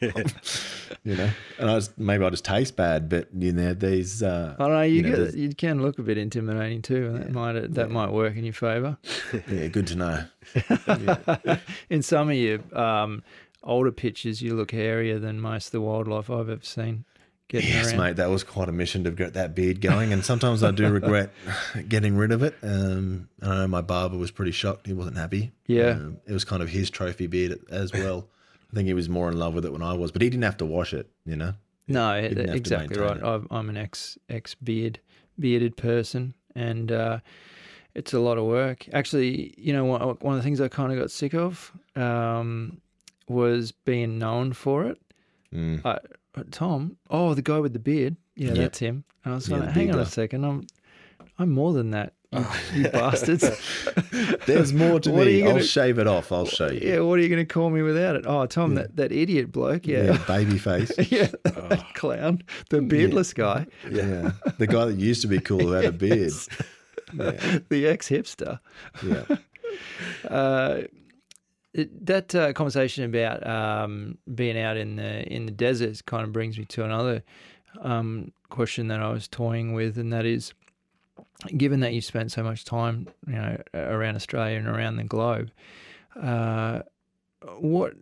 you 1.04 1.16
know. 1.16 1.30
And 1.58 1.70
I 1.70 1.74
just, 1.74 1.98
maybe 1.98 2.24
I 2.24 2.30
just 2.30 2.44
taste 2.44 2.76
bad, 2.76 3.08
but 3.08 3.28
you 3.36 3.52
know 3.52 3.74
these. 3.74 4.22
Uh, 4.22 4.56
I 4.58 4.62
don't 4.62 4.72
know. 4.72 4.82
You, 4.82 5.02
know, 5.02 5.24
get, 5.26 5.34
you 5.34 5.54
can 5.54 5.82
look 5.82 5.98
a 5.98 6.02
bit 6.02 6.18
intimidating 6.18 6.82
too, 6.82 7.06
and 7.06 7.22
that 7.22 7.32
might 7.32 7.74
that 7.74 7.90
might 7.90 8.10
work 8.10 8.36
in 8.36 8.44
your 8.44 8.54
favour. 8.54 8.96
yeah, 9.50 9.68
good 9.68 9.86
to 9.88 9.96
know. 9.96 10.24
In 11.90 12.02
some 12.02 12.30
of 12.30 12.36
your 12.36 12.60
um, 12.78 13.22
older 13.62 13.92
pictures, 13.92 14.40
you 14.40 14.54
look 14.54 14.70
hairier 14.70 15.18
than 15.18 15.40
most 15.40 15.66
of 15.66 15.72
the 15.72 15.80
wildlife 15.80 16.30
I've 16.30 16.48
ever 16.48 16.64
seen. 16.64 17.04
Getting 17.48 17.68
Yes, 17.70 17.88
around. 17.92 17.98
mate, 18.00 18.16
that 18.16 18.28
was 18.28 18.42
quite 18.42 18.68
a 18.68 18.72
mission 18.72 19.04
to 19.04 19.12
get 19.12 19.34
that 19.34 19.54
beard 19.54 19.80
going, 19.80 20.12
and 20.12 20.24
sometimes 20.24 20.64
I 20.64 20.72
do 20.72 20.90
regret 20.92 21.30
getting 21.88 22.16
rid 22.16 22.32
of 22.32 22.42
it. 22.42 22.56
Um, 22.62 23.28
I 23.40 23.46
know 23.58 23.66
my 23.68 23.82
barber 23.82 24.16
was 24.18 24.32
pretty 24.32 24.50
shocked; 24.50 24.86
he 24.86 24.92
wasn't 24.92 25.16
happy. 25.16 25.52
Yeah. 25.68 25.90
um, 25.90 26.16
it 26.26 26.32
was 26.32 26.44
kind 26.44 26.60
of 26.60 26.68
his 26.70 26.90
trophy 26.90 27.28
beard 27.28 27.60
as 27.70 27.92
well. 27.92 28.26
I 28.72 28.74
think 28.74 28.88
he 28.88 28.94
was 28.94 29.08
more 29.08 29.30
in 29.30 29.38
love 29.38 29.54
with 29.54 29.64
it 29.64 29.72
when 29.72 29.82
I 29.82 29.92
was, 29.92 30.10
but 30.10 30.22
he 30.22 30.28
didn't 30.30 30.42
have 30.42 30.56
to 30.56 30.66
wash 30.66 30.92
it. 30.92 31.08
You 31.24 31.36
know, 31.36 31.52
No, 31.86 32.20
didn't 32.20 32.38
have 32.38 32.46
to 32.48 32.54
exactly 32.56 32.98
right. 32.98 33.22
I've, 33.22 33.46
I'm 33.50 33.68
an 33.68 33.76
ex 33.76 34.18
ex 34.28 34.56
beard 34.56 34.98
bearded 35.38 35.76
person, 35.76 36.34
and 36.56 36.90
uh, 36.90 37.20
it's 37.94 38.12
a 38.12 38.18
lot 38.18 38.38
of 38.38 38.44
work. 38.46 38.88
Actually, 38.92 39.54
you 39.56 39.72
know, 39.72 39.84
one, 39.84 40.00
one 40.00 40.34
of 40.34 40.40
the 40.40 40.42
things 40.42 40.60
I 40.60 40.66
kind 40.66 40.92
of 40.92 40.98
got 40.98 41.12
sick 41.12 41.32
of 41.32 41.70
um, 41.94 42.80
was 43.28 43.70
being 43.70 44.18
known 44.18 44.52
for 44.52 44.84
it. 44.86 45.00
Mm. 45.54 45.80
Uh, 45.84 45.98
Tom, 46.50 46.96
oh, 47.10 47.34
the 47.34 47.42
guy 47.42 47.58
with 47.60 47.72
the 47.72 47.78
beard, 47.78 48.16
yeah, 48.34 48.48
Yep. 48.48 48.56
that's 48.56 48.78
him. 48.78 49.04
And 49.24 49.32
I 49.32 49.36
was 49.36 49.48
Yeah, 49.48 49.58
going, 49.58 49.68
hang 49.70 49.92
on 49.92 50.00
a 50.00 50.06
second, 50.06 50.44
I'm 50.44 50.66
I'm 51.38 51.50
more 51.50 51.72
than 51.74 51.90
that, 51.90 52.14
you, 52.32 52.44
you 52.74 52.88
bastards. 52.92 53.42
there's 54.46 54.72
more 54.72 55.00
to 55.00 55.10
What 55.10 55.26
me. 55.26 55.38
you 55.42 55.48
I'll 55.48 55.58
shave 55.60 55.98
it 55.98 56.06
off. 56.06 56.32
I'll 56.32 56.46
show 56.46 56.68
you. 56.70 56.80
yeah, 56.82 57.00
what 57.00 57.18
are 57.18 57.22
you 57.22 57.28
going 57.28 57.44
to 57.46 57.52
call 57.52 57.68
me 57.70 57.82
without 57.82 58.16
it? 58.16 58.24
Oh, 58.26 58.46
Tom, 58.46 58.74
that, 58.76 58.96
that 58.96 59.12
idiot 59.12 59.52
bloke, 59.52 59.86
yeah, 59.86 60.16
baby 60.26 60.56
face. 60.58 60.92
yeah, 61.10 61.28
that 61.44 61.84
clown, 61.94 62.42
the 62.70 62.80
beardless 62.82 63.32
guy, 63.34 63.66
Yeah, 63.90 64.32
the 64.58 64.66
guy 64.66 64.86
that 64.86 64.96
used 64.98 65.22
to 65.22 65.28
be 65.28 65.40
cool 65.40 65.60
who 65.60 65.72
had 65.72 65.84
a 65.86 65.92
beard. 65.92 66.32
the 67.12 67.86
ex 67.86 68.08
hipster. 68.08 68.58
Yeah, 69.02 69.24
uh, 70.28 70.82
that 71.76 72.34
uh, 72.34 72.52
conversation 72.52 73.04
about 73.04 73.46
um, 73.46 74.18
being 74.34 74.58
out 74.58 74.76
in 74.76 74.96
the 74.96 75.30
in 75.32 75.46
the 75.46 75.52
deserts 75.52 76.02
kind 76.02 76.24
of 76.24 76.32
brings 76.32 76.58
me 76.58 76.64
to 76.66 76.84
another 76.84 77.22
um, 77.80 78.32
question 78.48 78.88
that 78.88 79.00
I 79.00 79.10
was 79.10 79.28
toying 79.28 79.74
with, 79.74 79.98
and 79.98 80.12
that 80.12 80.24
is, 80.24 80.54
given 81.56 81.80
that 81.80 81.92
you 81.92 82.00
spent 82.00 82.32
so 82.32 82.42
much 82.42 82.64
time, 82.64 83.08
you 83.26 83.34
know, 83.34 83.60
around 83.74 84.16
Australia 84.16 84.58
and 84.58 84.68
around 84.68 84.96
the 84.96 85.04
globe, 85.04 85.50
uh, 86.20 86.80
what, 87.58 87.94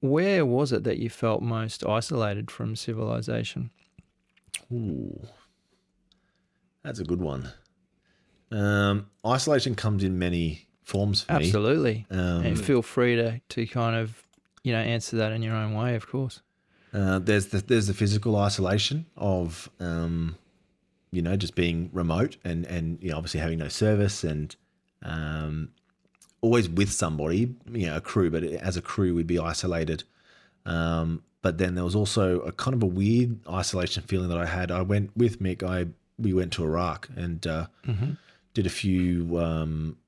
where 0.00 0.44
was 0.44 0.72
it 0.72 0.84
that 0.84 0.98
you 0.98 1.08
felt 1.08 1.42
most 1.42 1.86
isolated 1.86 2.50
from 2.50 2.76
civilization? 2.76 3.70
Ooh, 4.72 5.26
that's 6.82 6.98
a 6.98 7.04
good 7.04 7.20
one. 7.20 7.52
Um, 8.50 9.06
isolation 9.26 9.74
comes 9.74 10.04
in 10.04 10.18
many 10.18 10.68
forms 10.84 11.22
for 11.22 11.34
me. 11.34 11.46
Absolutely, 11.46 12.06
Um, 12.10 12.44
and 12.46 12.60
feel 12.64 12.82
free 12.82 13.16
to 13.16 13.40
to 13.48 13.66
kind 13.66 13.96
of 13.96 14.22
you 14.62 14.72
know 14.72 14.80
answer 14.80 15.16
that 15.16 15.32
in 15.32 15.42
your 15.42 15.54
own 15.54 15.74
way, 15.74 15.94
of 15.94 16.06
course. 16.06 16.40
Uh, 16.92 17.18
there's 17.18 17.46
the 17.48 17.58
there's 17.58 17.86
the 17.88 17.94
physical 17.94 18.36
isolation 18.36 19.06
of 19.16 19.68
um, 19.80 20.36
you 21.10 21.22
know 21.22 21.36
just 21.36 21.54
being 21.54 21.90
remote 21.92 22.36
and 22.44 22.64
and 22.66 22.98
you 23.02 23.10
know 23.10 23.16
obviously 23.16 23.40
having 23.40 23.58
no 23.58 23.68
service 23.68 24.22
and 24.22 24.54
um, 25.02 25.70
always 26.40 26.68
with 26.68 26.92
somebody 26.92 27.54
you 27.72 27.86
know 27.86 27.96
a 27.96 28.00
crew 28.00 28.30
but 28.30 28.44
as 28.44 28.76
a 28.76 28.82
crew 28.82 29.14
we'd 29.14 29.26
be 29.26 29.38
isolated. 29.38 30.04
Um, 30.66 31.22
but 31.42 31.58
then 31.58 31.74
there 31.74 31.84
was 31.84 31.94
also 31.94 32.40
a 32.40 32.52
kind 32.52 32.74
of 32.74 32.82
a 32.82 32.86
weird 32.86 33.38
isolation 33.48 34.02
feeling 34.04 34.28
that 34.30 34.38
I 34.38 34.46
had. 34.46 34.70
I 34.70 34.80
went 34.80 35.14
with 35.14 35.42
Mick. 35.42 35.62
I 35.62 35.88
we 36.18 36.32
went 36.32 36.52
to 36.54 36.64
Iraq 36.64 37.08
and 37.16 37.46
uh, 37.46 37.66
did 38.54 38.66
a 38.66 38.70
few 38.70 39.38
um, 39.38 39.98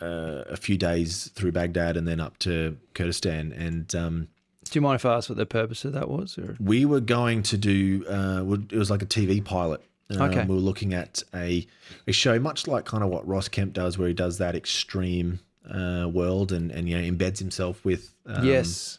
uh, 0.00 0.44
a 0.48 0.56
few 0.56 0.76
days 0.76 1.30
through 1.34 1.52
Baghdad 1.52 1.96
and 1.96 2.06
then 2.06 2.20
up 2.20 2.38
to 2.40 2.76
Kurdistan 2.94 3.52
and 3.52 3.94
um, 3.94 4.28
Do 4.70 4.76
you 4.78 4.82
mind 4.82 4.96
if 4.96 5.04
I 5.06 5.14
ask 5.16 5.28
what 5.28 5.38
the 5.38 5.46
purpose 5.46 5.84
of 5.84 5.92
that 5.94 6.08
was? 6.08 6.38
Or 6.38 6.56
we 6.60 6.84
were 6.84 7.00
going 7.00 7.42
to 7.44 7.56
do 7.56 8.04
uh, 8.08 8.42
it 8.70 8.76
was 8.76 8.90
like 8.90 9.02
a 9.02 9.06
TV 9.06 9.44
pilot. 9.44 9.82
Um, 10.10 10.22
Okay. 10.22 10.44
We 10.44 10.54
were 10.54 10.60
looking 10.60 10.94
at 10.94 11.22
a 11.34 11.66
a 12.06 12.12
show 12.12 12.38
much 12.38 12.66
like 12.66 12.84
kind 12.84 13.02
of 13.02 13.10
what 13.10 13.26
Ross 13.26 13.48
Kemp 13.48 13.72
does, 13.72 13.98
where 13.98 14.08
he 14.08 14.14
does 14.14 14.38
that 14.38 14.54
extreme 14.54 15.40
uh, 15.68 16.08
world 16.12 16.52
and 16.52 16.70
and 16.70 16.88
you 16.88 16.96
know 16.96 17.02
embeds 17.10 17.38
himself 17.38 17.84
with 17.84 18.12
um, 18.26 18.44
yes, 18.44 18.98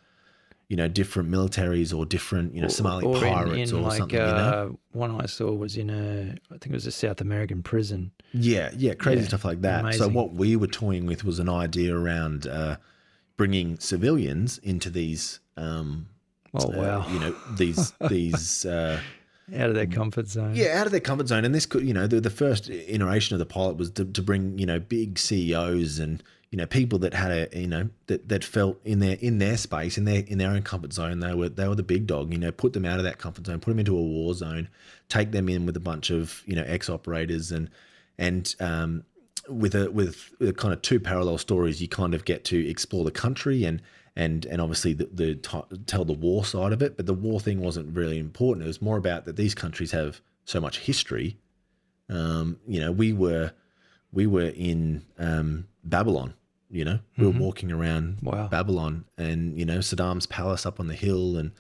you 0.70 0.76
know 0.76 0.88
different 0.88 1.30
militaries 1.30 1.98
or 1.98 2.06
different 2.06 2.54
you 2.54 2.62
know 2.62 2.68
Somali 2.68 3.06
or 3.06 3.16
in- 3.16 3.34
pirates 3.34 3.72
in 3.72 3.78
or 3.78 3.82
like, 3.82 3.98
something. 3.98 4.20
you 4.20 4.26
know? 4.26 4.30
uh, 4.30 4.70
one 4.92 5.22
I 5.22 5.26
saw 5.26 5.54
was 5.54 5.78
in 5.78 5.90
a, 5.90 6.36
I 6.54 6.58
think 6.58 6.68
it 6.68 6.74
was 6.74 6.88
a 6.88 6.92
South 6.92 7.22
American 7.22 7.64
prison. 7.64 8.12
Yeah, 8.34 8.72
yeah, 8.76 8.94
crazy 8.94 9.22
Yeah, 9.22 9.28
stuff 9.28 9.46
like 9.46 9.62
that. 9.62 9.94
So 9.96 10.08
what 10.08 10.34
we 10.34 10.56
were 10.56 10.68
toying 10.68 11.06
with 11.06 11.24
was 11.24 11.40
an 11.40 11.50
idea 11.50 11.96
around 11.96 12.48
uh, 12.48 12.78
bringing 13.38 13.80
civilians 13.80 14.58
into 14.60 14.90
these. 14.90 15.40
Um, 15.56 16.10
Oh 16.54 16.72
uh, 16.72 17.06
you 17.12 17.20
know 17.20 17.36
these 17.56 17.94
these 18.10 18.66
uh, 18.66 19.00
out 19.56 19.70
of 19.70 19.76
their 19.76 19.88
comfort 19.88 20.28
zone. 20.28 20.56
Yeah, 20.56 20.80
out 20.80 20.86
of 20.86 20.92
their 20.92 21.02
comfort 21.02 21.28
zone. 21.28 21.46
And 21.46 21.56
this 21.56 21.66
could, 21.66 21.84
you 21.84 21.94
know, 21.94 22.08
the, 22.08 22.20
the 22.20 22.30
first 22.30 22.70
iteration 22.70 23.34
of 23.36 23.40
the 23.40 23.46
pilot 23.46 23.78
was 23.78 23.92
to, 23.92 24.06
to 24.06 24.22
bring, 24.22 24.58
you 24.58 24.66
know, 24.66 24.80
big 24.80 25.18
CEOs 25.18 26.00
and, 26.00 26.22
you 26.52 26.58
know, 26.58 26.66
people 26.66 27.00
that 27.00 27.14
had 27.14 27.32
a, 27.32 27.60
you 27.60 27.68
know, 27.68 27.90
that, 28.08 28.30
that 28.30 28.44
felt 28.44 28.80
in 28.86 29.00
their 29.00 29.18
in 29.20 29.40
their 29.40 29.58
space, 29.58 29.98
in 29.98 30.06
their 30.06 30.24
in 30.28 30.38
their 30.38 30.52
own 30.52 30.62
comfort 30.62 30.94
zone, 30.94 31.20
they 31.20 31.34
were 31.34 31.50
they 31.50 31.68
were 31.68 31.76
the 31.76 31.84
big 31.84 32.08
dog. 32.08 32.32
You 32.32 32.40
know, 32.40 32.52
put 32.52 32.74
them 32.74 32.86
out 32.86 33.00
of 33.00 33.04
that 33.04 33.18
comfort 33.18 33.46
zone, 33.46 33.60
put 33.60 33.72
them 33.72 33.80
into 33.80 33.98
a 33.98 34.02
war 34.02 34.34
zone, 34.34 34.70
take 35.10 35.32
them 35.32 35.50
in 35.50 35.66
with 35.66 35.76
a 35.76 35.82
bunch 35.82 36.10
of 36.10 36.44
you 36.46 36.56
know 36.56 36.64
ex 36.66 36.90
operators 36.90 37.52
and 37.52 37.70
and 38.18 38.56
um, 38.60 39.04
with 39.50 39.76
a 39.76 39.92
with, 39.92 40.34
with 40.40 40.58
kind 40.58 40.74
of 40.74 40.82
two 40.82 41.00
parallel 41.00 41.38
stories, 41.38 41.82
you 41.82 41.88
kind 41.88 42.14
of 42.14 42.26
get 42.26 42.46
to 42.46 42.70
explore 42.70 43.04
the 43.04 43.12
country 43.12 43.64
and 43.64 43.82
and 44.16 44.46
and 44.46 44.62
obviously 44.62 44.94
the, 44.94 45.10
the 45.14 45.36
t- 45.36 45.78
tell 45.86 46.06
the 46.06 46.14
war 46.14 46.46
side 46.46 46.74
of 46.74 46.82
it. 46.82 46.98
But 46.98 47.06
the 47.06 47.14
war 47.14 47.40
thing 47.40 47.62
wasn't 47.62 47.96
really 47.96 48.20
important. 48.20 48.66
It 48.66 48.68
was 48.68 48.82
more 48.82 48.98
about 48.98 49.26
that 49.26 49.36
these 49.36 49.54
countries 49.54 49.92
have 49.92 50.22
so 50.46 50.60
much 50.60 50.80
history. 50.80 51.38
Um, 52.10 52.58
you 52.66 52.80
know, 52.80 52.92
we 52.92 53.12
were 53.12 53.52
we 54.18 54.26
were 54.26 54.50
in 54.72 55.04
um, 55.20 55.68
Babylon. 55.84 56.34
You 56.72 56.84
know, 56.84 57.00
we 57.18 57.26
were 57.28 57.40
walking 57.40 57.72
around 57.72 58.18
Wow. 58.22 58.48
Babylon, 58.50 59.06
and 59.18 59.58
you 59.58 59.64
know 59.66 59.78
Saddam's 59.78 60.26
palace 60.26 60.66
up 60.66 60.80
on 60.82 60.88
the 60.88 60.96
hill, 60.96 61.38
and 61.38 61.52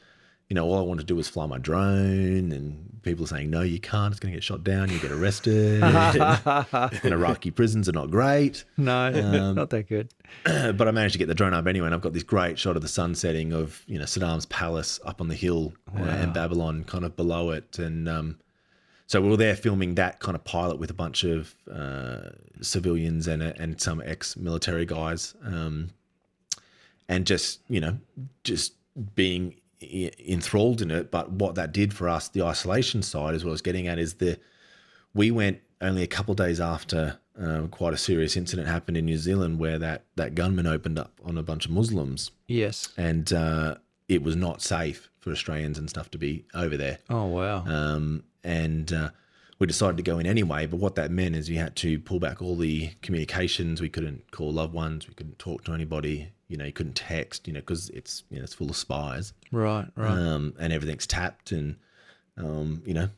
you 0.49 0.55
know 0.55 0.65
all 0.65 0.79
I 0.79 0.81
wanted 0.81 1.01
to 1.01 1.05
do 1.07 1.15
was 1.15 1.29
fly 1.29 1.45
my 1.45 1.59
drone, 1.59 2.51
and 2.51 2.99
people 3.03 3.23
are 3.23 3.27
saying 3.27 3.49
no, 3.49 3.61
you 3.61 3.79
can't. 3.79 4.11
It's 4.11 4.19
going 4.19 4.33
to 4.33 4.35
get 4.37 4.43
shot 4.43 4.65
down. 4.65 4.89
You 4.89 4.99
get 4.99 5.11
arrested. 5.13 5.81
and 7.03 7.13
Iraqi 7.13 7.51
prisons 7.51 7.87
are 7.87 7.93
not 7.93 8.09
great, 8.11 8.65
No, 8.75 9.07
Um, 9.13 9.55
not 9.55 9.69
that 9.69 9.87
good. 9.87 10.13
but 10.43 10.87
I 10.87 10.91
managed 10.91 11.13
to 11.13 11.19
get 11.19 11.27
the 11.29 11.35
drone 11.35 11.53
up 11.53 11.67
anyway, 11.67 11.85
and 11.85 11.95
I've 11.95 12.01
got 12.01 12.11
this 12.13 12.23
great 12.23 12.59
shot 12.59 12.75
of 12.75 12.81
the 12.81 12.87
sun 12.89 13.15
setting 13.15 13.53
of 13.53 13.83
you 13.87 13.97
know 13.99 14.05
Saddam's 14.05 14.45
palace 14.47 14.99
up 15.05 15.21
on 15.21 15.29
the 15.29 15.35
hill 15.35 15.73
uh, 15.95 16.01
and 16.01 16.33
Babylon 16.33 16.83
kind 16.83 17.05
of 17.05 17.15
below 17.15 17.51
it, 17.51 17.79
and 17.79 18.09
um, 18.09 18.39
so 19.07 19.21
we 19.21 19.29
were 19.29 19.37
there 19.37 19.55
filming 19.55 19.95
that 19.95 20.19
kind 20.19 20.35
of 20.35 20.43
pilot 20.43 20.77
with 20.79 20.89
a 20.91 20.93
bunch 20.93 21.23
of 21.23 21.55
uh, 21.71 22.29
civilians 22.61 23.27
and 23.27 23.41
and 23.41 23.81
some 23.81 24.01
ex-military 24.05 24.85
guys, 24.85 25.33
um, 25.43 25.89
and 27.09 27.25
just 27.25 27.61
you 27.69 27.79
know 27.81 27.97
just 28.43 28.73
being 29.15 29.55
enthralled 29.81 30.81
in 30.81 30.91
it. 30.91 31.11
But 31.11 31.31
what 31.31 31.55
that 31.55 31.71
did 31.71 31.93
for 31.93 32.09
us, 32.09 32.27
the 32.29 32.43
isolation 32.43 33.01
side, 33.01 33.35
is 33.35 33.43
what 33.43 33.51
I 33.51 33.53
was 33.53 33.61
getting 33.61 33.87
at, 33.87 33.99
is 33.99 34.15
the 34.15 34.39
we 35.13 35.31
went 35.31 35.59
only 35.81 36.03
a 36.03 36.07
couple 36.07 36.31
of 36.31 36.37
days 36.37 36.59
after 36.59 37.17
um, 37.39 37.67
quite 37.69 37.93
a 37.93 37.97
serious 37.97 38.35
incident 38.35 38.67
happened 38.67 38.97
in 38.97 39.05
New 39.05 39.17
Zealand 39.17 39.59
where 39.59 39.77
that 39.79 40.03
that 40.15 40.35
gunman 40.35 40.67
opened 40.67 40.97
up 40.99 41.13
on 41.23 41.37
a 41.37 41.43
bunch 41.43 41.65
of 41.65 41.71
Muslims, 41.71 42.31
Yes. 42.47 42.89
and 42.97 43.31
uh, 43.31 43.75
it 44.07 44.23
was 44.23 44.35
not 44.35 44.61
safe 44.61 45.09
for 45.19 45.31
Australians 45.31 45.77
and 45.77 45.89
stuff 45.89 46.09
to 46.11 46.17
be 46.17 46.45
over 46.53 46.75
there. 46.77 46.97
Oh 47.09 47.25
wow. 47.25 47.63
Um, 47.65 48.23
and 48.47 48.91
uh, 48.93 49.09
we 49.59 49.67
decided 49.67 49.97
to 49.97 50.03
go 50.03 50.17
in 50.19 50.25
anyway. 50.25 50.65
But 50.65 50.79
what 50.79 50.95
that 50.95 51.11
meant 51.11 51.35
is 51.35 51.49
we 51.49 51.57
had 51.57 51.75
to 51.77 51.99
pull 51.99 52.19
back 52.19 52.41
all 52.41 52.55
the 52.55 52.91
communications. 53.01 53.81
We 53.81 53.89
couldn't 53.89 54.31
call 54.31 54.53
loved 54.53 54.73
ones. 54.73 55.07
We 55.07 55.13
couldn't 55.13 55.37
talk 55.37 55.65
to 55.65 55.73
anybody. 55.73 56.29
You 56.47 56.57
know, 56.57 56.65
you 56.65 56.71
couldn't 56.71 56.95
text. 56.95 57.47
You 57.47 57.53
know, 57.53 57.59
because 57.59 57.89
it's 57.89 58.23
you 58.29 58.37
know 58.37 58.43
it's 58.43 58.53
full 58.53 58.69
of 58.69 58.77
spies. 58.77 59.33
right. 59.51 59.87
Right. 59.95 60.11
Um, 60.11 60.53
and 60.59 60.73
everything's 60.73 61.05
tapped 61.07 61.51
and. 61.51 61.75
Um, 62.39 62.83
you 62.85 62.93
know, 62.93 63.09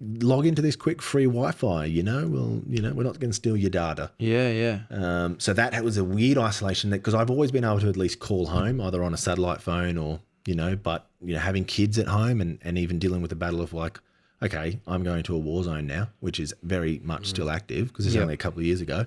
log 0.00 0.46
into 0.46 0.62
this 0.62 0.76
quick 0.76 1.02
free 1.02 1.26
Wi-Fi. 1.26 1.84
You 1.84 2.02
know, 2.02 2.26
well, 2.26 2.62
you 2.66 2.80
know, 2.80 2.94
we're 2.94 3.02
not 3.02 3.20
going 3.20 3.28
to 3.30 3.36
steal 3.36 3.54
your 3.54 3.68
data. 3.68 4.10
yeah. 4.18 4.48
Yeah. 4.48 4.78
Um, 4.88 5.38
so 5.38 5.52
that 5.52 5.84
was 5.84 5.98
a 5.98 6.04
weird 6.04 6.38
isolation 6.38 6.88
that 6.88 6.96
because 6.96 7.12
I've 7.12 7.28
always 7.28 7.52
been 7.52 7.64
able 7.64 7.80
to 7.80 7.90
at 7.90 7.98
least 7.98 8.18
call 8.18 8.46
home 8.46 8.80
either 8.80 9.04
on 9.04 9.12
a 9.12 9.18
satellite 9.18 9.60
phone 9.60 9.98
or 9.98 10.20
you 10.46 10.54
know, 10.54 10.74
but 10.74 11.06
you 11.22 11.34
know, 11.34 11.40
having 11.40 11.66
kids 11.66 11.98
at 11.98 12.06
home 12.06 12.40
and, 12.40 12.58
and 12.62 12.78
even 12.78 12.98
dealing 12.98 13.20
with 13.20 13.28
the 13.28 13.36
battle 13.36 13.60
of 13.60 13.72
like, 13.72 14.00
okay, 14.42 14.80
I'm 14.86 15.02
going 15.02 15.22
to 15.24 15.34
a 15.34 15.38
war 15.38 15.62
zone 15.64 15.86
now, 15.86 16.08
which 16.20 16.38
is 16.40 16.54
very 16.62 17.00
much 17.04 17.26
still 17.26 17.48
active 17.50 17.88
because 17.88 18.06
it's 18.06 18.14
Yep. 18.14 18.22
only 18.22 18.34
a 18.34 18.38
couple 18.38 18.60
of 18.60 18.66
years 18.66 18.80
ago. 18.80 19.06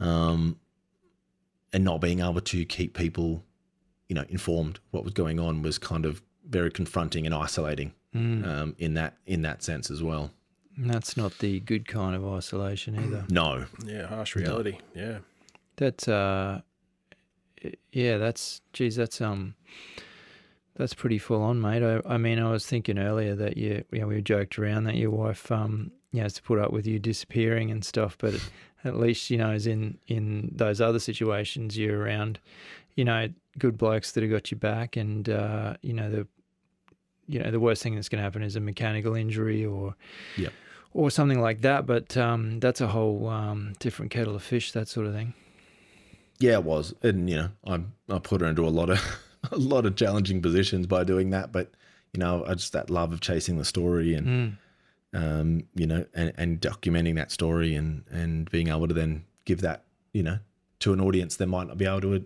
Um, 0.00 0.58
and 1.72 1.84
not 1.84 2.00
being 2.00 2.20
able 2.20 2.40
to 2.40 2.64
keep 2.64 2.94
people, 2.94 3.44
you 4.08 4.14
know, 4.14 4.24
informed 4.28 4.80
what 4.90 5.04
was 5.04 5.12
going 5.12 5.38
on 5.38 5.62
was 5.62 5.78
kind 5.78 6.04
of 6.04 6.22
very 6.48 6.70
confronting 6.70 7.26
and 7.26 7.34
isolating 7.34 7.92
um, 8.12 8.74
in 8.78 8.94
that 8.94 9.16
in 9.26 9.42
that 9.42 9.62
sense 9.62 9.88
as 9.90 10.02
well. 10.02 10.32
And 10.76 10.90
That's 10.90 11.16
not 11.16 11.38
the 11.38 11.60
good 11.60 11.86
kind 11.86 12.16
of 12.16 12.26
isolation 12.26 12.96
either. 12.98 13.24
No, 13.30 13.66
Yeah, 13.86 14.06
harsh 14.06 14.34
reality. 14.34 14.78
Yeah. 14.94 15.18
That's 15.76 16.08
uh, 16.08 16.62
yeah. 17.92 18.16
That's 18.18 18.62
geez. 18.72 18.96
That's 18.96 19.20
um, 19.20 19.54
that's 20.80 20.94
pretty 20.94 21.18
full 21.18 21.42
on, 21.42 21.60
mate. 21.60 21.82
I, 21.82 22.00
I 22.14 22.16
mean, 22.16 22.38
I 22.38 22.50
was 22.50 22.64
thinking 22.64 22.98
earlier 22.98 23.34
that 23.34 23.58
you, 23.58 23.84
you 23.92 24.00
know, 24.00 24.06
we 24.06 24.22
joked 24.22 24.58
around 24.58 24.84
that 24.84 24.94
your 24.94 25.10
wife 25.10 25.52
um, 25.52 25.90
you 26.10 26.18
know, 26.18 26.22
has 26.22 26.32
to 26.34 26.42
put 26.42 26.58
up 26.58 26.72
with 26.72 26.86
you 26.86 26.98
disappearing 26.98 27.70
and 27.70 27.84
stuff, 27.84 28.16
but 28.18 28.34
at 28.84 28.96
least 28.96 29.28
you 29.28 29.36
know, 29.36 29.50
is 29.50 29.66
in 29.66 29.98
in 30.08 30.50
those 30.54 30.80
other 30.80 30.98
situations, 30.98 31.76
you're 31.76 32.00
around, 32.00 32.40
you 32.94 33.04
know, 33.04 33.28
good 33.58 33.76
blokes 33.76 34.12
that 34.12 34.22
have 34.22 34.30
got 34.30 34.50
you 34.50 34.56
back, 34.56 34.96
and 34.96 35.28
uh, 35.28 35.74
you 35.82 35.92
know 35.92 36.10
the, 36.10 36.26
you 37.26 37.40
know, 37.40 37.50
the 37.50 37.60
worst 37.60 37.82
thing 37.82 37.94
that's 37.94 38.08
going 38.08 38.18
to 38.18 38.24
happen 38.24 38.42
is 38.42 38.56
a 38.56 38.60
mechanical 38.60 39.14
injury 39.14 39.64
or. 39.64 39.94
Yep. 40.36 40.52
Or 40.92 41.08
something 41.08 41.40
like 41.40 41.60
that, 41.60 41.86
but 41.86 42.16
um, 42.16 42.58
that's 42.58 42.80
a 42.80 42.88
whole 42.88 43.28
um, 43.28 43.74
different 43.78 44.10
kettle 44.10 44.34
of 44.34 44.42
fish, 44.42 44.72
that 44.72 44.88
sort 44.88 45.06
of 45.06 45.12
thing. 45.12 45.34
Yeah, 46.40 46.54
it 46.54 46.64
was, 46.64 46.92
and 47.00 47.30
you 47.30 47.36
know, 47.36 47.50
I 47.64 47.80
I 48.12 48.18
put 48.18 48.40
her 48.40 48.48
into 48.48 48.66
a 48.66 48.74
lot 48.74 48.90
of 48.90 48.98
a 49.52 49.56
lot 49.56 49.86
of 49.86 49.96
challenging 49.96 50.40
positions 50.42 50.86
by 50.86 51.04
doing 51.04 51.30
that. 51.30 51.52
But 51.52 51.72
you 52.12 52.20
know, 52.20 52.44
I 52.46 52.54
just 52.54 52.72
that 52.72 52.90
love 52.90 53.12
of 53.12 53.20
chasing 53.20 53.56
the 53.58 53.64
story 53.64 54.14
and 54.14 54.26
Mm. 54.26 54.56
um, 55.12 55.62
you 55.74 55.86
know, 55.86 56.04
and, 56.14 56.32
and 56.36 56.60
documenting 56.60 57.14
that 57.16 57.30
story 57.32 57.74
and 57.74 58.04
and 58.10 58.50
being 58.50 58.68
able 58.68 58.88
to 58.88 58.94
then 58.94 59.24
give 59.44 59.60
that 59.62 59.84
you 60.12 60.22
know 60.22 60.38
to 60.80 60.92
an 60.92 61.00
audience 61.00 61.36
that 61.36 61.46
might 61.46 61.66
not 61.68 61.78
be 61.78 61.84
able 61.86 62.00
to 62.02 62.24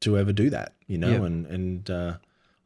to 0.00 0.18
ever 0.18 0.32
do 0.32 0.50
that. 0.50 0.74
You 0.86 0.98
know, 0.98 1.10
Yeah. 1.10 1.24
and 1.24 1.46
and 1.46 1.90
uh, 1.90 2.16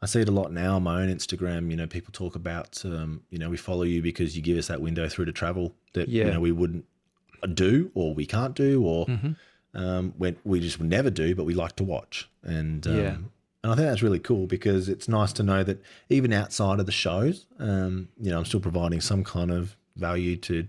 I 0.03 0.07
see 0.07 0.21
it 0.21 0.29
a 0.29 0.33
lot 0.33 0.53
now 0.53 0.77
on 0.77 0.83
my 0.85 1.03
own 1.03 1.09
Instagram. 1.09 1.71
You 1.71 1.77
know, 1.77 1.87
people 1.87 2.13
talk 2.13 2.35
about 2.37 2.83
um, 2.85 3.23
you 3.31 3.39
know 3.39 3.49
we 3.51 3.57
follow 3.57 3.83
you 3.83 4.03
because 4.03 4.37
you 4.37 4.43
give 4.43 4.59
us 4.59 4.69
that 4.69 4.81
window 4.81 5.09
through 5.09 5.25
to 5.27 5.33
travel 5.33 5.75
that 5.95 6.09
Yeah. 6.09 6.27
you 6.27 6.31
know 6.33 6.41
we 6.41 6.53
wouldn't 6.53 6.85
do 7.55 7.91
or 7.95 8.15
we 8.15 8.27
can't 8.27 8.55
do 8.55 8.83
or 8.85 9.07
Mm-hmm. 9.07 9.33
um, 9.79 10.15
when 10.19 10.37
we 10.45 10.61
just 10.61 10.79
would 10.81 10.89
never 10.91 11.11
do, 11.11 11.35
but 11.35 11.45
we 11.45 11.55
like 11.55 11.77
to 11.77 11.85
watch. 11.85 12.29
And 12.43 12.87
um, 12.87 12.97
Yeah. 12.99 13.17
And 13.63 13.73
I 13.73 13.77
think 13.77 13.89
that's 13.89 14.03
really 14.03 14.19
cool 14.21 14.47
because 14.47 14.89
it's 14.89 15.09
nice 15.09 15.33
to 15.35 15.43
know 15.43 15.65
that 15.65 15.83
even 16.09 16.33
outside 16.33 16.79
of 16.81 16.87
the 16.87 16.93
shows, 16.93 17.47
um, 17.59 18.09
you 18.21 18.31
know, 18.31 18.39
I'm 18.39 18.45
still 18.45 18.61
providing 18.61 19.01
some 19.01 19.25
kind 19.25 19.51
of 19.51 19.77
value 19.97 20.37
to, 20.37 20.67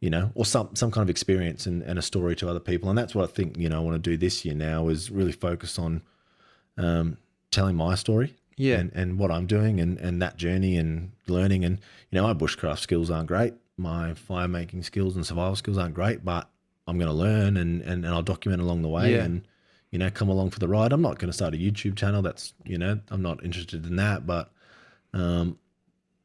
you 0.00 0.10
know, 0.10 0.30
or 0.34 0.44
some 0.46 0.74
some 0.74 0.90
kind 0.90 1.02
of 1.02 1.10
experience 1.10 1.66
and, 1.66 1.82
and 1.82 1.98
a 1.98 2.02
story 2.02 2.34
to 2.36 2.48
other 2.48 2.60
people. 2.60 2.88
And 2.88 2.96
that's 2.98 3.14
what 3.14 3.28
I 3.28 3.32
think, 3.32 3.58
you 3.58 3.68
know, 3.68 3.76
I 3.76 3.80
want 3.80 4.02
to 4.02 4.10
do 4.10 4.16
this 4.16 4.44
year 4.44 4.54
now 4.54 4.88
is 4.88 5.10
really 5.10 5.32
focus 5.32 5.78
on 5.78 6.02
um, 6.78 7.18
telling 7.50 7.76
my 7.76 7.94
story. 7.94 8.34
Yeah. 8.56 8.78
And, 8.78 8.92
and 8.94 9.18
what 9.18 9.30
I'm 9.30 9.46
doing 9.46 9.80
and, 9.80 9.98
and 9.98 10.22
that 10.22 10.38
journey 10.38 10.78
and 10.78 11.12
learning. 11.26 11.66
And, 11.66 11.78
you 12.10 12.16
know, 12.18 12.22
my 12.26 12.32
bushcraft 12.32 12.78
skills 12.78 13.10
aren't 13.10 13.28
great. 13.28 13.52
My 13.76 14.14
fire 14.14 14.48
making 14.48 14.82
skills 14.82 15.14
and 15.14 15.26
survival 15.26 15.56
skills 15.56 15.76
aren't 15.76 15.94
great, 15.94 16.24
but 16.24 16.48
I'm 16.86 16.96
going 16.96 17.10
to 17.10 17.14
learn 17.14 17.58
and, 17.58 17.82
and, 17.82 18.06
and 18.06 18.14
I'll 18.14 18.22
document 18.22 18.62
along 18.62 18.80
the 18.80 18.88
way 18.88 19.12
Yeah. 19.12 19.24
and, 19.24 19.46
you 19.90 19.98
know, 19.98 20.10
come 20.10 20.28
along 20.28 20.50
for 20.50 20.58
the 20.58 20.68
ride. 20.68 20.92
I'm 20.92 21.02
not 21.02 21.18
going 21.18 21.28
to 21.28 21.32
start 21.32 21.54
a 21.54 21.58
YouTube 21.58 21.96
channel. 21.96 22.22
That's, 22.22 22.54
you 22.64 22.78
know, 22.78 22.98
I'm 23.10 23.22
not 23.22 23.44
interested 23.44 23.86
in 23.86 23.96
that, 23.96 24.26
but, 24.26 24.50
um, 25.12 25.58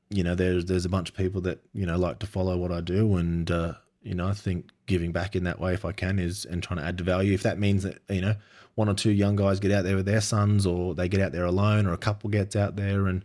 you 0.09 0.23
know, 0.23 0.35
there's, 0.35 0.65
there's 0.65 0.85
a 0.85 0.89
bunch 0.89 1.09
of 1.09 1.15
people 1.15 1.41
that, 1.41 1.59
you 1.73 1.85
know, 1.85 1.97
like 1.97 2.19
to 2.19 2.27
follow 2.27 2.57
what 2.57 2.71
I 2.71 2.81
do. 2.81 3.15
And, 3.15 3.49
uh, 3.49 3.73
you 4.01 4.15
know, 4.15 4.27
I 4.27 4.33
think 4.33 4.71
giving 4.87 5.11
back 5.11 5.35
in 5.35 5.43
that 5.45 5.59
way, 5.59 5.73
if 5.73 5.85
I 5.85 5.91
can, 5.91 6.19
is 6.19 6.45
and 6.45 6.61
trying 6.61 6.79
to 6.79 6.85
add 6.85 6.97
to 6.97 7.03
value. 7.03 7.33
If 7.33 7.43
that 7.43 7.59
means 7.59 7.83
that, 7.83 7.99
you 8.09 8.21
know, 8.21 8.35
one 8.75 8.89
or 8.89 8.93
two 8.93 9.11
young 9.11 9.35
guys 9.35 9.59
get 9.59 9.71
out 9.71 9.83
there 9.83 9.95
with 9.95 10.05
their 10.05 10.21
sons 10.21 10.65
or 10.65 10.95
they 10.95 11.07
get 11.07 11.21
out 11.21 11.31
there 11.31 11.45
alone 11.45 11.85
or 11.85 11.93
a 11.93 11.97
couple 11.97 12.29
gets 12.29 12.55
out 12.55 12.75
there 12.75 13.07
and, 13.07 13.23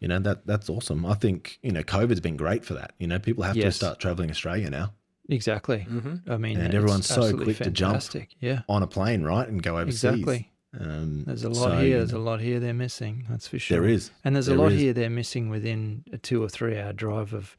you 0.00 0.06
know, 0.06 0.18
that 0.20 0.46
that's 0.46 0.68
awesome. 0.68 1.04
I 1.06 1.14
think, 1.14 1.58
you 1.62 1.72
know, 1.72 1.82
COVID's 1.82 2.20
been 2.20 2.36
great 2.36 2.64
for 2.64 2.74
that. 2.74 2.92
You 2.98 3.06
know, 3.08 3.18
people 3.18 3.42
have 3.42 3.56
to 3.56 3.72
start 3.72 3.98
traveling 3.98 4.30
Australia 4.30 4.70
now 4.70 4.92
Exactly. 5.28 5.86
Mm-hmm. 5.88 6.30
I 6.32 6.36
mean, 6.38 6.58
And 6.58 6.74
everyone's 6.74 7.06
so 7.06 7.36
quick 7.36 7.58
to 7.58 7.70
jump. 7.70 8.02
Yeah, 8.40 8.62
on 8.68 8.82
a 8.82 8.86
plane, 8.86 9.22
right? 9.22 9.46
And 9.46 9.62
go 9.62 9.78
overseas. 9.78 10.04
exactly. 10.04 10.50
Um, 10.78 11.24
There's 11.26 11.44
a 11.44 11.48
lot 11.48 11.70
so, 11.70 11.78
here. 11.78 11.98
There's 11.98 12.12
a 12.12 12.18
lot 12.18 12.40
here 12.40 12.60
they're 12.60 12.74
missing. 12.74 13.24
That's 13.30 13.48
for 13.48 13.58
sure. 13.58 13.80
There 13.80 13.88
is. 13.88 14.10
and 14.24 14.34
there's 14.34 14.48
a 14.48 14.54
lot 14.54 14.72
is. 14.72 14.80
here 14.80 14.92
they're 14.92 15.08
missing 15.10 15.48
within 15.48 16.04
a 16.12 16.18
two 16.18 16.42
or 16.42 16.48
three 16.48 16.78
hour 16.78 16.92
drive 16.92 17.32
of 17.32 17.56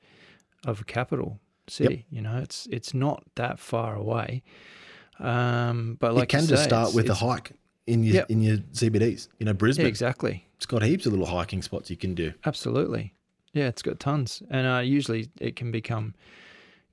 of 0.66 0.82
a 0.82 0.84
capital 0.84 1.40
city. 1.68 2.06
You 2.12 2.22
know, 2.22 2.38
it's 2.38 2.68
it's 2.72 2.94
not 2.94 3.24
that 3.36 3.60
far 3.60 3.96
away. 3.96 4.44
Um, 5.20 5.98
but 6.00 6.14
like 6.16 6.32
you 6.34 6.40
can 6.40 6.48
just 6.48 6.64
start 6.64 6.94
with 6.94 7.10
a 7.10 7.14
hike 7.16 7.52
in 7.88 8.04
your 8.04 8.16
Yep. 8.16 8.30
in 8.32 8.42
your 8.42 8.58
CBDs. 8.74 9.28
You 9.40 9.46
know, 9.46 9.52
Yeah, 9.52 9.54
Brisbane. 9.54 9.86
exactly. 9.88 10.46
It's 10.58 10.66
got 10.66 10.84
heaps 10.84 11.06
of 11.06 11.14
little 11.14 11.26
hiking 11.28 11.62
spots 11.62 11.90
you 11.90 11.98
can 11.98 12.14
do. 12.16 12.34
Absolutely. 12.46 13.14
Yeah, 13.54 13.68
it's 13.68 13.82
got 13.82 14.00
tons. 14.00 14.44
And 14.52 14.68
uh, 14.68 14.80
usually 14.80 15.30
it 15.40 15.56
can 15.56 15.72
become 15.72 16.14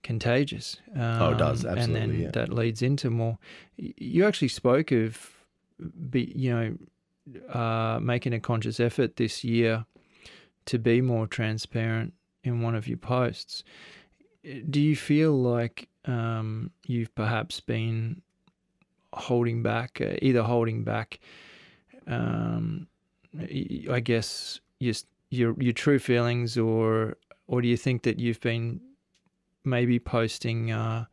contagious. 0.06 0.76
Um, 0.94 1.22
Oh, 1.22 1.30
it 1.32 1.38
does. 1.38 1.64
And 1.64 1.94
then 1.94 2.14
yeah. 2.14 2.30
that 2.30 2.52
leads 2.52 2.80
into 2.80 3.10
more. 3.10 3.38
You 3.76 4.24
actually 4.24 4.48
spoke 4.48 4.92
of, 4.92 5.32
be, 6.08 6.32
you 6.34 6.54
know, 6.54 7.52
uh, 7.52 7.98
making 8.00 8.32
a 8.32 8.38
conscious 8.38 8.78
effort 8.78 9.16
this 9.16 9.42
year 9.42 9.84
to 10.66 10.78
be 10.78 11.00
more 11.00 11.26
transparent 11.26 12.14
in 12.44 12.62
one 12.62 12.76
of 12.76 12.86
your 12.86 12.98
posts. 12.98 13.64
Do 14.70 14.80
you 14.80 14.94
feel 14.94 15.32
like 15.32 15.88
um, 16.04 16.70
you've 16.86 17.12
perhaps 17.16 17.58
been 17.58 18.22
holding 19.12 19.64
back, 19.64 20.00
uh, 20.00 20.14
either 20.22 20.44
holding 20.44 20.84
back, 20.84 21.18
um, 22.06 22.86
I 23.90 23.98
guess, 23.98 24.60
your 24.78 24.94
your 25.30 25.72
true 25.72 25.98
feelings, 25.98 26.56
or 26.56 27.16
or 27.48 27.60
do 27.60 27.66
you 27.66 27.76
think 27.76 28.02
that 28.04 28.20
you've 28.20 28.40
been 28.40 28.80
maybe 29.66 29.98
posting 29.98 30.70
uh, 30.70 31.06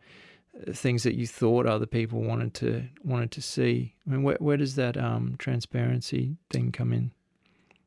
things 0.72 1.04
that 1.04 1.16
you 1.16 1.28
thought 1.28 1.66
other 1.66 1.86
people 1.86 2.22
wanted 2.22 2.54
to 2.56 2.86
wanted 3.04 3.32
to 3.32 3.42
see? 3.42 3.96
I 4.06 4.12
mean, 4.12 4.24
where 4.24 4.38
where 4.40 4.58
does 4.58 4.76
that 4.76 4.98
um, 4.98 5.36
transparency 5.38 6.38
thing 6.50 6.72
come 6.72 6.94
in? 6.94 7.12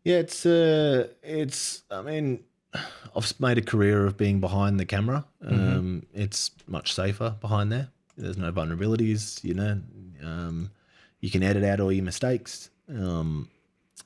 Yeah, 0.04 0.18
it's 0.18 0.44
uh, 0.46 1.08
it's. 1.22 1.82
I 1.90 2.02
mean, 2.02 2.44
I've 3.16 3.40
made 3.40 3.58
a 3.58 3.62
career 3.62 4.06
of 4.06 4.16
being 4.16 4.40
behind 4.40 4.78
the 4.78 4.86
camera. 4.86 5.24
Um, 5.44 6.06
It's 6.12 6.50
much 6.66 6.92
safer 6.92 7.36
behind 7.40 7.72
there. 7.72 7.88
There's 8.16 8.36
no 8.38 8.52
vulnerabilities. 8.52 9.42
You 9.42 9.54
know, 9.54 9.80
um, 10.22 10.70
you 11.20 11.30
can 11.30 11.42
edit 11.42 11.64
out 11.64 11.80
all 11.80 11.92
your 11.92 12.04
mistakes. 12.04 12.70
Um, 12.88 13.48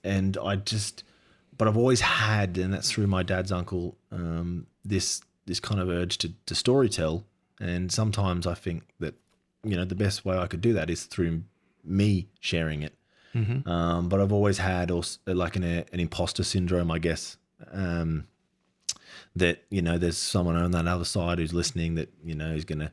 and 0.03 0.39
I 0.39 0.57
just, 0.57 1.05
but 1.57 1.69
I've 1.69 1.77
always 1.77 2.01
had, 2.01 2.57
and 2.57 2.73
that's 2.73 2.91
through 2.91 3.07
my 3.07 3.23
dad's 3.23 3.53
uncle, 3.53 3.97
um, 4.11 4.67
this 4.85 5.21
this 5.51 5.61
kind 5.61 5.81
of 5.81 5.89
urge 5.89 6.17
to 6.19 6.33
to 6.47 6.55
storytell. 6.55 7.25
And 7.61 7.93
sometimes 7.93 8.47
I 8.47 8.55
think 8.55 8.85
that 9.01 9.15
you 9.63 9.77
know 9.77 9.85
the 9.85 9.95
best 9.95 10.25
way 10.25 10.39
I 10.39 10.47
could 10.47 10.63
do 10.63 10.73
that 10.73 10.89
is 10.89 11.05
through 11.05 11.43
me 11.85 12.29
sharing 12.41 12.83
it. 12.83 12.95
Um, 13.69 14.09
but 14.09 14.21
I've 14.21 14.33
always 14.33 14.59
had 14.59 14.91
also 14.91 15.19
like 15.27 15.57
an 15.57 15.65
an 15.65 16.01
imposter 16.01 16.45
syndrome, 16.45 16.91
I 16.91 16.99
guess. 16.99 17.37
Um, 17.71 18.27
that 19.37 19.65
you 19.71 19.83
know 19.83 19.99
there's 19.99 20.17
someone 20.17 20.57
on 20.57 20.71
that 20.71 20.87
other 20.87 21.05
side 21.05 21.39
who's 21.39 21.53
listening 21.53 21.95
that 21.97 22.09
you 22.25 22.35
know 22.35 22.53
is 22.53 22.65
going 22.65 22.79
to 22.81 22.91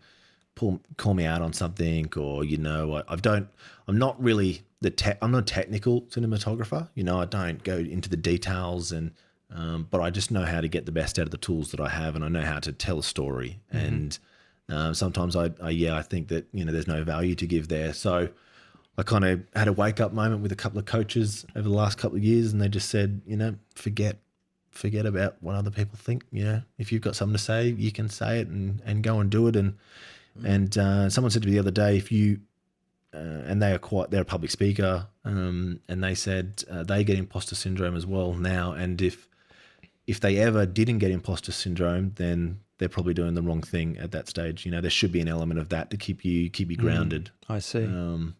pull 0.55 0.81
call 0.97 1.13
me 1.13 1.25
out 1.25 1.41
on 1.41 1.53
something 1.53 2.11
or 2.17 2.43
you 2.43 2.57
know 2.57 2.97
I, 2.97 3.03
I 3.13 3.15
don't 3.15 3.47
I'm 3.87 3.97
not 3.97 4.21
really 4.21 4.63
the 4.81 4.89
te- 4.89 5.19
I'm 5.21 5.31
not 5.31 5.43
a 5.43 5.53
technical 5.53 6.01
cinematographer 6.03 6.89
you 6.95 7.03
know 7.03 7.19
I 7.19 7.25
don't 7.25 7.63
go 7.63 7.77
into 7.77 8.09
the 8.09 8.17
details 8.17 8.91
and 8.91 9.11
um, 9.53 9.87
but 9.89 10.01
I 10.01 10.09
just 10.09 10.31
know 10.31 10.43
how 10.43 10.61
to 10.61 10.67
get 10.67 10.85
the 10.85 10.91
best 10.91 11.17
out 11.19 11.25
of 11.25 11.31
the 11.31 11.37
tools 11.37 11.71
that 11.71 11.79
I 11.79 11.89
have 11.89 12.15
and 12.15 12.23
I 12.23 12.27
know 12.27 12.41
how 12.41 12.59
to 12.59 12.71
tell 12.71 12.99
a 12.99 13.03
story 13.03 13.59
and 13.71 14.17
um, 14.69 14.93
sometimes 14.93 15.35
I, 15.35 15.51
I 15.61 15.69
yeah 15.69 15.95
I 15.95 16.01
think 16.01 16.27
that 16.29 16.47
you 16.51 16.65
know 16.65 16.71
there's 16.71 16.87
no 16.87 17.03
value 17.03 17.35
to 17.35 17.45
give 17.45 17.67
there 17.67 17.93
so 17.93 18.29
I 18.97 19.03
kind 19.03 19.23
of 19.25 19.43
had 19.55 19.67
a 19.67 19.73
wake 19.73 19.99
up 19.99 20.11
moment 20.11 20.41
with 20.41 20.51
a 20.51 20.55
couple 20.55 20.79
of 20.79 20.85
coaches 20.85 21.45
over 21.55 21.69
the 21.69 21.75
last 21.75 21.99
couple 21.99 22.17
of 22.17 22.23
years, 22.23 22.51
and 22.51 22.59
they 22.59 22.67
just 22.67 22.89
said, 22.89 23.21
you 23.27 23.37
know, 23.37 23.55
forget, 23.75 24.17
forget 24.71 25.05
about 25.05 25.35
what 25.39 25.55
other 25.55 25.69
people 25.69 25.97
think. 25.97 26.25
You 26.31 26.43
know, 26.43 26.61
if 26.79 26.91
you've 26.91 27.03
got 27.03 27.15
something 27.15 27.37
to 27.37 27.43
say, 27.43 27.69
you 27.69 27.91
can 27.91 28.09
say 28.09 28.39
it 28.39 28.47
and, 28.47 28.81
and 28.85 29.03
go 29.03 29.19
and 29.19 29.29
do 29.29 29.47
it. 29.47 29.55
And 29.55 29.77
and 30.43 30.75
uh, 30.77 31.09
someone 31.09 31.29
said 31.29 31.43
to 31.43 31.47
me 31.47 31.53
the 31.53 31.59
other 31.59 31.71
day, 31.71 31.95
if 31.95 32.11
you 32.11 32.39
uh, 33.13 33.45
and 33.45 33.61
they 33.61 33.71
are 33.71 33.79
quite 33.79 34.09
they're 34.09 34.23
a 34.23 34.25
public 34.25 34.49
speaker, 34.49 35.07
um, 35.23 35.79
and 35.87 36.03
they 36.03 36.15
said 36.15 36.63
uh, 36.69 36.81
they 36.81 37.03
get 37.03 37.19
imposter 37.19 37.53
syndrome 37.53 37.95
as 37.95 38.05
well 38.07 38.33
now. 38.33 38.71
And 38.71 38.99
if 38.99 39.29
if 40.07 40.19
they 40.19 40.37
ever 40.37 40.65
didn't 40.65 40.99
get 40.99 41.11
imposter 41.11 41.51
syndrome, 41.51 42.13
then 42.15 42.59
they're 42.77 42.89
probably 42.89 43.13
doing 43.13 43.33
the 43.33 43.41
wrong 43.41 43.61
thing 43.61 43.97
at 43.97 44.11
that 44.11 44.27
stage. 44.27 44.65
You 44.65 44.71
know, 44.71 44.81
there 44.81 44.89
should 44.89 45.11
be 45.11 45.19
an 45.19 45.27
element 45.27 45.59
of 45.59 45.69
that 45.69 45.89
to 45.91 45.97
keep 45.97 46.23
you 46.23 46.49
keep 46.49 46.71
you 46.71 46.77
grounded. 46.77 47.29
I 47.49 47.59
see. 47.59 47.83
Um, 47.83 48.35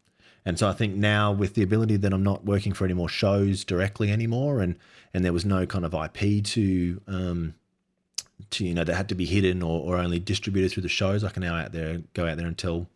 and 0.46 0.58
so 0.58 0.70
I 0.70 0.74
think 0.74 0.96
now 0.96 1.32
with 1.34 1.56
the 1.56 1.64
ability 1.64 1.98
that 1.98 2.14
I'm 2.14 2.24
not 2.24 2.46
working 2.46 2.72
for 2.72 2.86
any 2.86 2.94
more 2.94 3.10
shows 3.10 3.66
directly 3.66 4.12
anymore, 4.12 4.62
and 4.62 4.78
and 5.14 5.26
there 5.26 5.34
was 5.34 5.44
no 5.46 5.66
kind 5.66 5.84
of 5.86 5.94
IP 5.94 6.44
to 6.46 7.02
um, 7.08 7.56
to 8.52 8.66
you 8.66 8.74
know 8.74 8.84
that 8.86 8.96
had 8.96 9.10
to 9.10 9.16
be 9.16 9.26
hidden 9.26 9.62
or, 9.62 9.82
or 9.82 9.98
only 9.98 10.20
distributed 10.20 10.72
through 10.72 10.84
the 10.84 10.90
shows, 10.90 11.24
I 11.24 11.30
can 11.30 11.42
now 11.44 11.56
out 11.56 11.74
there 11.74 12.02
go 12.14 12.26
out 12.28 12.38
there 12.38 12.48
and 12.48 12.58
tell, 12.58 12.88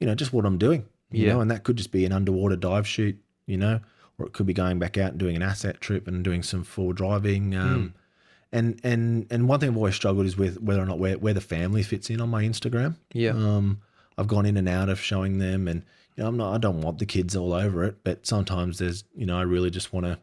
you 0.00 0.06
know, 0.06 0.14
just 0.14 0.32
what 0.32 0.46
I'm 0.46 0.56
doing. 0.58 0.86
You 1.10 1.26
Yeah. 1.26 1.34
know, 1.34 1.40
and 1.40 1.50
that 1.50 1.64
could 1.64 1.76
just 1.76 1.92
be 1.92 2.04
an 2.04 2.12
underwater 2.12 2.56
dive 2.56 2.86
shoot, 2.86 3.16
you 3.46 3.56
know, 3.56 3.80
or 4.18 4.26
it 4.26 4.32
could 4.32 4.46
be 4.46 4.52
going 4.54 4.78
back 4.78 4.96
out 4.96 5.10
and 5.10 5.18
doing 5.18 5.36
an 5.36 5.42
asset 5.42 5.80
trip 5.80 6.08
and 6.08 6.24
doing 6.24 6.42
some 6.42 6.64
forward 6.64 6.96
driving. 6.96 7.54
Um, 7.54 7.94
And 8.52 8.80
and 8.84 9.26
and 9.30 9.48
one 9.48 9.60
thing 9.60 9.70
I've 9.70 9.76
always 9.76 9.94
struggled 9.94 10.26
is 10.26 10.36
with 10.36 10.60
whether 10.60 10.80
or 10.80 10.86
not 10.86 10.98
where, 10.98 11.18
where 11.18 11.34
the 11.34 11.40
family 11.40 11.82
fits 11.82 12.10
in 12.10 12.20
on 12.20 12.28
my 12.30 12.44
Instagram. 12.44 12.96
Yeah. 13.12 13.30
Um, 13.30 13.80
I've 14.16 14.28
gone 14.28 14.46
in 14.46 14.56
and 14.56 14.68
out 14.68 14.88
of 14.88 15.00
showing 15.00 15.38
them, 15.38 15.68
and 15.68 15.82
you 16.16 16.22
know, 16.22 16.28
I'm 16.28 16.36
not. 16.36 16.54
I 16.54 16.58
don't 16.58 16.80
want 16.80 16.98
the 16.98 17.06
kids 17.06 17.36
all 17.36 17.52
over 17.52 17.84
it, 17.84 17.96
but 18.04 18.26
sometimes 18.26 18.78
there's, 18.78 19.04
you 19.14 19.26
know, 19.26 19.36
I 19.36 19.42
really 19.42 19.68
just 19.70 19.92
want 19.92 20.06
to, 20.06 20.18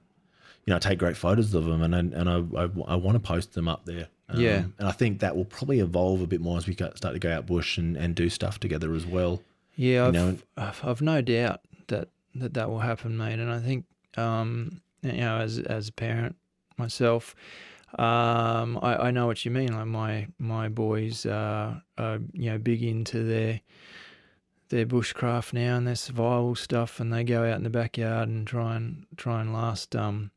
you 0.65 0.73
know, 0.73 0.79
take 0.79 0.97
great 0.99 1.17
photos 1.17 1.53
of 1.53 1.65
them, 1.65 1.83
and 1.83 1.95
I, 1.95 1.99
and 1.99 2.29
I, 2.29 2.61
I, 2.63 2.93
I 2.93 2.95
want 2.95 3.15
to 3.15 3.19
post 3.19 3.53
them 3.53 3.67
up 3.67 3.85
there. 3.85 4.07
Um, 4.29 4.39
Yeah. 4.41 4.63
and 4.79 4.87
I 4.87 4.91
think 4.93 5.19
that 5.19 5.35
will 5.35 5.45
probably 5.45 5.79
evolve 5.79 6.21
a 6.21 6.27
bit 6.27 6.41
more 6.41 6.57
as 6.57 6.65
we 6.65 6.73
start 6.73 6.97
to 7.01 7.19
go 7.19 7.31
out 7.31 7.45
bush 7.45 7.77
and, 7.77 7.95
and 7.97 8.15
do 8.15 8.29
stuff 8.29 8.59
together 8.59 8.95
as 8.95 9.05
well. 9.05 9.41
Yeah, 9.75 10.07
I've, 10.07 10.13
know, 10.13 10.37
I've, 10.57 10.83
I've 10.83 11.01
no 11.01 11.21
doubt 11.21 11.59
that, 11.87 12.07
that 12.35 12.53
that 12.55 12.69
will 12.69 12.79
happen, 12.79 13.17
mate. 13.17 13.37
And 13.39 13.51
I 13.51 13.59
think, 13.59 13.85
um, 14.17 14.81
you 15.03 15.11
know, 15.11 15.37
as 15.37 15.59
as 15.59 15.89
a 15.89 15.91
parent 15.91 16.35
myself, 16.77 17.35
um, 17.99 18.79
I, 18.81 19.07
I 19.07 19.11
know 19.11 19.27
what 19.27 19.45
you 19.45 19.51
mean. 19.51 19.75
Like 19.75 19.87
my 19.87 20.27
my 20.39 20.69
boys 20.69 21.25
uh, 21.25 21.75
are 21.97 22.19
you 22.33 22.51
know 22.51 22.57
big 22.57 22.83
into 22.83 23.23
their 23.23 23.61
their 24.69 24.85
bushcraft 24.85 25.53
now 25.53 25.77
and 25.77 25.87
their 25.87 25.95
survival 25.95 26.55
stuff, 26.55 26.99
and 26.99 27.13
they 27.13 27.23
go 27.23 27.43
out 27.43 27.57
in 27.57 27.63
the 27.63 27.69
backyard 27.69 28.29
and 28.29 28.47
try 28.47 28.75
and 28.75 29.05
try 29.17 29.41
and 29.41 29.53
last 29.53 29.95
um, 29.95 30.31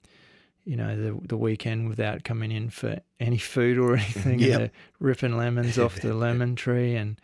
you 0.66 0.76
know, 0.76 0.96
the 0.96 1.18
the 1.26 1.36
weekend 1.36 1.88
without 1.88 2.24
coming 2.24 2.50
in 2.50 2.68
for 2.68 2.98
any 3.20 3.38
food 3.38 3.78
or 3.78 3.94
anything. 3.96 4.40
Yep. 4.40 4.72
ripping 4.98 5.36
lemons 5.38 5.78
off 5.78 6.00
the 6.00 6.12
lemon 6.26 6.56
tree 6.56 6.96
and 6.96 7.18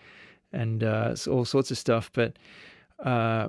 and 0.52 0.82
uh, 0.84 1.14
all 1.28 1.44
sorts 1.44 1.70
of 1.70 1.76
stuff. 1.76 2.10
But 2.14 2.38
uh, 3.00 3.48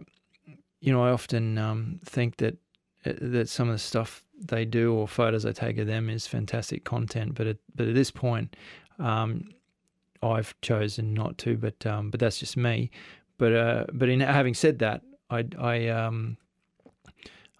you 0.81 0.91
know, 0.91 1.03
I 1.03 1.11
often 1.11 1.57
um, 1.57 1.99
think 2.03 2.37
that 2.37 2.57
uh, 3.05 3.13
that 3.21 3.49
some 3.49 3.69
of 3.69 3.75
the 3.75 3.79
stuff 3.79 4.25
they 4.47 4.65
do 4.65 4.93
or 4.93 5.07
photos 5.07 5.45
I 5.45 5.51
take 5.51 5.77
of 5.77 5.87
them 5.87 6.09
is 6.09 6.27
fantastic 6.27 6.83
content. 6.83 7.33
But 7.35 7.47
at, 7.47 7.57
but 7.75 7.87
at 7.87 7.95
this 7.95 8.11
point, 8.11 8.55
um, 8.99 9.49
I've 10.21 10.53
chosen 10.61 11.13
not 11.13 11.37
to. 11.39 11.57
But 11.57 11.85
um, 11.85 12.09
but 12.11 12.19
that's 12.19 12.39
just 12.39 12.55
me. 12.57 12.91
But 13.37 13.53
uh, 13.53 13.85
but 13.93 14.09
in 14.09 14.19
having 14.19 14.53
said 14.53 14.79
that, 14.79 15.01
I 15.29 15.45
I 15.59 15.87
um 15.87 16.37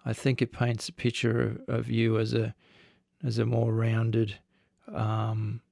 I 0.06 0.12
think 0.12 0.42
it 0.42 0.52
paints 0.52 0.88
a 0.88 0.92
picture 0.92 1.40
of, 1.68 1.74
of 1.80 1.90
you 1.90 2.18
as 2.18 2.34
a 2.34 2.54
as 3.24 3.38
a 3.38 3.46
more 3.46 3.72
rounded 3.72 4.36
um 4.94 5.62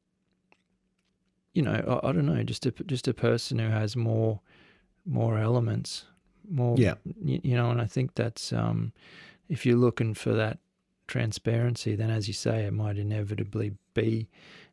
you 1.53 1.61
know 1.61 2.01
I, 2.03 2.09
I 2.09 2.13
don't 2.13 2.25
know 2.25 2.43
just 2.43 2.65
a 2.65 2.71
just 2.87 3.09
a 3.09 3.13
person 3.15 3.59
who 3.59 3.69
has 3.69 3.95
more 3.95 4.41
more 5.05 5.39
elements 5.39 6.07
more 6.49 6.77
Yeah. 6.79 6.95
y- 7.05 7.41
you 7.43 7.55
know 7.55 7.71
and 7.71 7.81
I 7.81 7.87
think 7.87 8.15
that's 8.15 8.53
um 8.55 8.93
if 9.51 9.67
you're 9.67 9.77
looking 9.77 10.15
for 10.15 10.33
that 10.33 10.59
transparency 11.07 11.95
then 11.95 12.11
as 12.11 12.29
you 12.29 12.35
say 12.35 12.65
it 12.65 12.73
might 12.73 12.97
inevitably 12.97 13.73
be 13.95 14.29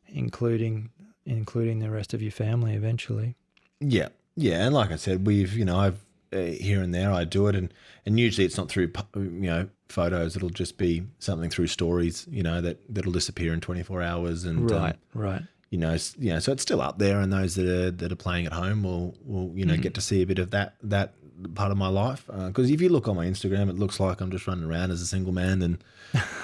including 0.08 0.90
including 1.26 1.78
the 1.78 1.90
rest 1.90 2.14
of 2.14 2.22
your 2.22 2.32
family 2.32 2.74
eventually. 2.74 3.36
Yeah, 3.80 4.08
yeah, 4.36 4.64
and 4.64 4.74
like 4.74 4.90
I 4.90 4.96
said, 4.96 5.26
we've 5.26 5.52
you 5.54 5.64
know 5.64 5.78
I've 5.78 6.00
uh, 6.32 6.38
here 6.38 6.82
and 6.82 6.94
there 6.94 7.12
I 7.12 7.24
do 7.24 7.46
it, 7.46 7.54
and 7.54 7.72
and 8.04 8.18
usually 8.18 8.44
it's 8.44 8.56
not 8.56 8.68
through 8.68 8.92
you 9.14 9.30
know 9.30 9.68
photos. 9.88 10.36
It'll 10.36 10.50
just 10.50 10.76
be 10.76 11.04
something 11.18 11.50
through 11.50 11.68
stories, 11.68 12.26
you 12.30 12.42
know 12.42 12.60
that 12.60 12.78
that'll 12.88 13.12
disappear 13.12 13.52
in 13.52 13.60
24 13.60 14.02
hours, 14.02 14.44
and 14.44 14.70
um, 14.70 14.76
right 14.76 14.96
right. 15.14 15.42
you 15.70 15.78
know, 15.78 15.96
you 16.18 16.32
know, 16.32 16.38
so 16.38 16.52
it's 16.52 16.62
still 16.62 16.80
up 16.80 16.98
there, 16.98 17.20
and 17.20 17.32
those 17.32 17.54
that 17.54 17.66
are 17.66 17.90
that 17.90 18.12
are 18.12 18.16
playing 18.16 18.46
at 18.46 18.52
home 18.52 18.82
will 18.82 19.14
will 19.24 19.52
you 19.54 19.64
know 19.64 19.76
get 19.76 19.94
to 19.94 20.00
see 20.00 20.22
a 20.22 20.26
bit 20.26 20.38
of 20.38 20.50
that 20.50 20.74
that 20.82 21.14
part 21.54 21.70
of 21.72 21.76
my 21.78 21.88
life. 21.88 22.26
Because 22.26 22.70
if 22.70 22.80
you 22.80 22.88
look 22.88 23.08
on 23.08 23.16
my 23.16 23.26
Instagram, 23.26 23.68
it 23.68 23.78
looks 23.78 23.98
like 24.00 24.20
I'm 24.20 24.30
just 24.30 24.46
running 24.46 24.64
around 24.64 24.90
as 24.90 25.00
a 25.00 25.06
single 25.06 25.32
man 25.32 25.62
and 25.62 25.78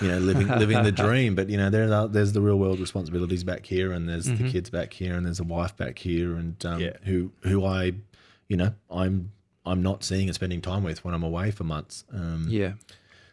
you 0.01 0.09
know 0.09 0.19
living 0.19 0.49
living 0.49 0.83
the 0.83 0.93
dream. 1.05 1.35
But 1.35 1.49
you 1.51 1.57
know, 1.57 1.71
there's 1.71 2.11
there's 2.13 2.33
the 2.33 2.41
real 2.41 2.57
world 2.59 2.81
responsibilities 2.81 3.45
back 3.45 3.67
here, 3.67 3.93
and 3.93 4.09
there's 4.09 4.27
the 4.27 4.45
kids 4.51 4.71
back 4.71 4.93
here, 4.93 5.15
and 5.17 5.25
there's 5.27 5.41
a 5.41 5.45
wife 5.45 5.77
back 5.77 5.99
here, 5.99 6.37
and 6.37 6.65
um, 6.67 6.81
Yeah. 6.81 6.97
who 7.05 7.33
who 7.43 7.65
I, 7.65 7.93
you 8.49 8.57
know, 8.57 8.73
I'm 8.91 9.33
I'm 9.65 9.83
not 9.83 10.05
seeing 10.05 10.29
and 10.29 10.35
spending 10.35 10.61
time 10.61 10.83
with 10.85 11.05
when 11.05 11.15
I'm 11.15 11.23
away 11.25 11.51
for 11.51 11.65
months. 11.65 12.05
Um, 12.13 12.47
yeah 12.49 12.73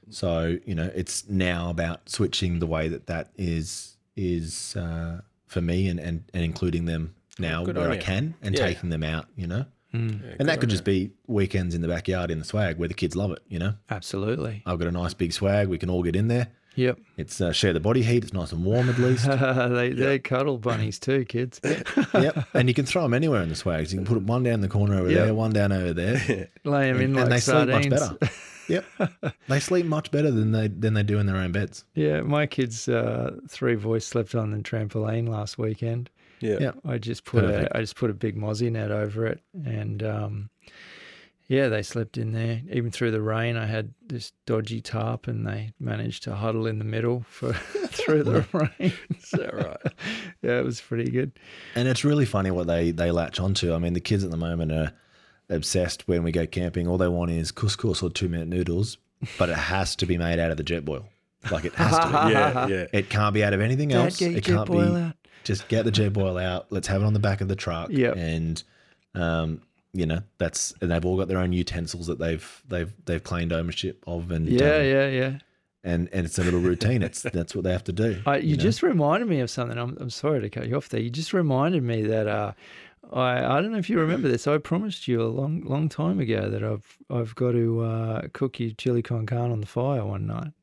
so 0.09 0.57
you 0.65 0.75
know, 0.75 0.91
it's 0.93 1.27
now 1.29 1.69
about 1.69 2.09
switching 2.09 2.59
the 2.59 2.67
way 2.67 2.89
that 2.89 3.07
that 3.07 3.29
is 3.37 3.95
is 4.15 4.75
uh, 4.75 5.21
for 5.47 5.61
me, 5.61 5.87
and, 5.87 5.99
and 5.99 6.23
and 6.33 6.43
including 6.43 6.85
them 6.85 7.15
now 7.39 7.63
good 7.63 7.77
where 7.77 7.89
I 7.89 7.95
can, 7.97 8.35
and 8.41 8.53
Yeah. 8.53 8.67
taking 8.67 8.89
them 8.89 9.01
out. 9.03 9.27
You 9.35 9.47
know, 9.47 9.65
Mm, 9.93 10.37
and 10.39 10.49
that 10.49 10.59
could 10.59 10.69
just 10.69 10.83
be 10.83 11.11
weekends 11.27 11.75
in 11.75 11.81
the 11.81 11.87
backyard 11.87 12.31
in 12.31 12.39
the 12.39 12.45
swag 12.45 12.77
where 12.79 12.87
the 12.87 12.93
kids 12.95 13.15
love 13.15 13.31
it. 13.31 13.39
You 13.47 13.59
know, 13.59 13.73
absolutely 13.89 14.63
I've 14.65 14.79
got 14.79 14.87
a 14.87 14.91
nice 14.91 15.13
big 15.13 15.33
swag. 15.33 15.67
We 15.67 15.77
can 15.77 15.89
all 15.89 16.01
get 16.03 16.15
in 16.15 16.27
there. 16.29 16.47
yep 16.75 16.97
It's 17.17 17.39
uh, 17.39 17.51
share 17.51 17.73
the 17.73 17.79
body 17.79 18.01
heat. 18.01 18.23
It's 18.23 18.33
nice 18.33 18.51
and 18.51 18.65
warm 18.65 18.89
at 18.89 18.97
least. 18.97 19.25
they 19.29 19.91
they're 19.93 20.17
cuddle 20.19 20.57
bunnies 20.57 20.97
too 20.97 21.25
kids 21.25 21.61
yep, 22.13 22.47
and 22.55 22.67
you 22.67 22.73
can 22.73 22.85
throw 22.85 23.03
them 23.03 23.13
anywhere 23.13 23.43
in 23.43 23.49
the 23.49 23.55
swags. 23.55 23.93
You 23.93 23.99
can 23.99 24.07
put 24.07 24.21
one 24.23 24.41
down 24.43 24.61
the 24.61 24.67
corner 24.67 24.95
over 24.95 25.09
Yeah. 25.11 25.25
there, 25.25 25.33
one 25.35 25.51
down 25.53 25.71
over 25.71 25.93
there, 25.93 26.49
lay 26.63 26.91
them 26.91 26.97
in 26.99 27.03
and, 27.03 27.15
like 27.15 27.23
and 27.25 27.31
they 27.31 27.39
sardines 27.39 27.85
sleep 27.85 27.91
much 27.99 28.19
better. 28.19 28.33
Yep. 28.69 28.85
they 29.49 29.59
sleep 29.59 29.85
much 29.85 30.09
better 30.09 30.31
than 30.31 30.51
they 30.53 30.69
than 30.69 30.93
they 30.95 31.03
do 31.03 31.19
in 31.19 31.25
their 31.27 31.35
own 31.37 31.51
beds. 31.51 31.83
Yeah, 31.93 32.21
my 32.21 32.47
kids, 32.47 32.87
uh, 32.89 33.35
three 33.49 33.75
boys 33.75 34.05
slept 34.05 34.33
on 34.33 34.51
the 34.51 34.57
trampoline 34.59 35.27
last 35.29 35.57
weekend. 35.57 36.09
Yeah. 36.43 36.57
Yeah. 36.59 36.71
I 36.85 36.97
just 36.97 37.25
put 37.25 37.43
Perfect. 37.45 37.71
a 37.73 37.77
I 37.77 37.81
just 37.81 37.95
put 37.95 38.09
a 38.09 38.13
big 38.13 38.37
mozzie 38.37 38.71
net 38.71 38.91
over 38.91 39.25
it, 39.25 39.39
and 39.65 40.03
um, 40.03 40.49
yeah, 41.47 41.67
they 41.69 41.83
slept 41.83 42.17
in 42.17 42.31
there. 42.31 42.61
Even 42.71 42.89
through 42.91 43.11
the 43.11 43.21
rain, 43.21 43.57
I 43.57 43.65
had 43.65 43.93
this 44.05 44.31
dodgy 44.45 44.81
tarp, 44.81 45.27
and 45.27 45.45
they 45.45 45.71
managed 45.79 46.23
to 46.23 46.35
huddle 46.35 46.67
in 46.67 46.79
the 46.79 46.85
middle 46.85 47.25
for 47.27 47.53
through 47.87 48.23
the 48.23 48.45
rain. 48.53 48.93
Is 49.09 49.31
that 49.31 49.53
right? 49.53 49.93
yeah, 50.41 50.59
it 50.59 50.65
was 50.65 50.81
pretty 50.81 51.11
good. 51.11 51.31
And 51.75 51.87
it's 51.87 52.03
really 52.03 52.25
funny 52.25 52.51
what 52.51 52.67
they 52.67 52.91
they 52.91 53.11
latch 53.11 53.39
onto. 53.39 53.73
I 53.73 53.79
mean, 53.79 53.93
the 53.93 53.99
kids 54.01 54.23
at 54.23 54.31
the 54.31 54.37
moment 54.37 54.71
are 54.71 54.91
obsessed 55.49 56.07
when 56.07 56.23
we 56.23 56.31
go 56.31 56.45
camping. 56.47 56.87
All 56.87 56.97
they 56.97 57.07
want 57.07 57.31
is 57.31 57.51
couscous 57.51 58.01
or 58.01 58.09
two 58.09 58.29
minute 58.29 58.47
noodles, 58.47 58.97
but 59.37 59.49
it 59.49 59.57
has 59.57 59.95
to 59.97 60.05
be 60.05 60.17
made 60.17 60.39
out 60.39 60.51
of 60.51 60.57
the 60.57 60.63
Jetboil. 60.63 61.05
Like 61.51 61.65
it 61.65 61.73
has 61.75 61.99
to 61.99 62.07
be. 62.07 62.31
Yeah, 62.31 62.67
yeah. 62.67 62.85
It 62.93 63.09
can't 63.09 63.33
be 63.33 63.43
out 63.43 63.53
of 63.53 63.59
anything 63.59 63.89
Dad, 63.89 64.05
else. 64.05 64.21
It 64.21 64.45
can't 64.45 64.71
be. 64.71 64.79
out. 64.79 65.15
Just 65.43 65.67
get 65.67 65.85
the 65.85 65.91
Jetboil 65.91 66.41
out. 66.41 66.67
Let's 66.69 66.87
have 66.87 67.01
it 67.01 67.05
on 67.05 67.13
the 67.13 67.19
back 67.19 67.41
of 67.41 67.47
the 67.47 67.55
truck. 67.55 67.89
Yep. 67.89 68.15
And 68.15 68.63
um, 69.15 69.61
you 69.93 70.05
know, 70.05 70.21
that's 70.37 70.73
and 70.81 70.91
they've 70.91 71.05
all 71.05 71.17
got 71.17 71.27
their 71.27 71.37
own 71.37 71.53
utensils 71.53 72.07
that 72.07 72.19
they've 72.19 72.63
they've 72.67 72.91
they've 73.05 73.23
claimed 73.23 73.53
ownership 73.53 74.03
of 74.07 74.31
and 74.31 74.47
Yeah, 74.47 74.75
um, 74.77 74.85
yeah, 74.85 75.07
yeah. 75.07 75.37
and 75.83 76.09
and 76.11 76.25
it's 76.25 76.39
a 76.39 76.43
little 76.43 76.59
routine. 76.59 77.03
It's 77.03 77.21
that's 77.21 77.53
what 77.53 77.63
they 77.63 77.71
have 77.71 77.83
to 77.85 77.93
do. 77.93 78.21
I, 78.25 78.37
you, 78.37 78.57
know? 78.57 78.63
just 78.63 78.81
reminded 78.81 79.29
me 79.29 79.39
of 79.39 79.49
something. 79.49 79.77
I'm, 79.77 79.97
I'm 79.99 80.09
sorry 80.09 80.41
to 80.41 80.49
cut 80.49 80.67
you 80.67 80.75
off 80.75 80.89
there. 80.89 81.01
You 81.01 81.09
just 81.11 81.31
reminded 81.33 81.83
me 81.83 82.01
that 82.03 82.27
uh, 82.27 82.53
I 83.11 83.57
I 83.57 83.61
don't 83.61 83.71
know 83.71 83.77
if 83.77 83.89
you 83.89 83.99
remember 83.99 84.29
this. 84.29 84.47
I 84.47 84.57
promised 84.57 85.07
you 85.07 85.21
a 85.21 85.27
long 85.29 85.61
long 85.61 85.89
time 85.89 86.19
ago 86.19 86.49
that 86.49 86.63
I've 86.63 86.97
I've 87.11 87.35
got 87.35 87.51
to 87.51 87.81
uh, 87.81 88.21
cook 88.33 88.59
you 88.59 88.73
chili 88.73 89.03
con 89.03 89.27
carne 89.27 89.51
on 89.51 89.61
the 89.61 89.67
fire 89.67 90.03
one 90.05 90.25
night. 90.25 90.53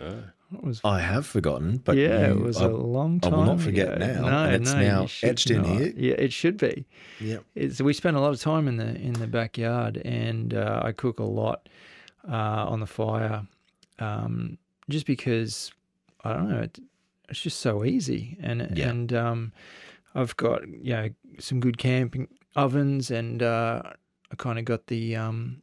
Oh. 0.00 0.24
Was 0.62 0.80
I 0.84 1.00
have 1.00 1.26
forgotten, 1.26 1.78
but 1.78 1.96
yeah, 1.96 2.28
you- 2.28 2.34
it 2.34 2.40
was 2.40 2.56
I- 2.62 2.66
a 2.66 2.68
long 2.70 3.18
time. 3.20 3.34
I 3.34 3.36
will 3.36 3.44
not 3.46 3.60
forget 3.60 3.88
ago. 3.96 4.06
now, 4.06 4.20
No, 4.28 4.44
and 4.44 4.62
it's 4.62 4.72
no, 4.72 4.80
now 4.80 5.02
etched 5.22 5.50
in 5.50 5.64
here. 5.64 5.92
Yeah, 5.96 6.14
it 6.14 6.32
should 6.32 6.56
be. 6.56 6.86
Yeah, 7.20 7.38
It's, 7.56 7.80
we 7.80 7.92
spend 7.92 8.16
a 8.16 8.20
lot 8.20 8.32
of 8.32 8.40
time 8.40 8.68
in 8.68 8.76
the 8.76 8.94
in 8.94 9.14
the 9.14 9.26
backyard, 9.26 9.96
and 10.04 10.54
uh, 10.54 10.80
I 10.84 10.92
cook 10.92 11.18
a 11.18 11.24
lot 11.24 11.68
uh, 12.28 12.66
on 12.72 12.78
the 12.80 12.86
fire, 12.86 13.46
um, 13.98 14.58
just 14.88 15.06
because 15.06 15.72
I 16.24 16.32
don't 16.34 16.48
know. 16.48 16.60
It, 16.62 16.78
it's 17.28 17.40
just 17.42 17.58
so 17.60 17.84
easy, 17.84 18.36
and 18.40 18.70
Yeah. 18.76 18.90
and 18.90 19.12
um, 19.12 19.52
I've 20.14 20.36
got 20.36 20.62
you 20.68 20.92
know 20.94 21.08
some 21.40 21.58
good 21.60 21.76
camping 21.78 22.28
ovens, 22.54 23.10
and 23.10 23.42
uh, 23.42 23.82
I 24.30 24.34
kind 24.36 24.58
of 24.60 24.64
got 24.64 24.86
the 24.86 25.16
um, 25.16 25.62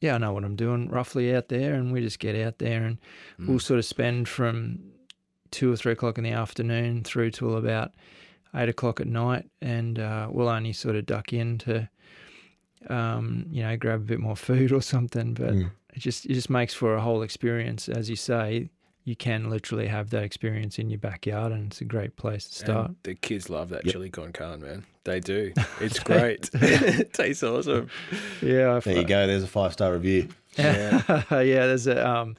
yeah, 0.00 0.14
I 0.14 0.18
know 0.18 0.32
what 0.32 0.44
I'm 0.44 0.56
doing 0.56 0.88
roughly 0.90 1.34
out 1.34 1.48
there, 1.48 1.74
and 1.74 1.92
we 1.92 2.00
just 2.00 2.18
get 2.18 2.36
out 2.36 2.58
there, 2.58 2.84
and 2.84 2.98
we'll 3.38 3.58
sort 3.58 3.78
of 3.78 3.84
spend 3.84 4.28
from 4.28 4.78
two 5.50 5.72
or 5.72 5.76
three 5.76 5.92
o'clock 5.92 6.18
in 6.18 6.24
the 6.24 6.30
afternoon 6.32 7.02
through 7.04 7.30
till 7.30 7.56
about 7.56 7.92
eight 8.54 8.68
o'clock 8.68 9.00
at 9.00 9.06
night, 9.06 9.48
and 9.62 9.98
uh, 9.98 10.28
we'll 10.30 10.48
only 10.48 10.72
sort 10.72 10.96
of 10.96 11.06
duck 11.06 11.32
in 11.32 11.58
to, 11.58 11.88
um, 12.88 13.46
you 13.50 13.62
know, 13.62 13.76
grab 13.76 14.00
a 14.00 14.04
bit 14.04 14.20
more 14.20 14.36
food 14.36 14.72
or 14.78 14.82
something. 14.82 15.34
But 15.34 15.54
Mm. 15.54 15.70
it 15.94 16.00
just 16.00 16.26
it 16.26 16.34
just 16.34 16.50
makes 16.50 16.74
for 16.74 16.94
a 16.94 17.00
whole 17.00 17.22
experience, 17.22 17.88
as 17.88 18.10
you 18.10 18.16
say. 18.16 18.68
You 19.04 19.14
can 19.14 19.48
literally 19.50 19.86
have 19.86 20.10
that 20.10 20.24
experience 20.24 20.80
in 20.80 20.90
your 20.90 20.98
backyard, 20.98 21.52
and 21.52 21.66
it's 21.70 21.80
a 21.80 21.84
great 21.84 22.16
place 22.16 22.48
to 22.48 22.54
start. 22.56 22.86
And 22.88 22.96
the 23.04 23.14
kids 23.14 23.48
love 23.48 23.68
that 23.68 23.84
Yep. 23.86 23.92
chili 23.92 24.10
con 24.10 24.32
carne, 24.32 24.60
man. 24.60 24.84
They 25.06 25.20
do. 25.20 25.52
It's 25.80 25.98
great. 25.98 26.50
it 26.52 27.12
tastes 27.20 27.42
awesome. 27.42 27.88
yeah, 28.42 28.74
I 28.76 28.80
There 28.80 28.96
you 28.98 29.04
go. 29.04 29.26
There's 29.26 29.42
a 29.42 29.46
five 29.48 29.72
star 29.72 29.92
review. 29.92 30.28
Yeah, 30.58 31.02
yeah. 31.30 31.66
There's 31.66 31.86
a 31.86 32.06
um, 32.06 32.36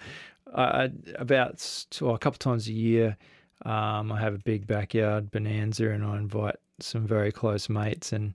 I, 0.53 0.63
I 0.85 0.89
about 1.17 1.53
s- 1.55 1.87
well, 2.01 2.13
a 2.15 2.19
couple 2.19 2.37
times 2.39 2.67
a 2.67 2.73
year, 2.73 3.17
um, 3.65 4.11
I 4.11 4.19
have 4.19 4.33
a 4.35 4.39
big 4.39 4.67
backyard 4.67 5.31
bonanza, 5.31 5.89
and 5.89 6.03
I 6.03 6.17
invite 6.17 6.57
some 6.79 7.07
very 7.07 7.31
close 7.31 7.69
mates. 7.69 8.11
And 8.13 8.33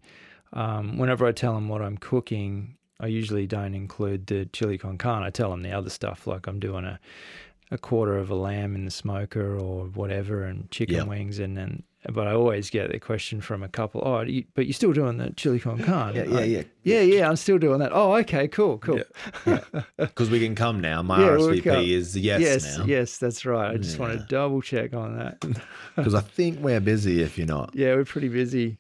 um, 0.52 0.98
whenever 0.98 1.26
I 1.26 1.32
tell 1.32 1.54
them 1.54 1.68
what 1.68 1.82
I'm 1.82 1.98
cooking, 1.98 2.76
I 3.00 3.06
usually 3.08 3.46
don't 3.46 3.74
include 3.74 4.26
the 4.28 4.46
chili 4.46 4.78
con 4.78 4.98
carne. 4.98 5.22
I 5.24 5.30
tell 5.30 5.50
them 5.50 5.62
the 5.62 5.72
other 5.72 5.90
stuff, 5.90 6.26
like 6.26 6.46
I'm 6.46 6.58
doing 6.60 6.84
a 6.84 6.98
a 7.70 7.78
quarter 7.78 8.18
of 8.18 8.30
a 8.30 8.34
lamb 8.34 8.74
in 8.74 8.84
the 8.84 8.90
smoker 8.90 9.58
or 9.58 9.86
whatever, 9.86 10.44
and 10.44 10.70
chicken 10.70 10.96
Yeah. 10.96 11.02
wings, 11.04 11.38
and 11.38 11.56
then. 11.56 11.82
But 12.10 12.26
I 12.26 12.32
always 12.32 12.68
get 12.68 12.90
the 12.90 12.98
question 12.98 13.40
from 13.40 13.62
a 13.62 13.68
couple. 13.68 14.02
Oh, 14.04 14.22
you, 14.22 14.44
but 14.54 14.66
you're 14.66 14.72
still 14.72 14.92
doing 14.92 15.18
the 15.18 15.30
chili 15.36 15.60
con 15.60 15.78
carne? 15.78 16.16
Yeah, 16.16 16.24
yeah, 16.24 16.38
I- 16.38 16.42
yeah. 16.44 16.62
yeah, 16.82 17.00
yeah. 17.00 17.28
I'm 17.28 17.36
still 17.36 17.58
doing 17.58 17.78
that. 17.78 17.92
Oh, 17.92 18.14
okay, 18.16 18.48
cool, 18.48 18.78
cool. 18.78 19.00
Yeah. 19.46 19.60
Because 19.96 20.28
we 20.34 20.40
can 20.40 20.56
come 20.56 20.80
now. 20.80 21.00
My 21.02 21.20
Yeah, 21.20 21.36
we'll 21.36 21.50
RSVP 21.50 21.88
is 21.90 22.16
yes, 22.16 22.40
yes, 22.40 22.78
now. 22.78 22.84
yes, 22.86 23.18
that's 23.18 23.46
right. 23.46 23.70
I 23.72 23.76
just 23.76 23.98
want 24.00 24.18
to 24.18 24.26
double 24.28 24.60
check 24.62 24.94
on 24.94 25.16
that. 25.18 25.44
Because 25.94 26.14
I 26.14 26.20
think 26.22 26.58
we're 26.60 26.80
busy 26.80 27.20
if 27.22 27.36
you're 27.38 27.46
not. 27.46 27.70
yeah, 27.74 27.94
we're 27.94 28.04
pretty 28.06 28.28
busy. 28.30 28.78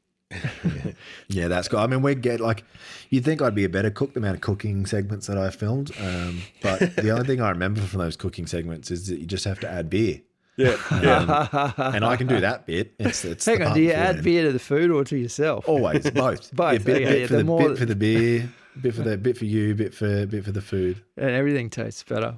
Yeah, 1.28 1.48
that's 1.48 1.68
good. 1.68 1.78
I 1.78 1.86
mean, 1.86 2.02
we 2.02 2.14
get 2.14 2.40
like, 2.40 2.64
you'd 3.10 3.24
think 3.24 3.40
I'd 3.42 3.54
be 3.54 3.64
a 3.64 3.68
better 3.68 3.90
cook 3.90 4.14
the 4.14 4.20
amount 4.20 4.36
of 4.36 4.40
cooking 4.40 4.86
segments 4.86 5.26
that 5.26 5.36
I 5.38 5.50
filmed. 5.50 5.92
Um, 6.00 6.40
but 6.62 6.96
the 6.96 7.10
only 7.10 7.26
thing 7.26 7.40
I 7.40 7.50
remember 7.50 7.80
from 7.82 8.00
those 8.00 8.16
cooking 8.16 8.46
segments 8.46 8.90
is 8.90 9.06
that 9.08 9.18
you 9.20 9.26
just 9.26 9.44
have 9.44 9.60
to 9.60 9.68
add 9.70 9.90
beer. 9.90 10.20
Yeah. 10.56 10.76
Um, 11.78 11.94
and 11.94 12.04
I 12.04 12.16
can 12.16 12.26
do 12.26 12.40
that 12.40 12.66
bit. 12.66 12.94
It's, 12.98 13.24
it's 13.24 13.46
Hang 13.46 13.62
on, 13.62 13.74
do 13.74 13.80
you 13.80 13.92
add 13.92 14.16
then. 14.16 14.24
beer 14.24 14.42
to 14.44 14.52
the 14.52 14.58
food 14.58 14.90
or 14.90 15.02
to 15.04 15.16
yourself? 15.16 15.68
Always 15.68 16.10
both. 16.10 16.52
Both, 16.54 16.72
Yeah, 16.72 16.78
bit, 16.78 16.96
okay, 16.96 17.04
bit 17.04 17.20
yeah, 17.20 17.26
for 17.26 17.32
the 17.32 17.38
the 17.38 17.44
more- 17.44 17.68
bit 17.70 17.78
for 17.78 17.84
the 17.86 17.96
beer, 17.96 18.50
bit 18.80 18.94
for 18.94 19.02
the 19.02 19.16
bit 19.16 19.36
for 19.38 19.44
you, 19.46 19.74
bit 19.74 19.94
for 19.94 20.26
bit 20.26 20.44
for 20.44 20.52
the 20.52 20.60
food. 20.60 21.02
And 21.16 21.30
everything 21.30 21.70
tastes 21.70 22.02
better. 22.02 22.34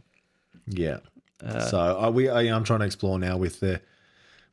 Yeah. 0.66 0.98
Uh, 1.44 1.60
so 1.60 1.78
I, 1.98 2.08
we, 2.08 2.28
I, 2.28 2.42
I'm 2.54 2.64
trying 2.64 2.78
to 2.80 2.86
explore 2.86 3.18
now 3.18 3.36
with 3.36 3.60
the, 3.60 3.80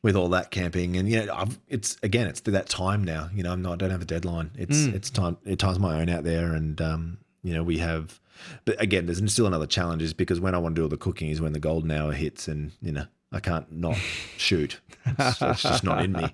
with 0.01 0.15
all 0.15 0.29
that 0.29 0.49
camping, 0.51 0.97
and 0.97 1.07
you 1.07 1.23
know, 1.25 1.33
I've, 1.33 1.57
it's 1.69 1.95
again, 2.03 2.27
it's 2.27 2.41
that 2.41 2.67
time 2.67 3.03
now. 3.03 3.29
You 3.33 3.43
know, 3.43 3.51
I'm 3.53 3.61
not, 3.61 3.73
I 3.73 3.75
don't 3.77 3.91
have 3.91 4.01
a 4.01 4.05
deadline. 4.05 4.51
It's, 4.57 4.75
Mm. 4.77 4.95
it's 4.95 5.09
time, 5.11 5.37
it 5.45 5.59
time's 5.59 5.79
my 5.79 6.01
own 6.01 6.09
out 6.09 6.23
there, 6.23 6.53
and 6.53 6.81
um, 6.81 7.19
you 7.43 7.53
know, 7.53 7.63
we 7.63 7.77
have, 7.77 8.19
but 8.65 8.81
again, 8.81 9.05
there's 9.05 9.21
still 9.31 9.45
another 9.45 9.67
challenge 9.67 10.01
is 10.01 10.13
because 10.13 10.39
when 10.39 10.55
I 10.55 10.57
want 10.57 10.75
to 10.75 10.79
do 10.79 10.83
all 10.83 10.89
the 10.89 10.97
cooking 10.97 11.29
is 11.29 11.39
when 11.39 11.53
the 11.53 11.59
golden 11.59 11.91
hour 11.91 12.11
hits, 12.11 12.47
and 12.47 12.71
you 12.81 12.91
know, 12.91 13.05
I 13.31 13.39
can't 13.39 13.71
not 13.71 13.95
shoot. 14.37 14.79
It's, 15.05 15.41
it's 15.41 15.61
just 15.63 15.83
not 15.83 16.03
in 16.03 16.11
me. 16.13 16.33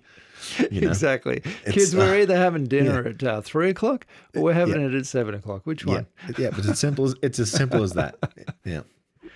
You 0.71 0.81
know? 0.81 0.87
exactly. 0.89 1.41
It's, 1.65 1.71
Kids, 1.71 1.95
we're 1.95 2.13
uh, 2.13 2.21
either 2.21 2.37
having 2.37 2.65
dinner 2.67 3.03
at 3.07 3.23
uh, 3.23 3.41
three 3.41 3.69
o'clock 3.69 4.05
or 4.35 4.43
we're 4.43 4.53
having 4.53 4.81
it 4.81 4.93
at 4.93 5.05
seven 5.05 5.33
o'clock. 5.35 5.65
Which 5.65 5.85
Yeah, 5.85 5.93
one? 5.93 6.07
yeah, 6.37 6.49
but 6.51 6.59
it's 6.59 6.69
as 6.69 6.79
simple 6.79 7.05
as 7.05 7.15
it's 7.21 7.39
as 7.39 7.51
simple 7.51 7.83
as 7.83 7.93
that. 7.93 8.17
Yeah. 8.63 8.81
Uh, 9.23 9.29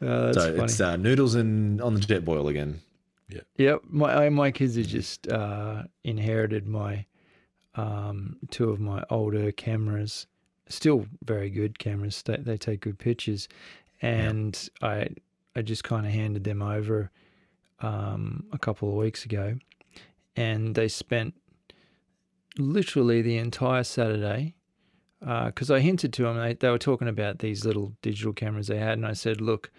that's 0.00 0.36
so 0.38 0.50
funny. 0.52 0.64
it's 0.64 0.80
uh, 0.80 0.96
noodles 0.96 1.34
and 1.34 1.80
on 1.80 1.94
the 1.94 2.00
Jetboil 2.00 2.48
again. 2.48 2.80
Yeah. 3.28 3.40
Yep, 3.56 3.80
my 3.88 4.28
my 4.28 4.50
kids 4.50 4.76
have 4.76 4.86
just 4.86 5.26
uh, 5.28 5.84
inherited 6.04 6.66
my 6.66 7.06
um, 7.74 8.36
two 8.50 8.70
of 8.70 8.80
my 8.80 9.02
older 9.10 9.50
cameras. 9.50 10.26
Still 10.68 11.06
very 11.24 11.50
good 11.50 11.78
cameras. 11.78 12.22
They, 12.22 12.36
they 12.36 12.56
take 12.56 12.80
good 12.80 12.98
pictures, 12.98 13.48
and 14.02 14.68
I 14.82 15.08
I 15.56 15.62
just 15.62 15.84
kind 15.84 16.06
of 16.06 16.12
handed 16.12 16.44
them 16.44 16.62
over 16.62 17.10
um, 17.80 18.46
a 18.52 18.58
couple 18.58 18.88
of 18.88 18.94
weeks 18.94 19.24
ago, 19.24 19.56
and 20.36 20.74
they 20.74 20.88
spent 20.88 21.34
literally 22.58 23.22
the 23.22 23.38
entire 23.38 23.84
Saturday. 23.84 24.54
Because 25.20 25.70
I 25.70 25.80
hinted 25.80 26.12
to 26.14 26.24
them, 26.24 26.36
they, 26.36 26.52
they 26.52 26.68
were 26.68 26.76
talking 26.76 27.08
about 27.08 27.38
these 27.38 27.64
little 27.64 27.94
digital 28.02 28.34
cameras 28.34 28.66
they 28.66 28.78
had, 28.78 28.98
and 28.98 29.06
I 29.06 29.14
said, 29.14 29.40
"Look, 29.40 29.70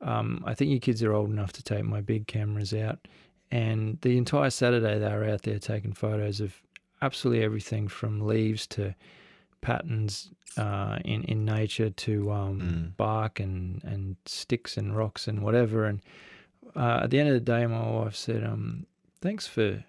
um, 0.00 0.42
I 0.46 0.54
think 0.54 0.70
your 0.70 0.80
kids 0.80 1.02
are 1.02 1.12
old 1.12 1.30
enough 1.30 1.52
to 1.54 1.62
take 1.62 1.84
my 1.84 2.00
big 2.00 2.26
cameras 2.26 2.72
out. 2.72 3.06
And 3.50 3.98
the 4.02 4.16
entire 4.16 4.50
Saturday, 4.50 4.98
they 4.98 5.08
were 5.08 5.24
out 5.24 5.42
there 5.42 5.58
taking 5.58 5.92
photos 5.92 6.40
of 6.40 6.60
absolutely 7.02 7.44
everything 7.44 7.88
from 7.88 8.26
leaves 8.26 8.66
to 8.68 8.94
patterns 9.60 10.30
uh, 10.56 10.98
in, 11.04 11.24
in 11.24 11.44
nature 11.44 11.90
to 11.90 12.30
um, 12.32 12.60
Mm. 12.60 12.96
bark 12.96 13.38
and, 13.40 13.82
and 13.84 14.16
sticks 14.26 14.76
and 14.76 14.96
rocks 14.96 15.28
and 15.28 15.42
whatever. 15.42 15.84
And 15.84 16.00
uh, 16.74 17.00
at 17.04 17.10
the 17.10 17.18
end 17.20 17.28
of 17.28 17.34
the 17.34 17.40
day, 17.40 17.66
my 17.66 17.88
wife 17.90 18.14
said, 18.16 18.42
um, 18.44 18.86
"Thanks 19.20 19.46
for, 19.46 19.84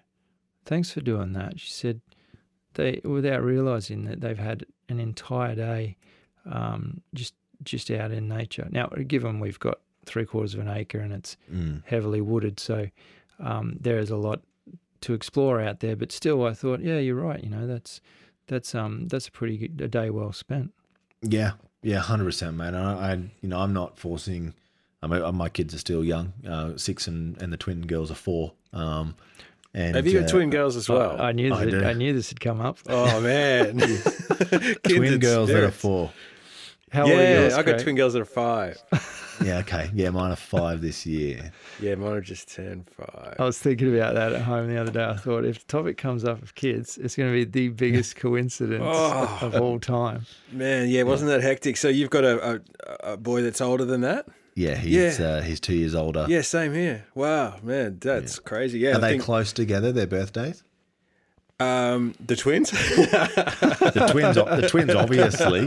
thanks 0.64 0.90
for 0.92 1.00
doing 1.00 1.32
that." 1.32 1.58
She 1.60 1.70
said, 1.70 2.00
"They 2.74 3.00
without 3.04 3.42
realizing 3.42 4.04
that 4.04 4.20
they've 4.20 4.38
had 4.38 4.64
an 4.88 5.00
entire 5.00 5.54
day 5.54 5.96
um, 6.46 7.00
just 7.14 7.34
just 7.62 7.90
out 7.90 8.10
in 8.10 8.26
nature. 8.28 8.66
Now, 8.70 8.86
given 9.06 9.38
we've 9.40 9.58
got 9.58 9.78
three 10.06 10.24
quarters 10.24 10.54
of 10.54 10.60
an 10.60 10.68
acre 10.68 10.98
and 10.98 11.12
it's 11.12 11.36
Mm. 11.52 11.82
heavily 11.84 12.20
wooded, 12.22 12.58
so 12.58 12.88
um, 13.38 13.76
there 13.80 13.98
is 13.98 14.10
a 14.10 14.16
lot 14.16 14.40
to 15.02 15.12
explore 15.14 15.60
out 15.60 15.80
there. 15.80 15.96
But 15.96 16.10
still, 16.12 16.44
I 16.46 16.54
thought, 16.54 16.80
yeah, 16.80 16.98
you're 16.98 17.16
right. 17.20 17.42
You 17.44 17.50
know, 17.50 17.66
that's 17.66 18.00
that's 18.50 18.74
um 18.74 19.08
that's 19.08 19.28
a 19.28 19.30
pretty 19.30 19.56
good, 19.56 19.80
a 19.80 19.88
day 19.88 20.10
well 20.10 20.32
spent. 20.32 20.72
Yeah, 21.22 21.52
yeah, 21.82 21.98
hundred 21.98 22.24
percent, 22.26 22.56
man. 22.56 22.74
I, 22.74 23.12
I, 23.12 23.14
you 23.14 23.48
know, 23.48 23.60
I'm 23.60 23.72
not 23.72 23.98
forcing. 23.98 24.54
I 25.02 25.06
mean, 25.06 25.34
my 25.34 25.48
kids 25.48 25.74
are 25.74 25.78
still 25.78 26.04
young, 26.04 26.34
uh, 26.46 26.76
six 26.76 27.06
and 27.06 27.40
and 27.40 27.52
the 27.52 27.56
twin 27.56 27.86
girls 27.86 28.10
are 28.10 28.14
four. 28.16 28.52
Um, 28.74 29.14
and 29.72 29.94
Have 29.94 30.06
you 30.06 30.20
got 30.20 30.28
uh, 30.28 30.32
twin 30.32 30.50
girls 30.50 30.76
as 30.76 30.88
well? 30.88 31.20
I, 31.20 31.28
I 31.28 31.32
knew 31.32 31.54
I 31.54 31.64
that, 31.64 31.70
do. 31.70 31.84
I 31.84 31.92
knew 31.92 32.12
this 32.12 32.28
had 32.28 32.40
come 32.40 32.60
up. 32.60 32.78
oh 32.88 33.20
man, 33.20 33.78
twin 34.82 35.04
and 35.04 35.20
girls 35.22 35.48
that 35.48 35.62
are 35.62 35.70
four? 35.70 36.10
How 36.90 37.02
old 37.02 37.12
are 37.12 37.14
Yeah, 37.22 37.40
yours, 37.40 37.54
I 37.54 37.62
got 37.62 37.72
Craig? 37.74 37.82
twin 37.82 37.94
girls 37.96 38.12
that 38.14 38.22
are 38.22 38.24
five. 38.24 38.82
Yeah, 39.42 39.56
okay. 39.60 39.90
Yeah, 39.94 40.10
mine 40.10 40.32
are 40.32 40.36
five 40.36 40.82
this 40.82 41.06
year. 41.06 41.50
Yeah, 41.80 41.94
mine 41.94 42.12
are 42.12 42.20
just 42.20 42.52
turned 42.54 42.90
five. 42.90 43.36
I 43.38 43.44
was 43.46 43.58
thinking 43.58 43.96
about 43.96 44.12
that 44.12 44.34
at 44.34 44.42
home 44.42 44.68
the 44.68 44.76
other 44.78 44.90
day. 44.92 45.02
I 45.02 45.16
thought 45.16 45.46
if 45.46 45.60
the 45.60 45.64
topic 45.66 45.96
comes 45.96 46.26
up 46.26 46.42
of 46.42 46.54
kids, 46.54 46.98
it's 46.98 47.16
going 47.16 47.30
to 47.30 47.32
be 47.32 47.50
the 47.50 47.68
biggest 47.70 48.16
coincidence 48.16 48.82
Oh. 48.86 49.38
of 49.40 49.54
all 49.58 49.80
time. 49.80 50.26
Man, 50.52 50.90
yeah, 50.90 51.04
wasn't 51.04 51.30
that 51.30 51.40
hectic? 51.40 51.78
So 51.78 51.88
you've 51.88 52.10
got 52.10 52.22
a, 52.24 52.60
a, 53.06 53.12
a 53.12 53.16
boy 53.16 53.40
that's 53.40 53.62
older 53.62 53.86
than 53.86 54.02
that? 54.02 54.26
Yeah, 54.56 54.74
he's 54.74 55.18
Yeah. 55.18 55.26
Uh, 55.26 55.40
he's 55.40 55.58
two 55.58 55.74
years 55.74 55.94
older. 55.94 56.26
Yeah, 56.28 56.42
same 56.42 56.74
here. 56.74 57.06
Wow, 57.14 57.60
man, 57.62 57.96
that's 57.98 58.38
crazy. 58.40 58.80
Yeah, 58.80 58.90
Are 58.90 58.96
I 58.96 58.98
they 58.98 59.10
think, 59.12 59.22
close 59.22 59.54
together? 59.54 59.90
Their 59.90 60.06
birthdays? 60.06 60.62
Um, 61.60 62.14
the 62.24 62.36
twins. 62.36 62.70
The 63.90 64.08
twins, 64.10 64.36
the 64.36 64.68
twins, 64.68 64.94
obviously, 64.94 65.66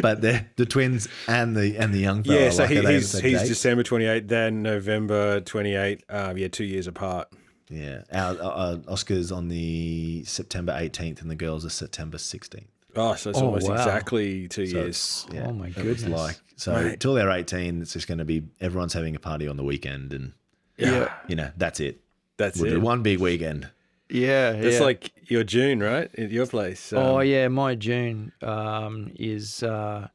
but 0.00 0.20
the 0.20 0.44
the 0.56 0.66
twins 0.66 1.08
and 1.28 1.56
the 1.56 1.76
and 1.78 1.92
the 1.94 1.98
young 1.98 2.22
fella. 2.22 2.40
yeah, 2.40 2.50
so 2.50 2.62
like, 2.64 2.70
he, 2.72 2.80
he's 2.86 3.12
he's 3.18 3.40
date? 3.40 3.48
December 3.48 3.82
twenty 3.82 4.04
eighth, 4.06 4.28
then 4.28 4.62
November 4.62 5.40
twenty 5.40 5.74
eighth. 5.74 6.04
Um, 6.08 6.36
yeah, 6.36 6.48
two 6.48 6.64
years 6.64 6.86
apart. 6.86 7.28
yeah. 7.70 8.02
Our 8.12 8.36
uh, 8.40 8.76
Oscar's 8.88 9.32
on 9.32 9.48
the 9.48 10.24
September 10.24 10.74
eighteenth, 10.78 11.22
and 11.22 11.30
the 11.30 11.34
girls 11.36 11.64
are 11.64 11.70
September 11.70 12.18
sixteenth. 12.18 12.68
Oh, 12.96 13.14
so 13.14 13.30
it's 13.30 13.38
Oh, 13.40 13.46
almost 13.46 13.66
wow. 13.68 13.74
exactly 13.76 14.46
two 14.48 14.66
So 14.66 14.76
years. 14.78 15.26
yeah, 15.32 15.46
Oh, 15.48 15.52
my 15.52 15.68
it 15.68 15.76
was 15.76 16.02
goodness. 16.02 16.20
Like 16.20 16.40
so, 16.56 16.72
Mate. 16.74 17.00
till 17.00 17.14
they're 17.14 17.30
eighteen, 17.30 17.80
it's 17.82 17.92
just 17.94 18.06
going 18.06 18.18
to 18.18 18.24
be 18.24 18.42
everyone's 18.60 18.92
having 18.92 19.16
a 19.16 19.20
party 19.20 19.48
on 19.48 19.56
the 19.56 19.64
weekend, 19.64 20.12
and 20.12 20.32
Yeah. 20.76 21.12
you 21.28 21.36
know 21.36 21.50
that's 21.56 21.80
it. 21.80 22.00
That's 22.36 22.58
We'll 22.60 22.70
it. 22.72 22.74
do 22.74 22.80
one 22.80 23.02
big 23.02 23.20
weekend. 23.20 23.70
Yeah. 24.10 24.52
It's 24.52 24.78
yeah. 24.78 24.82
like 24.84 25.12
your 25.30 25.44
June, 25.44 25.80
right? 25.80 26.10
At 26.18 26.30
your 26.30 26.46
place. 26.46 26.92
oh, 26.92 27.20
Um, 27.20 27.26
yeah. 27.26 27.48
My 27.48 27.74
June 27.74 28.32
um, 28.42 29.10
is 29.16 29.62
uh, 29.62 30.08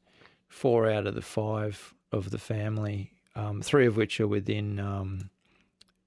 four 0.48 0.90
out 0.90 1.08
of 1.08 1.16
the 1.16 1.22
five 1.22 1.94
of 2.12 2.32
the 2.32 2.38
family, 2.38 3.12
um, 3.36 3.62
three 3.62 3.86
of 3.86 3.98
which 3.98 4.20
are 4.20 4.28
within. 4.28 4.80
Um, 4.80 5.30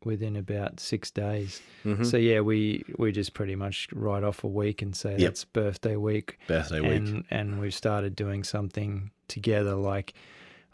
within 0.05 0.35
about 0.35 0.81
six 0.81 1.13
days, 1.13 1.63
mhm. 1.85 2.05
so 2.05 2.17
yeah, 2.17 2.41
we 2.41 2.85
we 2.99 3.13
just 3.13 3.35
pretty 3.35 3.55
much 3.55 3.87
write 3.93 4.25
off 4.25 4.43
a 4.43 4.49
week 4.49 4.83
and 4.83 4.97
say 4.97 5.13
Yep. 5.13 5.21
that's 5.21 5.45
birthday 5.45 5.95
week. 5.95 6.41
Birthday 6.49 6.81
week. 6.81 6.91
and 6.91 7.25
and 7.31 7.61
we've 7.61 7.73
started 7.73 8.17
doing 8.17 8.43
something 8.43 9.13
together 9.29 9.77
like 9.77 10.13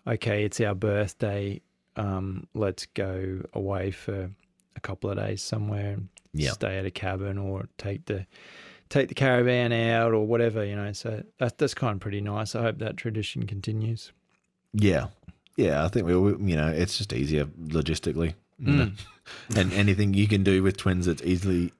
okay 0.07 0.45
it's 0.45 0.61
our 0.63 0.75
birthday 0.75 1.61
um 1.97 2.47
let's 2.55 2.87
go 2.87 3.43
away 3.53 3.91
for 3.91 4.31
a 4.77 4.81
couple 4.81 5.11
of 5.11 5.19
days 5.19 5.43
somewhere 5.43 5.93
and 5.93 6.09
Yeah. 6.33 6.51
stay 6.53 6.79
at 6.79 6.85
a 6.87 6.91
cabin 6.91 7.39
or 7.39 7.69
take 7.79 8.07
the 8.07 8.27
take 8.89 9.09
the 9.09 9.15
caravan 9.15 9.73
out 9.73 10.13
or 10.13 10.27
whatever 10.27 10.65
you 10.65 10.75
know 10.77 10.93
so 10.93 11.23
that, 11.39 11.59
that's 11.59 11.75
kind 11.75 11.95
of 11.95 12.01
pretty 12.01 12.21
nice 12.21 12.55
i 12.55 12.63
hope 12.63 12.79
that 12.79 12.97
tradition 12.97 13.47
continues 13.47 14.13
Yeah, 14.73 15.07
yeah. 15.57 15.85
I 15.85 15.89
think 15.89 16.07
we, 16.07 16.17
we 16.17 16.51
you 16.53 16.57
know, 16.57 16.69
it's 16.69 16.99
just 16.99 17.13
easier 17.13 17.47
logistically. 17.47 18.35
You 18.59 18.73
know? 18.73 18.91
and 19.57 19.73
anything 19.73 20.15
you 20.15 20.29
can 20.29 20.43
do 20.45 20.63
with 20.63 20.77
twins 20.77 21.07
that's 21.07 21.23
easily 21.23 21.73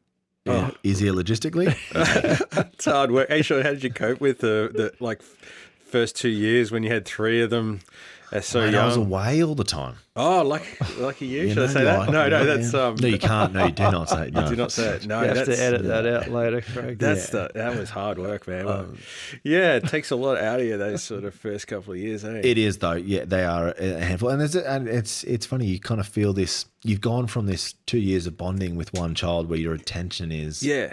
uh, 0.47 0.71
easier 0.83 1.13
logistically. 1.13 1.77
it's 2.75 2.85
hard 2.87 3.11
work. 3.11 3.29
Hey, 3.29 3.43
Sean, 3.43 3.63
how 3.63 3.71
did 3.71 3.85
you 3.85 3.93
cope 3.93 4.21
with 4.21 4.39
the, 4.39 4.71
the 4.75 4.93
like 5.05 5.21
f- 5.21 5.37
first 5.85 6.17
two 6.17 6.29
years 6.31 6.71
when 6.73 6.83
you 6.83 6.91
had 6.91 7.05
three 7.05 7.43
of 7.43 7.51
them 7.51 7.81
as 8.33 8.47
so 8.47 8.61
Mate, 8.61 8.75
I 8.75 8.87
was 8.87 8.97
away 8.97 9.43
all 9.43 9.55
the 9.55 9.65
time. 9.65 9.97
Oh, 10.15 10.43
lucky, 10.43 10.67
lucky 10.99 11.27
you. 11.27 11.43
You 11.43 11.49
Should 11.51 11.59
I 11.59 11.67
know, 11.67 11.73
say 11.73 11.85
that? 11.85 12.11
No, 12.11 12.29
no, 12.29 12.39
yeah, 12.39 12.45
that's 12.45 12.75
um. 12.75 12.97
no, 12.97 13.09
you 13.09 13.19
can't. 13.19 13.53
No, 13.53 13.67
you 13.67 13.73
do 13.73 13.83
not 13.85 14.09
say 14.09 14.29
it. 14.29 14.35
No. 14.39 14.49
do 14.49 14.57
not 14.57 14.73
say 14.73 14.89
it. 14.97 15.07
No, 15.07 15.23
you 15.23 15.29
have 15.29 15.45
to 15.47 15.59
edit 15.59 15.85
that 15.85 16.07
out 16.07 16.29
later 16.29 16.61
Craig. 16.73 16.99
That's 16.99 17.31
the 17.31 17.51
that 17.55 17.77
was 17.77 17.91
hard 17.91 18.19
work, 18.19 18.47
man. 18.47 18.67
Well, 18.67 18.89
yeah, 19.43 19.77
it 19.77 19.87
takes 19.87 20.11
a 20.11 20.17
lot 20.17 20.39
out 20.39 20.61
of 20.61 20.67
you 20.67 20.77
those 20.77 21.03
sort 21.03 21.25
of 21.25 21.35
first 21.35 21.67
couple 21.69 21.93
of 21.93 21.99
years, 21.99 22.25
eh? 22.25 22.41
It 22.45 22.59
is 22.59 22.79
though. 22.79 22.93
Yeah, 22.93 23.25
they 23.25 23.45
are 23.45 23.69
a 23.79 24.01
handful, 24.05 24.29
and, 24.29 24.41
there's, 24.41 24.57
and 24.57 24.89
it's 24.89 25.25
it's 25.25 25.47
funny. 25.47 25.67
You 25.67 25.81
kind 25.81 26.01
of 26.01 26.09
feel 26.09 26.33
this. 26.33 26.67
You've 26.83 27.01
gone 27.01 27.27
from 27.27 27.47
this 27.47 27.75
two 27.87 27.99
years 27.99 28.27
of 28.27 28.37
bonding 28.37 28.77
with 28.77 28.93
one 28.93 29.15
child, 29.15 29.49
where 29.49 29.59
your 29.59 29.75
attention 29.75 30.31
is 30.33 30.63
yeah, 30.63 30.93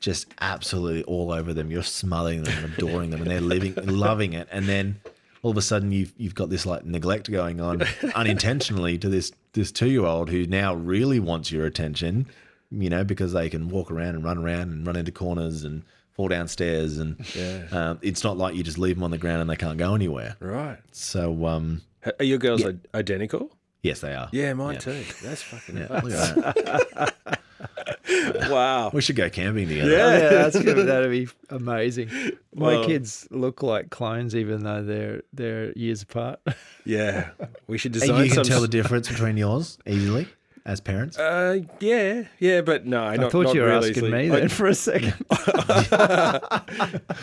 just 0.00 0.26
absolutely 0.40 1.04
all 1.04 1.30
over 1.32 1.54
them. 1.54 1.70
You're 1.70 1.82
smothering 1.82 2.42
them 2.42 2.64
and 2.64 2.74
adoring 2.74 3.10
them, 3.10 3.22
and 3.22 3.30
they're 3.30 3.40
living, 3.40 3.74
loving 3.84 4.32
it. 4.32 4.48
And 4.50 4.66
then 4.66 5.00
all 5.42 5.50
of 5.50 5.56
a 5.56 5.62
sudden, 5.62 5.92
you've 5.92 6.12
you've 6.16 6.34
got 6.34 6.50
this 6.50 6.64
like 6.66 6.84
neglect 6.84 7.30
going 7.30 7.60
on 7.60 7.82
unintentionally 8.14 8.96
to 8.98 9.08
this 9.08 9.32
this 9.52 9.70
two 9.72 9.90
year 9.90 10.04
old 10.04 10.30
who 10.30 10.46
now 10.46 10.74
really 10.74 11.20
wants 11.20 11.50
your 11.52 11.66
attention. 11.66 12.26
You 12.70 12.88
know, 12.88 13.04
because 13.04 13.34
they 13.34 13.50
can 13.50 13.68
walk 13.68 13.90
around 13.90 14.14
and 14.14 14.24
run 14.24 14.38
around 14.38 14.70
and 14.72 14.86
run 14.86 14.96
into 14.96 15.12
corners 15.12 15.62
and 15.62 15.82
fall 16.12 16.28
downstairs, 16.28 16.96
and 16.98 17.16
Yeah. 17.36 17.64
um, 17.70 17.98
it's 18.00 18.24
not 18.24 18.38
like 18.38 18.54
you 18.54 18.62
just 18.62 18.78
leave 18.78 18.96
them 18.96 19.04
on 19.04 19.10
the 19.10 19.18
ground 19.18 19.42
and 19.42 19.50
they 19.50 19.56
can't 19.56 19.76
go 19.76 19.94
anywhere. 19.94 20.36
right. 20.40 20.78
So, 20.90 21.44
um, 21.46 21.82
Are 22.18 22.24
your 22.24 22.38
girls 22.38 22.64
i- 22.64 22.74
identical? 22.94 23.54
yes, 23.82 24.00
they 24.00 24.14
are. 24.14 24.30
Yeah, 24.32 24.54
mine 24.54 24.74
Yeah. 24.74 24.78
too. 24.80 25.04
That's 25.22 25.42
fucking 25.42 25.76
Yeah, 25.76 27.12
nuts. 27.62 28.08
look 28.08 28.34
at 28.34 28.40
that. 28.40 28.50
wow. 28.50 28.90
We 28.92 29.00
should 29.00 29.16
go 29.16 29.30
camping 29.30 29.68
together. 29.68 29.90
Yeah. 29.90 30.12
yeah, 30.18 30.28
that's 30.30 30.60
good. 30.62 30.86
That'd 30.86 31.10
be 31.10 31.28
amazing. 31.50 32.08
My 32.54 32.74
Well- 32.74 32.84
kids 32.86 33.26
look 33.30 33.62
like 33.62 33.90
clones, 33.90 34.34
even 34.36 34.62
though 34.64 34.82
they're 34.82 35.22
they're 35.32 35.72
years 35.72 36.02
apart. 36.02 36.40
Yeah, 36.84 37.30
we 37.68 37.78
should 37.78 37.92
And 37.94 38.00
design 38.00 38.24
you 38.24 38.30
can 38.30 38.34
some. 38.36 38.44
tell 38.44 38.60
the 38.60 38.66
difference 38.66 39.08
between 39.08 39.36
yours 39.36 39.78
easily 39.86 40.26
as 40.66 40.80
parents. 40.80 41.16
uh, 41.16 41.60
yeah, 41.78 42.24
yeah, 42.40 42.60
but 42.60 42.84
no, 42.86 43.00
I 43.04 43.14
not, 43.16 43.30
thought 43.30 43.44
not 43.46 43.54
you 43.54 43.60
were 43.60 43.68
really 43.68 43.90
asking 43.90 44.04
easily. 44.06 44.28
me 44.28 44.30
I- 44.34 44.40
then 44.40 44.48
for 44.48 44.66
a 44.66 44.74
second. 44.74 45.14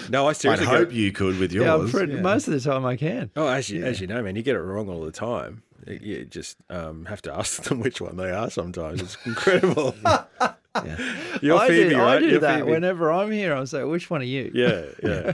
no, 0.09 0.25
I 0.25 0.29
I 0.29 0.33
seriously 0.33 0.65
go- 0.65 0.71
hope 0.77 0.93
you 0.93 1.11
could 1.11 1.37
with 1.39 1.51
yours. 1.51 1.65
yeah, 1.65 1.75
I'm 1.75 1.89
pretty, 1.89 2.15
most 2.21 2.47
of 2.47 2.53
the 2.53 2.59
time 2.61 2.85
I 2.85 2.95
can. 2.95 3.31
Oh, 3.35 3.47
as 3.47 3.69
you 3.69 3.83
as 3.83 3.99
you 4.01 4.07
know, 4.07 4.21
man, 4.23 4.35
you 4.35 4.41
get 4.43 4.55
it 4.55 4.59
wrong 4.61 4.87
all 4.89 5.01
the 5.01 5.11
time. 5.11 5.63
You 5.87 6.25
just 6.25 6.57
um, 6.69 7.05
have 7.05 7.21
to 7.23 7.33
ask 7.33 7.63
them 7.69 7.79
which 7.79 8.01
one 8.01 8.17
they 8.17 8.31
are. 8.31 8.49
Sometimes 8.49 9.01
it's 9.01 9.17
incredible. 9.25 9.95
Yeah. 10.85 11.15
You're 11.41 11.57
I 11.57 11.67
Phoebe, 11.67 11.89
do, 11.89 11.97
right? 11.97 12.17
I 12.17 12.19
do 12.19 12.27
You're 12.29 12.39
that 12.41 12.59
Phoebe. 12.59 12.71
whenever 12.71 13.11
I'm 13.11 13.31
here. 13.31 13.55
I 13.55 13.63
say, 13.65 13.83
which 13.83 14.09
one 14.11 14.21
are 14.21 14.25
you? 14.25 14.51
Yeah, 14.53 14.83
yeah, 15.03 15.33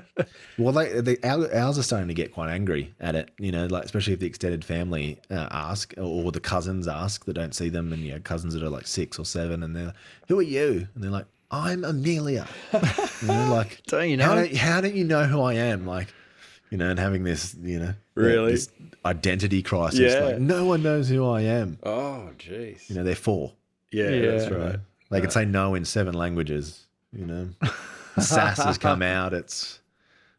Well, 0.57 0.71
they, 0.71 1.01
they 1.01 1.17
ours 1.27 1.77
are 1.77 1.83
starting 1.83 2.07
to 2.07 2.13
get 2.13 2.33
quite 2.33 2.49
angry 2.51 2.95
at 3.01 3.15
it. 3.15 3.29
You 3.37 3.51
know, 3.51 3.65
like 3.67 3.83
especially 3.83 4.13
if 4.13 4.19
the 4.21 4.27
extended 4.27 4.63
family 4.63 5.19
uh, 5.29 5.49
ask 5.51 5.93
or 5.97 6.31
the 6.31 6.39
cousins 6.39 6.87
ask 6.87 7.25
that 7.25 7.33
don't 7.33 7.53
see 7.53 7.67
them, 7.67 7.91
and 7.91 8.01
you 8.01 8.13
know, 8.13 8.19
cousins 8.21 8.53
that 8.53 8.63
are 8.63 8.69
like 8.69 8.87
six 8.87 9.19
or 9.19 9.25
seven, 9.25 9.61
and 9.61 9.75
they're, 9.75 9.93
"Who 10.29 10.39
are 10.39 10.41
you?" 10.41 10.87
And 10.95 11.03
they're 11.03 11.11
like, 11.11 11.27
"I'm 11.51 11.83
Amelia." 11.83 12.47
you 12.73 13.27
know, 13.27 13.51
like, 13.51 13.81
Don't 13.87 14.09
you 14.09 14.17
How 14.19 14.35
know? 14.35 14.43
don't, 14.45 14.55
how 14.55 14.81
don't 14.81 14.95
you 14.95 15.03
know 15.03 15.25
who 15.25 15.41
I 15.41 15.55
am? 15.55 15.85
Like, 15.85 16.13
you 16.75 16.79
know, 16.79 16.89
and 16.89 16.99
having 16.99 17.23
this, 17.23 17.55
you 17.63 17.79
know, 17.79 17.93
Really? 18.15 18.51
this 18.51 18.69
identity 19.05 19.63
crisis. 19.63 19.99
Yeah. 20.13 20.19
Like, 20.25 20.39
no 20.39 20.65
one 20.65 20.83
knows 20.83 21.07
who 21.07 21.25
I 21.25 21.39
am. 21.41 21.77
Oh, 21.83 22.31
jeez. 22.37 22.89
You 22.89 22.95
know, 22.97 23.03
they're 23.05 23.15
four. 23.15 23.53
Yeah, 23.91 24.09
Yeah. 24.09 24.31
that's 24.31 24.43
you 24.45 24.49
know. 24.51 24.65
right. 24.65 24.79
They 25.09 25.21
can 25.21 25.29
say 25.31 25.45
no 25.45 25.73
in 25.75 25.85
seven 25.85 26.13
languages. 26.15 26.85
You 27.13 27.25
know, 27.25 27.49
sass 28.19 28.57
has 28.61 28.77
come 28.77 29.01
out. 29.01 29.33
It's 29.33 29.79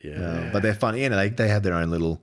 Yeah, 0.02 0.20
uh, 0.20 0.52
but 0.52 0.60
they're 0.62 0.74
funny. 0.74 1.02
You 1.04 1.08
know, 1.08 1.16
they 1.16 1.30
they 1.30 1.48
have 1.48 1.62
their 1.62 1.72
own 1.72 1.90
little, 1.90 2.20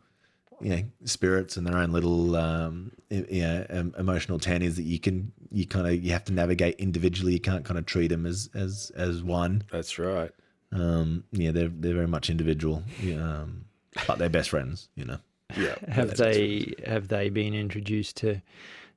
you 0.62 0.70
know, 0.70 0.84
spirits 1.06 1.58
and 1.58 1.66
their 1.66 1.78
own 1.78 1.92
little, 1.92 2.36
um, 2.36 2.92
you 3.10 3.42
know, 3.42 3.66
um, 3.72 3.96
emotional 3.98 4.38
tannies 4.38 4.76
that 4.76 4.84
you 4.84 5.00
can 5.00 5.32
you 5.52 5.66
kind 5.66 5.88
of 5.88 6.04
you 6.04 6.12
have 6.12 6.26
to 6.26 6.34
navigate 6.34 6.76
individually. 6.76 7.34
You 7.34 7.40
can't 7.40 7.66
kind 7.66 7.80
of 7.80 7.88
treat 7.88 8.10
them 8.10 8.28
as 8.28 8.52
as 8.54 8.92
as 8.96 9.24
one. 9.24 9.64
that's 9.72 9.98
right. 9.98 10.30
Um, 10.72 11.24
yeah, 11.32 11.50
they're 11.52 11.70
they're 11.70 11.96
very 11.96 12.08
much 12.08 12.30
individual. 12.30 12.84
Yeah, 13.02 13.24
um, 13.24 13.63
but 14.08 14.18
they're 14.18 14.30
best 14.30 14.50
friends. 14.50 14.90
You 14.96 15.06
know. 15.06 15.18
Yeah. 15.58 15.76
Have 15.88 16.18
they 16.18 16.74
have 16.86 17.08
they 17.10 17.30
been 17.30 17.54
introduced 17.54 18.18
to 18.18 18.42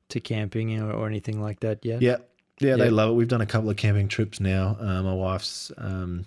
to 0.09 0.21
camping 0.21 0.81
or, 0.81 0.91
or 0.93 1.07
anything 1.07 1.41
like 1.41 1.61
that 1.61 1.85
yet? 1.85 2.01
Yeah, 2.01 2.17
yeah, 2.61 2.77
they 2.77 2.89
love 2.91 3.11
it. 3.11 3.15
We've 3.15 3.29
done 3.29 3.41
a 3.43 3.47
couple 3.47 3.69
of 3.69 3.77
camping 3.77 4.09
trips 4.09 4.41
now. 4.41 4.77
Uh, 4.81 5.03
my 5.03 5.13
wife's 5.13 5.71
um, 5.77 6.25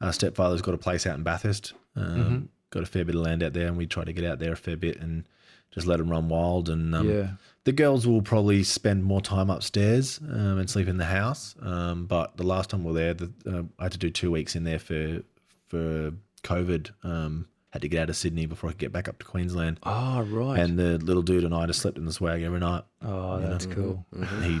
uh, 0.00 0.10
stepfather's 0.12 0.62
got 0.62 0.74
a 0.74 0.78
place 0.78 1.06
out 1.06 1.16
in 1.16 1.22
Bathurst. 1.22 1.74
Um, 1.96 2.48
Got 2.70 2.82
a 2.82 2.86
fair 2.86 3.04
bit 3.04 3.14
of 3.14 3.20
land 3.20 3.44
out 3.44 3.52
there, 3.52 3.68
and 3.68 3.76
we 3.76 3.86
try 3.86 4.02
to 4.02 4.12
get 4.12 4.24
out 4.24 4.40
there 4.40 4.52
a 4.52 4.56
fair 4.56 4.76
bit 4.76 5.00
and 5.00 5.28
just 5.70 5.86
let 5.86 5.98
them 5.98 6.10
run 6.10 6.28
wild. 6.28 6.68
And 6.68 6.92
um, 6.92 7.08
Yeah. 7.08 7.28
the 7.62 7.70
girls 7.70 8.04
will 8.04 8.20
probably 8.22 8.64
spend 8.64 9.04
more 9.04 9.20
time 9.20 9.48
upstairs 9.48 10.18
um, 10.28 10.58
and 10.58 10.68
sleep 10.68 10.88
in 10.88 10.96
the 10.96 11.04
house. 11.04 11.54
Um, 11.62 12.06
but 12.06 12.36
the 12.36 12.42
last 12.42 12.70
time 12.70 12.82
we 12.82 12.90
were 12.92 12.98
there, 12.98 13.14
the, 13.14 13.32
uh, 13.46 13.62
I 13.78 13.84
had 13.84 13.92
to 13.92 13.98
do 13.98 14.10
two 14.10 14.32
weeks 14.32 14.56
in 14.56 14.64
there 14.64 14.80
for 14.80 15.22
for 15.68 16.12
COVID. 16.44 16.90
Um, 17.02 17.48
had 17.70 17.82
to 17.82 17.88
get 17.88 18.02
out 18.02 18.08
of 18.10 18.16
Sydney 18.16 18.46
before 18.46 18.70
I 18.70 18.72
could 18.72 18.78
get 18.78 18.92
back 18.92 19.08
up 19.08 19.18
to 19.18 19.24
Queensland. 19.24 19.80
Oh 19.82 20.22
right. 20.22 20.60
And 20.60 20.78
the 20.78 20.96
little 20.98 21.24
dude 21.24 21.42
and 21.42 21.52
I 21.52 21.66
just 21.66 21.80
slept 21.80 21.98
in 21.98 22.04
the 22.04 22.12
swag 22.12 22.40
every 22.42 22.60
night 22.60 22.84
oh, 23.02 23.40
that's 23.40 23.66
cool. 23.66 24.06
he 24.42 24.60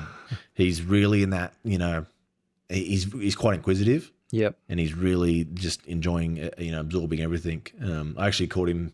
he's 0.54 0.82
really 0.82 1.22
in 1.22 1.30
that 1.30 1.54
you 1.62 1.78
know 1.78 2.06
he's 2.68 3.04
he's 3.12 3.36
quite 3.36 3.54
inquisitive 3.54 4.10
Yep. 4.32 4.56
and 4.68 4.80
he's 4.80 4.94
really 4.94 5.44
just 5.54 5.86
enjoying 5.86 6.40
uh, 6.42 6.50
you 6.58 6.72
know 6.72 6.80
absorbing 6.80 7.20
everything 7.20 7.64
um 7.80 8.16
i 8.18 8.26
actually 8.26 8.48
caught 8.48 8.68
him 8.68 8.92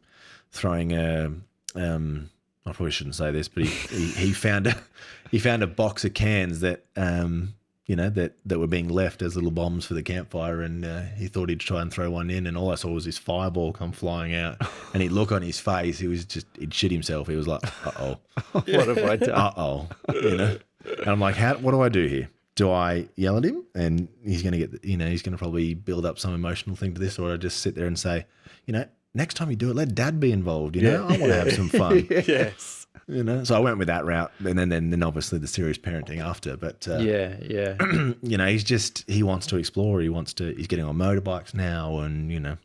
throwing 0.50 0.92
a 0.92 1.32
um 1.74 2.28
i 2.66 2.72
probably 2.72 2.90
shouldn't 2.90 3.14
say 3.14 3.30
this 3.30 3.48
but 3.48 3.62
he 3.64 3.70
he, 3.96 4.06
he 4.26 4.32
found 4.34 4.66
a 4.66 4.76
he 5.30 5.38
found 5.38 5.62
a 5.62 5.66
box 5.66 6.04
of 6.04 6.12
cans 6.12 6.60
that 6.60 6.84
um 6.94 7.54
you 7.90 7.96
know, 7.96 8.08
that, 8.08 8.34
that 8.46 8.60
were 8.60 8.68
being 8.68 8.88
left 8.88 9.20
as 9.20 9.34
little 9.34 9.50
bombs 9.50 9.84
for 9.84 9.94
the 9.94 10.02
campfire. 10.04 10.62
And 10.62 10.84
uh, 10.84 11.02
he 11.16 11.26
thought 11.26 11.48
he'd 11.48 11.58
try 11.58 11.82
and 11.82 11.92
throw 11.92 12.08
one 12.08 12.30
in. 12.30 12.46
And 12.46 12.56
all 12.56 12.70
I 12.70 12.76
saw 12.76 12.92
was 12.92 13.04
this 13.04 13.18
fireball 13.18 13.72
come 13.72 13.90
flying 13.90 14.32
out. 14.32 14.58
And 14.94 15.02
he'd 15.02 15.10
look 15.10 15.32
on 15.32 15.42
his 15.42 15.58
face. 15.58 15.98
He 15.98 16.06
was 16.06 16.24
just, 16.24 16.46
he'd 16.56 16.72
shit 16.72 16.92
himself. 16.92 17.26
He 17.26 17.34
was 17.34 17.48
like, 17.48 17.62
uh 17.84 17.90
oh, 17.98 18.18
what 18.52 18.66
have 18.66 18.98
I 18.98 19.16
done? 19.16 19.30
uh 19.30 19.52
oh, 19.56 19.88
you 20.14 20.36
know. 20.36 20.58
And 20.84 21.08
I'm 21.08 21.20
like, 21.20 21.34
how? 21.34 21.54
What 21.56 21.72
do 21.72 21.80
I 21.80 21.88
do 21.88 22.06
here? 22.06 22.28
Do 22.54 22.70
I 22.70 23.08
yell 23.16 23.36
at 23.36 23.44
him 23.44 23.64
and 23.74 24.08
he's 24.24 24.42
going 24.42 24.52
to 24.52 24.58
get, 24.58 24.84
you 24.84 24.96
know, 24.96 25.06
he's 25.06 25.22
going 25.22 25.32
to 25.32 25.38
probably 25.38 25.74
build 25.74 26.06
up 26.06 26.18
some 26.20 26.32
emotional 26.32 26.76
thing 26.76 26.94
to 26.94 27.00
this, 27.00 27.18
or 27.18 27.32
I 27.32 27.36
just 27.36 27.58
sit 27.58 27.74
there 27.74 27.86
and 27.86 27.98
say, 27.98 28.26
you 28.66 28.72
know, 28.72 28.84
next 29.14 29.34
time 29.34 29.50
you 29.50 29.56
do 29.56 29.70
it, 29.70 29.76
let 29.76 29.94
Dad 29.96 30.20
be 30.20 30.30
involved. 30.30 30.76
You 30.76 30.82
know, 30.82 31.04
I 31.04 31.18
want 31.18 31.22
to 31.22 31.34
have 31.34 31.52
some 31.52 31.68
fun. 31.68 32.06
yes. 32.10 32.79
You 33.08 33.24
know, 33.24 33.42
so 33.44 33.56
I 33.56 33.58
went 33.58 33.78
with 33.78 33.88
that 33.88 34.04
route, 34.04 34.30
and 34.38 34.58
then 34.58 34.68
then, 34.68 34.90
then 34.90 35.02
obviously 35.02 35.38
the 35.38 35.46
serious 35.48 35.78
parenting 35.78 36.18
after. 36.20 36.56
But 36.56 36.86
uh, 36.88 36.98
yeah, 36.98 37.36
yeah. 37.42 37.76
you 38.22 38.36
know, 38.36 38.46
he's 38.46 38.64
just 38.64 39.04
he 39.08 39.22
wants 39.22 39.46
to 39.48 39.56
explore. 39.56 40.00
He 40.00 40.08
wants 40.08 40.32
to. 40.34 40.54
He's 40.54 40.66
getting 40.68 40.84
on 40.84 40.96
motorbikes 40.96 41.54
now, 41.54 41.98
and 42.00 42.30
you 42.30 42.38
know, 42.40 42.56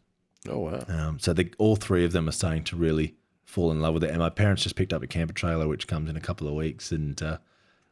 Oh 0.47 0.59
wow. 0.59 0.83
um, 0.87 1.19
so 1.19 1.33
the, 1.33 1.51
all 1.57 1.75
three 1.75 2.05
of 2.05 2.11
them 2.11 2.27
are 2.29 2.31
starting 2.33 2.63
to 2.65 2.75
really 2.75 3.15
fall 3.45 3.71
in 3.71 3.81
love 3.81 3.93
with 3.95 4.03
it. 4.03 4.09
And 4.11 4.19
my 4.19 4.29
parents 4.29 4.61
just 4.63 4.75
picked 4.75 4.93
up 4.93 5.01
a 5.01 5.07
camper 5.07 5.33
trailer, 5.33 5.67
which 5.67 5.87
comes 5.87 6.09
in 6.09 6.15
a 6.17 6.21
couple 6.21 6.47
of 6.47 6.53
weeks, 6.53 6.91
and 6.91 7.19
uh, 7.23 7.37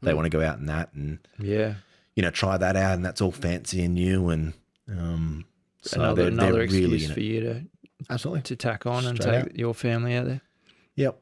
they 0.01 0.13
want 0.13 0.25
to 0.25 0.29
go 0.29 0.43
out 0.45 0.59
in 0.59 0.65
that 0.67 0.93
and 0.93 1.19
Yeah. 1.39 1.75
you 2.15 2.21
know 2.21 2.29
try 2.29 2.57
that 2.57 2.75
out, 2.75 2.93
and 2.93 3.03
that's 3.05 3.21
all 3.21 3.31
fancy 3.31 3.83
and 3.83 3.95
new, 3.95 4.29
and 4.29 4.53
um, 4.89 5.45
so 5.81 5.99
another 5.99 6.23
they're, 6.23 6.31
another 6.31 6.51
they're 6.53 6.61
excuse 6.63 6.91
really 7.03 7.13
for 7.13 7.19
you 7.21 7.39
to, 7.41 7.63
Absolutely. 8.09 8.41
to 8.43 8.55
tack 8.55 8.85
on 8.85 9.05
and 9.07 9.19
take 9.19 9.33
out. 9.33 9.55
your 9.57 9.73
family 9.73 10.15
out 10.15 10.25
there. 10.25 10.41
Yep. 10.95 11.19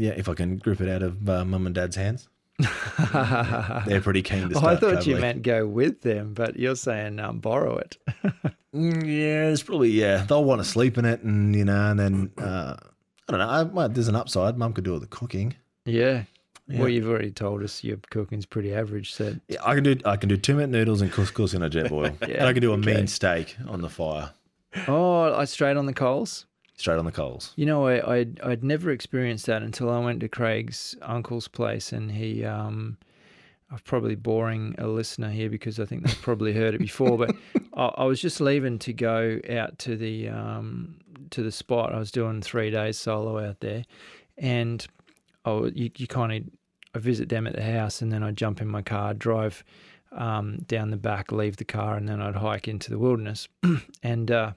Yeah, 0.00 0.12
if 0.16 0.28
I 0.28 0.34
can 0.34 0.56
grip 0.56 0.80
it 0.80 0.88
out 0.88 1.02
of 1.02 1.28
uh, 1.28 1.44
mum 1.44 1.66
and 1.66 1.74
dad's 1.74 1.96
hands, 1.96 2.28
they're 3.86 4.00
pretty 4.00 4.22
keen 4.22 4.48
to 4.48 4.54
Oh, 4.56 4.58
start. 4.58 4.72
I 4.72 4.76
thought 4.76 5.06
you 5.06 5.16
meant 5.16 5.42
go 5.42 5.66
with 5.66 6.02
them, 6.02 6.34
but 6.34 6.56
you're 6.56 6.76
saying 6.76 7.18
um, 7.20 7.38
borrow 7.40 7.76
it. 7.76 7.96
Mm, 8.72 9.02
yeah, 9.04 9.48
it's 9.48 9.64
probably 9.64 9.90
yeah. 9.90 10.18
They'll 10.28 10.44
want 10.44 10.60
to 10.60 10.64
sleep 10.64 10.96
in 10.96 11.04
it, 11.04 11.22
and 11.22 11.56
you 11.56 11.64
know, 11.64 11.90
and 11.90 11.98
then 11.98 12.30
uh, 12.38 12.76
I 13.28 13.32
don't 13.32 13.40
know. 13.40 13.48
I, 13.48 13.64
might 13.64 13.94
there's 13.94 14.06
an 14.06 14.14
upside. 14.14 14.56
Mum 14.56 14.72
could 14.72 14.84
do 14.84 14.92
all 14.92 15.00
the 15.00 15.08
cooking. 15.08 15.56
yeah. 15.84 16.22
Yeah. 16.68 16.78
Well, 16.78 16.88
you've 16.88 17.08
already 17.08 17.32
told 17.32 17.64
us 17.64 17.82
your 17.82 17.96
cooking's 18.10 18.46
pretty 18.46 18.72
average. 18.72 19.12
So 19.12 19.34
Yeah, 19.48 19.58
I 19.64 19.74
can 19.74 19.82
do 19.82 19.96
I 20.04 20.14
can 20.16 20.28
do 20.28 20.36
two 20.36 20.54
minute 20.54 20.70
noodles 20.70 21.00
and 21.02 21.10
couscous 21.10 21.52
in 21.52 21.64
a 21.64 21.68
Jetboil, 21.68 22.16
Yeah, 22.28 22.36
and 22.36 22.46
I 22.46 22.52
can 22.52 22.62
do 22.62 22.70
a 22.70 22.76
okay. 22.76 22.94
mean 22.94 23.08
steak 23.08 23.56
on 23.66 23.80
the 23.80 23.88
fire, 23.90 24.30
oh, 24.86 25.34
I 25.34 25.46
straight 25.46 25.76
on 25.76 25.86
the 25.86 25.92
coals. 25.92 26.46
Straight 26.80 26.98
on 26.98 27.04
the 27.04 27.12
coals. 27.12 27.52
You 27.56 27.66
know, 27.66 27.86
I, 27.86 28.16
I'd, 28.16 28.40
I'd 28.40 28.64
never 28.64 28.90
experienced 28.90 29.46
that 29.46 29.62
until 29.62 29.90
I 29.90 29.98
went 29.98 30.20
to 30.20 30.28
Craig's 30.28 30.96
uncle's 31.02 31.46
place, 31.46 31.92
and 31.92 32.10
he, 32.10 32.44
um, 32.44 32.96
I'm 33.70 33.78
probably 33.80 34.14
boring 34.14 34.74
a 34.78 34.86
listener 34.86 35.30
here 35.30 35.50
because 35.50 35.78
I 35.78 35.84
think 35.84 36.04
they've 36.04 36.22
probably 36.22 36.54
heard 36.54 36.74
it 36.74 36.78
before, 36.78 37.18
but 37.18 37.36
I, 37.74 37.86
I 37.98 38.04
was 38.04 38.20
just 38.20 38.40
leaving 38.40 38.78
to 38.80 38.92
go 38.92 39.40
out 39.50 39.78
to 39.80 39.96
the 39.96 40.28
um, 40.30 40.96
to 41.30 41.42
the 41.42 41.52
spot. 41.52 41.94
I 41.94 41.98
was 41.98 42.10
doing 42.10 42.40
three 42.40 42.70
days 42.70 42.98
solo 42.98 43.46
out 43.46 43.60
there, 43.60 43.84
and 44.38 44.84
oh, 45.44 45.66
you, 45.66 45.90
you 45.96 46.06
kind 46.06 46.32
of 46.32 46.42
I 46.94 46.98
visit 46.98 47.28
them 47.28 47.46
at 47.46 47.54
the 47.54 47.62
house, 47.62 48.00
and 48.00 48.10
then 48.10 48.22
I 48.22 48.32
jump 48.32 48.60
in 48.60 48.68
my 48.68 48.82
car, 48.82 49.12
drive 49.12 49.62
um, 50.12 50.64
down 50.66 50.90
the 50.90 50.96
back, 50.96 51.30
leave 51.30 51.58
the 51.58 51.64
car, 51.64 51.96
and 51.96 52.08
then 52.08 52.20
I'd 52.22 52.34
hike 52.34 52.66
into 52.66 52.90
the 52.90 52.98
wilderness, 52.98 53.48
and. 54.02 54.30
Uh, 54.30 54.52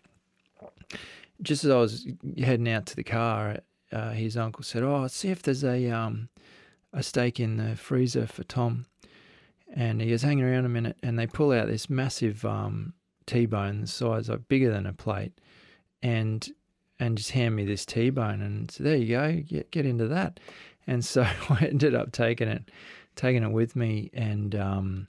just 1.44 1.64
as 1.64 1.72
I 1.72 1.78
was 1.78 2.08
heading 2.38 2.70
out 2.70 2.86
to 2.88 2.96
the 2.96 3.04
car, 3.04 3.58
uh, 3.92 4.12
his 4.12 4.38
uncle 4.38 4.64
said, 4.64 4.84
"Oh, 4.84 5.08
see 5.08 5.30
if 5.30 5.44
there's 5.44 5.64
a 5.64 5.90
um, 5.92 6.30
a 6.92 7.04
steak 7.04 7.40
in 7.40 7.58
the 7.58 7.76
freezer 7.76 8.26
for 8.26 8.44
Tom." 8.44 8.86
And 9.76 10.02
he 10.02 10.12
was 10.12 10.22
hanging 10.22 10.46
around 10.46 10.66
a 10.66 10.70
minute, 10.70 10.98
and 11.04 11.18
they 11.18 11.28
pull 11.28 11.52
out 11.52 11.68
this 11.68 11.90
massive 11.90 12.46
um, 12.46 12.94
T-bone, 13.26 13.82
the 13.82 13.88
size 13.88 14.30
like 14.30 14.48
bigger 14.48 14.72
than 14.72 14.86
a 14.86 14.94
plate, 14.94 15.34
and 16.02 16.48
and 17.00 17.18
just 17.18 17.32
hand 17.32 17.56
me 17.56 17.66
this 17.66 17.86
T-bone, 17.86 18.42
and 18.42 18.72
so 18.72 18.84
there 18.84 18.96
you 18.96 19.16
go, 19.16 19.42
get 19.48 19.72
get 19.72 19.86
into 19.86 20.08
that. 20.08 20.40
And 20.88 21.04
so 21.04 21.22
I 21.50 21.66
ended 21.66 21.96
up 21.96 22.12
taking 22.12 22.48
it, 22.48 22.70
taking 23.16 23.44
it 23.44 23.52
with 23.52 23.76
me, 23.76 24.10
and 24.14 24.56
um, 24.56 25.08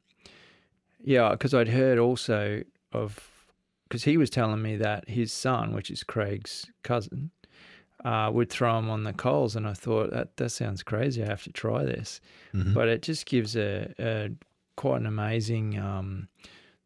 yeah, 1.02 1.30
because 1.30 1.54
I'd 1.54 1.68
heard 1.68 1.98
also 1.98 2.62
of 2.92 3.33
because 3.88 4.04
he 4.04 4.16
was 4.16 4.30
telling 4.30 4.60
me 4.62 4.76
that 4.76 5.08
his 5.08 5.32
son, 5.32 5.72
which 5.72 5.90
is 5.90 6.02
Craig's 6.04 6.66
cousin, 6.82 7.30
uh, 8.04 8.30
would 8.32 8.50
throw 8.50 8.78
him 8.78 8.90
on 8.90 9.04
the 9.04 9.12
coals, 9.12 9.56
and 9.56 9.66
I 9.66 9.72
thought 9.72 10.10
that 10.10 10.36
that 10.36 10.50
sounds 10.50 10.82
crazy. 10.82 11.22
I 11.22 11.26
have 11.26 11.42
to 11.44 11.52
try 11.52 11.84
this, 11.84 12.20
Mhm. 12.52 12.74
but 12.74 12.88
it 12.88 13.02
just 13.02 13.24
gives 13.26 13.56
a, 13.56 13.92
a 13.98 14.30
quite 14.76 15.00
an 15.00 15.06
amazing 15.06 15.78
um, 15.78 16.28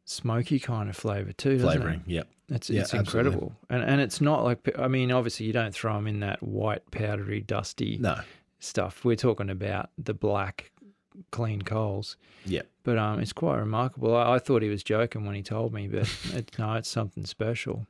smoky 0.05 0.59
kind 0.59 0.89
of 0.89 0.97
flavor 0.97 1.33
too. 1.33 1.59
Flavoring, 1.59 2.03
it? 2.07 2.13
yep. 2.13 2.29
It's 2.51 2.71
Yeah, 2.71 2.81
it's 2.83 2.95
absolutely. 2.95 3.19
incredible, 3.33 3.57
and 3.69 3.83
and 3.83 4.01
it's 4.01 4.21
not 4.21 4.43
like 4.45 4.69
I 4.79 4.89
mean, 4.89 5.11
obviously 5.13 5.47
you 5.47 5.53
don't 5.53 5.75
throw 5.75 5.95
them 5.95 6.07
in 6.07 6.21
that 6.21 6.43
white 6.43 6.89
powdery 6.91 7.41
dusty 7.43 7.99
No, 8.01 8.21
stuff. 8.59 9.05
We're 9.05 9.17
talking 9.17 9.51
about 9.51 9.91
the 9.99 10.15
black 10.15 10.73
clean 11.31 11.63
coals. 11.63 12.17
Yeah. 12.45 12.63
But 12.85 12.99
um, 12.99 13.21
it's 13.21 13.33
quite 13.33 13.57
remarkable. 13.59 14.17
I, 14.17 14.35
I 14.35 14.39
thought 14.39 14.63
he 14.63 14.69
was 14.69 14.83
joking 14.83 15.25
when 15.27 15.35
he 15.35 15.43
told 15.43 15.73
me, 15.73 15.89
but 15.89 16.09
it, 16.35 16.51
no, 16.59 16.75
it's 16.75 16.89
something 16.89 17.27
special. 17.27 17.87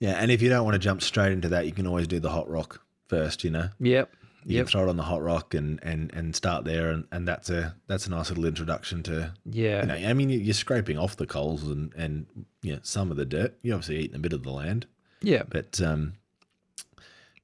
yeah. 0.00 0.12
And 0.20 0.30
if 0.30 0.40
you 0.42 0.48
don't 0.48 0.64
want 0.64 0.74
to 0.74 0.78
jump 0.78 1.02
straight 1.02 1.32
into 1.32 1.48
that, 1.50 1.66
you 1.66 1.72
can 1.72 1.86
always 1.86 2.06
do 2.06 2.20
the 2.20 2.30
hot 2.30 2.48
rock 2.48 2.80
first. 3.08 3.44
You 3.44 3.50
know, 3.50 3.68
Yep. 3.80 4.10
you 4.44 4.56
Yep. 4.56 4.66
can 4.66 4.70
throw 4.70 4.82
it 4.86 4.88
on 4.90 4.96
the 4.96 5.02
hot 5.02 5.22
rock 5.22 5.54
and 5.54 5.80
and 5.82 6.12
and 6.14 6.36
start 6.36 6.64
there, 6.64 6.90
and, 6.90 7.04
and 7.10 7.26
that's 7.26 7.50
a 7.50 7.74
that's 7.88 8.06
a 8.06 8.10
nice 8.10 8.28
little 8.28 8.44
introduction 8.46 9.02
to 9.04 9.32
Yeah. 9.44 9.80
you 9.82 9.86
know. 9.88 9.94
I 9.94 10.12
mean, 10.12 10.30
you're 10.30 10.54
scraping 10.54 10.98
off 10.98 11.16
the 11.16 11.26
coals 11.26 11.64
and 11.64 11.92
and 11.96 12.26
you 12.62 12.74
know, 12.74 12.80
some 12.82 13.10
of 13.10 13.16
the 13.16 13.24
dirt. 13.24 13.58
You're 13.62 13.74
obviously 13.74 13.98
eating 13.98 14.16
a 14.16 14.20
bit 14.20 14.32
of 14.32 14.42
the 14.42 14.50
land, 14.50 14.86
yeah. 15.22 15.42
but 15.48 15.80
um, 15.80 16.14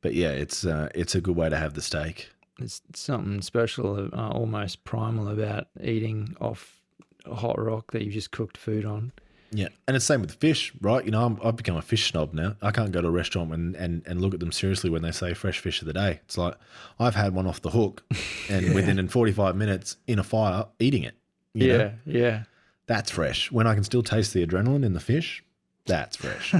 but 0.00 0.14
yeah, 0.14 0.30
it's 0.30 0.64
uh, 0.64 0.88
it's 0.94 1.14
a 1.14 1.20
good 1.20 1.36
way 1.36 1.48
to 1.48 1.56
have 1.56 1.74
the 1.74 1.82
steak. 1.82 2.28
It's 2.60 2.82
something 2.94 3.40
special, 3.42 4.08
uh, 4.12 4.28
almost 4.30 4.84
primal 4.84 5.28
about 5.28 5.68
eating 5.82 6.36
off 6.40 6.80
a 7.24 7.34
hot 7.34 7.58
rock 7.60 7.92
that 7.92 8.02
you've 8.04 8.14
just 8.14 8.30
cooked 8.30 8.56
food 8.56 8.84
on. 8.84 9.12
Yeah, 9.54 9.68
and 9.86 9.94
it's 9.96 10.06
same 10.06 10.22
with 10.22 10.32
fish, 10.32 10.72
right? 10.80 11.04
You 11.04 11.10
know, 11.10 11.24
I'm, 11.26 11.38
I've 11.44 11.56
become 11.56 11.76
a 11.76 11.82
fish 11.82 12.10
snob 12.10 12.32
now. 12.32 12.56
I 12.62 12.70
can't 12.70 12.90
go 12.90 13.02
to 13.02 13.08
a 13.08 13.10
restaurant 13.10 13.52
and, 13.52 13.74
and, 13.76 14.02
and 14.06 14.20
look 14.22 14.32
at 14.32 14.40
them 14.40 14.50
seriously 14.50 14.88
when 14.88 15.02
they 15.02 15.10
say 15.12 15.34
fresh 15.34 15.58
fish 15.58 15.82
of 15.82 15.86
the 15.86 15.92
day. 15.92 16.20
It's 16.24 16.38
like 16.38 16.54
I've 16.98 17.14
had 17.14 17.34
one 17.34 17.46
off 17.46 17.60
the 17.60 17.70
hook, 17.70 18.02
and 18.48 18.74
within 18.74 18.98
in 18.98 19.08
45 19.08 19.54
minutes 19.56 19.96
in 20.06 20.18
a 20.18 20.22
fire, 20.24 20.66
eating 20.78 21.02
it. 21.02 21.16
Yeah. 21.54 21.76
know, 21.76 21.92
Yeah. 22.06 22.42
that's 22.86 23.10
fresh. 23.10 23.52
When 23.52 23.66
I 23.66 23.74
can 23.74 23.84
still 23.84 24.02
taste 24.02 24.32
the 24.32 24.46
adrenaline 24.46 24.86
in 24.86 24.94
the 24.94 25.00
fish, 25.00 25.44
that's 25.84 26.16
fresh. 26.16 26.54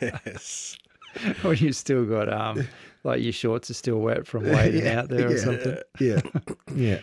yes. 0.00 0.76
when 1.42 1.56
you 1.56 1.72
still 1.72 2.04
got 2.04 2.32
um, 2.32 2.68
like 3.04 3.22
your 3.22 3.32
shorts 3.32 3.70
are 3.70 3.74
still 3.74 3.98
wet 3.98 4.26
from 4.26 4.44
wading 4.50 4.86
out 4.88 5.08
there 5.08 5.28
or 5.28 5.36
yeah, 5.36 5.42
something. 5.44 5.78
Yeah, 5.98 6.20
yeah. 6.74 7.00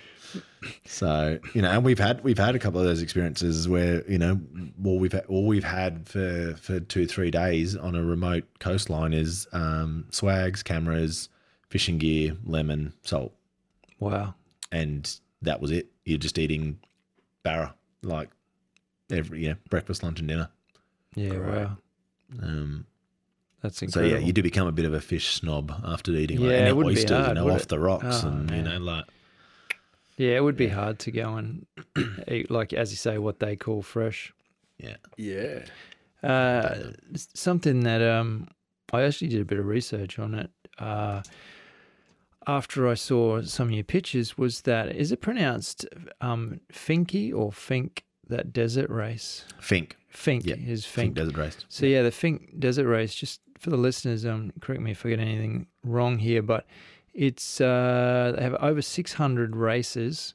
So 0.85 1.39
you 1.53 1.61
know, 1.61 1.69
and 1.71 1.83
we've 1.85 1.99
had 1.99 2.23
we've 2.23 2.37
had 2.37 2.55
a 2.55 2.59
couple 2.59 2.79
of 2.79 2.85
those 2.85 3.01
experiences 3.01 3.67
where 3.69 4.03
you 4.09 4.17
know, 4.17 4.39
all 4.83 4.99
we've 4.99 5.11
had, 5.11 5.25
all 5.27 5.45
we've 5.45 5.63
had 5.63 6.07
for 6.07 6.55
for 6.59 6.79
two 6.79 7.05
three 7.07 7.31
days 7.31 7.75
on 7.75 7.95
a 7.95 8.03
remote 8.03 8.43
coastline 8.59 9.13
is 9.13 9.47
um, 9.53 10.05
swags, 10.11 10.63
cameras, 10.63 11.29
fishing 11.69 11.97
gear, 11.97 12.35
lemon, 12.43 12.93
salt, 13.03 13.33
Wow. 13.99 14.33
and 14.71 15.19
that 15.41 15.61
was 15.61 15.71
it. 15.71 15.87
You're 16.05 16.17
just 16.17 16.37
eating 16.37 16.79
barra 17.43 17.73
like 18.03 18.29
every 19.11 19.45
yeah 19.45 19.53
breakfast, 19.69 20.03
lunch, 20.03 20.19
and 20.19 20.27
dinner. 20.27 20.49
Yeah. 21.15 21.37
Wow. 21.37 21.77
Um, 22.41 22.85
That's 23.61 23.79
so 23.91 24.01
yeah, 24.01 24.17
you 24.19 24.33
do 24.33 24.43
become 24.43 24.67
a 24.67 24.71
bit 24.71 24.85
of 24.85 24.93
a 24.93 25.01
fish 25.01 25.33
snob 25.33 25.73
after 25.83 26.11
eating 26.11 26.39
like 26.39 26.51
Yeah, 26.51 26.57
any 26.57 26.69
it 26.69 26.75
oysters, 26.75 27.09
hard, 27.09 27.37
you 27.37 27.43
know, 27.43 27.49
off 27.51 27.63
it? 27.63 27.69
the 27.69 27.79
rocks, 27.79 28.23
Oh, 28.23 28.27
and 28.27 28.51
you 28.51 28.61
know, 28.61 28.77
like 28.77 29.05
Yeah, 30.17 30.37
it 30.37 30.43
would 30.43 30.55
be 30.57 30.67
hard 30.67 30.99
to 30.99 31.11
go 31.11 31.35
and 31.35 31.65
eat, 32.27 32.51
like, 32.51 32.71
as 32.73 32.91
you 32.91 32.97
say, 32.97 33.17
what 33.17 33.39
they 33.39 33.55
call 33.55 33.81
fresh. 33.81 34.31
Yeah. 35.17 35.59
Uh, 36.23 36.91
something 37.15 37.81
that 37.81 38.01
um, 38.01 38.47
I 38.93 39.03
actually 39.03 39.29
did 39.29 39.41
a 39.41 39.45
bit 39.45 39.59
of 39.59 39.65
research 39.65 40.19
on 40.19 40.33
it 40.35 40.49
uh, 40.79 41.21
after 42.45 42.87
I 42.87 42.93
saw 42.95 43.41
some 43.41 43.67
of 43.69 43.73
your 43.73 43.83
pictures. 43.83 44.37
Was 44.37 44.61
that 44.61 44.95
is 44.95 45.11
it 45.11 45.21
pronounced 45.21 45.85
um, 46.21 46.59
Finky 46.71 47.33
or 47.33 47.51
Fink? 47.51 48.03
That 48.29 48.51
desert 48.51 48.89
race, 48.89 49.45
Fink. 49.61 49.95
Fink 50.09 50.45
Yeah, 50.45 50.55
is 50.55 50.83
Fink 50.85 51.15
Fink. 51.15 51.15
Desert 51.15 51.37
Race. 51.37 51.65
So 51.69 51.85
yeah, 51.85 52.01
the 52.01 52.09
Finke 52.11 52.59
Desert 52.59 52.85
Race. 52.85 53.15
Just 53.15 53.39
for 53.59 53.69
the 53.69 53.77
listeners, 53.77 54.25
um, 54.25 54.51
correct 54.61 54.81
me 54.81 54.91
if 54.91 55.05
I 55.05 55.09
get 55.09 55.19
anything 55.19 55.67
wrong 55.83 56.19
here, 56.19 56.41
but 56.41 56.65
it's 57.13 57.59
uh, 57.61 58.33
they 58.35 58.43
have 58.43 58.55
over 58.55 58.81
600 58.81 59.55
races, 59.55 60.33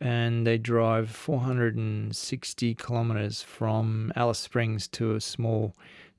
and 0.00 0.46
they 0.46 0.58
drive 0.58 1.10
460 1.10 2.74
kilometers 2.74 3.42
from 3.42 4.12
Alice 4.16 4.38
Springs 4.38 4.88
to 4.88 5.14
a 5.14 5.20
small 5.20 5.74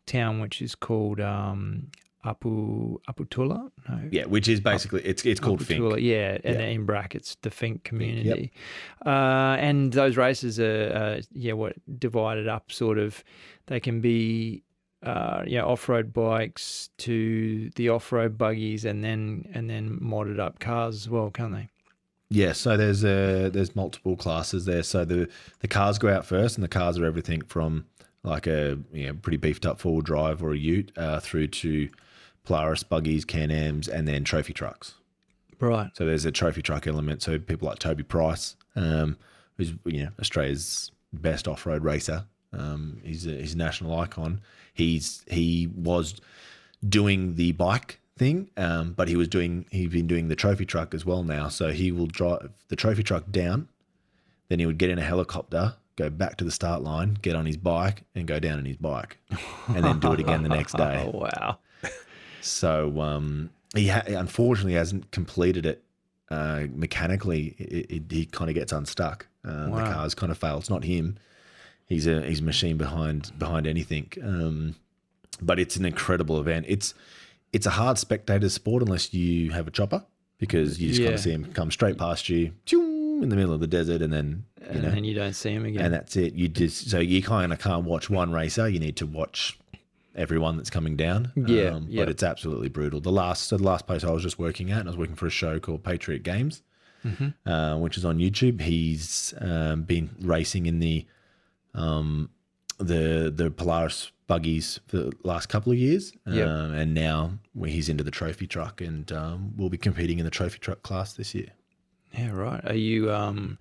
town 0.05 0.39
which 0.41 0.61
is 0.61 0.75
called 0.75 1.21
um, 1.21 1.87
Apu 2.25 2.97
Aputula. 3.09 3.71
No. 3.87 3.99
Yeah, 4.11 4.25
which 4.25 4.47
is 4.47 4.59
basically 4.59 5.01
it's 5.03 5.25
it's 5.25 5.39
called 5.39 5.59
Finke. 5.61 5.79
Aputula, 5.79 6.01
Yeah, 6.01 6.37
and 6.43 6.59
Yeah. 6.59 6.65
in 6.67 6.85
brackets 6.85 7.35
the 7.41 7.49
Finke 7.49 7.83
community. 7.83 8.51
Uh, 9.05 9.55
and 9.59 9.91
those 9.93 10.17
races 10.17 10.59
are 10.59 10.91
uh, 10.93 11.21
yeah 11.31 11.53
what 11.53 11.75
divided 11.99 12.47
up 12.47 12.71
sort 12.71 12.97
of. 12.97 13.23
They 13.67 13.79
can 13.79 14.01
be. 14.01 14.63
Uh, 15.03 15.43
yeah, 15.45 15.63
off-road 15.63 16.13
bikes 16.13 16.89
to 16.97 17.69
the 17.71 17.89
off-road 17.89 18.37
buggies, 18.37 18.85
and 18.85 19.03
then 19.03 19.49
and 19.53 19.69
then 19.69 19.99
modded 20.01 20.39
up 20.39 20.59
cars 20.59 20.95
as 20.95 21.09
well, 21.09 21.29
can't 21.29 21.53
they? 21.53 21.69
Yeah, 22.29 22.53
so 22.53 22.77
there's 22.77 23.03
uh 23.03 23.49
there's 23.51 23.75
multiple 23.75 24.15
classes 24.15 24.65
there. 24.65 24.81
So 24.81 25.03
the 25.03 25.29
the 25.59 25.67
cars 25.67 25.99
go 25.99 26.07
out 26.07 26.25
first, 26.25 26.55
and 26.55 26.63
the 26.63 26.69
cars 26.69 26.97
are 26.97 27.05
everything 27.05 27.41
from 27.41 27.85
like 28.23 28.47
a 28.47 28.79
you 28.93 29.07
know, 29.07 29.13
pretty 29.13 29.37
beefed 29.37 29.65
up 29.65 29.79
four 29.79 29.93
wheel 29.93 30.01
drive 30.01 30.41
or 30.41 30.53
a 30.53 30.57
Ute 30.57 30.91
uh, 30.97 31.19
through 31.19 31.47
to 31.47 31.89
Polaris 32.45 32.83
buggies, 32.83 33.25
Can-Ams, 33.25 33.87
and 33.87 34.07
then 34.07 34.23
trophy 34.23 34.53
trucks. 34.53 34.95
Right. 35.59 35.89
So 35.93 36.05
there's 36.05 36.25
a 36.25 36.31
trophy 36.31 36.61
truck 36.61 36.87
element. 36.87 37.21
So 37.21 37.37
people 37.39 37.67
like 37.67 37.79
Toby 37.79 38.03
Price, 38.03 38.55
um, 38.75 39.17
who's 39.57 39.73
you 39.85 40.05
know 40.05 40.09
Australia's 40.19 40.91
best 41.11 41.47
off-road 41.47 41.83
racer. 41.83 42.25
Um, 42.51 43.01
he's 43.03 43.27
a, 43.27 43.31
he's 43.31 43.53
a 43.53 43.57
national 43.57 43.97
icon. 43.99 44.41
He's 44.73 45.23
he 45.29 45.69
was 45.75 46.15
doing 46.87 47.35
the 47.35 47.51
bike 47.53 47.99
thing, 48.17 48.49
um, 48.57 48.93
but 48.93 49.07
he 49.07 49.15
was 49.15 49.27
doing 49.27 49.65
he's 49.71 49.89
been 49.89 50.07
doing 50.07 50.27
the 50.27 50.35
trophy 50.35 50.65
truck 50.65 50.93
as 50.93 51.05
well 51.05 51.23
now. 51.23 51.47
So 51.49 51.71
he 51.71 51.91
will 51.91 52.07
drive 52.07 52.49
the 52.69 52.75
trophy 52.75 53.03
truck 53.03 53.29
down, 53.31 53.67
then 54.49 54.59
he 54.59 54.65
would 54.65 54.77
get 54.77 54.89
in 54.89 54.97
a 54.99 55.03
helicopter, 55.03 55.75
go 55.95 56.09
back 56.09 56.37
to 56.37 56.43
the 56.43 56.51
start 56.51 56.81
line, 56.81 57.17
get 57.21 57.35
on 57.35 57.45
his 57.45 57.57
bike, 57.57 58.03
and 58.15 58.27
go 58.27 58.39
down 58.39 58.59
on 58.59 58.65
his 58.65 58.77
bike, 58.77 59.17
and 59.67 59.83
then 59.83 59.99
do 59.99 60.13
it 60.13 60.19
again 60.19 60.43
the 60.43 60.49
next 60.49 60.75
day. 60.77 61.09
Oh 61.13 61.17
wow. 61.19 61.59
So 62.41 62.99
um, 63.01 63.51
he 63.75 63.87
ha- 63.87 64.03
unfortunately 64.07 64.73
hasn't 64.73 65.11
completed 65.11 65.65
it 65.65 65.83
uh, 66.29 66.65
mechanically. 66.73 67.55
It, 67.57 67.91
it, 67.91 68.03
he 68.11 68.25
kind 68.25 68.49
of 68.49 68.55
gets 68.55 68.71
unstuck. 68.71 69.27
Uh, 69.45 69.67
Wow. 69.69 69.85
The 69.85 69.93
car's 69.93 70.15
kind 70.15 70.31
of 70.31 70.37
failed. 70.37 70.61
It's 70.61 70.69
not 70.69 70.83
him. 70.83 71.17
He's 71.93 72.07
a 72.07 72.17
he's 72.29 72.39
a 72.41 72.43
machine 72.43 72.77
behind 72.77 73.31
behind 73.37 73.67
anything. 73.67 74.07
Um, 74.21 74.75
but 75.41 75.59
it's 75.59 75.75
an 75.75 75.85
incredible 75.85 76.39
event. 76.39 76.65
It's 76.67 76.93
it's 77.51 77.65
a 77.65 77.71
hard 77.81 77.97
spectator 77.97 78.49
sport 78.49 78.81
unless 78.83 79.13
you 79.13 79.51
have 79.51 79.67
a 79.67 79.71
chopper 79.71 80.03
because 80.39 80.79
you 80.81 80.87
just 80.89 80.99
kind 80.99 81.09
Yeah. 81.09 81.15
of 81.15 81.19
see 81.21 81.31
him 81.31 81.45
come 81.53 81.69
straight 81.71 81.97
past 81.97 82.29
you 82.29 82.51
in 83.23 83.29
the 83.29 83.35
middle 83.35 83.53
of 83.53 83.59
the 83.59 83.67
desert, 83.67 84.01
and 84.01 84.11
then 84.11 84.43
you 84.59 84.67
And 84.69 84.83
know, 84.83 84.91
then 84.91 85.03
you 85.03 85.13
don't 85.13 85.33
see 85.33 85.51
him 85.51 85.65
again. 85.65 85.85
and 85.85 85.93
that's 85.93 86.15
it. 86.17 86.33
You 86.33 86.47
just 86.47 86.89
so 86.89 86.99
you 86.99 87.21
kind 87.21 87.53
of 87.53 87.59
can't 87.59 87.85
watch 87.85 88.09
one 88.09 88.31
racer. 88.31 88.67
You 88.67 88.79
need 88.79 88.97
to 88.97 89.05
watch 89.05 89.57
everyone 90.15 90.57
that's 90.57 90.69
coming 90.69 90.95
down. 90.95 91.31
Um, 91.37 91.45
Yeah, 91.47 91.79
yeah. 91.87 92.01
But 92.01 92.09
it's 92.09 92.23
absolutely 92.23 92.69
brutal. 92.69 92.99
The 93.01 93.11
last 93.11 93.47
so 93.47 93.57
the 93.57 93.63
last 93.63 93.85
place 93.87 94.03
I 94.03 94.11
was 94.11 94.23
just 94.23 94.39
working 94.39 94.71
at, 94.71 94.79
and 94.81 94.87
I 94.89 94.91
was 94.91 94.97
working 94.97 95.15
for 95.15 95.27
a 95.27 95.31
show 95.31 95.59
called 95.59 95.83
Patriot 95.83 96.23
Games, 96.23 96.61
Mm-hmm. 97.05 97.49
uh, 97.51 97.77
which 97.77 97.97
is 97.97 98.05
on 98.05 98.17
YouTube. 98.19 98.61
He's 98.61 99.33
um, 99.41 99.83
been 99.83 100.09
racing 100.21 100.65
in 100.67 100.79
the 100.79 101.05
um, 101.75 102.29
the 102.77 103.31
the 103.35 103.51
Polaris 103.51 104.11
buggies 104.27 104.79
for 104.87 104.97
the 104.97 105.11
last 105.23 105.47
couple 105.47 105.71
of 105.71 105.77
years, 105.77 106.13
Yep. 106.25 106.47
um, 106.47 106.73
and 106.73 106.93
now 106.93 107.33
he's 107.65 107.89
into 107.89 108.03
the 108.03 108.11
trophy 108.11 108.47
truck, 108.47 108.81
and 108.81 109.11
um, 109.11 109.53
we'll 109.57 109.69
be 109.69 109.77
competing 109.77 110.19
in 110.19 110.25
the 110.25 110.31
trophy 110.31 110.59
truck 110.59 110.81
class 110.83 111.13
this 111.13 111.35
year. 111.35 111.49
yeah, 112.17 112.31
right. 112.31 112.63
Are 112.65 112.75
you 112.75 113.11
um, 113.11 113.57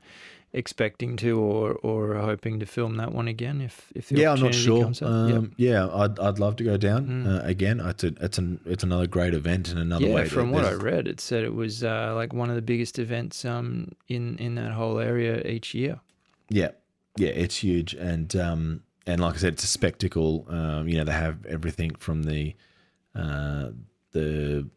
expecting 0.52 1.16
to 1.16 1.38
or 1.40 1.72
or 1.82 2.14
hoping 2.16 2.60
to 2.60 2.66
film 2.66 2.96
that 2.96 3.12
one 3.12 3.28
again? 3.28 3.60
If 3.60 3.90
if 3.94 4.08
the 4.08 4.16
yeah, 4.20 4.32
I'm 4.32 4.40
not 4.40 4.54
sure. 4.54 4.84
comes? 4.84 5.00
Yep. 5.00 5.10
Um, 5.10 5.52
Yeah, 5.56 5.88
I'd, 5.92 6.18
I'd 6.18 6.38
love 6.38 6.56
to 6.56 6.64
go 6.64 6.76
down 6.76 7.06
Mm. 7.06 7.26
uh, 7.26 7.42
again. 7.46 7.80
It's 7.80 8.04
a, 8.04 8.12
it's 8.20 8.38
an 8.38 8.60
it's 8.64 8.84
another 8.84 9.06
great 9.06 9.34
event 9.34 9.68
and 9.68 9.78
another 9.78 10.06
yeah, 10.06 10.14
way. 10.14 10.28
from 10.28 10.50
what 10.52 10.64
I 10.64 10.72
read, 10.74 11.08
it 11.08 11.20
said 11.20 11.44
it 11.44 11.54
was 11.54 11.82
uh, 11.82 12.12
like 12.14 12.32
one 12.32 12.50
of 12.50 12.56
the 12.56 12.62
biggest 12.62 12.98
events 12.98 13.44
um, 13.44 13.92
in 14.08 14.36
in 14.38 14.54
that 14.56 14.72
whole 14.72 14.98
area 14.98 15.42
each 15.46 15.74
year. 15.74 16.00
yeah, 16.50 16.70
yeah, 17.16 17.28
it's 17.30 17.56
huge, 17.62 17.94
and 17.94 18.34
um, 18.36 18.82
and 19.06 19.20
like 19.20 19.34
I 19.34 19.38
said, 19.38 19.54
it's 19.54 19.64
a 19.64 19.68
spectacle. 19.68 20.46
Um, 20.48 20.88
you 20.88 20.96
know, 20.98 21.04
they 21.04 21.12
have 21.12 21.44
everything 21.46 21.94
from 21.96 22.22
the 22.24 22.54
uh, 23.14 23.70
the 24.12 24.68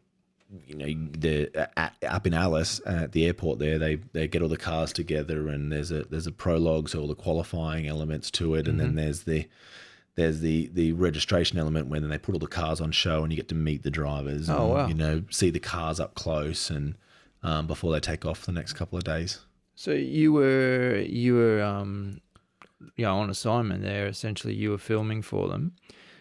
you 0.66 0.74
know 0.76 1.08
the 1.18 1.68
uh, 1.76 1.88
up 2.06 2.26
in 2.26 2.34
Alice 2.34 2.80
uh, 2.86 2.90
at 3.04 3.12
the 3.12 3.26
airport 3.26 3.58
there 3.58 3.78
they 3.80 3.96
they 4.12 4.28
get 4.28 4.42
all 4.42 4.48
the 4.48 4.56
cars 4.56 4.92
together 4.92 5.48
and 5.48 5.72
there's 5.72 5.90
a 5.90 6.04
there's 6.04 6.28
a 6.28 6.32
prologue 6.32 6.88
so 6.88 7.00
all 7.00 7.08
the 7.08 7.16
qualifying 7.16 7.88
elements 7.88 8.30
to 8.30 8.54
it 8.54 8.68
and 8.68 8.78
then 8.78 8.88
Mm-hmm. 8.88 8.96
there's 8.96 9.22
the 9.24 9.48
there's 10.14 10.40
the 10.40 10.70
the 10.72 10.92
registration 10.92 11.58
element 11.58 11.88
when 11.88 12.08
they 12.08 12.16
put 12.16 12.32
all 12.34 12.38
the 12.38 12.46
cars 12.46 12.80
on 12.80 12.92
show 12.92 13.24
and 13.24 13.32
you 13.32 13.36
get 13.36 13.48
to 13.48 13.56
meet 13.56 13.82
the 13.82 13.90
drivers 13.90 14.48
Oh, 14.48 14.54
and, 14.66 14.70
wow. 14.72 14.86
you 14.86 14.94
know 14.94 15.24
see 15.30 15.50
the 15.50 15.58
cars 15.58 15.98
up 15.98 16.14
close 16.14 16.70
and 16.70 16.94
um, 17.42 17.66
before 17.66 17.92
they 17.92 18.00
take 18.00 18.24
off 18.24 18.46
the 18.46 18.52
next 18.52 18.74
couple 18.74 18.96
of 18.96 19.02
days 19.04 19.40
So 19.74 19.90
you 19.90 20.32
were 20.32 21.04
you 21.08 21.34
were 21.34 21.60
um, 21.60 22.20
you 22.96 23.04
know, 23.04 23.18
on 23.18 23.30
assignment 23.30 23.82
there. 23.82 24.06
Essentially, 24.06 24.54
you 24.54 24.70
were 24.70 24.78
filming 24.78 25.22
for 25.22 25.48
them. 25.48 25.72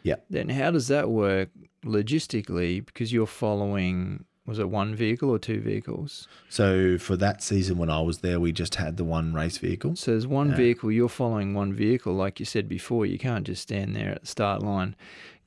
Yeah. 0.03 0.15
Then 0.29 0.49
how 0.49 0.71
does 0.71 0.87
that 0.89 1.09
work 1.09 1.49
logistically? 1.83 2.85
Because 2.85 3.11
you're 3.11 3.27
following 3.27 4.25
was 4.45 4.59
it 4.59 4.69
one 4.69 4.93
vehicle 4.93 5.31
or 5.31 5.39
two 5.39 5.59
vehicles? 5.59 6.27
so 6.49 6.99
for 6.99 7.17
that 7.17 7.41
season 7.41 7.79
when 7.79 7.89
I 7.89 7.99
was 8.01 8.19
there 8.19 8.39
we 8.39 8.51
just 8.51 8.75
had 8.75 8.95
the 8.97 9.03
one 9.03 9.33
race 9.33 9.57
vehicle 9.57 9.95
So 9.95 10.11
there's 10.11 10.27
one 10.27 10.53
vehicle, 10.53 10.91
you're 10.91 11.09
following 11.09 11.55
one 11.55 11.73
vehicle, 11.73 12.13
like 12.13 12.39
you 12.39 12.45
said 12.45 12.69
before. 12.69 13.07
You 13.07 13.17
can't 13.17 13.45
just 13.45 13.63
stand 13.63 13.95
there 13.95 14.11
at 14.11 14.21
the 14.21 14.27
start 14.27 14.61
line, 14.61 14.95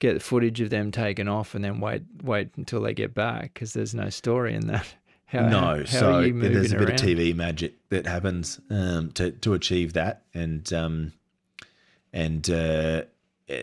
get 0.01 0.15
the 0.15 0.21
footage 0.21 0.61
of 0.61 0.71
them 0.71 0.91
taking 0.91 1.29
off, 1.29 1.55
and 1.55 1.65
then 1.65 1.79
wait 1.79 2.03
wait 2.23 2.49
until 2.57 2.81
they 2.81 2.93
get 2.95 3.15
back 3.15 3.55
because 3.55 3.73
there's 3.73 3.95
no 3.95 4.11
story 4.11 4.55
in 4.55 4.67
that. 4.67 4.87
How, 5.29 5.49
no, 5.49 5.61
how 5.81 5.85
so 5.85 6.13
are 6.15 6.27
you 6.27 6.33
moving 6.35 6.55
there's 6.55 6.73
a 6.73 6.77
bit 6.79 6.89
around? 6.89 7.01
of 7.01 7.07
TV 7.07 7.35
magic 7.35 7.75
that 7.91 8.07
happens 8.07 8.61
um, 8.71 9.13
to 9.13 9.31
to 9.31 9.55
achieve 9.55 9.93
that, 9.93 10.23
and 10.35 10.73
um, 10.73 11.13
and 12.13 12.49
uh, 12.49 13.03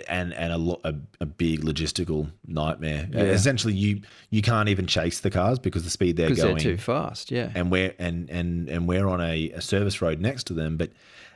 and 0.08 0.34
and 0.34 0.54
a, 0.54 0.78
a 0.88 0.94
a 1.22 1.26
big 1.26 1.62
logistical 1.62 2.32
nightmare. 2.48 3.08
Uh, 3.14 3.18
Yeah. 3.18 3.24
essentially, 3.32 3.74
you 3.74 4.02
you 4.30 4.42
can't 4.42 4.70
even 4.70 4.86
chase 4.88 5.20
the 5.22 5.30
cars 5.32 5.60
because 5.60 5.84
the 5.84 5.90
speed 5.90 6.18
they're 6.18 6.28
because 6.30 6.44
they're 6.44 6.52
going, 6.52 6.64
too 6.64 6.78
fast. 6.78 7.32
Yeah. 7.32 7.50
and 7.56 7.72
we're 7.72 7.94
and 8.00 8.30
and 8.30 8.70
and 8.70 8.88
we're 8.88 9.08
on 9.08 9.22
a, 9.22 9.50
a 9.52 9.62
service 9.62 10.02
road 10.02 10.20
next 10.20 10.44
to 10.48 10.54
them, 10.54 10.78
but 10.78 10.92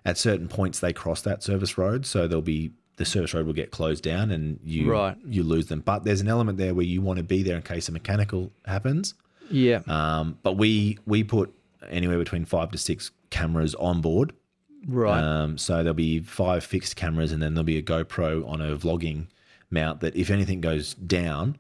at 0.06 0.18
certain 0.18 0.47
points 0.47 0.80
they 0.80 0.93
cross 0.93 1.22
that 1.23 1.43
service 1.43 1.77
road, 1.77 2.06
so 2.06 2.27
there'll 2.27 2.41
be 2.41 2.72
the 2.97 3.06
service 3.06 3.34
road 3.34 3.45
will 3.45 3.53
get 3.53 3.72
closed 3.72 4.03
down 4.03 4.30
and 4.30 4.60
you 4.64 4.91
Right. 4.91 5.15
you 5.26 5.41
lose 5.41 5.68
them. 5.68 5.80
But 5.80 6.03
there's 6.03 6.22
an 6.22 6.27
element 6.27 6.57
there 6.57 6.73
where 6.76 6.85
you 6.85 7.01
want 7.01 7.18
to 7.18 7.23
be 7.23 7.43
there 7.43 7.56
in 7.56 7.61
case 7.64 7.88
a 7.89 7.91
mechanical 7.91 8.51
happens. 8.65 9.14
Yeah. 9.49 9.81
Um, 9.88 10.38
but 10.43 10.57
we 10.57 10.97
we 11.05 11.23
put 11.23 11.53
anywhere 11.89 12.17
between 12.17 12.45
five 12.45 12.71
to 12.71 12.77
six 12.77 13.11
cameras 13.30 13.76
on 13.76 14.01
board. 14.01 14.34
right. 14.88 15.21
Um, 15.21 15.57
so 15.57 15.77
there'll 15.77 15.93
be 15.93 16.19
five 16.19 16.63
fixed 16.63 16.95
cameras, 16.95 17.31
and 17.31 17.41
then 17.41 17.53
there'll 17.53 17.63
be 17.63 17.77
a 17.77 17.84
GoPro 17.84 18.47
on 18.47 18.61
a 18.61 18.76
vlogging 18.77 19.27
mount. 19.69 20.01
That 20.01 20.15
if 20.15 20.30
anything 20.30 20.61
goes 20.61 20.93
down, 20.93 21.57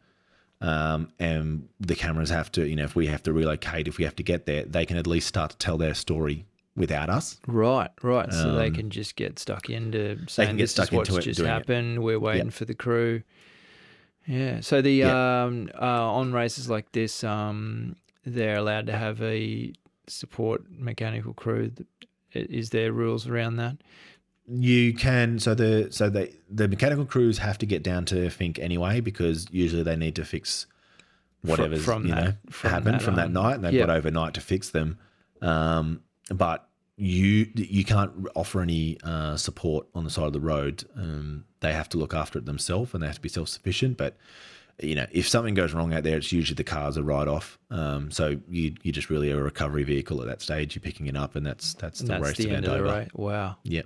um, 0.61 1.11
and 1.19 1.67
the 1.79 1.95
cameras 1.95 2.29
have 2.29 2.51
to, 2.53 2.67
you 2.67 2.75
know, 2.75 2.83
if 2.83 2.95
we 2.95 3.07
have 3.07 3.23
to 3.23 3.33
relocate, 3.33 3.87
if 3.87 3.97
we 3.97 4.03
have 4.03 4.15
to 4.17 4.23
get 4.23 4.45
there, 4.45 4.63
they 4.65 4.85
can 4.85 4.97
at 4.97 5.07
least 5.07 5.27
start 5.27 5.51
to 5.51 5.57
tell 5.57 5.77
their 5.77 5.93
story 5.93 6.45
without 6.75 7.09
us. 7.09 7.39
Right, 7.47 7.89
right. 8.01 8.31
So 8.31 8.53
they 8.53 8.71
can 8.71 8.89
just 8.89 9.15
get 9.15 9.39
stuck 9.39 9.69
into 9.69 10.17
saying 10.27 10.51
um, 10.51 10.57
get 10.57 10.63
this 10.63 10.71
stuck 10.71 10.87
is 10.87 10.91
what's 10.93 11.09
into 11.09 11.21
it, 11.21 11.23
just 11.23 11.37
doing 11.37 11.49
it. 11.49 11.53
happened. 11.53 12.03
We're 12.03 12.19
waiting 12.19 12.49
for 12.49 12.65
the 12.65 12.73
crew. 12.73 13.23
Yeah. 14.29 14.59
So 14.61 14.81
the 14.81 14.91
Yeah. 14.93 15.43
um, 15.43 15.69
uh, 15.73 16.13
on 16.13 16.31
races 16.31 16.69
like 16.69 16.91
this, 16.91 17.23
um, 17.23 17.95
they're 18.25 18.57
allowed 18.57 18.85
to 18.85 18.95
have 18.95 19.21
a 19.23 19.73
support 20.07 20.65
mechanical 20.69 21.33
crew. 21.33 21.71
Is 22.33 22.69
there 22.69 22.93
rules 22.93 23.27
around 23.27 23.55
that? 23.55 23.77
You 24.47 24.93
can 24.93 25.39
so 25.39 25.53
the 25.55 25.89
so 25.91 26.09
the 26.09 26.31
the 26.49 26.67
mechanical 26.67 27.05
crews 27.05 27.39
have 27.39 27.57
to 27.59 27.65
get 27.65 27.83
down 27.83 28.05
to 28.05 28.15
Finke 28.27 28.59
anyway 28.59 28.99
because 28.99 29.47
usually 29.51 29.83
they 29.83 29.95
need 29.95 30.15
to 30.15 30.25
fix 30.25 30.65
whatever's 31.41 31.83
from 31.83 32.05
you 32.05 32.15
know 32.15 32.33
from 32.49 32.71
happened 32.71 32.95
that, 32.95 33.01
from 33.01 33.15
that 33.15 33.27
um, 33.27 33.33
night, 33.33 33.55
and 33.55 33.63
they've 33.63 33.79
got 33.79 33.89
overnight 33.89 34.33
to 34.35 34.41
fix 34.41 34.69
them. 34.69 34.97
Um, 35.41 36.01
but 36.31 36.68
you 36.99 37.47
you 37.55 37.85
can't 37.85 38.11
offer 38.35 38.61
any 38.61 38.97
uh, 39.03 39.37
support 39.37 39.87
on 39.95 40.03
the 40.03 40.09
side 40.09 40.25
of 40.25 40.33
the 40.33 40.39
road. 40.41 40.83
Um, 40.95 41.45
they 41.61 41.73
have 41.73 41.89
to 41.89 41.97
look 41.97 42.13
after 42.13 42.37
it 42.39 42.45
themselves, 42.45 42.93
and 42.93 43.01
they 43.01 43.07
have 43.07 43.15
to 43.15 43.21
be 43.21 43.29
self 43.29 43.47
sufficient. 43.49 43.97
But 43.97 44.17
you 44.81 44.95
know, 44.95 45.05
if 45.11 45.27
something 45.27 45.53
goes 45.53 45.73
wrong 45.73 45.93
out 45.93 46.03
there, 46.03 46.17
it's 46.17 46.31
usually 46.31 46.55
the 46.55 46.63
cars 46.63 46.97
are 46.97 47.03
right 47.03 47.27
off. 47.27 47.57
Um, 47.71 48.11
so 48.11 48.39
you 48.49 48.75
you 48.83 48.91
just 48.91 49.09
really 49.09 49.31
are 49.31 49.39
a 49.39 49.43
recovery 49.43 49.83
vehicle 49.83 50.21
at 50.21 50.27
that 50.27 50.41
stage. 50.41 50.75
You're 50.75 50.81
picking 50.81 51.07
it 51.07 51.15
up, 51.15 51.35
and 51.35 51.45
that's 51.45 51.73
that's 51.75 52.01
And 52.01 52.09
the 52.09 52.13
that's 52.13 52.27
race 52.27 52.37
the 52.37 52.47
event 52.49 52.65
end 52.65 52.73
over. 52.75 52.93
race. 52.99 53.09
Wow. 53.13 53.55
Yeah, 53.63 53.83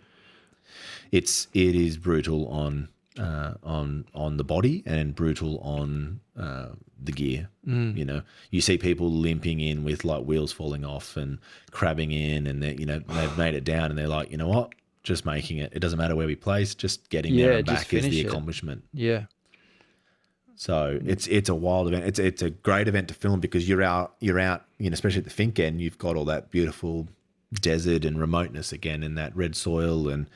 it's 1.11 1.47
it 1.53 1.75
is 1.75 1.97
brutal 1.97 2.47
on 2.47 2.89
uh, 3.19 3.53
on 3.63 4.05
on 4.13 4.37
the 4.37 4.43
body 4.43 4.83
and 4.85 5.15
brutal 5.15 5.59
on 5.59 6.19
uh, 6.37 6.69
the 7.01 7.11
gear. 7.11 7.49
Mm. 7.67 7.97
You 7.97 8.05
know, 8.05 8.21
you 8.51 8.61
see 8.61 8.77
people 8.77 9.11
limping 9.11 9.59
in 9.59 9.83
with 9.83 10.03
like 10.03 10.23
wheels 10.23 10.51
falling 10.51 10.85
off 10.85 11.17
and 11.17 11.39
crabbing 11.71 12.11
in, 12.11 12.47
and 12.47 12.61
they 12.63 12.75
you 12.75 12.85
know 12.85 12.99
they've 12.99 13.37
made 13.37 13.55
it 13.55 13.63
down, 13.63 13.89
and 13.89 13.97
they're 13.97 14.07
like, 14.07 14.31
you 14.31 14.37
know 14.37 14.47
what, 14.47 14.73
just 15.03 15.25
making 15.25 15.57
it. 15.57 15.71
It 15.73 15.79
doesn't 15.79 15.99
matter 15.99 16.15
where 16.15 16.27
we 16.27 16.35
place, 16.35 16.75
just 16.75 17.09
getting 17.09 17.35
there 17.35 17.53
and 17.53 17.65
back 17.65 17.93
is 17.93 18.03
the 18.03 18.21
it. 18.21 18.27
accomplishment. 18.27 18.83
Yeah. 18.93 19.25
So 20.55 20.99
it's 21.03 21.27
it's 21.27 21.49
a 21.49 21.55
wild 21.55 21.87
event. 21.87 22.05
It's 22.05 22.19
it's 22.19 22.41
a 22.41 22.51
great 22.51 22.87
event 22.87 23.09
to 23.09 23.13
film 23.13 23.39
because 23.39 23.67
you're 23.67 23.81
out 23.81 24.15
you're 24.19 24.39
out 24.39 24.65
you 24.77 24.89
know 24.89 24.93
especially 24.93 25.19
at 25.19 25.25
the 25.25 25.31
Finke 25.31 25.59
end 25.59 25.81
you've 25.81 25.97
got 25.97 26.15
all 26.15 26.25
that 26.25 26.51
beautiful 26.51 27.07
desert 27.53 28.05
and 28.05 28.19
remoteness 28.19 28.71
again 28.71 29.03
and 29.03 29.17
that 29.17 29.35
red 29.35 29.55
soil 29.55 30.09
and 30.09 30.27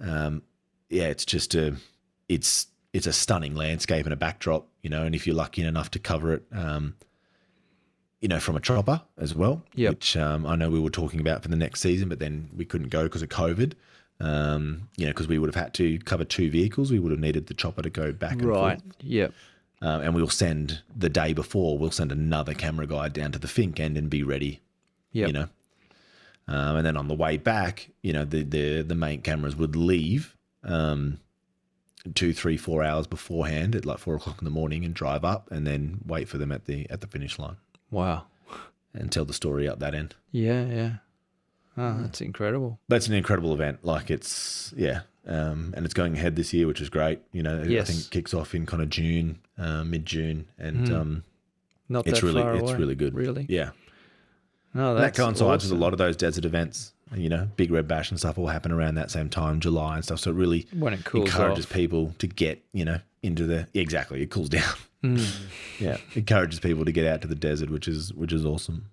um 0.00 0.42
yeah 0.90 1.04
it's 1.04 1.24
just 1.24 1.54
a 1.54 1.76
it's 2.28 2.66
it's 2.92 3.06
a 3.06 3.12
stunning 3.12 3.54
landscape 3.54 4.04
and 4.06 4.12
a 4.12 4.16
backdrop 4.16 4.66
you 4.82 4.90
know 4.90 5.02
and 5.04 5.14
if 5.14 5.26
you're 5.26 5.36
lucky 5.36 5.62
enough 5.62 5.90
to 5.90 5.98
cover 5.98 6.34
it 6.34 6.42
um 6.52 6.94
you 8.20 8.28
know 8.28 8.38
from 8.38 8.56
a 8.56 8.60
chopper 8.60 9.00
as 9.18 9.34
well 9.34 9.62
Yep. 9.74 9.90
which 9.90 10.16
um, 10.16 10.46
I 10.46 10.56
know 10.56 10.70
we 10.70 10.78
were 10.80 10.90
talking 10.90 11.20
about 11.20 11.42
for 11.42 11.48
the 11.48 11.56
next 11.56 11.80
season 11.80 12.08
but 12.08 12.18
then 12.18 12.48
we 12.56 12.64
couldn't 12.64 12.88
go 12.90 13.04
because 13.04 13.22
of 13.22 13.28
COVID 13.30 13.72
um, 14.20 14.88
you 14.96 15.06
know 15.06 15.10
because 15.10 15.26
we 15.26 15.38
would 15.38 15.48
have 15.52 15.60
had 15.62 15.74
to 15.74 15.98
cover 16.00 16.24
two 16.24 16.50
vehicles 16.50 16.90
we 16.92 16.98
would 17.00 17.10
have 17.10 17.20
needed 17.20 17.46
the 17.48 17.54
chopper 17.54 17.82
to 17.82 17.90
go 17.90 18.12
back 18.12 18.32
and 18.32 18.44
Right. 18.44 18.80
forth 18.80 18.94
Yep. 19.00 19.32
um, 19.80 20.00
and 20.02 20.14
we'll 20.14 20.28
send 20.28 20.82
the 20.96 21.08
day 21.08 21.32
before. 21.32 21.76
We'll 21.78 21.90
send 21.90 22.12
another 22.12 22.54
camera 22.54 22.86
guy 22.86 23.08
down 23.08 23.32
to 23.32 23.38
the 23.40 23.48
Finke 23.48 23.80
end 23.80 23.96
and 23.96 24.08
be 24.08 24.22
ready. 24.22 24.60
Yep. 25.10 25.26
You 25.26 25.32
know, 25.32 25.48
um, 26.48 26.76
and 26.76 26.86
then 26.86 26.96
on 26.96 27.08
the 27.08 27.14
way 27.14 27.36
back, 27.36 27.88
you 28.02 28.12
know, 28.12 28.24
the 28.24 28.42
the 28.44 28.82
the 28.82 28.94
main 28.94 29.22
cameras 29.22 29.56
would 29.56 29.74
leave 29.74 30.36
um, 30.62 31.18
two, 32.14 32.32
three, 32.32 32.56
four 32.56 32.82
hours 32.82 33.06
beforehand 33.06 33.74
at 33.76 33.86
like 33.86 33.98
four 33.98 34.14
o'clock 34.16 34.38
in 34.40 34.44
the 34.44 34.50
morning 34.50 34.84
and 34.84 34.92
drive 34.94 35.24
up, 35.24 35.50
and 35.50 35.66
then 35.66 36.00
wait 36.06 36.28
for 36.28 36.38
them 36.38 36.50
at 36.52 36.64
the 36.66 36.88
at 36.90 37.00
the 37.00 37.06
finish 37.06 37.38
line 37.38 37.56
Wow. 37.90 38.24
and 38.94 39.10
tell 39.12 39.24
the 39.24 39.32
story 39.34 39.68
up 39.68 39.78
that 39.80 39.94
end. 39.94 40.14
Yeah. 40.30 40.64
Yeah. 40.66 40.92
Oh, 41.76 42.02
that's 42.02 42.20
incredible. 42.20 42.78
That's 42.88 43.06
an 43.06 43.14
incredible 43.14 43.54
event. 43.54 43.84
Like 43.84 44.10
it's 44.10 44.72
yeah. 44.76 45.02
Um, 45.26 45.72
and 45.76 45.84
it's 45.84 45.94
going 45.94 46.14
ahead 46.14 46.34
this 46.34 46.52
year, 46.52 46.66
which 46.66 46.80
is 46.80 46.88
great. 46.90 47.20
You 47.32 47.44
know, 47.44 47.62
Yes. 47.62 47.88
I 47.88 47.92
think 47.92 48.04
it 48.06 48.10
kicks 48.10 48.34
off 48.34 48.54
in 48.56 48.66
kind 48.66 48.82
of 48.82 48.90
June, 48.90 49.38
uh, 49.56 49.84
mid 49.84 50.04
June, 50.04 50.48
and 50.58 50.88
Mm. 50.88 50.94
um, 51.00 51.24
Not 51.88 52.06
it's 52.08 52.20
that 52.20 52.26
really 52.26 52.42
far 52.42 52.54
it's 52.56 52.62
away. 52.70 52.74
really 52.78 52.94
good. 52.96 53.14
Really? 53.14 53.46
Yeah, 53.48 53.70
No, 54.74 54.94
that 54.96 55.14
coincides 55.14 55.62
with 55.64 55.72
a 55.72 55.80
lot 55.80 55.92
of 55.92 55.98
those 55.98 56.16
desert 56.16 56.44
events. 56.44 56.92
You 57.14 57.28
know, 57.28 57.48
Big 57.56 57.70
Red 57.70 57.86
Bash 57.88 58.10
and 58.10 58.18
stuff 58.18 58.38
all 58.38 58.46
happen 58.46 58.72
around 58.72 58.94
that 58.94 59.10
same 59.10 59.28
time, 59.28 59.60
July 59.60 59.96
and 59.96 60.04
stuff. 60.04 60.20
So 60.20 60.30
it 60.30 60.34
really 60.34 60.66
when 60.72 60.94
it 60.94 61.04
cools 61.04 61.26
encourages 61.28 61.66
off. 61.66 61.72
people 61.72 62.14
to 62.18 62.26
get, 62.26 62.64
you 62.72 62.84
know, 62.84 62.98
into 63.22 63.46
the 63.46 63.66
exactly. 63.74 64.22
It 64.22 64.30
cools 64.30 64.48
down. 64.48 64.74
Mm. 65.04 65.40
yeah, 65.80 65.96
encourages 66.14 66.60
people 66.60 66.84
to 66.84 66.92
get 66.92 67.06
out 67.06 67.20
to 67.22 67.28
the 67.28 67.34
desert, 67.34 67.70
which 67.70 67.88
is 67.88 68.12
which 68.14 68.32
is 68.32 68.44
awesome. 68.46 68.86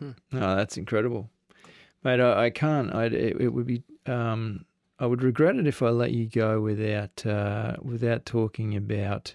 No, 0.00 0.12
that's 0.56 0.76
incredible, 0.76 1.30
mate. 2.02 2.20
I, 2.20 2.44
I 2.46 2.50
can't. 2.50 2.94
I 2.94 3.06
it, 3.06 3.40
it 3.40 3.48
would 3.54 3.66
be. 3.66 3.82
Um, 4.06 4.66
I 4.98 5.06
would 5.06 5.22
regret 5.22 5.56
it 5.56 5.66
if 5.66 5.82
I 5.82 5.88
let 5.88 6.12
you 6.12 6.26
go 6.26 6.60
without 6.60 7.24
uh, 7.26 7.76
without 7.82 8.26
talking 8.26 8.76
about 8.76 9.34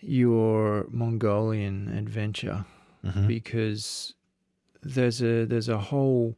your 0.00 0.86
Mongolian 0.90 1.88
adventure 1.96 2.64
Mhm. 3.04 3.26
because 3.26 4.14
there's 4.82 5.20
a 5.22 5.44
there's 5.44 5.68
a 5.68 5.78
whole 5.78 6.36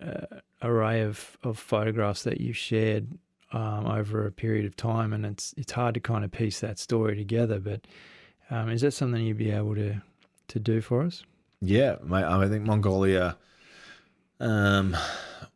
uh, 0.00 0.40
array 0.62 1.02
of, 1.02 1.36
of 1.42 1.58
photographs 1.58 2.22
that 2.24 2.40
you've 2.40 2.56
shared 2.56 3.18
um, 3.52 3.86
over 3.86 4.26
a 4.26 4.32
period 4.32 4.66
of 4.66 4.76
time, 4.76 5.12
and 5.12 5.24
it's 5.24 5.54
it's 5.56 5.72
hard 5.72 5.94
to 5.94 6.00
kind 6.00 6.24
of 6.24 6.32
piece 6.32 6.60
that 6.60 6.78
story 6.78 7.16
together. 7.16 7.60
But 7.60 7.86
um, 8.50 8.68
is 8.70 8.82
that 8.82 8.92
something 8.92 9.22
you'd 9.22 9.38
be 9.38 9.50
able 9.50 9.74
to 9.76 10.02
to 10.48 10.58
do 10.58 10.80
for 10.80 11.02
us? 11.02 11.22
Yeah, 11.60 11.96
mate. 12.04 12.24
I 12.24 12.48
think 12.48 12.64
Mongolia. 12.64 13.36
Um, 14.38 14.96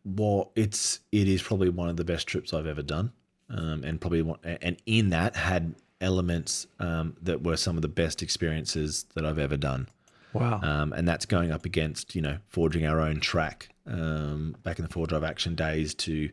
well, 0.05 0.53
it's 0.57 1.01
it 1.13 1.29
is 1.29 1.43
probably 1.43 1.69
one 1.69 1.89
of 1.89 1.97
the 1.97 2.05
best 2.05 2.27
trips 2.27 2.55
I've 2.55 2.67
ever 2.67 2.83
done, 2.83 3.13
um, 3.51 3.85
and 3.85 4.01
probably 4.01 4.23
one, 4.23 4.39
and 4.45 4.77
in 4.87 5.11
that 5.11 5.37
had 5.37 5.75
elements 6.01 6.67
um, 6.79 7.17
that 7.21 7.43
were 7.43 7.57
some 7.57 7.77
of 7.77 7.83
the 7.83 7.89
best 7.89 8.23
experiences 8.23 9.05
that 9.15 9.27
I've 9.27 9.39
ever 9.39 9.57
done. 9.57 9.89
Wow. 10.33 10.61
um, 10.63 10.93
and 10.93 11.09
that's 11.09 11.27
going 11.27 11.51
up 11.51 11.65
against 11.65 12.15
you 12.15 12.23
know 12.23 12.39
forging 12.49 12.87
our 12.87 13.01
own 13.01 13.19
track 13.19 13.69
um, 13.91 14.57
back 14.63 14.79
in 14.79 14.85
the 14.85 14.91
four 14.91 15.07
drive 15.07 15.25
action 15.25 15.55
days 15.55 15.95
to 15.95 16.31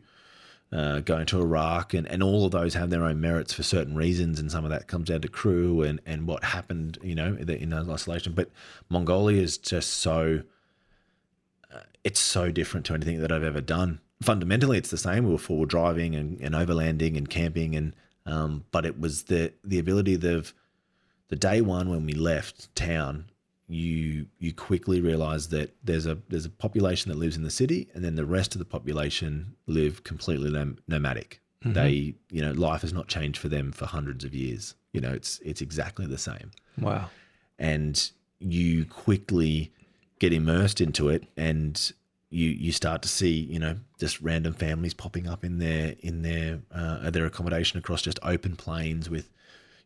uh, 0.70 1.00
going 1.00 1.26
to 1.26 1.40
Iraq 1.40 1.94
and, 1.94 2.06
and 2.08 2.22
all 2.22 2.44
of 2.44 2.50
those 2.50 2.74
have 2.74 2.90
their 2.90 3.04
own 3.04 3.20
merits 3.20 3.54
for 3.54 3.62
certain 3.62 3.94
reasons 3.94 4.38
and 4.38 4.52
some 4.52 4.64
of 4.64 4.70
that 4.70 4.86
comes 4.86 5.08
down 5.08 5.22
to 5.22 5.28
crew 5.28 5.82
and, 5.82 6.00
and 6.04 6.26
what 6.26 6.44
happened 6.44 6.98
you 7.02 7.14
know 7.14 7.36
in 7.36 7.72
isolation. 7.72 8.32
But 8.34 8.50
Mongolia 8.88 9.40
is 9.40 9.56
just 9.56 9.94
so 9.94 10.42
uh, 11.74 11.80
it's 12.04 12.20
so 12.20 12.50
different 12.50 12.86
to 12.86 12.94
anything 12.94 13.20
that 13.20 13.32
I've 13.32 13.42
ever 13.42 13.62
done. 13.62 14.00
Fundamentally 14.22 14.78
it's 14.78 14.90
the 14.90 14.98
same. 14.98 15.24
We 15.24 15.32
were 15.32 15.38
forward 15.38 15.70
driving 15.70 16.14
and, 16.14 16.38
and 16.40 16.54
overlanding 16.54 17.16
and 17.16 17.28
camping 17.28 17.74
and 17.74 17.94
um, 18.26 18.64
but 18.70 18.84
it 18.84 19.00
was 19.00 19.24
the 19.24 19.54
the 19.64 19.78
ability 19.78 20.14
of 20.14 20.52
the 21.28 21.36
day 21.36 21.60
one 21.62 21.88
when 21.88 22.04
we 22.04 22.12
left 22.12 22.74
town 22.74 23.30
you 23.68 24.26
you 24.38 24.52
quickly 24.54 25.00
realize 25.00 25.48
that 25.48 25.74
there's 25.84 26.06
a 26.06 26.18
there's 26.28 26.46
a 26.46 26.50
population 26.50 27.10
that 27.10 27.18
lives 27.18 27.36
in 27.36 27.42
the 27.42 27.50
city 27.50 27.88
and 27.94 28.02
then 28.04 28.14
the 28.14 28.24
rest 28.24 28.54
of 28.54 28.58
the 28.58 28.64
population 28.64 29.54
live 29.66 30.02
completely 30.04 30.50
nom- 30.50 30.78
nomadic. 30.88 31.40
They 31.74 32.14
you 32.30 32.40
know 32.40 32.52
life 32.52 32.80
has 32.82 32.92
not 32.92 33.08
changed 33.08 33.38
for 33.38 33.48
them 33.48 33.72
for 33.72 33.84
hundreds 33.86 34.24
of 34.24 34.32
years. 34.34 34.74
You 34.92 35.00
know 35.00 35.12
it's 35.12 35.38
it's 35.44 35.60
exactly 35.60 36.06
the 36.06 36.18
same. 36.18 36.50
Wow. 36.80 37.10
and 37.58 38.10
you 38.40 38.84
quickly 38.84 39.72
get 40.20 40.32
immersed 40.32 40.80
into 40.80 41.08
it 41.08 41.24
and 41.36 41.92
you 42.30 42.48
you 42.50 42.70
start 42.72 43.02
to 43.02 43.08
see 43.08 43.30
you 43.30 43.58
know 43.58 43.74
just 43.98 44.20
random 44.20 44.54
families 44.54 44.94
popping 44.94 45.26
up 45.28 45.44
in 45.44 45.58
their 45.58 45.96
in 46.00 46.22
their 46.22 46.60
uh, 46.72 47.10
their 47.10 47.26
accommodation 47.26 47.78
across 47.78 48.02
just 48.02 48.18
open 48.22 48.54
plains 48.54 49.10
with 49.10 49.28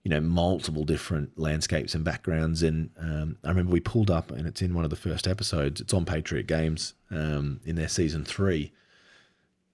you 0.02 0.08
know 0.08 0.20
multiple 0.20 0.84
different 0.84 1.38
landscapes 1.38 1.94
and 1.94 2.04
backgrounds. 2.04 2.62
And 2.62 2.90
um, 2.98 3.36
I 3.44 3.48
remember 3.48 3.72
we 3.72 3.80
pulled 3.80 4.10
up 4.10 4.30
and 4.30 4.46
it's 4.46 4.62
in 4.62 4.74
one 4.74 4.84
of 4.84 4.90
the 4.90 4.96
first 4.96 5.28
episodes. 5.28 5.80
It's 5.80 5.94
on 5.94 6.04
Patriot 6.04 6.46
Games 6.46 6.94
um, 7.10 7.60
in 7.64 7.76
their 7.76 7.88
season 7.88 8.24
three. 8.24 8.72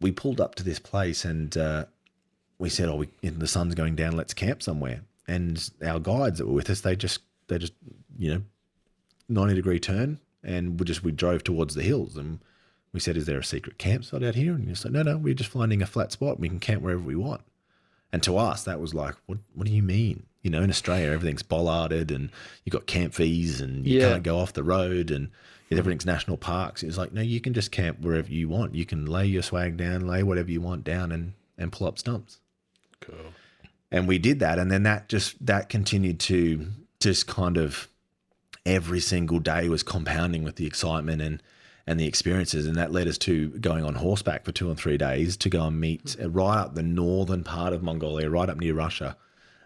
We 0.00 0.12
pulled 0.12 0.40
up 0.40 0.54
to 0.56 0.62
this 0.62 0.78
place 0.78 1.24
and 1.24 1.56
uh, 1.56 1.86
we 2.58 2.68
said 2.68 2.88
oh 2.88 2.96
we, 2.96 3.08
the 3.22 3.48
sun's 3.48 3.74
going 3.74 3.96
down. 3.96 4.16
Let's 4.16 4.34
camp 4.34 4.62
somewhere. 4.62 5.02
And 5.26 5.70
our 5.84 5.98
guides 5.98 6.38
that 6.38 6.46
were 6.46 6.54
with 6.54 6.70
us 6.70 6.82
they 6.82 6.96
just 6.96 7.20
they 7.48 7.58
just 7.58 7.74
you 8.18 8.34
know 8.34 8.42
90 9.30 9.54
degree 9.54 9.80
turn 9.80 10.20
and 10.44 10.78
we 10.78 10.84
just 10.84 11.02
we 11.02 11.12
drove 11.12 11.42
towards 11.42 11.74
the 11.74 11.82
hills 11.82 12.16
and 12.16 12.40
we 12.92 13.00
said 13.00 13.16
is 13.16 13.26
there 13.26 13.38
a 13.38 13.44
secret 13.44 13.78
campsite 13.78 14.22
out 14.22 14.34
here? 14.34 14.52
And 14.52 14.68
he 14.68 14.74
said 14.74 14.92
no 14.92 15.02
no 15.02 15.16
we're 15.16 15.32
just 15.32 15.50
finding 15.50 15.80
a 15.80 15.86
flat 15.86 16.12
spot. 16.12 16.38
We 16.38 16.50
can 16.50 16.60
camp 16.60 16.82
wherever 16.82 17.00
we 17.00 17.16
want 17.16 17.40
and 18.12 18.22
to 18.22 18.36
us 18.38 18.64
that 18.64 18.80
was 18.80 18.94
like 18.94 19.14
what 19.26 19.38
what 19.54 19.66
do 19.66 19.72
you 19.72 19.82
mean? 19.82 20.24
You 20.42 20.50
know 20.50 20.62
in 20.62 20.70
australia 20.70 21.08
everything's 21.10 21.42
bollarded 21.42 22.14
and 22.14 22.30
you've 22.64 22.72
got 22.72 22.86
camp 22.86 23.14
fees 23.14 23.60
and 23.60 23.86
you 23.86 24.00
Yeah. 24.00 24.10
can't 24.12 24.22
go 24.22 24.38
off 24.38 24.52
the 24.52 24.62
road 24.62 25.10
and 25.10 25.30
everything's 25.70 26.06
national 26.06 26.36
parks. 26.38 26.82
It's 26.82 26.96
like 26.96 27.12
no 27.12 27.20
you 27.20 27.40
can 27.40 27.52
just 27.54 27.70
camp 27.72 28.00
wherever 28.00 28.30
you 28.32 28.48
want. 28.48 28.74
You 28.74 28.86
can 28.86 29.04
lay 29.06 29.26
your 29.26 29.42
swag 29.42 29.76
down 29.76 30.06
lay 30.06 30.22
whatever 30.22 30.50
you 30.50 30.60
want 30.60 30.84
down 30.84 31.12
and 31.12 31.32
and 31.58 31.72
pull 31.72 31.86
up 31.86 31.98
stumps. 31.98 32.38
Cool. 33.00 33.32
and 33.90 34.06
we 34.08 34.18
did 34.18 34.38
that. 34.40 34.58
And 34.58 34.70
then 34.70 34.82
that 34.84 35.08
just 35.08 35.44
that 35.44 35.68
continued 35.68 36.18
to 36.20 36.66
just 37.00 37.26
kind 37.26 37.56
of 37.56 37.88
every 38.66 39.00
single 39.00 39.38
day 39.38 39.68
was 39.68 39.82
compounding 39.82 40.42
with 40.44 40.56
the 40.56 40.66
excitement 40.66 41.22
and 41.22 41.42
and 41.88 41.98
the 41.98 42.06
experiences 42.06 42.66
and 42.66 42.76
that 42.76 42.92
led 42.92 43.08
us 43.08 43.16
to 43.16 43.48
going 43.60 43.82
on 43.82 43.94
horseback 43.94 44.44
for 44.44 44.52
two 44.52 44.68
and 44.68 44.78
three 44.78 44.98
days 44.98 45.36
to 45.38 45.48
go 45.48 45.66
and 45.66 45.80
meet 45.80 46.16
uh, 46.22 46.28
right 46.28 46.58
up 46.58 46.74
the 46.74 46.82
northern 46.82 47.42
part 47.42 47.72
of 47.72 47.82
mongolia 47.82 48.28
right 48.28 48.50
up 48.50 48.58
near 48.58 48.74
russia 48.74 49.16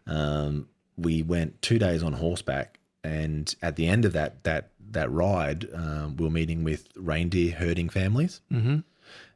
um, 0.07 0.69
we 0.97 1.23
went 1.23 1.61
two 1.62 1.78
days 1.78 2.03
on 2.03 2.12
horseback 2.12 2.78
and 3.03 3.57
at 3.61 3.74
the 3.77 3.86
end 3.89 4.05
of 4.05 4.12
that 4.12 4.44
that 4.44 4.70
that 4.90 5.11
ride 5.11 5.66
um, 5.74 6.16
we 6.16 6.24
were 6.24 6.31
meeting 6.31 6.62
with 6.65 6.89
reindeer 6.97 7.53
herding 7.55 7.89
families 7.89 8.40
Mm-hmm. 8.53 8.78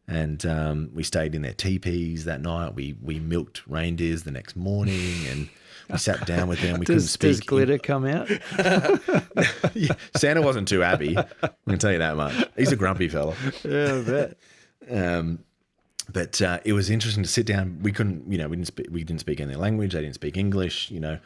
and 0.06 0.46
um, 0.46 0.90
we 0.94 1.02
stayed 1.02 1.34
in 1.34 1.42
their 1.42 1.54
teepees 1.54 2.24
that 2.26 2.40
night. 2.40 2.74
We 2.74 2.96
we 3.02 3.18
milked 3.18 3.66
reindeers 3.66 4.22
the 4.22 4.30
next 4.30 4.54
morning, 4.54 5.26
and 5.30 5.48
we 5.90 5.98
sat 5.98 6.26
down 6.26 6.48
with 6.48 6.60
them. 6.60 6.80
We 6.80 6.86
couldn't 6.86 7.02
speak. 7.02 7.28
does 7.30 7.40
glitter 7.40 7.78
come 7.78 8.04
out? 8.06 8.28
Yeah, 9.74 9.94
Santa 10.16 10.40
wasn't 10.40 10.68
too 10.68 10.80
happy. 10.80 11.16
I 11.18 11.48
can 11.68 11.78
tell 11.78 11.92
you 11.92 11.98
that 11.98 12.16
much. 12.16 12.34
He's 12.56 12.72
a 12.72 12.76
grumpy 12.76 13.08
fella. 13.08 13.34
yeah, 13.62 13.94
I 13.94 14.02
bet. 14.02 14.38
Um, 14.90 15.40
but 16.10 16.40
uh, 16.40 16.60
it 16.64 16.72
was 16.72 16.88
interesting 16.88 17.22
to 17.22 17.28
sit 17.28 17.44
down. 17.46 17.80
We 17.82 17.92
couldn't, 17.92 18.30
you 18.30 18.38
know, 18.38 18.48
we 18.48 18.56
didn't 18.56 18.68
speak, 18.68 18.86
we 18.90 19.04
didn't 19.04 19.20
speak 19.20 19.40
any 19.40 19.54
language. 19.54 19.92
They 19.92 20.00
didn't 20.00 20.14
speak 20.14 20.36
English. 20.36 20.90
You 20.90 21.00
know, 21.00 21.18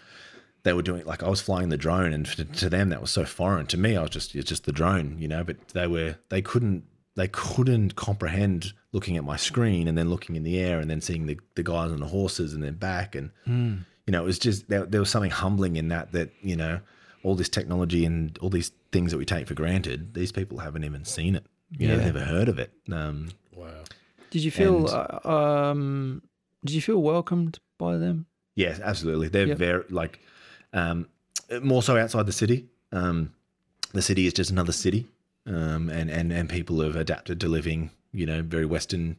they 0.65 0.73
were 0.73 0.83
doing 0.83 1.05
like 1.05 1.23
I 1.23 1.29
was 1.29 1.41
flying 1.41 1.69
the 1.69 1.77
drone, 1.77 2.13
and 2.13 2.27
to, 2.27 2.45
to 2.45 2.69
them 2.69 2.89
that 2.89 3.01
was 3.01 3.11
so 3.11 3.25
foreign. 3.25 3.67
To 3.67 3.77
me, 3.79 3.97
I 3.97 4.03
was 4.03 4.11
just 4.11 4.35
it's 4.35 4.49
just 4.49 4.65
the 4.65 4.73
drone, 4.73 5.17
you 5.19 5.29
know. 5.29 5.45
But 5.45 5.69
they 5.69 5.87
were 5.87 6.17
they 6.31 6.43
couldn't 6.43 6.85
they 7.15 7.29
couldn't 7.29 7.95
comprehend 7.97 8.73
looking 8.93 9.17
at 9.17 9.23
my 9.25 9.37
screen 9.37 9.87
and 9.87 9.97
then 9.97 10.09
looking 10.11 10.35
in 10.35 10.43
the 10.43 10.59
air 10.59 10.81
and 10.81 10.91
then 10.91 11.01
seeing 11.01 11.27
the, 11.27 11.39
the 11.55 11.63
guys 11.63 11.93
on 11.93 12.01
the 12.01 12.07
horses 12.07 12.55
and 12.55 12.63
then 12.65 12.75
back 12.75 13.15
and 13.15 13.31
you 14.07 14.13
know 14.13 14.23
it 14.23 14.27
was 14.27 14.39
just 14.39 14.69
there, 14.69 14.85
there 14.87 15.01
was 15.01 15.11
something 15.11 15.31
humbling 15.31 15.77
in 15.77 15.89
that 15.89 16.13
that 16.13 16.31
you 16.43 16.57
know 16.57 16.81
all 17.23 17.35
this 17.35 17.49
technology 17.49 18.05
and 18.05 18.39
all 18.39 18.49
these 18.51 18.73
things 18.93 19.11
that 19.13 19.19
we 19.19 19.25
take 19.25 19.47
for 19.47 19.55
granted 19.55 20.15
these 20.15 20.33
people 20.33 20.59
haven't 20.59 20.85
even 20.85 21.05
seen 21.05 21.35
it 21.35 21.45
you 21.79 21.87
know 21.87 21.95
Yeah. 21.97 22.05
they've 22.05 22.15
never 22.15 22.25
heard 22.27 22.49
of 22.49 22.59
it 22.59 22.73
um, 22.93 23.29
Wow. 23.55 23.69
Did 24.31 24.43
you 24.45 24.51
feel? 24.51 24.89
And- 24.89 25.07
uh, 25.25 25.29
um, 25.71 26.23
did 26.65 26.75
you 26.75 26.81
feel 26.83 27.03
welcomed 27.03 27.59
by 27.79 27.97
them? 27.97 28.27
Yes, 28.55 28.79
absolutely. 28.81 29.29
They're 29.29 29.49
Yep. 29.49 29.59
very 29.59 29.85
like 29.91 30.21
Um, 30.73 31.09
more 31.63 31.83
so 31.83 31.97
outside 31.97 32.27
the 32.27 32.33
city. 32.33 32.67
Um, 32.93 33.33
the 33.93 34.03
city 34.03 34.27
is 34.27 34.33
just 34.33 34.51
another 34.53 34.73
city, 34.73 35.09
um, 35.47 35.89
and 35.91 36.09
and 36.11 36.33
and 36.33 36.49
people 36.49 36.81
have 36.81 36.95
adapted 36.95 37.41
to 37.41 37.49
living, 37.49 37.91
you 38.13 38.25
know, 38.25 38.41
very 38.43 38.67
Western. 38.67 39.17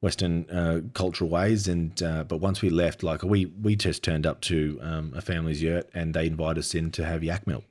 Western 0.00 0.48
uh, 0.50 0.80
cultural 0.94 1.28
ways, 1.28 1.68
and 1.68 2.02
uh, 2.02 2.24
but 2.24 2.38
once 2.38 2.62
we 2.62 2.70
left, 2.70 3.02
like 3.02 3.22
we 3.22 3.46
we 3.46 3.76
just 3.76 4.02
turned 4.02 4.26
up 4.26 4.40
to 4.42 4.78
um, 4.82 5.12
a 5.14 5.20
family's 5.20 5.62
yurt, 5.62 5.88
and 5.92 6.14
they 6.14 6.26
invited 6.26 6.58
us 6.60 6.74
in 6.74 6.90
to 6.92 7.04
have 7.04 7.22
yak 7.22 7.46
milk. 7.46 7.64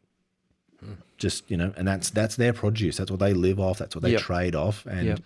Just 1.17 1.49
you 1.51 1.57
know, 1.57 1.73
and 1.75 1.87
that's 1.87 2.09
that's 2.11 2.35
their 2.37 2.53
produce. 2.53 2.97
That's 2.97 3.11
what 3.11 3.19
they 3.19 3.33
live 3.33 3.59
off. 3.59 3.77
That's 3.79 3.95
what 3.95 4.03
they 4.03 4.11
Yep. 4.11 4.21
trade 4.21 4.55
off, 4.55 4.85
and 4.85 5.05
Yep. 5.07 5.19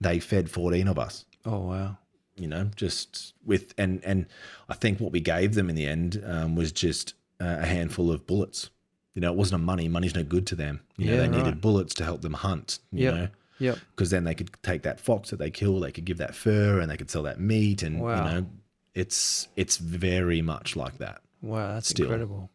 they 0.00 0.20
fed 0.20 0.50
fourteen 0.50 0.86
of 0.88 0.98
us 0.98 1.24
Oh 1.44 1.58
wow. 1.68 1.98
you 2.36 2.46
know, 2.46 2.70
just 2.76 3.32
with 3.44 3.74
and 3.76 4.04
and 4.04 4.26
I 4.68 4.74
think 4.74 5.00
what 5.00 5.10
we 5.12 5.20
gave 5.20 5.54
them 5.54 5.68
in 5.68 5.74
the 5.74 5.86
end 5.86 6.22
um, 6.24 6.54
was 6.54 6.70
just 6.70 7.14
uh, 7.40 7.56
a 7.60 7.66
handful 7.66 8.12
of 8.12 8.26
bullets. 8.26 8.70
You 9.14 9.20
know, 9.22 9.32
it 9.32 9.36
wasn't 9.38 9.62
a 9.62 9.64
money. 9.64 9.88
Money's 9.88 10.14
no 10.14 10.22
good 10.22 10.46
to 10.48 10.54
them. 10.54 10.80
You 10.98 11.06
know, 11.06 11.12
Yeah, 11.14 11.20
they 11.22 11.28
needed 11.28 11.60
bullets 11.62 11.94
to 11.94 12.04
help 12.04 12.20
them 12.20 12.34
hunt. 12.34 12.78
You 12.92 13.04
Yep. 13.04 13.14
know, 13.14 13.28
Yep. 13.58 13.78
because 13.90 14.10
then 14.10 14.24
they 14.24 14.34
could 14.34 14.50
take 14.62 14.82
that 14.82 15.00
fox 15.00 15.30
that 15.30 15.38
they 15.38 15.50
kill, 15.50 15.80
they 15.80 15.92
could 15.92 16.04
give 16.04 16.18
that 16.18 16.34
fur, 16.34 16.80
and 16.80 16.90
they 16.90 16.96
could 16.96 17.10
sell 17.10 17.22
that 17.24 17.40
meat, 17.40 17.82
and 17.82 18.00
Wow. 18.00 18.16
you 18.26 18.32
know, 18.40 18.46
it's 18.94 19.48
it's 19.56 19.76
very 19.78 20.42
much 20.42 20.76
like 20.76 20.98
that. 20.98 21.20
Wow, 21.42 21.74
that's 21.74 21.88
Still. 21.88 22.06
incredible. 22.06 22.50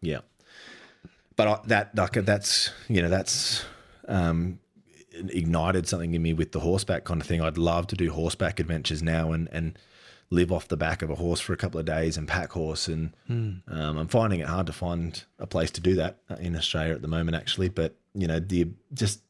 Yeah, 0.00 0.20
but 1.36 1.48
I, 1.48 1.60
that 1.66 1.94
like 1.96 2.12
that's 2.12 2.70
you 2.88 3.02
know 3.02 3.08
that's 3.08 3.64
um, 4.08 4.58
ignited 5.12 5.86
something 5.88 6.14
in 6.14 6.22
me 6.22 6.32
with 6.32 6.52
the 6.52 6.60
horseback 6.60 7.04
kind 7.04 7.20
of 7.20 7.26
thing. 7.26 7.40
I'd 7.40 7.58
love 7.58 7.86
to 7.88 7.96
do 7.96 8.10
horseback 8.12 8.60
adventures 8.60 9.02
now 9.02 9.32
and 9.32 9.48
and 9.52 9.78
live 10.30 10.50
off 10.50 10.66
the 10.68 10.76
back 10.76 11.02
of 11.02 11.10
a 11.10 11.14
horse 11.14 11.38
for 11.38 11.52
a 11.52 11.56
couple 11.56 11.78
of 11.78 11.86
days 11.86 12.16
and 12.16 12.26
pack 12.26 12.50
horse. 12.52 12.88
And 12.88 13.12
um, 13.28 13.62
I'm 13.68 14.08
finding 14.08 14.40
it 14.40 14.48
hard 14.48 14.66
to 14.66 14.72
find 14.72 15.22
a 15.38 15.46
place 15.46 15.70
to 15.72 15.80
do 15.80 15.94
that 15.96 16.18
in 16.40 16.56
Australia 16.56 16.94
at 16.94 17.02
the 17.02 17.08
moment, 17.08 17.36
actually. 17.36 17.68
But 17.68 17.94
you 18.14 18.26
know, 18.26 18.40
the 18.40 18.68
just 18.92 19.20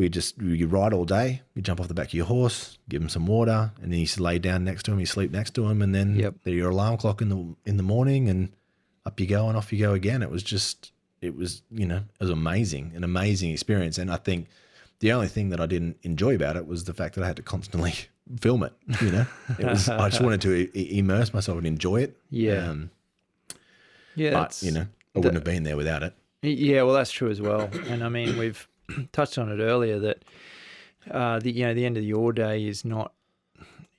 we 0.00 0.08
just 0.08 0.40
you 0.40 0.66
ride 0.66 0.94
all 0.94 1.04
day. 1.04 1.42
You 1.54 1.60
jump 1.60 1.78
off 1.78 1.88
the 1.88 1.94
back 1.94 2.08
of 2.08 2.14
your 2.14 2.24
horse, 2.24 2.78
give 2.88 3.02
him 3.02 3.10
some 3.10 3.26
water, 3.26 3.70
and 3.82 3.92
then 3.92 4.00
you 4.00 4.06
lay 4.18 4.38
down 4.38 4.64
next 4.64 4.84
to 4.84 4.92
him. 4.92 4.98
You 4.98 5.04
sleep 5.06 5.30
next 5.30 5.54
to 5.56 5.68
him, 5.68 5.82
and 5.82 5.94
then 5.94 6.16
Yep. 6.16 6.34
your 6.46 6.70
alarm 6.70 6.96
clock 6.96 7.20
in 7.20 7.28
the 7.28 7.54
in 7.66 7.76
the 7.76 7.82
morning, 7.82 8.28
and 8.30 8.50
up 9.04 9.20
you 9.20 9.26
go 9.26 9.46
and 9.48 9.56
off 9.58 9.72
you 9.72 9.78
go 9.78 9.92
again. 9.92 10.22
It 10.22 10.30
was 10.30 10.42
just 10.42 10.92
it 11.20 11.36
was 11.36 11.60
you 11.70 11.84
know 11.86 11.98
it 11.98 12.20
was 12.20 12.30
amazing, 12.30 12.92
an 12.94 13.04
amazing 13.04 13.50
experience. 13.50 13.98
And 13.98 14.10
I 14.10 14.16
think 14.16 14.48
the 15.00 15.12
only 15.12 15.28
thing 15.28 15.50
that 15.50 15.60
I 15.60 15.66
didn't 15.66 15.98
enjoy 16.02 16.34
about 16.34 16.56
it 16.56 16.66
was 16.66 16.84
the 16.84 16.94
fact 16.94 17.14
that 17.16 17.22
I 17.24 17.26
had 17.26 17.36
to 17.36 17.42
constantly 17.42 17.92
film 18.40 18.62
it. 18.62 18.72
You 19.02 19.10
know, 19.10 19.26
it 19.58 19.66
was 19.66 19.86
I 19.88 20.08
just 20.08 20.22
wanted 20.22 20.40
to 20.42 20.96
immerse 20.98 21.34
myself 21.34 21.58
and 21.58 21.66
enjoy 21.66 22.02
it. 22.02 22.16
Yeah. 22.30 22.70
um, 22.70 22.90
Yeah, 24.16 24.30
but 24.32 24.62
you 24.62 24.70
know 24.72 24.86
I 25.14 25.18
wouldn't 25.18 25.34
have 25.34 25.44
been 25.44 25.62
there 25.64 25.76
without 25.76 26.02
it. 26.02 26.14
Yeah, 26.42 26.84
well, 26.84 26.94
that's 26.94 27.12
true 27.12 27.28
as 27.30 27.38
well. 27.38 27.68
And 27.88 28.02
I 28.02 28.08
mean, 28.08 28.38
we've 28.38 28.66
touched 29.12 29.38
on 29.38 29.50
it 29.50 29.62
earlier 29.62 29.98
that 29.98 30.24
uh, 31.10 31.38
the 31.38 31.50
you 31.52 31.64
know 31.66 31.74
the 31.74 31.84
end 31.84 31.96
of 31.96 32.04
your 32.04 32.32
day 32.32 32.66
is 32.66 32.84
not 32.84 33.12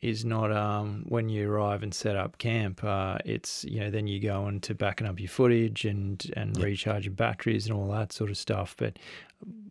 is 0.02 0.26
not 0.26 0.52
um, 0.52 1.06
when 1.10 1.30
you 1.30 1.48
arrive 1.50 1.84
and 1.84 1.94
set 1.94 2.16
up 2.16 2.38
camp. 2.40 2.84
Uh, 2.84 3.18
it's 3.26 3.64
you 3.66 3.80
know 3.80 3.90
then 3.92 4.08
you 4.08 4.20
go 4.20 4.44
on 4.44 4.60
to 4.62 4.74
backing 4.74 5.06
up 5.08 5.20
your 5.20 5.30
footage 5.30 5.86
and 5.86 6.32
and 6.36 6.58
Yep. 6.58 6.66
recharging 6.66 7.14
batteries 7.14 7.68
and 7.68 7.76
all 7.78 7.88
that 7.92 8.12
sort 8.12 8.30
of 8.30 8.38
stuff. 8.38 8.76
But 8.78 8.98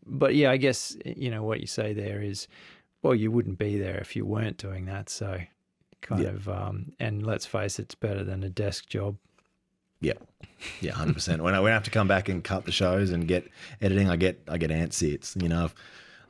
but 0.06 0.34
yeah, 0.34 0.50
I 0.50 0.56
guess 0.56 0.96
you 1.04 1.30
know 1.30 1.42
what 1.42 1.60
you 1.60 1.66
say 1.66 1.92
there 1.92 2.20
is 2.22 2.46
well, 3.02 3.14
you 3.14 3.30
wouldn't 3.30 3.58
be 3.58 3.78
there 3.78 3.96
if 3.98 4.14
you 4.14 4.26
weren't 4.26 4.58
doing 4.58 4.84
that. 4.86 5.08
So 5.08 5.40
kind 6.00 6.22
Yeah. 6.22 6.30
of 6.30 6.48
um, 6.48 6.92
and 7.00 7.24
let's 7.26 7.46
face 7.46 7.78
it, 7.78 7.82
it's 7.84 7.94
better 7.94 8.22
than 8.24 8.42
a 8.44 8.50
desk 8.50 8.86
job. 8.88 9.16
Yeah, 10.00 10.14
yeah, 10.80 10.92
hundred 10.92 11.14
percent. 11.14 11.42
When 11.42 11.54
I 11.54 11.60
when 11.60 11.72
I 11.72 11.74
have 11.74 11.84
to 11.84 11.90
come 11.90 12.08
back 12.08 12.28
and 12.28 12.42
cut 12.42 12.64
the 12.64 12.72
shows 12.72 13.10
and 13.10 13.26
get 13.28 13.48
editing, 13.80 14.08
I 14.08 14.16
get 14.16 14.40
I 14.48 14.58
get 14.58 14.70
antsy. 14.70 15.12
It's 15.12 15.36
you 15.36 15.48
know 15.48 15.64
I've, 15.64 15.74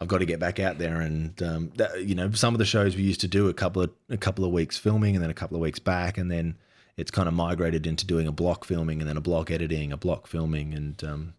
I've 0.00 0.08
got 0.08 0.18
to 0.18 0.26
get 0.26 0.40
back 0.40 0.58
out 0.58 0.78
there 0.78 1.00
and 1.00 1.40
um, 1.42 1.72
that, 1.76 2.04
you 2.04 2.14
know 2.14 2.30
some 2.32 2.54
of 2.54 2.58
the 2.58 2.64
shows 2.64 2.96
we 2.96 3.02
used 3.02 3.20
to 3.20 3.28
do 3.28 3.48
a 3.48 3.54
couple 3.54 3.82
of 3.82 3.90
a 4.08 4.16
couple 4.16 4.44
of 4.44 4.50
weeks 4.50 4.76
filming 4.76 5.14
and 5.14 5.22
then 5.22 5.30
a 5.30 5.34
couple 5.34 5.56
of 5.56 5.60
weeks 5.60 5.78
back 5.78 6.18
and 6.18 6.30
then 6.30 6.56
it's 6.96 7.10
kind 7.10 7.28
of 7.28 7.34
migrated 7.34 7.86
into 7.86 8.06
doing 8.06 8.26
a 8.26 8.32
block 8.32 8.64
filming 8.64 9.00
and 9.00 9.08
then 9.08 9.16
a 9.16 9.20
block 9.20 9.50
editing, 9.50 9.92
a 9.92 9.96
block 9.96 10.26
filming 10.26 10.74
and 10.74 11.04
um, 11.04 11.34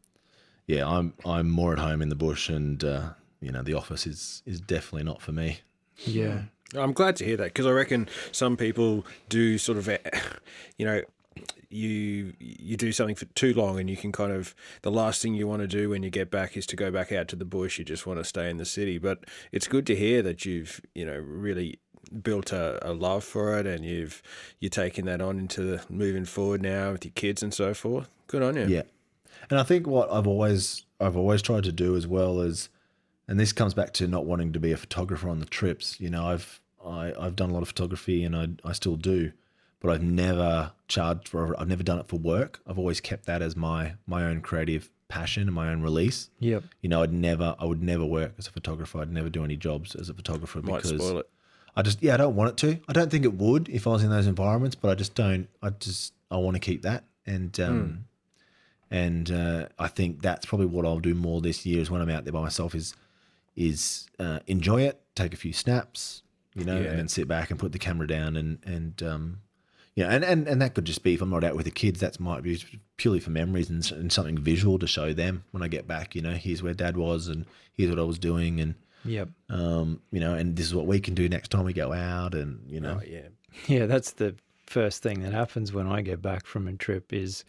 yeah, 0.68 0.88
I'm 0.88 1.14
I'm 1.26 1.50
more 1.50 1.74
at 1.74 1.80
home 1.80 2.02
in 2.02 2.10
the 2.10 2.16
bush 2.16 2.50
and 2.50 2.84
uh, 2.84 3.10
you 3.42 3.52
know 3.52 3.62
the 3.62 3.74
office 3.74 4.08
is 4.08 4.42
is 4.46 4.62
definitely 4.62 5.04
not 5.04 5.22
for 5.22 5.32
me. 5.32 5.60
Yeah. 6.06 6.44
I'm 6.74 6.94
glad 6.94 7.18
to 7.18 7.26
hear 7.26 7.36
that 7.38 7.46
because 7.46 7.66
I 7.66 7.72
reckon 7.72 8.08
some 8.32 8.56
people 8.56 9.06
do 9.28 9.58
sort 9.58 9.78
of, 9.78 9.90
eh, 9.90 9.98
you 10.78 10.86
know, 10.86 11.02
you 11.72 12.34
you 12.40 12.78
do 12.78 12.92
something 12.92 13.16
for 13.16 13.26
too 13.26 13.54
long 13.54 13.80
and 13.80 13.90
you 13.90 13.98
can 13.98 14.12
kind 14.12 14.32
of 14.32 14.54
the 14.82 14.92
last 14.92 15.22
thing 15.22 15.34
you 15.34 15.48
want 15.48 15.62
to 15.62 15.68
do 15.68 15.90
when 15.90 16.04
you 16.04 16.10
get 16.10 16.30
back 16.30 16.58
is 16.58 16.66
to 16.68 16.76
go 16.76 16.92
back 16.92 17.12
out 17.12 17.28
to 17.30 17.36
the 17.36 17.46
bush. 17.46 17.80
You 17.80 17.86
just 17.86 18.06
want 18.06 18.20
to 18.20 18.24
stay 18.24 18.50
in 18.50 18.58
the 18.58 18.66
city. 18.66 18.98
But 18.98 19.26
it's 19.52 19.68
good 19.68 19.86
to 19.88 19.96
hear 19.96 20.22
that 20.22 20.46
you've 20.46 20.82
you 20.94 21.06
know 21.06 21.18
really 21.18 21.80
built 22.24 22.52
a, 22.52 22.78
a 22.88 22.92
love 22.92 23.24
for 23.24 23.58
it 23.58 23.66
and 23.66 23.86
you've 23.86 24.22
you're 24.60 24.70
taking 24.70 25.06
that 25.06 25.22
on 25.22 25.40
into 25.40 25.62
the, 25.64 25.84
moving 25.90 26.26
forward 26.26 26.62
now 26.62 26.92
with 26.92 27.06
your 27.06 27.14
kids 27.14 27.42
and 27.42 27.54
so 27.54 27.74
forth. 27.74 28.10
Good 28.28 28.44
on 28.44 28.56
you. 28.56 28.66
Yeah. 28.66 28.84
And 29.50 29.60
I 29.60 29.64
think 29.64 29.88
what 29.88 30.12
I've 30.12 30.28
always 30.28 30.86
I've 31.00 31.18
always 31.18 31.42
tried 31.42 31.64
to 31.64 31.72
do 31.72 31.96
as 31.96 32.08
well 32.08 32.42
is 32.42 32.70
and 33.28 33.40
this 33.40 33.54
comes 33.54 33.74
back 33.74 33.94
to 33.94 34.08
not 34.08 34.26
wanting 34.26 34.52
to 34.54 34.60
be 34.60 34.72
a 34.72 34.78
photographer 34.78 35.30
on 35.30 35.40
the 35.40 35.46
trips. 35.46 36.00
You 36.00 36.10
know, 36.10 36.28
I've 36.28 36.60
I, 36.86 37.14
I've 37.20 37.36
done 37.36 37.50
a 37.52 37.54
lot 37.54 37.62
of 37.62 37.70
photography 37.70 38.24
and 38.24 38.36
I 38.36 38.50
I 38.66 38.74
still 38.74 38.96
do, 38.96 39.32
but 39.82 39.92
I've 39.92 40.04
never 40.04 40.72
charged 40.88 41.28
for 41.28 41.60
I've 41.60 41.68
never 41.68 41.84
done 41.84 42.00
it 42.00 42.08
for 42.08 42.18
work. 42.18 42.62
I've 42.66 42.80
always 42.80 43.02
kept 43.02 43.26
that 43.26 43.42
as 43.42 43.56
my 43.58 43.96
my 44.08 44.24
own 44.24 44.42
creative 44.42 44.90
passion 45.10 45.44
and 45.44 45.54
my 45.54 45.70
own 45.70 45.82
release. 45.82 46.30
Yep. 46.40 46.64
You 46.82 46.88
know, 46.90 47.02
I'd 47.04 47.12
never 47.12 47.56
I 47.60 47.66
would 47.66 47.84
never 47.84 48.06
work 48.06 48.34
as 48.38 48.48
a 48.48 48.52
photographer. 48.52 49.00
I'd 49.02 49.12
never 49.12 49.30
do 49.30 49.44
any 49.44 49.58
jobs 49.58 49.96
as 49.96 50.08
a 50.10 50.14
photographer 50.14 50.62
Might 50.62 50.84
because 50.84 50.92
spoil 50.92 51.18
it. 51.20 51.30
I 51.76 51.82
just 51.82 52.02
yeah, 52.02 52.14
I 52.14 52.18
don't 52.18 52.36
want 52.36 52.52
it 52.52 52.58
to. 52.68 52.80
I 52.88 52.94
don't 52.94 53.10
think 53.12 53.26
it 53.26 53.34
would 53.34 53.68
if 53.70 53.88
I 53.88 53.92
was 53.92 54.04
in 54.04 54.10
those 54.10 54.28
environments, 54.28 54.76
but 54.76 54.90
I 54.90 54.96
just 54.96 55.16
don't. 55.16 55.48
I 55.62 55.70
just 55.72 56.14
I 56.30 56.38
want 56.38 56.56
to 56.56 56.60
keep 56.60 56.82
that, 56.84 57.06
and 57.26 57.58
um, 57.60 58.06
and 58.90 59.32
uh, 59.32 59.68
I 59.80 59.88
think 59.88 60.22
that's 60.22 60.46
probably 60.46 60.66
what 60.68 60.86
I'll 60.86 61.00
do 61.00 61.16
more 61.16 61.40
this 61.42 61.66
year 61.66 61.80
is 61.82 61.90
when 61.90 62.02
I'm 62.02 62.10
out 62.10 62.26
there 62.26 62.34
by 62.34 62.42
myself 62.42 62.76
is 62.76 62.94
is 63.56 64.08
uh, 64.20 64.40
enjoy 64.48 64.82
it, 64.82 65.02
take 65.16 65.34
a 65.34 65.38
few 65.38 65.54
snaps, 65.54 66.24
you 66.56 66.66
know, 66.66 66.80
Yeah. 66.80 66.90
and 66.90 67.00
then 67.00 67.08
sit 67.08 67.28
back 67.28 67.52
and 67.52 67.60
put 67.60 67.72
the 67.72 67.80
camera 67.80 68.08
down 68.08 68.36
and 68.36 68.60
and 68.66 69.02
um, 69.04 69.40
yeah, 69.96 70.08
and, 70.10 70.24
and 70.24 70.48
and 70.48 70.62
that 70.62 70.74
could 70.74 70.86
just 70.86 71.04
be 71.04 71.14
if 71.14 71.22
I'm 71.22 71.30
not 71.30 71.44
out 71.44 71.56
with 71.56 71.66
the 71.66 71.72
kids, 71.72 72.00
that 72.00 72.20
might 72.20 72.44
be 72.44 72.62
purely 72.98 73.20
for 73.20 73.30
memories 73.32 73.70
and, 73.70 73.90
and 73.92 74.12
something 74.12 74.38
visual 74.38 74.80
to 74.80 74.88
show 74.88 75.14
them 75.14 75.44
when 75.52 75.64
I 75.64 75.68
get 75.68 75.88
back. 75.88 76.16
You 76.16 76.22
know, 76.22 76.34
here's 76.34 76.64
where 76.64 76.74
Dad 76.74 76.98
was, 76.98 77.28
and 77.28 77.46
here's 77.74 77.90
what 77.90 78.00
I 78.00 78.04
was 78.04 78.20
doing, 78.20 78.60
and 78.62 78.76
Yep. 79.04 79.30
um, 79.50 80.00
you 80.12 80.20
know, 80.20 80.36
and 80.36 80.56
this 80.56 80.66
is 80.68 80.76
what 80.76 80.86
we 80.86 81.00
can 81.00 81.16
do 81.16 81.28
next 81.28 81.50
time 81.50 81.66
we 81.66 81.74
go 81.74 81.92
out, 81.92 82.36
and 82.36 82.64
you 82.70 82.80
know, 82.80 83.00
Oh, 83.02 83.06
yeah. 83.06 83.28
Yeah, 83.68 83.86
that's 83.86 84.12
the 84.12 84.36
first 84.66 85.04
thing 85.04 85.22
that 85.24 85.34
happens 85.34 85.74
when 85.74 85.88
I 85.88 86.02
get 86.02 86.22
back 86.22 86.46
from 86.46 86.68
a 86.68 86.74
trip 86.74 87.12
is 87.12 87.44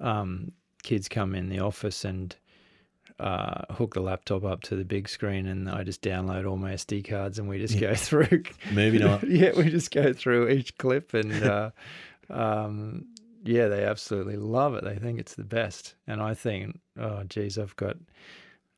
um, 0.00 0.52
kids 0.82 1.08
come 1.08 1.34
in 1.34 1.48
the 1.50 1.58
office 1.58 2.04
and 2.04 2.34
uh, 3.20 3.72
hook 3.72 3.94
the 3.94 4.00
laptop 4.00 4.44
up 4.44 4.62
to 4.62 4.76
the 4.76 4.84
big 4.84 5.08
screen 5.08 5.46
and 5.46 5.68
I 5.70 5.84
just 5.84 6.02
download 6.02 6.48
all 6.48 6.56
my 6.56 6.72
SD 6.72 7.08
cards 7.08 7.38
and 7.38 7.48
we 7.48 7.58
just 7.58 7.78
go 7.78 7.94
through. 7.94 8.44
movie 8.72 8.98
night. 8.98 9.24
yeah, 9.28 9.52
we 9.56 9.70
just 9.70 9.90
go 9.90 10.12
through 10.12 10.48
each 10.48 10.76
clip 10.78 11.14
and 11.14 11.32
uh, 11.44 11.70
um, 12.30 13.06
yeah, 13.44 13.68
they 13.68 13.84
absolutely 13.84 14.36
love 14.36 14.74
it. 14.74 14.84
They 14.84 14.96
think 14.96 15.20
it's 15.20 15.34
the 15.34 15.44
best. 15.44 15.94
And 16.06 16.20
I 16.20 16.34
think, 16.34 16.80
oh, 16.98 17.22
geez, 17.24 17.58
I've 17.58 17.76
got 17.76 17.96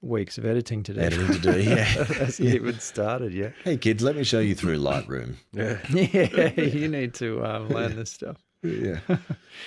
weeks 0.03 0.39
of 0.39 0.45
editing 0.45 0.83
to 0.85 0.95
do. 0.95 1.01
Editing 1.01 1.33
to 1.33 1.53
do, 1.53 1.63
yeah. 1.63 1.85
Hasn't 1.85 2.49
even 2.49 2.79
started 2.79 3.33
yet. 3.33 3.55
Hey 3.65 3.77
kids, 3.77 4.03
let 4.03 4.17
me 4.17 4.25
show 4.25 4.41
you 4.41 4.55
through 4.55 4.79
Lightroom. 4.79 5.37
Yeah. 5.53 5.79
Yeah, 5.89 6.61
you 6.61 6.89
need 6.89 7.15
to 7.15 7.45
um, 7.45 7.69
learn 7.69 7.97
this 7.97 8.13
stuff. 8.13 8.37
Yeah. 8.67 9.01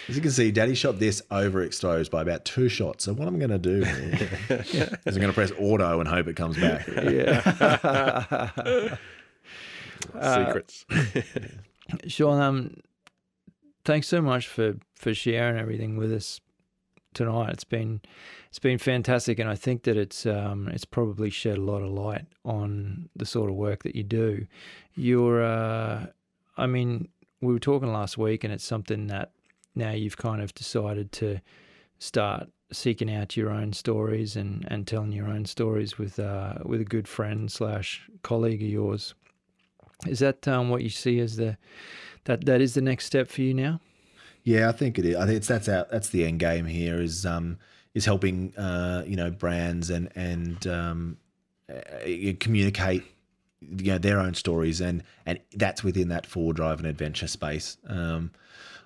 As 0.08 0.16
you 0.16 0.22
can 0.22 0.32
see, 0.32 0.52
Daddy 0.52 0.76
shot 0.76 1.00
this 1.00 1.22
overexposed 1.32 2.12
by 2.12 2.22
about 2.22 2.46
two 2.46 2.70
shots. 2.70 3.06
So 3.06 3.14
what 3.14 3.28
I'm 3.28 3.40
going 3.40 3.50
to 3.52 3.58
do 3.60 3.84
is 4.50 5.16
I'm 5.16 5.22
going 5.22 5.28
to 5.28 5.34
press 5.34 5.52
auto 5.58 6.00
and 6.00 6.08
hope 6.08 6.28
it 6.28 6.36
comes 6.36 6.58
back. 6.58 6.88
Yeah. 6.88 8.50
Secrets. 10.46 10.86
Sean, 12.08 12.42
um, 12.42 12.76
thanks 13.86 14.08
so 14.08 14.22
much 14.22 14.48
for 14.48 14.76
for 14.96 15.14
sharing 15.14 15.60
everything 15.60 15.98
with 15.98 16.12
us 16.14 16.40
tonight. 17.14 17.50
It's 17.50 17.64
been 17.64 18.02
it's 18.50 18.60
been 18.60 18.78
fantastic, 18.78 19.40
and 19.40 19.50
I 19.50 19.56
think 19.56 19.84
that 19.84 19.98
it's 19.98 20.26
um 20.26 20.68
it's 20.70 20.86
probably 20.86 21.30
shed 21.30 21.58
a 21.58 21.62
lot 21.62 21.82
of 21.82 21.90
light 21.92 22.26
on 22.46 23.10
the 23.16 23.26
sort 23.26 23.50
of 23.50 23.56
work 23.56 23.84
that 23.84 23.96
you 23.96 24.04
do. 24.04 24.48
You're, 24.96 25.44
uh, 25.44 26.08
I 26.58 26.68
mean, 26.68 27.08
we 27.42 27.54
were 27.54 27.60
talking 27.60 27.92
last 27.92 28.18
week, 28.18 28.44
and 28.44 28.54
it's 28.54 28.64
something 28.64 29.08
that 29.08 29.32
now 29.76 29.92
you've 29.92 30.18
kind 30.18 30.42
of 30.42 30.54
decided 30.54 31.12
to 31.14 31.40
start 32.00 32.50
seeking 32.72 33.14
out 33.14 33.36
your 33.36 33.50
own 33.50 33.74
stories 33.74 34.36
and, 34.36 34.66
and 34.70 34.86
telling 34.86 35.12
your 35.12 35.28
own 35.28 35.46
stories 35.46 35.98
with 35.98 36.20
uh, 36.20 36.56
with 36.64 36.82
a 36.82 36.86
good 36.86 37.08
friend 37.08 37.52
slash 37.52 38.08
colleague 38.24 38.62
of 38.62 38.70
yours. 38.70 39.16
Is 40.08 40.20
that 40.20 40.48
um, 40.48 40.70
what 40.70 40.84
you 40.84 40.90
see 40.90 41.20
as 41.20 41.36
the 41.36 41.58
that 42.26 42.46
that 42.46 42.62
is 42.62 42.74
the 42.74 42.82
next 42.82 43.06
step 43.06 43.30
for 43.30 43.42
you 43.42 43.54
now? 43.54 43.82
Yeah, 44.44 44.70
I 44.70 44.72
think 44.72 44.98
it 44.98 45.06
is. 45.06 45.16
I 45.16 45.26
think 45.26 45.38
it's 45.38 45.48
that's 45.48 45.68
our 45.68 45.88
that's 45.92 46.10
the 46.10 46.26
end 46.26 46.40
game 46.40 46.66
here 46.66 47.02
is 47.02 47.26
um 47.26 47.58
is 47.94 48.06
helping 48.06 48.56
uh 48.56 49.04
you 49.06 49.16
know 49.16 49.32
brands 49.32 49.90
and 49.90 50.10
and 50.16 50.66
um 50.68 51.18
uh, 51.70 52.34
communicate 52.40 53.04
you 53.62 53.92
know 53.92 53.98
their 53.98 54.20
own 54.20 54.34
stories 54.34 54.82
and 54.82 55.04
and 55.26 55.40
that's 55.56 55.84
within 55.84 56.10
that 56.10 56.26
four 56.26 56.54
drive 56.54 56.80
and 56.80 56.88
adventure 56.88 57.28
space. 57.28 57.78
Um, 57.88 58.32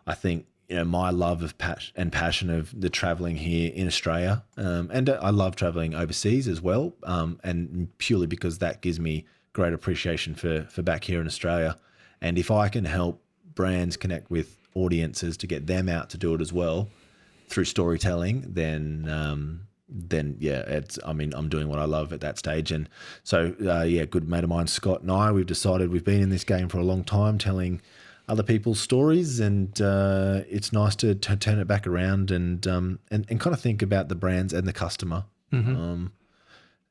I 0.08 0.14
think 0.14 0.48
you 0.68 0.76
know 0.76 0.86
my 0.86 1.10
love 1.10 1.44
of 1.44 1.58
passion 1.58 1.94
and 1.96 2.12
passion 2.12 2.50
of 2.50 2.80
the 2.80 2.90
traveling 2.90 3.38
here 3.38 3.72
in 3.74 3.88
Australia, 3.88 4.44
um, 4.58 4.90
and 4.92 5.10
I 5.10 5.30
love 5.30 5.56
traveling 5.56 5.94
overseas 5.94 6.48
as 6.48 6.62
well, 6.62 6.94
um, 7.04 7.40
and 7.44 7.96
purely 7.98 8.28
because 8.28 8.60
that 8.60 8.82
gives 8.82 9.00
me 9.00 9.26
great 9.54 9.74
appreciation 9.74 10.36
for 10.36 10.64
for 10.72 10.82
back 10.82 11.04
here 11.04 11.22
in 11.22 11.28
Australia, 11.28 11.78
and 12.22 12.38
if 12.38 12.50
I 12.52 12.70
can 12.70 12.86
help 12.86 13.22
brands 13.56 13.98
connect 13.98 14.32
with 14.32 14.58
audiences 14.76 15.38
to 15.38 15.48
get 15.48 15.68
them 15.68 15.88
out 15.88 16.10
to 16.10 16.18
do 16.18 16.34
it 16.34 16.42
as 16.42 16.52
well 16.52 16.90
through 17.48 17.66
storytelling, 17.66 18.44
then 18.48 19.08
um, 19.08 19.68
then 19.96 20.36
yeah, 20.40 20.62
it's. 20.62 20.98
I 21.06 21.14
mean, 21.14 21.34
I'm 21.36 21.48
doing 21.50 21.68
what 21.70 21.78
I 21.80 21.86
love 21.86 22.12
at 22.12 22.22
that 22.22 22.38
stage, 22.40 22.72
and 22.72 22.90
so 23.24 23.56
uh, 23.66 23.84
yeah, 23.84 24.06
good 24.06 24.28
mate 24.28 24.44
of 24.44 24.50
mine, 24.50 24.68
Scott 24.68 25.02
and 25.02 25.12
I, 25.12 25.32
we've 25.32 25.46
decided 25.46 25.92
we've 25.92 26.04
been 26.04 26.22
in 26.22 26.30
this 26.30 26.44
game 26.44 26.68
for 26.68 26.80
a 26.80 26.84
long 26.84 27.04
time, 27.04 27.38
telling 27.38 27.80
other 28.28 28.44
people's 28.44 28.80
stories, 28.80 29.40
and 29.40 29.80
uh, 29.82 30.42
it's 30.50 30.72
nice 30.74 30.96
to, 30.96 31.14
to 31.14 31.36
turn 31.36 31.60
it 31.60 31.68
back 31.68 31.86
around 31.86 32.32
and 32.32 32.66
um, 32.68 33.00
and 33.12 33.26
and 33.30 33.40
kind 33.40 33.54
of 33.54 33.62
think 33.62 33.82
about 33.82 34.10
the 34.10 34.16
brands 34.16 34.52
and 34.54 34.68
the 34.68 34.74
customer, 34.74 35.26
um, 35.52 36.12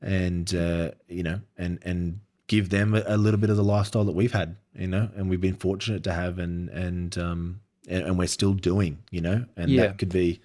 and 0.01 0.53
uh, 0.55 0.91
you 1.07 1.23
know, 1.23 1.41
and 1.57 1.79
and 1.83 2.19
give 2.47 2.69
them 2.69 2.93
a, 2.93 3.03
a 3.07 3.17
little 3.17 3.39
bit 3.39 3.49
of 3.49 3.57
the 3.57 3.63
lifestyle 3.63 4.03
that 4.03 4.11
we've 4.11 4.33
had, 4.33 4.55
you 4.75 4.87
know, 4.87 5.09
and 5.15 5.29
we've 5.29 5.41
been 5.41 5.55
fortunate 5.55 6.03
to 6.03 6.13
have, 6.13 6.39
and 6.39 6.69
and 6.69 7.17
um, 7.17 7.61
and, 7.87 8.03
and 8.05 8.17
we're 8.17 8.27
still 8.27 8.53
doing, 8.53 8.99
you 9.11 9.21
know, 9.21 9.45
and 9.57 9.71
Yeah. 9.71 9.87
that 9.87 9.97
could 9.97 10.09
be 10.09 10.39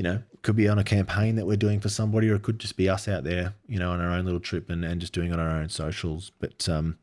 you 0.00 0.04
know, 0.04 0.22
could 0.40 0.56
be 0.56 0.66
on 0.66 0.78
a 0.78 0.82
campaign 0.82 1.36
that 1.36 1.44
we're 1.44 1.58
doing 1.58 1.78
for 1.78 1.90
somebody, 1.90 2.30
or 2.30 2.36
it 2.36 2.42
could 2.42 2.58
just 2.58 2.78
be 2.78 2.88
us 2.88 3.06
out 3.06 3.22
there, 3.22 3.52
you 3.68 3.78
know, 3.78 3.90
on 3.90 4.00
our 4.00 4.12
own 4.12 4.24
little 4.24 4.40
trip 4.40 4.70
and, 4.70 4.82
and 4.82 4.98
just 4.98 5.12
doing 5.12 5.30
it 5.30 5.34
on 5.34 5.40
our 5.40 5.58
own 5.60 5.68
socials. 5.68 6.32
But 6.40 6.66
um, 6.70 6.96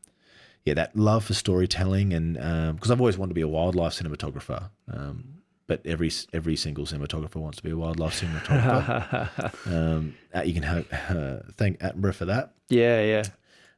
yeah, 0.64 0.74
that 0.74 0.96
love 0.96 1.24
for 1.24 1.32
storytelling, 1.34 2.12
and 2.12 2.34
because 2.74 2.90
I've 2.90 3.00
always 3.00 3.16
wanted 3.16 3.30
to 3.30 3.34
be 3.36 3.40
a 3.42 3.46
wildlife 3.46 3.92
cinematographer, 3.92 4.70
um, 4.92 5.34
but 5.68 5.80
every 5.84 6.10
every 6.32 6.56
single 6.56 6.86
cinematographer 6.86 7.36
wants 7.36 7.58
to 7.58 7.62
be 7.62 7.70
a 7.70 7.76
wildlife 7.76 8.20
cinematographer. 8.20 9.66
um, 9.72 10.16
uh, 10.34 10.42
you 10.42 10.60
can 10.60 10.64
uh, 10.64 11.42
thank 11.52 11.78
Attenborough 11.78 12.16
for 12.16 12.24
that. 12.24 12.54
Yeah, 12.68 13.00
yeah. 13.00 13.22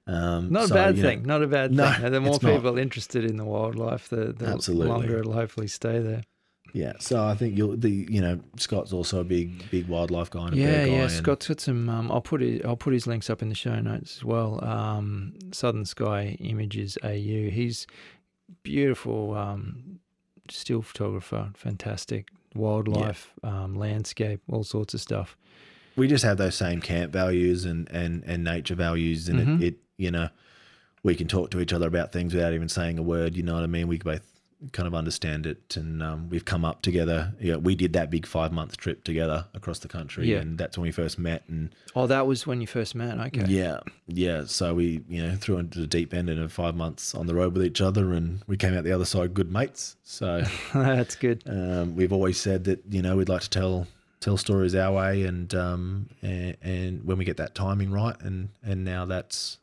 Um, 0.06 0.50
Not 0.50 0.64
a 0.64 0.68
so, 0.68 0.74
bad 0.76 0.96
you 0.96 1.02
know, 1.02 1.08
thing. 1.10 1.22
Not 1.24 1.42
a 1.42 1.46
bad 1.46 1.72
No, 1.72 1.92
thing. 1.92 2.10
The 2.10 2.20
more 2.22 2.36
it's 2.36 2.42
not. 2.42 2.54
people 2.54 2.78
interested 2.78 3.26
in 3.26 3.36
the 3.36 3.44
wildlife, 3.44 4.08
the, 4.08 4.32
the 4.32 4.46
Absolutely. 4.46 4.88
longer 4.88 5.18
it'll 5.18 5.34
hopefully 5.34 5.68
stay 5.68 5.98
there. 5.98 6.22
Yeah, 6.72 6.92
so 7.00 7.24
I 7.24 7.34
think 7.34 7.56
you'll 7.56 7.76
the 7.76 7.90
you 8.10 8.20
know 8.20 8.40
Scott's 8.56 8.92
also 8.92 9.20
a 9.20 9.24
big 9.24 9.70
big 9.70 9.88
wildlife 9.88 10.30
guy 10.30 10.48
and 10.48 10.56
Yeah, 10.56 10.66
bear 10.66 10.86
guy. 10.86 10.92
yeah. 10.92 11.02
and- 11.02 11.10
Scott's 11.12 11.48
got 11.48 11.60
some. 11.60 11.88
Um, 11.88 12.10
I'll 12.12 12.20
put 12.20 12.42
it. 12.42 12.64
I'll 12.64 12.76
put 12.76 12.92
his 12.92 13.06
links 13.06 13.28
up 13.30 13.42
in 13.42 13.48
the 13.48 13.54
show 13.54 13.78
notes 13.80 14.18
as 14.18 14.24
well. 14.24 14.62
Um, 14.64 15.34
Southern 15.52 15.84
Sky 15.84 16.36
Images 16.40 16.96
AU. 17.02 17.50
He's 17.50 17.86
beautiful 18.62 19.34
um, 19.34 20.00
still 20.48 20.82
photographer. 20.82 21.50
Fantastic 21.54 22.28
wildlife, 22.54 23.32
um, 23.44 23.74
landscape, 23.76 24.40
all 24.50 24.64
sorts 24.64 24.92
of 24.94 25.00
stuff. 25.00 25.36
we 25.96 26.08
just 26.08 26.24
have 26.24 26.36
those 26.38 26.54
same 26.54 26.80
camp 26.80 27.12
values 27.12 27.64
and 27.64 27.88
and 27.90 28.22
and 28.26 28.42
nature 28.44 28.74
values 28.74 29.28
and 29.28 29.38
Mhm. 29.40 29.60
it, 29.60 29.64
it 29.66 29.74
you 29.98 30.10
know 30.10 30.28
we 31.02 31.14
can 31.14 31.26
talk 31.28 31.50
to 31.50 31.60
each 31.60 31.72
other 31.72 31.86
about 31.86 32.12
things 32.12 32.32
without 32.34 32.52
even 32.54 32.68
saying 32.68 32.98
a 32.98 33.02
word 33.02 33.36
you 33.36 33.42
know 33.42 33.54
what 33.54 33.62
i 33.64 33.66
mean 33.66 33.86
we 33.88 33.98
both 33.98 34.22
kind 34.72 34.86
of 34.86 34.94
understand 34.94 35.46
it 35.46 35.74
and 35.76 36.02
um, 36.02 36.28
we've 36.28 36.44
come 36.44 36.64
up 36.64 36.82
together 36.82 37.32
yeah 37.40 37.56
we 37.56 37.74
did 37.74 37.92
that 37.94 38.10
big 38.10 38.26
five 38.26 38.52
month 38.52 38.76
trip 38.76 39.02
together 39.04 39.46
across 39.54 39.78
the 39.78 39.88
country 39.88 40.26
Yeah. 40.30 40.38
and 40.38 40.58
that's 40.58 40.76
when 40.76 40.82
we 40.82 40.90
first 40.92 41.18
met 41.18 41.44
and 41.48 41.74
Oh, 41.96 42.06
that 42.06 42.26
was 42.26 42.46
when 42.46 42.60
you 42.60 42.66
first 42.66 42.94
met. 42.94 43.18
Okay. 43.18 43.44
yeah 43.48 43.80
yeah 44.06 44.44
so 44.44 44.74
we 44.74 45.02
you 45.08 45.22
know 45.22 45.34
threw 45.36 45.56
into 45.58 45.80
the 45.80 45.86
deep 45.86 46.12
end 46.12 46.28
in 46.28 46.46
five 46.48 46.74
months 46.74 47.14
on 47.14 47.26
the 47.26 47.34
road 47.34 47.54
with 47.54 47.64
each 47.64 47.80
other 47.80 48.12
and 48.12 48.42
we 48.46 48.56
came 48.56 48.74
out 48.76 48.84
the 48.84 48.92
other 48.92 49.04
side 49.06 49.32
good 49.32 49.50
mates 49.50 49.96
so 50.04 50.42
That's 50.74 51.16
good. 51.16 51.42
um, 51.46 51.96
we've 51.96 52.12
always 52.12 52.38
said 52.38 52.64
that 52.64 52.82
you 52.90 53.00
know 53.02 53.16
we'd 53.16 53.28
like 53.30 53.42
to 53.42 53.50
tell 53.50 53.86
tell 54.20 54.36
stories 54.36 54.74
our 54.74 54.92
way, 54.92 55.22
and 55.22 55.54
um, 55.54 56.10
and, 56.20 56.54
and 56.60 57.04
when 57.04 57.16
we 57.16 57.24
get 57.24 57.38
that 57.38 57.54
timing 57.54 57.90
right, 57.90 58.14
and 58.20 58.50
and 58.62 58.84
now 58.84 59.06
that's 59.06 59.56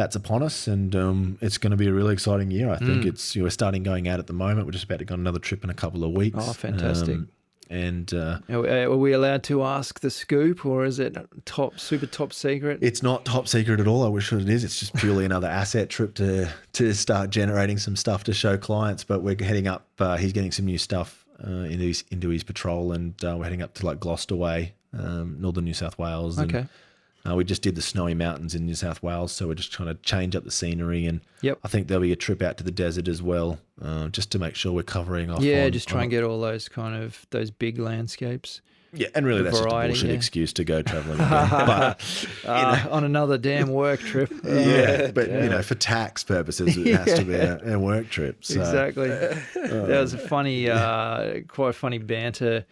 that's 0.00 0.16
upon 0.16 0.42
us, 0.42 0.66
and 0.66 0.96
um, 0.96 1.38
it's 1.42 1.58
going 1.58 1.72
to 1.72 1.76
be 1.76 1.86
a 1.86 1.92
really 1.92 2.12
exciting 2.14 2.50
year. 2.50 2.70
I 2.70 2.78
think 2.78 3.04
Mm. 3.04 3.06
it's 3.06 3.34
you 3.36 3.42
know, 3.42 3.46
we're 3.46 3.50
starting 3.50 3.82
going 3.82 4.08
out 4.08 4.18
at 4.18 4.26
the 4.26 4.32
moment. 4.32 4.66
We're 4.66 4.72
just 4.72 4.84
about 4.84 4.98
to 5.00 5.04
go 5.04 5.12
on 5.14 5.20
another 5.20 5.38
trip 5.38 5.62
in 5.64 5.68
a 5.70 5.74
couple 5.74 6.04
of 6.04 6.12
weeks. 6.12 6.38
Oh, 6.40 6.52
fantastic. 6.54 7.16
Um, 7.16 7.28
and 7.68 8.12
uh, 8.14 8.38
Are, 8.50 8.96
we 8.96 9.12
allowed 9.12 9.44
to 9.44 9.62
ask 9.62 10.00
the 10.00 10.10
scoop, 10.10 10.66
or 10.66 10.84
is 10.84 10.98
it 10.98 11.16
top, 11.44 11.78
super 11.78 12.06
top 12.06 12.32
secret? 12.32 12.78
it's 12.82 13.02
not 13.02 13.24
top 13.24 13.46
secret 13.46 13.78
at 13.78 13.86
all. 13.86 14.02
I 14.04 14.08
wish 14.08 14.32
it 14.32 14.48
is. 14.48 14.64
It's 14.64 14.80
just 14.80 14.92
purely 14.94 15.24
another 15.24 15.46
asset 15.48 15.88
trip 15.88 16.14
to 16.14 16.48
to 16.72 16.92
start 16.94 17.30
generating 17.30 17.78
some 17.78 17.94
stuff 17.94 18.24
to 18.24 18.32
show 18.32 18.56
clients. 18.58 19.04
But 19.04 19.22
we're 19.22 19.36
heading 19.38 19.68
up. 19.68 19.86
Uh, 20.00 20.16
he's 20.16 20.32
getting 20.32 20.50
some 20.50 20.64
new 20.66 20.78
stuff 20.78 21.24
uh, 21.46 21.50
into 21.72 21.84
his 21.84 22.02
into 22.10 22.30
his 22.30 22.42
patrol, 22.42 22.90
and 22.92 23.14
uh, 23.24 23.36
we're 23.38 23.44
heading 23.44 23.62
up 23.62 23.74
to 23.74 23.86
like 23.86 24.00
Gloucester 24.00 24.34
Way, 24.36 24.72
um, 24.98 25.36
northern 25.38 25.64
New 25.64 25.74
South 25.74 25.96
Wales. 25.98 26.38
And, 26.38 26.52
okay. 26.54 26.66
Uh, 27.28 27.34
we 27.36 27.44
just 27.44 27.60
did 27.62 27.74
the 27.74 27.82
snowy 27.82 28.14
mountains 28.14 28.54
in 28.54 28.64
New 28.64 28.74
South 28.74 29.02
Wales, 29.02 29.30
so 29.32 29.46
we're 29.46 29.54
just 29.54 29.72
trying 29.72 29.88
to 29.88 29.94
change 30.02 30.34
up 30.34 30.44
the 30.44 30.50
scenery. 30.50 31.04
And 31.06 31.20
Yep. 31.42 31.58
I 31.62 31.68
think 31.68 31.88
there'll 31.88 32.00
be 32.02 32.12
a 32.12 32.16
trip 32.16 32.40
out 32.40 32.56
to 32.58 32.64
the 32.64 32.70
desert 32.70 33.08
as 33.08 33.20
well, 33.22 33.58
uh, 33.82 34.08
just 34.08 34.30
to 34.32 34.38
make 34.38 34.54
sure 34.54 34.72
we're 34.72 34.82
covering 34.82 35.30
off. 35.30 35.42
Yeah, 35.42 35.66
on- 35.66 35.72
just 35.72 35.86
try 35.88 35.98
on- 35.98 36.02
and 36.04 36.10
get 36.10 36.24
all 36.24 36.40
those 36.40 36.68
kind 36.68 37.02
of 37.02 37.26
those 37.30 37.50
big 37.50 37.78
landscapes 37.78 38.62
Yeah, 38.92 39.08
and 39.14 39.24
really 39.26 39.42
that's 39.42 39.60
variety, 39.60 39.92
just 39.92 40.02
a 40.02 40.06
bullshit 40.06 40.10
yeah. 40.10 40.16
excuse 40.16 40.52
to 40.54 40.64
go 40.64 40.80
traveling. 40.82 41.18
but 41.18 42.26
uh, 42.46 42.86
on 42.90 43.04
another 43.04 43.36
damn 43.38 43.68
work 43.68 44.00
trip. 44.00 44.32
yeah, 44.44 45.10
but 45.12 45.28
you 45.28 45.48
know, 45.50 45.62
for 45.62 45.74
tax 45.74 46.24
purposes, 46.24 46.76
it 46.76 46.94
has 47.06 47.18
to 47.18 47.24
be 47.24 47.34
a, 47.34 47.74
a 47.74 47.78
work 47.78 48.08
trip. 48.08 48.44
So. 48.44 48.58
Exactly. 48.60 49.08
that 49.08 49.88
was 49.88 50.14
a 50.14 50.18
funny, 50.18 50.68
uh, 50.70 51.40
quite 51.48 51.74
funny 51.74 51.98
banter 51.98 52.64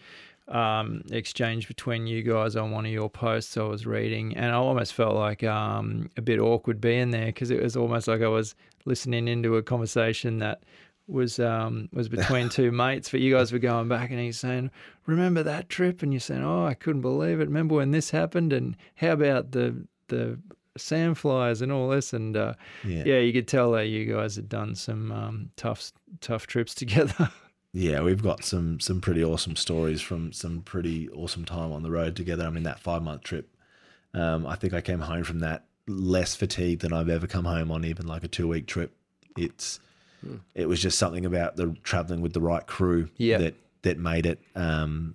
um, 0.49 1.03
exchange 1.11 1.69
between 1.69 2.07
you 2.07 2.23
guys 2.23 2.57
on 2.57 2.71
one 2.71 2.87
of 2.87 2.93
your 2.93 3.11
posts 3.11 3.57
I 3.57 3.63
was 3.65 3.87
reading, 3.87 4.37
and 4.37 4.47
I 4.53 4.55
almost 4.55 4.95
felt 4.95 5.15
like 5.15 5.45
um, 5.45 6.09
a 6.17 6.23
bit 6.23 6.39
awkward 6.41 6.81
being 6.81 7.11
there 7.11 7.27
because 7.27 7.51
it 7.51 7.63
was 7.63 7.77
almost 7.77 8.09
like 8.09 8.23
I 8.23 8.29
was 8.29 8.55
listening 8.85 9.29
into 9.29 9.57
a 9.57 9.63
conversation 9.63 10.39
that 10.39 10.63
was 11.07 11.39
um, 11.39 11.89
was 11.93 12.09
between 12.19 12.49
two 12.49 12.71
mates. 12.73 13.11
But 13.11 13.21
you 13.21 13.35
guys 13.35 13.53
were 13.53 13.59
going 13.59 13.89
back, 13.89 14.11
and 14.11 14.19
he's 14.21 14.39
saying, 14.39 14.71
"Remember 15.07 15.43
that 15.43 15.69
trip?" 15.69 16.03
And 16.03 16.13
you're 16.13 16.21
saying, 16.21 16.43
"Oh, 16.45 16.65
I 16.67 16.75
couldn't 16.75 17.03
believe 17.03 17.41
it. 17.41 17.45
Remember 17.49 17.75
when 17.77 17.91
this 17.91 18.11
happened? 18.11 18.53
And 18.53 18.77
how 18.97 19.13
about 19.13 19.53
the 19.53 19.87
the 20.09 20.39
sandflies 20.79 21.61
and 21.63 21.71
all 21.73 21.89
this?" 21.91 22.13
And 22.13 22.37
uh, 22.37 22.55
Yeah. 22.87 23.03
yeah, 23.05 23.19
you 23.19 23.33
could 23.33 23.49
tell 23.49 23.73
that 23.73 23.87
you 23.89 24.05
guys 24.13 24.37
had 24.37 24.49
done 24.49 24.75
some 24.75 25.13
um, 25.13 25.51
tough, 25.57 25.93
tough 26.21 26.47
trips 26.47 26.75
together. 26.83 27.31
Yeah, 27.73 28.01
we've 28.01 28.23
got 28.23 28.45
some 28.45 28.81
some 28.81 29.01
pretty 29.01 29.23
awesome 29.23 29.55
stories 29.57 30.01
from 30.01 30.33
some 30.33 30.63
pretty 30.63 31.09
awesome 31.11 31.45
time 31.45 31.73
on 31.73 31.83
the 31.83 31.91
road 31.91 32.17
together. 32.17 32.45
I 32.47 32.51
mean, 32.51 32.63
that 32.65 32.81
five 32.81 33.03
month 33.03 33.23
trip, 33.23 33.55
um, 34.15 34.47
I 34.47 34.55
think 34.57 34.73
I 34.73 34.81
came 34.81 35.01
home 35.01 35.23
from 35.25 35.41
that 35.41 35.65
less 35.87 36.35
fatigued 36.35 36.83
than 36.83 36.93
I've 36.93 37.09
ever 37.09 37.27
come 37.27 37.45
home 37.45 37.71
on 37.71 37.85
even 37.85 38.07
like 38.07 38.25
a 38.25 38.29
two 38.29 38.49
week 38.49 38.67
trip. 38.67 38.93
It's 39.37 39.81
it 40.55 40.67
was 40.67 40.81
just 40.83 40.99
something 40.99 41.25
about 41.27 41.57
the 41.57 41.77
traveling 41.85 42.21
with 42.23 42.33
the 42.33 42.41
right 42.41 42.67
crew 42.67 43.09
Yeah. 43.17 43.39
that 43.39 43.55
that 43.83 43.99
made 43.99 44.27
it 44.27 44.41
um, 44.57 45.15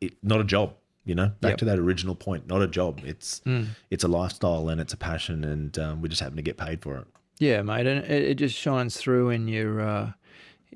it, 0.00 0.12
not 0.22 0.40
a 0.40 0.44
job. 0.44 0.74
You 1.04 1.14
know, 1.14 1.28
back 1.40 1.50
Yep. 1.52 1.58
to 1.58 1.64
that 1.66 1.78
original 1.78 2.16
point, 2.16 2.48
not 2.48 2.62
a 2.62 2.66
job. 2.66 3.00
It's 3.04 3.40
Mm. 3.46 3.68
it's 3.90 4.02
a 4.04 4.08
lifestyle 4.08 4.68
and 4.68 4.80
it's 4.80 4.92
a 4.92 4.96
passion, 4.96 5.44
and 5.44 5.78
um, 5.78 6.02
we 6.02 6.08
just 6.08 6.20
happen 6.20 6.36
to 6.36 6.42
get 6.42 6.56
paid 6.56 6.82
for 6.82 6.98
it. 6.98 7.06
yeah, 7.38 7.62
mate, 7.62 7.86
and 7.86 8.04
it, 8.04 8.10
it 8.10 8.34
just 8.34 8.56
shines 8.56 8.96
through 8.96 9.30
in 9.30 9.46
your, 9.46 9.80
uh, 9.80 10.12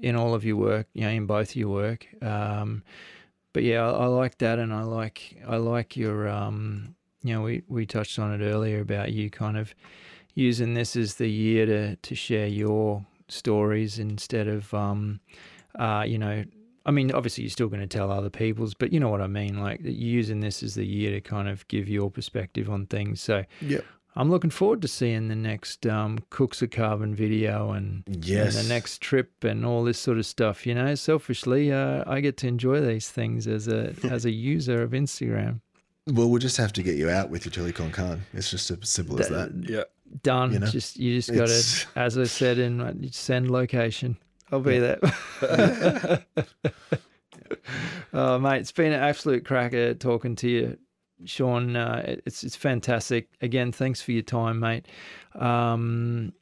in 0.02 0.16
all 0.16 0.35
of 0.35 0.44
your 0.44 0.56
work, 0.56 0.86
you 0.94 1.02
know, 1.02 1.10
in 1.10 1.27
both 1.27 1.56
your 1.56 1.68
work. 1.68 2.06
Um, 2.22 2.82
but 3.52 3.62
yeah, 3.62 3.85
I, 3.86 3.90
I 3.90 4.06
like 4.06 4.39
that, 4.39 4.59
and 4.59 4.72
I 4.72 4.82
like, 4.82 5.36
I 5.47 5.56
like 5.56 5.97
your, 5.97 6.28
um, 6.28 6.94
you 7.22 7.35
know, 7.35 7.43
we 7.43 7.62
we 7.68 7.86
touched 7.86 8.18
on 8.18 8.32
it 8.32 8.44
earlier 8.44 8.81
about 8.81 9.12
you 9.12 9.31
kind 9.31 9.56
of 9.56 9.74
using 10.35 10.74
this 10.74 10.97
as 10.97 11.16
the 11.16 11.28
year 11.28 11.66
to 11.66 11.97
to 11.97 12.14
share 12.14 12.47
your 12.47 13.05
stories 13.28 13.98
instead 13.98 14.48
of, 14.48 14.72
um, 14.74 15.20
uh, 15.78 16.05
you 16.06 16.18
know. 16.18 16.44
I 16.86 16.93
mean, 16.93 17.12
obviously, 17.12 17.44
you're 17.44 17.51
still 17.51 17.68
going 17.68 17.86
to 17.86 17.86
tell 17.86 18.10
other 18.10 18.31
people's, 18.31 18.72
but 18.72 18.90
you 18.90 18.98
know 18.98 19.10
what 19.10 19.20
I 19.20 19.27
mean. 19.27 19.60
Like 19.60 19.81
using 19.82 20.40
this 20.40 20.62
as 20.62 20.74
the 20.74 20.86
year 20.86 21.10
to 21.10 21.20
kind 21.20 21.47
of 21.47 21.68
give 21.68 21.90
your 21.90 22.10
perspective 22.10 22.70
on 22.70 22.86
things. 22.86 23.20
So, 23.20 23.44
Yep. 23.60 23.85
I'm 24.16 24.28
looking 24.31 24.51
forward 24.51 24.82
to 24.82 24.89
seeing 24.89 25.28
the 25.28 25.37
next 25.37 25.87
um, 25.87 26.19
Cooks 26.31 26.62
of 26.62 26.70
Carbon 26.70 27.15
video 27.15 27.70
and, 27.73 28.03
Yes. 28.09 28.57
and 28.57 28.65
the 28.65 28.69
next 28.69 29.01
trip 29.01 29.45
and 29.45 29.65
all 29.65 29.85
this 29.85 29.99
sort 30.01 30.19
of 30.19 30.27
stuff. 30.27 30.66
You 30.66 30.74
know, 30.74 30.95
selfishly, 30.97 31.73
uh, 31.73 32.03
I 32.07 32.20
get 32.20 32.37
to 32.39 32.49
enjoy 32.49 32.81
these 32.81 33.09
things 33.09 33.47
as 33.47 33.69
a 33.69 33.95
as 34.11 34.24
a 34.24 34.31
user 34.32 34.82
of 34.82 34.91
Instagram. 34.91 35.61
Well, 36.07 36.28
we'll 36.28 36.41
just 36.41 36.57
have 36.57 36.73
to 36.73 36.82
get 36.82 36.97
you 36.97 37.09
out 37.09 37.31
with 37.31 37.45
your 37.45 37.53
chili 37.53 37.73
con 37.73 37.93
carne. 37.93 38.23
It's 38.32 38.51
just 38.51 38.70
as 38.70 38.89
simple 38.89 39.20
as 39.20 39.28
that. 39.28 39.53
Yeah. 39.69 39.85
Done. 40.23 40.53
You 40.53 40.59
know, 40.59 40.66
just 40.66 40.97
you 40.99 41.15
just 41.15 41.28
got 41.31 41.45
it's- 41.45 41.85
to, 41.85 41.89
as 42.01 42.19
I 42.19 42.24
said 42.24 42.59
in 42.59 42.81
uh, 42.81 42.95
send 43.12 43.51
location. 43.51 44.16
I'll 44.53 44.59
be 44.59 44.81
there. 44.81 44.99
oh, 48.12 48.39
mate, 48.39 48.59
it's 48.61 48.73
been 48.73 48.93
an 48.93 49.01
absolute 49.01 49.45
cracker 49.45 49.95
talking 49.95 50.35
to 50.37 50.49
you, 50.49 50.78
Sean. 51.25 51.77
Uh, 51.77 52.17
it's 52.27 52.45
it's 52.45 52.57
fantastic. 52.57 53.29
Again, 53.41 53.73
thanks 53.73 54.01
for 54.03 54.13
your 54.13 54.23
time, 54.23 54.61
mate. 54.61 54.87
Um, 55.35 56.33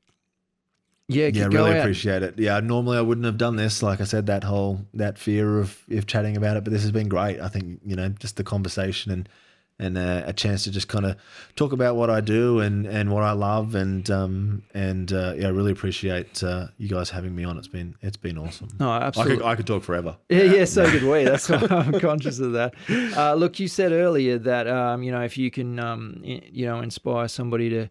yeah, 1.11 1.31
Yeah, 1.33 1.47
really 1.47 1.73
out. 1.73 1.79
appreciate 1.79 2.23
it. 2.23 2.39
Yeah, 2.39 2.61
normally 2.61 2.99
I 2.99 3.01
wouldn't 3.01 3.25
have 3.25 3.39
done 3.39 3.57
this. 3.57 3.83
Like 3.83 4.01
I 4.01 4.05
said, 4.05 4.27
that 4.27 4.45
whole 4.45 4.81
that 4.95 5.19
fear 5.19 5.59
of 5.59 5.83
of 5.91 6.07
chatting 6.07 6.37
about 6.37 6.57
it, 6.57 6.65
but 6.65 6.73
this 6.73 6.83
has 6.83 6.93
been 6.93 7.09
great. 7.09 7.41
I 7.41 7.49
think 7.49 7.81
you 7.85 7.97
know 7.97 8.09
just 8.11 8.37
the 8.37 8.45
conversation 8.45 9.11
and 9.13 9.29
and 9.79 9.97
uh, 9.97 10.23
a 10.27 10.33
chance 10.33 10.65
to 10.65 10.71
just 10.71 10.89
kind 10.89 11.07
of 11.07 11.17
talk 11.55 11.73
about 11.73 11.97
what 11.97 12.11
I 12.11 12.21
do 12.21 12.61
and 12.61 12.87
and 12.87 13.13
what 13.13 13.23
I 13.23 13.33
love 13.33 13.75
and 13.75 14.09
um 14.11 14.63
and 14.75 15.13
uh, 15.13 15.35
yeah, 15.37 15.47
I 15.47 15.51
really 15.51 15.73
appreciate 15.73 16.43
uh, 16.43 16.69
you 16.79 16.89
guys 16.89 17.11
having 17.11 17.35
me 17.35 17.45
on. 17.45 17.59
It's 17.59 17.69
been 17.69 17.95
it's 18.03 18.17
been 18.17 18.39
awesome. 18.39 18.69
No, 18.81 18.91
I 18.91 19.03
absolutely. 19.03 19.37
could 19.37 19.47
I 19.47 19.55
could 19.55 19.67
talk 19.67 19.83
forever. 19.83 20.17
Yeah, 20.29 20.43
yeah, 20.43 20.65
so 20.65 20.89
could 20.91 21.03
we. 21.03 21.25
That's 21.25 21.49
why 21.49 21.65
I'm 21.71 21.99
conscious 22.01 22.39
of 22.41 22.53
that. 22.53 22.75
Uh, 23.17 23.35
look, 23.35 23.61
you 23.61 23.69
said 23.69 23.93
earlier 23.93 24.39
that 24.39 24.67
um, 24.67 25.03
you 25.03 25.13
know 25.13 25.23
if 25.23 25.39
you 25.39 25.51
can 25.51 25.79
um, 25.79 26.21
you 26.25 26.67
know 26.67 26.81
inspire 26.81 27.29
somebody 27.29 27.71
to 27.71 27.89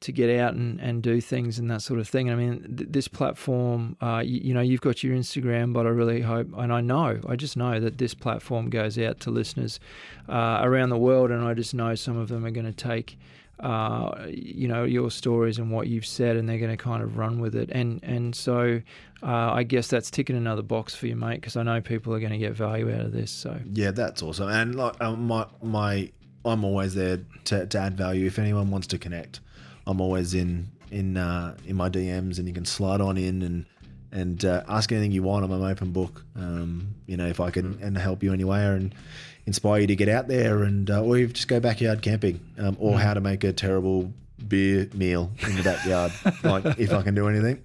to 0.00 0.12
get 0.12 0.38
out 0.38 0.54
and, 0.54 0.80
and 0.80 1.02
do 1.02 1.20
things 1.20 1.58
and 1.58 1.70
that 1.70 1.82
sort 1.82 1.98
of 1.98 2.08
thing. 2.08 2.30
I 2.30 2.34
mean, 2.34 2.76
th- 2.76 2.90
this 2.90 3.08
platform, 3.08 3.96
uh, 4.00 4.22
you, 4.24 4.40
you 4.44 4.54
know, 4.54 4.60
you've 4.60 4.80
got 4.80 5.02
your 5.02 5.16
Instagram, 5.16 5.72
but 5.72 5.86
I 5.86 5.90
really 5.90 6.20
hope, 6.20 6.48
and 6.56 6.72
I 6.72 6.80
know, 6.80 7.20
I 7.28 7.36
just 7.36 7.56
know 7.56 7.80
that 7.80 7.98
this 7.98 8.14
platform 8.14 8.70
goes 8.70 8.98
out 8.98 9.20
to 9.20 9.30
listeners 9.30 9.80
uh, 10.28 10.60
around 10.62 10.90
the 10.90 10.98
world, 10.98 11.30
and 11.30 11.44
I 11.44 11.54
just 11.54 11.74
know 11.74 11.94
some 11.94 12.16
of 12.16 12.28
them 12.28 12.44
are 12.44 12.50
going 12.50 12.66
to 12.66 12.72
take. 12.72 13.18
Uh, 13.60 14.28
you 14.28 14.68
know 14.68 14.84
your 14.84 15.10
stories 15.10 15.58
and 15.58 15.72
what 15.72 15.88
you've 15.88 16.06
said, 16.06 16.36
and 16.36 16.48
they're 16.48 16.60
going 16.60 16.70
to 16.70 16.76
kind 16.76 17.02
of 17.02 17.16
run 17.16 17.40
with 17.40 17.56
it, 17.56 17.68
and 17.72 17.98
and 18.04 18.36
so 18.36 18.80
uh, 19.22 19.52
I 19.52 19.64
guess 19.64 19.88
that's 19.88 20.10
ticking 20.12 20.36
another 20.36 20.62
box 20.62 20.94
for 20.94 21.08
you, 21.08 21.16
mate, 21.16 21.40
because 21.40 21.56
I 21.56 21.64
know 21.64 21.80
people 21.80 22.14
are 22.14 22.20
going 22.20 22.30
to 22.30 22.38
get 22.38 22.52
value 22.52 22.92
out 22.94 23.00
of 23.00 23.12
this. 23.12 23.32
So 23.32 23.58
Yeah, 23.72 23.90
that's 23.90 24.22
awesome. 24.22 24.48
And 24.48 24.76
like 24.76 25.00
um, 25.00 25.26
my 25.26 25.46
my, 25.60 26.12
I'm 26.44 26.64
always 26.64 26.94
there 26.94 27.18
to, 27.46 27.66
to 27.66 27.78
add 27.78 27.96
value. 27.96 28.26
If 28.26 28.38
anyone 28.38 28.70
wants 28.70 28.86
to 28.88 28.98
connect, 28.98 29.40
I'm 29.88 30.02
always 30.02 30.34
in 30.34 30.68
in 30.90 31.16
uh, 31.16 31.56
in 31.66 31.74
my 31.74 31.88
DMs, 31.88 32.38
and 32.38 32.46
you 32.46 32.52
can 32.52 32.66
slide 32.66 33.00
on 33.00 33.16
in 33.16 33.42
and 33.42 33.64
and 34.12 34.44
uh, 34.44 34.62
ask 34.68 34.92
anything 34.92 35.12
you 35.12 35.22
want. 35.22 35.44
I'm 35.44 35.50
an 35.50 35.62
open 35.62 35.92
book. 35.92 36.24
Um, 36.36 36.94
you 37.06 37.16
know, 37.16 37.26
if 37.26 37.40
I 37.40 37.50
can 37.50 37.78
and 37.82 37.96
help 37.96 38.22
you 38.22 38.32
anywhere 38.32 38.74
and 38.74 38.94
inspire 39.46 39.80
you 39.80 39.86
to 39.86 39.96
get 39.96 40.10
out 40.10 40.28
there 40.28 40.62
and 40.62 40.90
uh, 40.90 41.02
or 41.02 41.16
you 41.16 41.26
just 41.28 41.48
go 41.48 41.58
backyard 41.58 42.02
camping, 42.02 42.38
um, 42.58 42.76
or 42.78 42.98
how 42.98 43.14
to 43.14 43.20
make 43.20 43.44
a 43.44 43.52
terrible 43.52 44.12
beer 44.46 44.88
meal 44.92 45.32
in 45.46 45.56
the 45.56 45.62
backyard. 45.62 46.12
like 46.44 46.78
if 46.78 46.92
I 46.92 47.00
can 47.00 47.14
do 47.14 47.26
anything, 47.26 47.62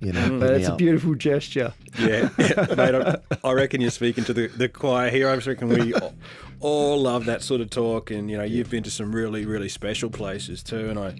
you 0.00 0.12
know, 0.12 0.20
hit 0.20 0.32
me 0.32 0.38
that's 0.38 0.68
a 0.68 0.76
beautiful 0.76 1.14
gesture. 1.14 1.72
Yeah, 1.98 2.28
yeah, 2.38 2.74
mate. 2.76 2.94
I, 2.94 3.18
I 3.42 3.52
reckon 3.52 3.80
you're 3.80 3.90
speaking 3.90 4.24
to 4.24 4.32
the, 4.32 4.48
the 4.48 4.68
choir 4.68 5.10
here. 5.10 5.28
I 5.28 5.36
reckon 5.36 5.68
we 5.68 5.94
all, 5.94 6.14
all 6.60 7.00
love 7.00 7.24
that 7.26 7.42
sort 7.42 7.60
of 7.60 7.70
talk, 7.70 8.10
and 8.10 8.30
you 8.30 8.36
know, 8.36 8.44
you've 8.44 8.68
been 8.70 8.82
to 8.82 8.90
some 8.90 9.14
really, 9.14 9.46
really 9.46 9.68
special 9.68 10.10
places 10.10 10.62
too. 10.62 10.90
And 10.90 10.98
I, 10.98 11.14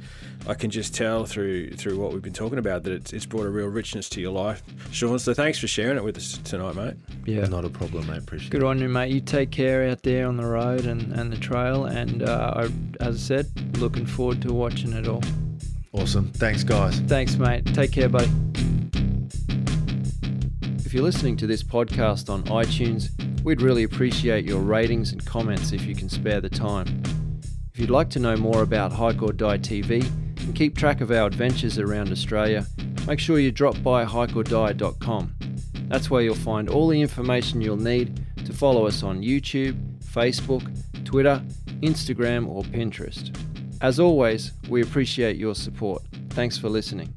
I 0.46 0.54
can 0.54 0.70
just 0.70 0.94
tell 0.94 1.24
through 1.24 1.70
through 1.72 1.98
what 1.98 2.12
we've 2.12 2.22
been 2.22 2.32
talking 2.32 2.58
about 2.58 2.82
that 2.84 2.92
it's, 2.92 3.12
it's 3.12 3.26
brought 3.26 3.46
a 3.46 3.50
real 3.50 3.68
richness 3.68 4.08
to 4.10 4.20
your 4.20 4.32
life, 4.32 4.62
Sean. 4.92 5.18
So 5.18 5.32
thanks 5.32 5.58
for 5.58 5.66
sharing 5.66 5.96
it 5.96 6.04
with 6.04 6.16
us 6.18 6.38
tonight, 6.38 6.76
mate. 6.76 6.94
Yeah. 7.24 7.46
Not 7.46 7.64
a 7.64 7.70
problem, 7.70 8.06
mate. 8.06 8.18
Appreciate 8.18 8.48
it. 8.48 8.50
Good 8.50 8.62
it. 8.62 8.66
on 8.66 8.78
you, 8.78 8.88
mate. 8.88 9.10
You 9.10 9.20
take 9.20 9.50
care 9.50 9.88
out 9.88 10.02
there 10.02 10.26
on 10.26 10.36
the 10.36 10.46
road 10.46 10.84
and, 10.84 11.12
and 11.12 11.32
the 11.32 11.38
trail. 11.38 11.86
And 11.86 12.22
uh, 12.22 12.52
I, 12.56 13.04
as 13.04 13.16
I 13.16 13.18
said, 13.18 13.78
looking 13.78 14.06
forward 14.06 14.42
to 14.42 14.52
watching 14.52 14.92
it 14.92 15.08
all. 15.08 15.22
Awesome. 15.96 16.30
Thanks, 16.32 16.62
guys. 16.62 17.00
Thanks, 17.00 17.36
mate. 17.36 17.64
Take 17.74 17.92
care, 17.92 18.08
buddy. 18.08 18.30
If 20.84 20.92
you're 20.94 21.02
listening 21.02 21.36
to 21.38 21.46
this 21.46 21.62
podcast 21.62 22.30
on 22.30 22.44
iTunes, 22.44 23.10
we'd 23.42 23.62
really 23.62 23.82
appreciate 23.82 24.44
your 24.44 24.60
ratings 24.60 25.12
and 25.12 25.24
comments 25.24 25.72
if 25.72 25.82
you 25.84 25.94
can 25.94 26.08
spare 26.08 26.40
the 26.40 26.48
time. 26.50 27.02
If 27.72 27.80
you'd 27.80 27.90
like 27.90 28.10
to 28.10 28.18
know 28.18 28.36
more 28.36 28.62
about 28.62 28.92
Hike 28.92 29.22
or 29.22 29.32
Die 29.32 29.58
TV 29.58 30.04
and 30.44 30.54
keep 30.54 30.76
track 30.76 31.00
of 31.00 31.10
our 31.10 31.26
adventures 31.26 31.78
around 31.78 32.12
Australia, 32.12 32.66
make 33.06 33.18
sure 33.18 33.38
you 33.38 33.50
drop 33.50 33.82
by 33.82 34.04
hikeordie.com. 34.04 35.34
That's 35.88 36.10
where 36.10 36.22
you'll 36.22 36.34
find 36.34 36.68
all 36.68 36.88
the 36.88 37.00
information 37.00 37.60
you'll 37.60 37.76
need 37.76 38.20
to 38.44 38.52
follow 38.52 38.86
us 38.86 39.02
on 39.02 39.22
YouTube, 39.22 39.80
Facebook, 40.00 40.64
Twitter, 41.04 41.42
Instagram, 41.82 42.48
or 42.48 42.62
Pinterest. 42.64 43.36
As 43.80 44.00
always, 44.00 44.52
we 44.68 44.82
appreciate 44.82 45.36
your 45.36 45.54
support. 45.54 46.02
Thanks 46.30 46.56
for 46.56 46.68
listening. 46.68 47.14